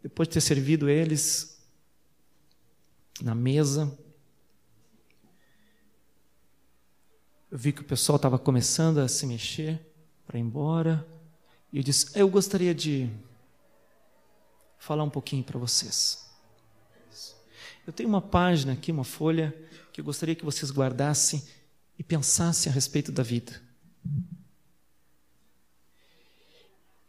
depois 0.02 0.28
de 0.28 0.34
ter 0.34 0.40
servido 0.40 0.88
eles 0.88 1.62
na 3.22 3.34
mesa, 3.34 3.96
eu 7.52 7.58
vi 7.58 7.70
que 7.70 7.82
o 7.82 7.84
pessoal 7.84 8.16
estava 8.16 8.38
começando 8.38 8.96
a 8.96 9.06
se 9.06 9.26
mexer 9.26 9.78
para 10.26 10.38
ir 10.38 10.40
embora. 10.40 11.06
E 11.70 11.76
eu 11.76 11.82
disse: 11.82 12.18
Eu 12.18 12.26
gostaria 12.26 12.74
de 12.74 13.10
falar 14.78 15.04
um 15.04 15.10
pouquinho 15.10 15.44
para 15.44 15.58
vocês. 15.58 16.32
Eu 17.86 17.92
tenho 17.92 18.08
uma 18.08 18.22
página 18.22 18.72
aqui, 18.72 18.90
uma 18.90 19.04
folha, 19.04 19.54
que 19.92 20.00
eu 20.00 20.04
gostaria 20.04 20.34
que 20.34 20.46
vocês 20.46 20.70
guardassem 20.70 21.44
e 21.98 22.02
pensassem 22.02 22.72
a 22.72 22.74
respeito 22.74 23.12
da 23.12 23.22
vida. 23.22 23.60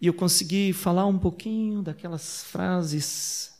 E 0.01 0.07
eu 0.07 0.13
consegui 0.13 0.73
falar 0.73 1.05
um 1.05 1.17
pouquinho 1.17 1.81
daquelas 1.81 2.43
frases, 2.43 3.53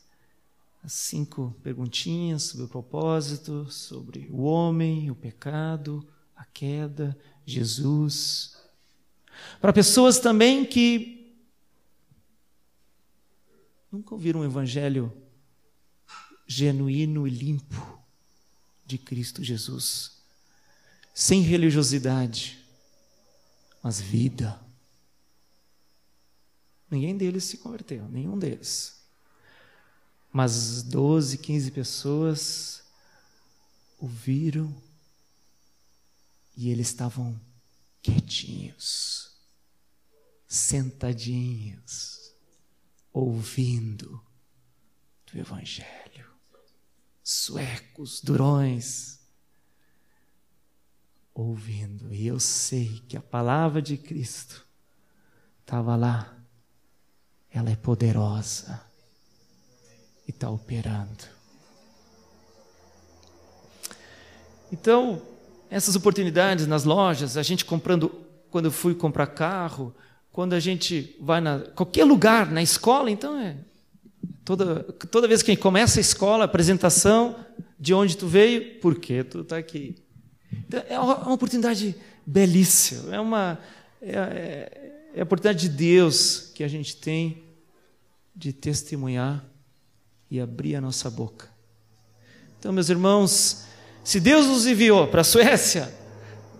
as 0.82 0.92
cinco 0.92 1.56
perguntinhas 1.62 2.42
sobre 2.42 2.66
o 2.66 2.68
propósito, 2.68 3.70
sobre 3.70 4.28
o 4.30 4.42
homem, 4.42 5.10
o 5.10 5.14
pecado, 5.14 6.06
a 6.44 6.46
queda, 6.52 7.18
Jesus. 7.46 8.56
Para 9.60 9.72
pessoas 9.72 10.18
também 10.18 10.64
que 10.64 11.34
nunca 13.90 14.14
ouviram 14.14 14.40
um 14.40 14.44
evangelho 14.44 15.12
genuíno 16.46 17.26
e 17.26 17.30
limpo 17.30 17.98
de 18.84 18.98
Cristo 18.98 19.42
Jesus, 19.42 20.22
sem 21.14 21.40
religiosidade, 21.40 22.62
mas 23.82 24.00
vida. 24.00 24.60
Ninguém 26.90 27.16
deles 27.16 27.44
se 27.44 27.56
converteu, 27.58 28.06
nenhum 28.08 28.38
deles. 28.38 29.02
Mas 30.30 30.82
12, 30.82 31.38
15 31.38 31.70
pessoas 31.70 32.82
ouviram 33.98 34.74
e 36.56 36.70
eles 36.70 36.88
estavam 36.88 37.40
quietinhos, 38.00 39.36
sentadinhos, 40.46 42.34
ouvindo 43.12 44.22
do 45.26 45.38
Evangelho. 45.38 46.30
Suecos, 47.22 48.20
durões, 48.20 49.18
ouvindo. 51.32 52.12
E 52.12 52.26
eu 52.26 52.38
sei 52.38 53.00
que 53.08 53.16
a 53.16 53.22
palavra 53.22 53.80
de 53.80 53.96
Cristo 53.96 54.66
estava 55.60 55.96
lá. 55.96 56.38
Ela 57.50 57.70
é 57.70 57.76
poderosa 57.76 58.84
e 60.26 60.30
está 60.30 60.50
operando. 60.50 61.24
Então, 64.72 65.33
essas 65.74 65.96
oportunidades 65.96 66.68
nas 66.68 66.84
lojas, 66.84 67.36
a 67.36 67.42
gente 67.42 67.64
comprando, 67.64 68.08
quando 68.48 68.66
eu 68.66 68.70
fui 68.70 68.94
comprar 68.94 69.26
carro, 69.26 69.92
quando 70.30 70.52
a 70.52 70.60
gente 70.60 71.16
vai 71.20 71.40
na 71.40 71.58
qualquer 71.58 72.04
lugar, 72.04 72.48
na 72.48 72.62
escola, 72.62 73.10
então 73.10 73.36
é 73.36 73.56
toda 74.44 74.84
toda 75.10 75.26
vez 75.26 75.42
que 75.42 75.56
começa 75.56 75.98
a 75.98 76.00
escola, 76.00 76.44
a 76.44 76.46
apresentação 76.46 77.34
de 77.76 77.92
onde 77.92 78.16
tu 78.16 78.28
veio, 78.28 78.78
por 78.78 79.00
que 79.00 79.24
tu 79.24 79.40
está 79.40 79.56
aqui. 79.58 79.96
Então, 80.52 80.80
é 80.88 80.96
uma 80.96 81.32
oportunidade 81.32 81.96
belíssima, 82.24 83.12
é 83.12 83.18
uma 83.18 83.58
é, 84.00 84.12
é, 84.12 84.92
é 85.16 85.20
a 85.20 85.24
oportunidade 85.24 85.68
de 85.68 85.74
Deus 85.74 86.52
que 86.54 86.62
a 86.62 86.68
gente 86.68 86.96
tem 86.96 87.42
de 88.32 88.52
testemunhar 88.52 89.44
e 90.30 90.40
abrir 90.40 90.76
a 90.76 90.80
nossa 90.80 91.10
boca. 91.10 91.48
Então, 92.60 92.72
meus 92.72 92.88
irmãos, 92.88 93.64
se 94.04 94.20
Deus 94.20 94.46
nos 94.46 94.66
enviou 94.66 95.08
para 95.08 95.22
a 95.22 95.24
Suécia, 95.24 95.92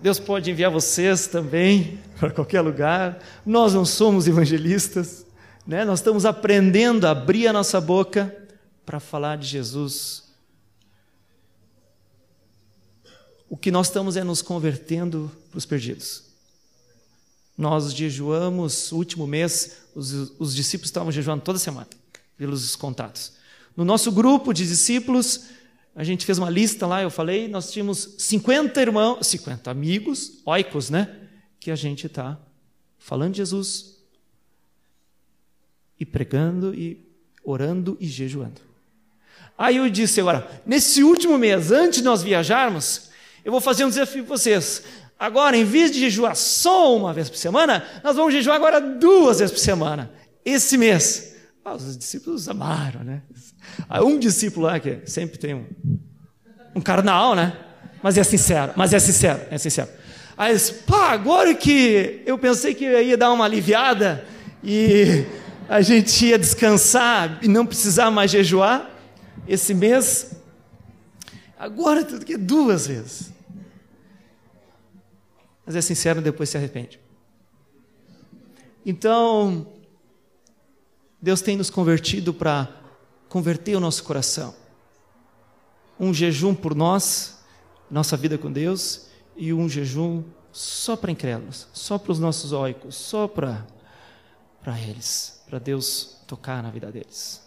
Deus 0.00 0.18
pode 0.18 0.50
enviar 0.50 0.70
vocês 0.70 1.26
também 1.26 2.00
para 2.18 2.30
qualquer 2.30 2.62
lugar. 2.62 3.22
Nós 3.44 3.74
não 3.74 3.84
somos 3.84 4.26
evangelistas, 4.26 5.26
né? 5.66 5.84
nós 5.84 6.00
estamos 6.00 6.24
aprendendo 6.24 7.06
a 7.06 7.10
abrir 7.10 7.46
a 7.46 7.52
nossa 7.52 7.80
boca 7.80 8.34
para 8.84 8.98
falar 8.98 9.36
de 9.36 9.46
Jesus. 9.46 10.24
O 13.48 13.56
que 13.56 13.70
nós 13.70 13.88
estamos 13.88 14.16
é 14.16 14.24
nos 14.24 14.40
convertendo 14.40 15.30
para 15.50 15.58
os 15.58 15.66
perdidos. 15.66 16.24
Nós 17.56 17.94
jejuamos, 17.94 18.90
último 18.90 19.26
mês, 19.26 19.76
os, 19.94 20.32
os 20.38 20.54
discípulos 20.54 20.88
estavam 20.88 21.12
jejuando 21.12 21.42
toda 21.42 21.58
semana, 21.58 21.86
pelos 22.36 22.74
contatos. 22.74 23.34
No 23.76 23.84
nosso 23.84 24.10
grupo 24.10 24.52
de 24.52 24.66
discípulos, 24.66 25.44
a 25.96 26.02
gente 26.02 26.26
fez 26.26 26.38
uma 26.38 26.50
lista 26.50 26.86
lá, 26.86 27.02
eu 27.02 27.10
falei, 27.10 27.46
nós 27.46 27.70
tínhamos 27.70 28.16
50 28.18 28.80
irmãos, 28.80 29.26
50 29.26 29.70
amigos, 29.70 30.40
oicos, 30.44 30.90
né? 30.90 31.08
Que 31.60 31.70
a 31.70 31.76
gente 31.76 32.06
está 32.06 32.38
falando 32.98 33.32
de 33.32 33.38
Jesus 33.38 33.94
e 35.98 36.04
pregando 36.04 36.74
e 36.74 37.06
orando 37.44 37.96
e 38.00 38.08
jejuando. 38.08 38.60
Aí 39.56 39.76
eu 39.76 39.88
disse 39.88 40.20
agora, 40.20 40.62
nesse 40.66 41.04
último 41.04 41.38
mês, 41.38 41.70
antes 41.70 41.98
de 41.98 42.04
nós 42.04 42.22
viajarmos, 42.22 43.10
eu 43.44 43.52
vou 43.52 43.60
fazer 43.60 43.84
um 43.84 43.88
desafio 43.88 44.24
para 44.24 44.36
vocês. 44.36 44.82
Agora, 45.16 45.56
em 45.56 45.64
vez 45.64 45.92
de 45.92 46.00
jejuar 46.00 46.34
só 46.34 46.96
uma 46.96 47.12
vez 47.12 47.30
por 47.30 47.36
semana, 47.36 47.86
nós 48.02 48.16
vamos 48.16 48.34
jejuar 48.34 48.56
agora 48.56 48.80
duas 48.80 49.38
vezes 49.38 49.52
por 49.52 49.60
semana. 49.60 50.10
Esse 50.44 50.76
mês. 50.76 51.33
Ah, 51.64 51.74
os 51.74 51.96
discípulos 51.96 52.48
amaram, 52.48 53.02
né? 53.02 53.22
Um 54.02 54.18
discípulo 54.18 54.66
lá 54.66 54.78
que 54.78 55.00
sempre 55.06 55.38
tem 55.38 55.54
um, 55.54 55.64
um 56.74 56.80
carnal, 56.80 57.34
né? 57.34 57.56
Mas 58.02 58.18
é 58.18 58.24
sincero, 58.24 58.72
mas 58.76 58.92
é 58.92 58.98
sincero, 58.98 59.40
é 59.50 59.56
sincero. 59.56 59.88
Aí 60.36 60.50
eles, 60.50 60.70
pá, 60.70 61.12
agora 61.12 61.54
que 61.54 62.22
eu 62.26 62.36
pensei 62.36 62.74
que 62.74 62.84
ia 62.84 63.16
dar 63.16 63.32
uma 63.32 63.44
aliviada 63.44 64.26
e 64.62 65.24
a 65.68 65.80
gente 65.80 66.26
ia 66.26 66.38
descansar 66.38 67.38
e 67.42 67.48
não 67.48 67.64
precisar 67.64 68.10
mais 68.10 68.30
jejuar 68.30 68.90
esse 69.48 69.72
mês, 69.72 70.36
agora 71.58 72.04
tudo 72.04 72.26
que 72.26 72.36
duas 72.36 72.86
vezes 72.86 73.34
mas 75.66 75.76
é 75.76 75.80
sincero 75.80 76.20
depois 76.20 76.50
se 76.50 76.56
arrepende. 76.56 77.00
Então, 78.84 79.66
Deus 81.24 81.40
tem 81.40 81.56
nos 81.56 81.70
convertido 81.70 82.34
para 82.34 82.68
converter 83.30 83.74
o 83.74 83.80
nosso 83.80 84.04
coração. 84.04 84.54
Um 85.98 86.12
jejum 86.12 86.54
por 86.54 86.74
nós, 86.74 87.38
nossa 87.90 88.14
vida 88.14 88.36
com 88.36 88.52
Deus, 88.52 89.06
e 89.34 89.50
um 89.50 89.66
jejum 89.66 90.22
só 90.52 90.94
para 90.94 91.10
incrédulos, 91.10 91.66
só 91.72 91.96
para 91.96 92.12
os 92.12 92.18
nossos 92.18 92.52
óicos, 92.52 92.94
só 92.94 93.26
para 93.26 93.66
para 94.60 94.78
eles, 94.78 95.42
para 95.48 95.58
Deus 95.58 96.18
tocar 96.26 96.62
na 96.62 96.70
vida 96.70 96.92
deles. 96.92 97.42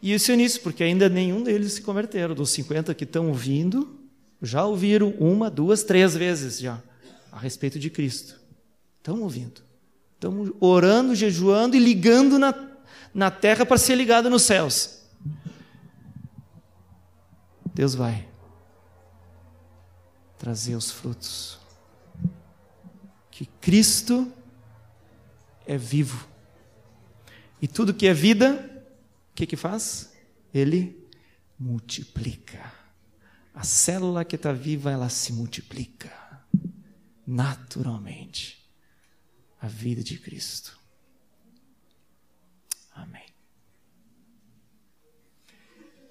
E 0.00 0.14
isso 0.14 0.30
é 0.30 0.36
nisso, 0.36 0.60
porque 0.60 0.84
ainda 0.84 1.08
nenhum 1.08 1.42
deles 1.42 1.72
se 1.72 1.82
converteram. 1.82 2.32
Dos 2.32 2.50
50 2.50 2.94
que 2.94 3.02
estão 3.02 3.26
ouvindo, 3.26 3.98
já 4.40 4.64
ouviram 4.64 5.10
uma, 5.18 5.50
duas, 5.50 5.82
três 5.82 6.14
vezes 6.14 6.60
já 6.60 6.80
a 7.32 7.40
respeito 7.40 7.76
de 7.76 7.90
Cristo. 7.90 8.40
Estão 8.98 9.20
ouvindo. 9.20 9.62
Estão 10.14 10.54
orando, 10.60 11.12
jejuando 11.12 11.74
e 11.74 11.80
ligando 11.80 12.38
na, 12.38 12.73
na 13.14 13.30
terra 13.30 13.64
para 13.64 13.78
ser 13.78 13.94
ligado 13.94 14.28
nos 14.28 14.42
céus. 14.42 15.02
Deus 17.72 17.94
vai 17.94 18.28
trazer 20.38 20.74
os 20.74 20.90
frutos. 20.90 21.58
Que 23.30 23.46
Cristo 23.46 24.30
é 25.66 25.78
vivo. 25.78 26.28
E 27.60 27.66
tudo 27.66 27.94
que 27.94 28.06
é 28.06 28.12
vida, 28.12 28.84
o 29.30 29.34
que, 29.34 29.46
que 29.46 29.56
faz? 29.56 30.12
Ele 30.52 31.08
multiplica. 31.58 32.72
A 33.54 33.62
célula 33.62 34.24
que 34.24 34.36
está 34.36 34.52
viva, 34.52 34.90
ela 34.90 35.08
se 35.08 35.32
multiplica 35.32 36.12
naturalmente 37.26 38.62
a 39.60 39.66
vida 39.66 40.02
de 40.02 40.18
Cristo. 40.18 40.78
Amém. 42.92 43.26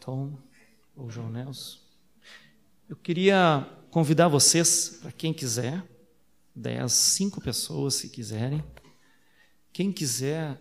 Tom 0.03 0.37
ou 0.97 1.09
João 1.09 1.29
Nelson, 1.29 1.79
eu 2.89 2.95
queria 2.97 3.65
convidar 3.89 4.27
vocês, 4.27 4.99
para 5.01 5.13
quem 5.13 5.33
quiser, 5.33 5.81
dez, 6.53 6.91
cinco 6.91 7.39
pessoas 7.39 7.95
se 7.95 8.09
quiserem, 8.09 8.61
quem 9.71 9.93
quiser 9.93 10.59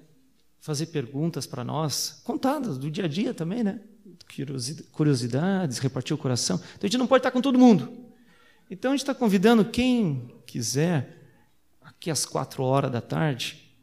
fazer 0.61 0.87
perguntas 0.87 1.45
para 1.45 1.65
nós, 1.65 2.21
contadas 2.23 2.79
do 2.79 2.89
dia 2.89 3.07
a 3.07 3.09
dia 3.09 3.35
também, 3.35 3.65
né? 3.65 3.81
Curiosidades, 4.93 5.79
repartir 5.79 6.15
o 6.15 6.19
coração. 6.19 6.57
Então 6.57 6.83
a 6.83 6.87
gente 6.87 6.99
não 6.99 7.09
pode 7.09 7.19
estar 7.19 7.33
com 7.33 7.43
todo 7.43 7.59
mundo. 7.59 7.93
Então 8.71 8.93
a 8.93 8.95
gente 8.95 9.03
está 9.03 9.15
convidando 9.15 9.65
quem 9.65 10.33
quiser, 10.47 11.21
aqui 11.83 12.13
às 12.13 12.25
quatro 12.25 12.63
horas 12.63 12.93
da 12.93 13.01
tarde, 13.01 13.77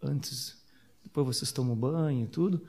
antes, 0.00 0.62
depois 1.02 1.26
vocês 1.26 1.50
tomam 1.50 1.74
banho 1.74 2.24
e 2.24 2.28
tudo, 2.28 2.64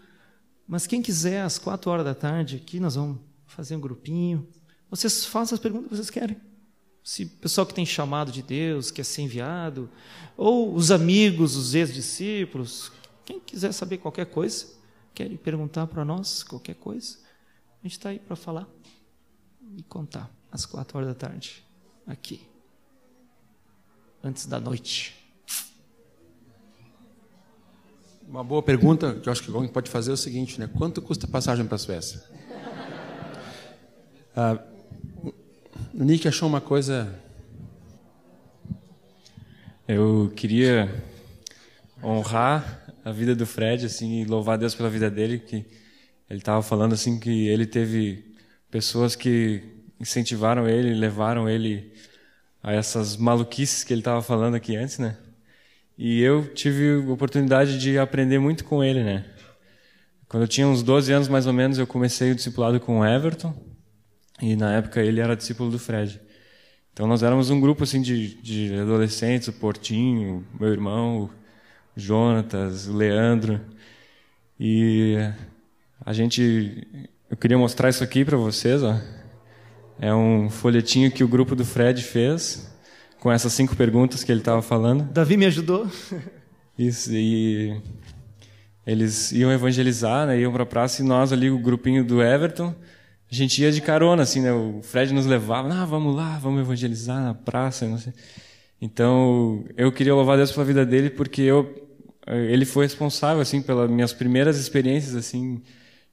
mas 0.72 0.88
quem 0.88 1.02
quiser, 1.02 1.42
às 1.42 1.60
quatro 1.60 1.92
horas 1.92 2.06
da 2.06 2.16
tarde, 2.16 2.56
aqui 2.56 2.80
nós 2.80 2.96
vamos 2.96 3.20
fazer 3.46 3.76
um 3.76 3.82
grupinho. 3.82 4.48
Vocês 4.90 5.26
façam 5.26 5.54
as 5.54 5.62
perguntas 5.62 5.90
que 5.90 5.96
vocês 5.98 6.10
querem. 6.10 6.38
Se 7.04 7.26
o 7.26 7.30
pessoal 7.30 7.68
que 7.68 7.74
tem 7.74 7.86
chamado 7.86 8.32
de 8.32 8.42
Deus, 8.42 8.90
quer 8.90 9.04
ser 9.04 9.24
enviado, 9.24 9.90
ou 10.38 10.74
os 10.74 10.90
amigos, 10.90 11.58
os 11.58 11.76
ex-discípulos, 11.76 12.90
quem 13.26 13.38
quiser 13.38 13.74
saber 13.74 13.98
qualquer 13.98 14.28
coisa, 14.28 14.66
querem 15.14 15.36
perguntar 15.36 15.88
para 15.88 16.06
nós 16.06 16.42
qualquer 16.42 16.76
coisa, 16.76 17.18
a 17.82 17.84
gente 17.84 17.98
está 17.98 18.08
aí 18.08 18.20
para 18.20 18.38
falar 18.38 18.66
e 19.76 19.84
contar 19.84 20.32
às 20.50 20.66
quatro 20.66 20.98
horas 20.98 21.10
da 21.10 21.16
tarde, 21.16 21.66
aqui, 22.08 22.48
antes 24.24 24.46
da 24.46 24.58
noite. 24.58 25.21
Uma 28.32 28.46
boa 28.46 28.64
pergunta 28.64 29.16
que 29.16 29.28
eu 29.28 29.34
acho 29.34 29.44
que 29.44 29.52
alguém 29.52 29.68
pode 29.68 29.90
fazer 29.90 30.12
é 30.12 30.14
o 30.14 30.18
seguinte, 30.18 30.58
né? 30.58 30.70
Quanto 30.78 31.02
custa 31.02 31.26
a 31.26 31.30
passagem 31.30 31.66
para 31.66 31.76
a 31.76 31.78
Suécia? 31.78 32.24
Ah, 34.34 34.58
o 35.94 36.02
Nick 36.02 36.26
achou 36.26 36.48
uma 36.48 36.62
coisa. 36.62 37.14
Eu 39.86 40.32
queria 40.34 41.04
honrar 42.02 42.96
a 43.04 43.12
vida 43.12 43.36
do 43.36 43.46
Fred, 43.46 43.86
assim, 43.86 44.22
e 44.22 44.26
louvar 44.26 44.58
Deus 44.58 44.74
pela 44.74 44.90
vida 44.90 45.12
dele, 45.12 45.38
que 45.38 45.66
ele 46.30 46.40
estava 46.40 46.64
falando 46.64 46.94
assim 46.94 47.20
que 47.20 47.50
ele 47.50 47.66
teve 47.66 48.34
pessoas 48.70 49.14
que 49.14 49.62
incentivaram 50.00 50.70
ele, 50.70 50.94
levaram 50.94 51.50
ele 51.50 51.92
a 52.64 52.72
essas 52.72 53.18
maluquices 53.18 53.84
que 53.84 53.92
ele 53.92 54.00
estava 54.00 54.22
falando 54.22 54.56
aqui 54.56 54.78
antes, 54.78 55.00
né? 55.00 55.18
E 56.04 56.20
eu 56.20 56.48
tive 56.48 56.96
a 57.08 57.14
oportunidade 57.14 57.78
de 57.78 58.00
aprender 58.00 58.40
muito 58.40 58.66
com 58.66 58.84
ele, 58.84 59.04
né? 59.04 59.24
Quando 60.28 60.42
eu 60.42 60.48
tinha 60.48 60.68
uns 60.68 60.82
12 60.82 61.14
anos 61.14 61.28
mais 61.28 61.46
ou 61.46 61.54
menos, 61.54 61.78
eu 61.78 61.86
comecei 61.86 62.32
o 62.32 62.36
discipulado 62.36 62.80
com 62.80 63.02
o 63.02 63.06
Everton, 63.06 63.54
e 64.42 64.56
na 64.56 64.74
época 64.74 65.00
ele 65.00 65.22
era 65.22 65.36
discípulo 65.36 65.70
do 65.70 65.78
Fred. 65.78 66.20
Então 66.92 67.06
nós 67.06 67.22
éramos 67.22 67.52
um 67.52 67.62
grupo 67.62 67.84
assim 67.84 68.02
de, 68.02 68.34
de 68.42 68.74
adolescentes, 68.80 69.50
o 69.50 69.54
Portinho, 69.54 70.44
meu 70.60 70.70
irmão, 70.70 71.26
o 71.26 71.30
Jonatas, 71.96 72.88
o 72.88 72.98
Leandro. 72.98 73.62
E 74.60 75.18
a 76.04 76.14
gente 76.14 77.08
eu 77.30 77.38
queria 77.38 77.60
mostrar 77.60 77.90
isso 77.90 78.04
aqui 78.04 78.26
para 78.26 78.38
vocês, 78.38 78.82
ó. 78.82 79.00
É 80.00 80.12
um 80.12 80.50
folhetinho 80.50 81.12
que 81.12 81.24
o 81.24 81.28
grupo 81.28 81.56
do 81.56 81.64
Fred 81.64 82.02
fez 82.02 82.71
com 83.22 83.32
essas 83.32 83.54
cinco 83.54 83.76
perguntas 83.76 84.24
que 84.24 84.32
ele 84.32 84.42
estava 84.42 84.64
falando. 84.64 85.04
Davi 85.04 85.38
me 85.38 85.46
ajudou. 85.46 85.88
Isso, 86.78 87.14
e 87.14 87.80
eles 88.86 89.32
iam 89.32 89.52
evangelizar, 89.52 90.26
né, 90.26 90.40
iam 90.40 90.52
para 90.52 90.64
a 90.64 90.66
praça 90.66 91.04
e 91.04 91.06
nós 91.06 91.32
ali, 91.32 91.52
o 91.52 91.60
grupinho 91.60 92.04
do 92.04 92.20
Everton, 92.22 92.74
a 93.32 93.36
gente 93.36 93.62
ia 93.62 93.72
de 93.72 93.80
carona, 93.80 94.24
assim, 94.24 94.42
né, 94.42 94.52
o 94.52 94.82
Fred 94.82 95.14
nos 95.14 95.28
levava, 95.28 95.72
ah, 95.72 95.86
vamos 95.86 96.16
lá, 96.16 96.40
vamos 96.40 96.62
evangelizar 96.62 97.22
na 97.22 97.36
praça, 97.36 97.88
não 97.88 98.00
sei. 98.00 98.12
Então, 98.82 99.64
eu 99.78 99.92
queria 99.92 100.16
louvar 100.16 100.36
Deus 100.36 100.52
pela 100.52 100.66
vida 100.66 100.84
dele 100.84 101.12
porque 101.12 101.44
eu, 101.44 101.72
ele 102.26 102.66
foi 102.66 102.86
responsável, 102.86 103.40
assim, 103.40 103.62
pelas 103.62 103.88
minhas 103.88 104.14
primeiras 104.14 104.58
experiências, 104.58 105.16
assim, 105.16 105.62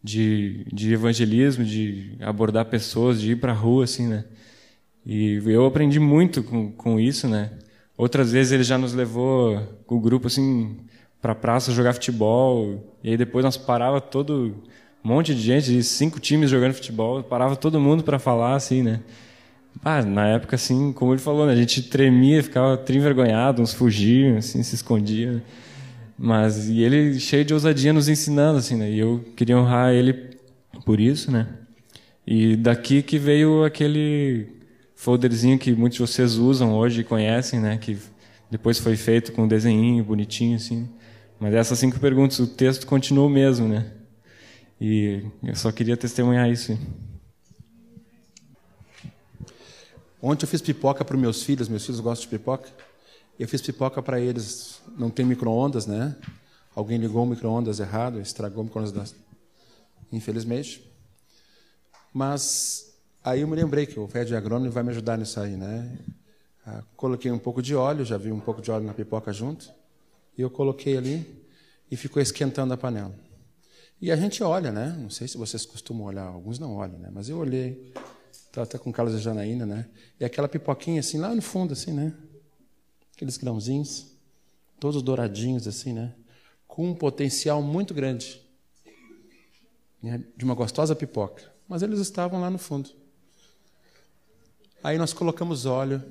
de, 0.05 0.67
de 0.71 0.93
evangelismo, 0.93 1.65
de 1.65 2.19
abordar 2.21 2.67
pessoas, 2.67 3.19
de 3.19 3.33
ir 3.33 3.37
para 3.37 3.53
a 3.53 3.57
rua, 3.57 3.85
assim, 3.85 4.07
né. 4.07 4.25
E 5.09 5.41
eu 5.47 5.65
aprendi 5.65 5.99
muito 5.99 6.43
com, 6.43 6.71
com 6.71 7.01
isso, 7.01 7.27
né. 7.27 7.51
Outras 7.97 8.31
vezes 8.31 8.53
ele 8.53 8.63
já 8.63 8.77
nos 8.77 8.93
levou 8.93 9.59
com 9.87 9.97
o 9.97 10.01
grupo, 10.01 10.27
assim, 10.27 10.77
para 11.23 11.35
praça 11.35 11.73
jogar 11.73 11.95
futebol, 11.95 12.95
e 13.03 13.11
aí 13.11 13.17
depois 13.17 13.43
nós 13.43 13.57
parava 13.57 14.03
todo 14.03 14.55
um 15.03 15.09
monte 15.09 15.35
de 15.35 15.41
gente, 15.41 15.73
de 15.73 15.83
cinco 15.83 16.21
times 16.21 16.51
jogando 16.51 16.75
futebol, 16.75 17.23
parava 17.23 17.57
todo 17.57 17.81
mundo 17.81 18.05
para 18.05 18.19
falar, 18.19 18.55
assim, 18.55 18.83
né? 18.83 19.01
Ah, 19.83 20.03
na 20.03 20.27
época, 20.29 20.57
assim, 20.57 20.93
como 20.93 21.15
ele 21.15 21.21
falou, 21.23 21.47
né, 21.47 21.53
a 21.53 21.57
gente 21.57 21.83
tremia, 21.85 22.43
ficava 22.43 22.77
trim-envergonhado, 22.77 23.63
uns 23.63 23.73
fugiam, 23.73 24.37
assim, 24.37 24.63
se 24.63 24.75
escondiam. 24.75 25.41
Mas, 26.19 26.69
e 26.69 26.83
ele 26.83 27.19
cheio 27.19 27.47
de 27.47 27.55
ousadia 27.55 27.95
nos 27.95 28.11
ensinando, 28.11 28.59
assim, 28.59 28.77
né? 28.77 28.91
E 28.91 28.99
eu 28.99 29.25
queria 29.35 29.57
honrar 29.57 29.95
ele 29.95 30.37
por 30.85 31.01
isso, 31.01 31.31
né? 31.31 31.47
E 32.27 32.57
daqui 32.57 33.03
que 33.03 33.19
veio 33.19 33.65
aquele 33.65 34.58
folderzinho 34.99 35.57
que 35.57 35.73
muitos 35.73 35.97
de 35.97 36.03
vocês 36.03 36.35
usam 36.35 36.75
hoje 36.75 37.03
e 37.03 37.05
conhecem, 37.05 37.61
né? 37.61 37.79
Que 37.79 37.97
depois 38.51 38.81
foi 38.81 38.97
feito 38.97 39.33
com 39.33 39.45
um 39.45 39.49
desenhinho 39.49 40.03
bonitinho, 40.03 40.57
assim. 40.57 40.91
Mas 41.39 41.55
essas 41.55 41.79
cinco 41.79 42.01
perguntas, 42.01 42.41
o 42.41 42.49
texto 42.49 42.85
continua 42.85 43.25
o 43.25 43.31
mesmo, 43.31 43.69
né? 43.69 43.93
E 44.81 45.25
eu 45.41 45.55
só 45.55 45.71
queria 45.71 45.97
testemunhar 45.97 46.51
isso. 46.51 46.77
Ontem 50.21 50.45
eu 50.45 50.49
fiz 50.49 50.61
pipoca 50.61 51.05
para 51.05 51.15
os 51.15 51.23
meus 51.23 51.45
filhos, 51.45 51.69
meus 51.69 51.87
filhos 51.87 52.01
gostam 52.01 52.29
de 52.29 52.37
pipoca. 52.37 52.69
Eu 53.39 53.47
fiz 53.47 53.63
pipoca 53.63 54.03
para 54.03 54.21
eles, 54.21 54.83
não 54.99 55.11
tem 55.11 55.25
micro-ondas, 55.25 55.87
né? 55.87 56.17
Alguém 56.75 56.99
ligou 56.99 57.23
o 57.23 57.27
micro-ondas 57.27 57.79
errado, 57.79 58.21
estragou 58.21 58.63
o 58.63 58.65
micro-ondas, 58.65 59.15
infelizmente. 60.11 60.83
Mas 62.13 62.88
aí 63.29 63.43
eu 63.43 63.49
me 63.49 63.55
lembrei 63.55 63.87
que 63.87 63.99
o 64.01 64.09
Fred 64.09 64.35
Agrônomo 64.35 64.71
vai 64.71 64.83
me 64.83 64.91
ajudar 64.91 65.19
nisso 65.19 65.39
aí, 65.39 65.57
né? 65.57 65.99
Ah, 66.67 66.83
coloquei 66.97 67.31
um 67.31 67.39
pouco 67.39 67.61
de 67.61 67.75
óleo, 67.75 68.05
já 68.05 68.17
vi 68.17 68.33
um 68.33 68.41
pouco 68.41 68.63
de 68.63 68.71
óleo 68.71 68.87
na 68.87 68.95
pipoca 68.95 69.33
junto, 69.33 69.71
e 70.37 70.43
eu 70.43 70.51
coloquei 70.51 70.97
ali 70.97 71.45
e 71.91 71.97
ficou 71.97 72.23
esquentando 72.23 72.73
a 72.73 72.77
panela. 72.77 73.15
E 74.01 74.11
a 74.11 74.17
gente 74.17 74.43
olha, 74.43 74.71
né? 74.73 74.97
Não 74.99 75.11
sei 75.11 75.29
se 75.29 75.37
vocês 75.37 75.67
costumam 75.67 76.07
olhar, 76.07 76.25
alguns 76.25 76.59
não 76.59 76.77
olham, 76.77 76.99
né? 76.99 77.11
Mas 77.13 77.29
eu 77.29 77.39
olhei, 77.39 77.93
estava 78.33 78.65
até 78.65 78.79
com 78.79 78.93
Carlos 78.93 79.15
e 79.15 79.19
Janaína, 79.19 79.67
né? 79.67 79.87
E 80.19 80.25
aquela 80.25 80.49
pipoquinha 80.49 81.01
assim, 81.01 81.19
lá 81.19 81.35
no 81.35 81.43
fundo, 81.43 81.73
assim, 81.73 81.93
né? 81.93 82.15
Aqueles 83.15 83.37
grãozinhos, 83.37 84.15
todos 84.79 85.03
douradinhos, 85.03 85.67
assim, 85.67 85.93
né? 85.93 86.15
Com 86.67 86.91
um 86.91 86.95
potencial 86.95 87.61
muito 87.61 87.93
grande 87.93 88.41
né? 90.03 90.23
de 90.37 90.45
uma 90.45 90.55
gostosa 90.55 90.95
pipoca. 90.95 91.51
Mas 91.69 91.83
eles 91.83 91.99
estavam 91.99 92.41
lá 92.41 92.49
no 92.49 92.59
fundo. 92.59 92.91
Aí 94.83 94.97
nós 94.97 95.13
colocamos 95.13 95.67
óleo. 95.67 96.03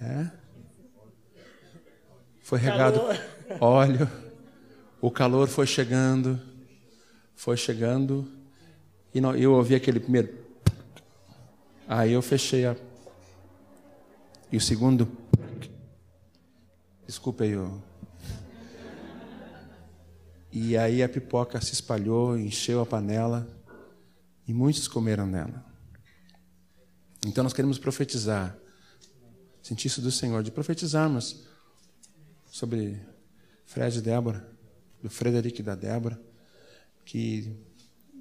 É. 0.00 0.30
Foi 2.42 2.58
regado 2.58 3.00
óleo. 3.60 4.10
O 5.00 5.10
calor 5.10 5.48
foi 5.48 5.66
chegando, 5.66 6.40
foi 7.34 7.56
chegando, 7.56 8.30
e 9.14 9.18
eu 9.42 9.52
ouvi 9.52 9.74
aquele 9.74 10.00
primeiro. 10.00 10.44
Aí 11.86 12.12
eu 12.12 12.22
fechei 12.22 12.66
a. 12.66 12.76
E 14.50 14.56
o 14.56 14.60
segundo. 14.60 15.06
Desculpa 17.06 17.44
aí. 17.44 17.50
Eu... 17.50 17.82
E 20.50 20.76
aí 20.76 21.02
a 21.02 21.08
pipoca 21.08 21.60
se 21.60 21.72
espalhou, 21.72 22.38
encheu 22.38 22.80
a 22.80 22.86
panela, 22.86 23.46
e 24.46 24.54
muitos 24.54 24.86
comeram 24.86 25.26
nela. 25.26 25.73
Então 27.24 27.42
nós 27.42 27.52
queremos 27.52 27.78
profetizar. 27.78 28.56
Sentir 29.62 29.86
isso 29.86 30.02
do 30.02 30.10
Senhor, 30.10 30.42
de 30.42 30.50
profetizarmos 30.50 31.44
sobre 32.50 33.00
Fred 33.64 33.98
e 33.98 34.02
Débora 34.02 34.46
do 35.02 35.10
Frederico 35.10 35.60
e 35.60 35.62
da 35.62 35.74
Débora, 35.74 36.18
que 37.04 37.54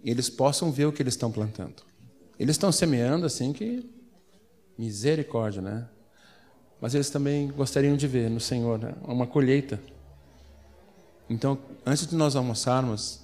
eles 0.04 0.30
possam 0.30 0.70
ver 0.70 0.86
o 0.86 0.92
que 0.92 1.02
eles 1.02 1.14
estão 1.14 1.32
plantando. 1.32 1.82
Eles 2.38 2.56
estão 2.56 2.72
semeando 2.72 3.26
assim 3.26 3.54
que 3.54 3.90
misericórdia, 4.78 5.62
né? 5.62 5.88
Mas 6.82 6.94
eles 6.94 7.10
também 7.10 7.48
gostariam 7.48 7.96
de 7.96 8.06
ver 8.06 8.30
no 8.30 8.40
Senhor 8.40 8.78
né? 8.80 8.94
uma 9.04 9.26
colheita. 9.26 9.82
Então, 11.30 11.58
antes 11.86 12.06
de 12.06 12.16
nós 12.16 12.36
almoçarmos, 12.36 13.22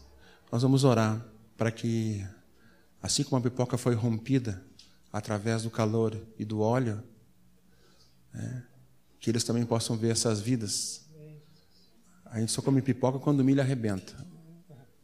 nós 0.50 0.62
vamos 0.62 0.86
orar 0.86 1.26
para 1.58 1.70
que, 1.70 2.26
assim 3.04 3.24
como 3.24 3.40
a 3.40 3.42
pipoca 3.42 3.78
foi 3.78 3.94
rompida 3.94 4.64
através 5.12 5.64
do 5.64 5.70
calor 5.70 6.16
e 6.38 6.46
do 6.46 6.60
óleo, 6.60 7.04
né, 8.34 8.66
que 9.20 9.30
eles 9.30 9.44
também 9.44 9.66
possam 9.66 9.98
ver 9.98 10.12
essas 10.12 10.40
vidas 10.40 11.10
a 12.32 12.40
gente 12.40 12.52
só 12.52 12.62
come 12.62 12.82
pipoca 12.82 13.18
quando 13.18 13.40
o 13.40 13.44
milho 13.44 13.62
arrebenta. 13.62 14.14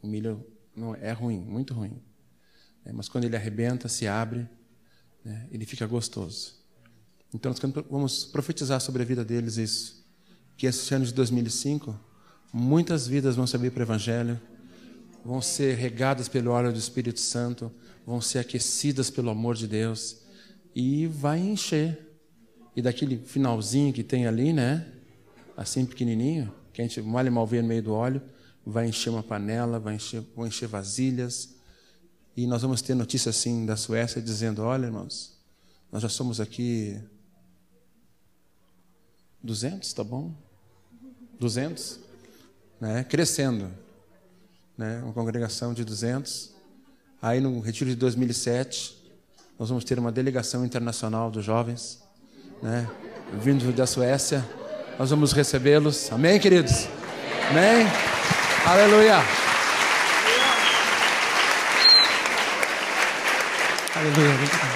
O 0.00 0.06
milho 0.06 0.46
não 0.74 0.94
é 0.94 1.12
ruim, 1.12 1.40
muito 1.40 1.74
ruim. 1.74 2.00
É, 2.84 2.92
mas 2.92 3.08
quando 3.08 3.24
ele 3.24 3.34
arrebenta, 3.34 3.88
se 3.88 4.06
abre, 4.06 4.48
né, 5.24 5.48
ele 5.50 5.66
fica 5.66 5.86
gostoso. 5.86 6.54
Então 7.34 7.50
nós 7.50 7.84
vamos 7.90 8.24
profetizar 8.24 8.80
sobre 8.80 9.02
a 9.02 9.04
vida 9.04 9.24
deles 9.24 9.56
isso. 9.56 10.06
Que 10.56 10.66
esse 10.66 10.94
ano 10.94 11.04
de 11.04 11.12
2005, 11.12 11.98
muitas 12.52 13.08
vidas 13.08 13.34
vão 13.34 13.46
se 13.46 13.56
abrir 13.56 13.72
para 13.72 13.80
o 13.80 13.82
Evangelho, 13.82 14.40
vão 15.24 15.42
ser 15.42 15.76
regadas 15.76 16.28
pelo 16.28 16.52
óleo 16.52 16.72
do 16.72 16.78
Espírito 16.78 17.18
Santo, 17.18 17.72
vão 18.06 18.20
ser 18.20 18.38
aquecidas 18.38 19.10
pelo 19.10 19.30
amor 19.30 19.56
de 19.56 19.66
Deus 19.66 20.18
e 20.74 21.08
vai 21.08 21.40
encher. 21.40 21.98
E 22.76 22.80
daquele 22.80 23.18
finalzinho 23.18 23.92
que 23.92 24.04
tem 24.04 24.26
ali, 24.26 24.52
né? 24.52 24.86
Assim 25.56 25.84
pequenininho, 25.84 26.54
que 26.72 26.80
a 26.80 26.84
gente 26.84 27.02
mal 27.02 27.26
e 27.26 27.30
mal 27.30 27.46
vê 27.46 27.60
no 27.60 27.68
meio 27.68 27.82
do 27.82 27.92
óleo, 27.92 28.22
vai 28.64 28.86
encher 28.86 29.10
uma 29.10 29.22
panela, 29.22 29.80
vai 29.80 29.96
encher, 29.96 30.22
vão 30.36 30.46
encher 30.46 30.68
vasilhas. 30.68 31.54
E 32.36 32.46
nós 32.46 32.62
vamos 32.62 32.80
ter 32.80 32.94
notícia 32.94 33.30
assim 33.30 33.66
da 33.66 33.76
Suécia 33.76 34.22
dizendo: 34.22 34.62
olha, 34.62 34.86
irmãos, 34.86 35.36
nós 35.90 36.02
já 36.02 36.08
somos 36.08 36.38
aqui 36.38 37.00
200, 39.42 39.92
tá 39.94 40.04
bom? 40.04 40.34
200, 41.40 41.98
né? 42.80 43.02
Crescendo. 43.04 43.72
né? 44.76 45.02
uma 45.02 45.12
congregação 45.12 45.72
de 45.72 45.84
200. 45.84 46.55
Aí 47.26 47.40
no 47.40 47.58
retiro 47.58 47.90
de 47.90 47.96
2007, 47.96 48.96
nós 49.58 49.68
vamos 49.68 49.82
ter 49.82 49.98
uma 49.98 50.12
delegação 50.12 50.64
internacional 50.64 51.28
dos 51.28 51.44
jovens, 51.44 52.00
né? 52.62 52.88
vindo 53.42 53.72
da 53.72 53.84
Suécia. 53.84 54.48
Nós 54.96 55.10
vamos 55.10 55.32
recebê-los. 55.32 56.12
Amém, 56.12 56.38
queridos? 56.38 56.86
Amém? 57.50 57.84
Aleluia! 58.64 59.16
Aleluia. 63.96 64.75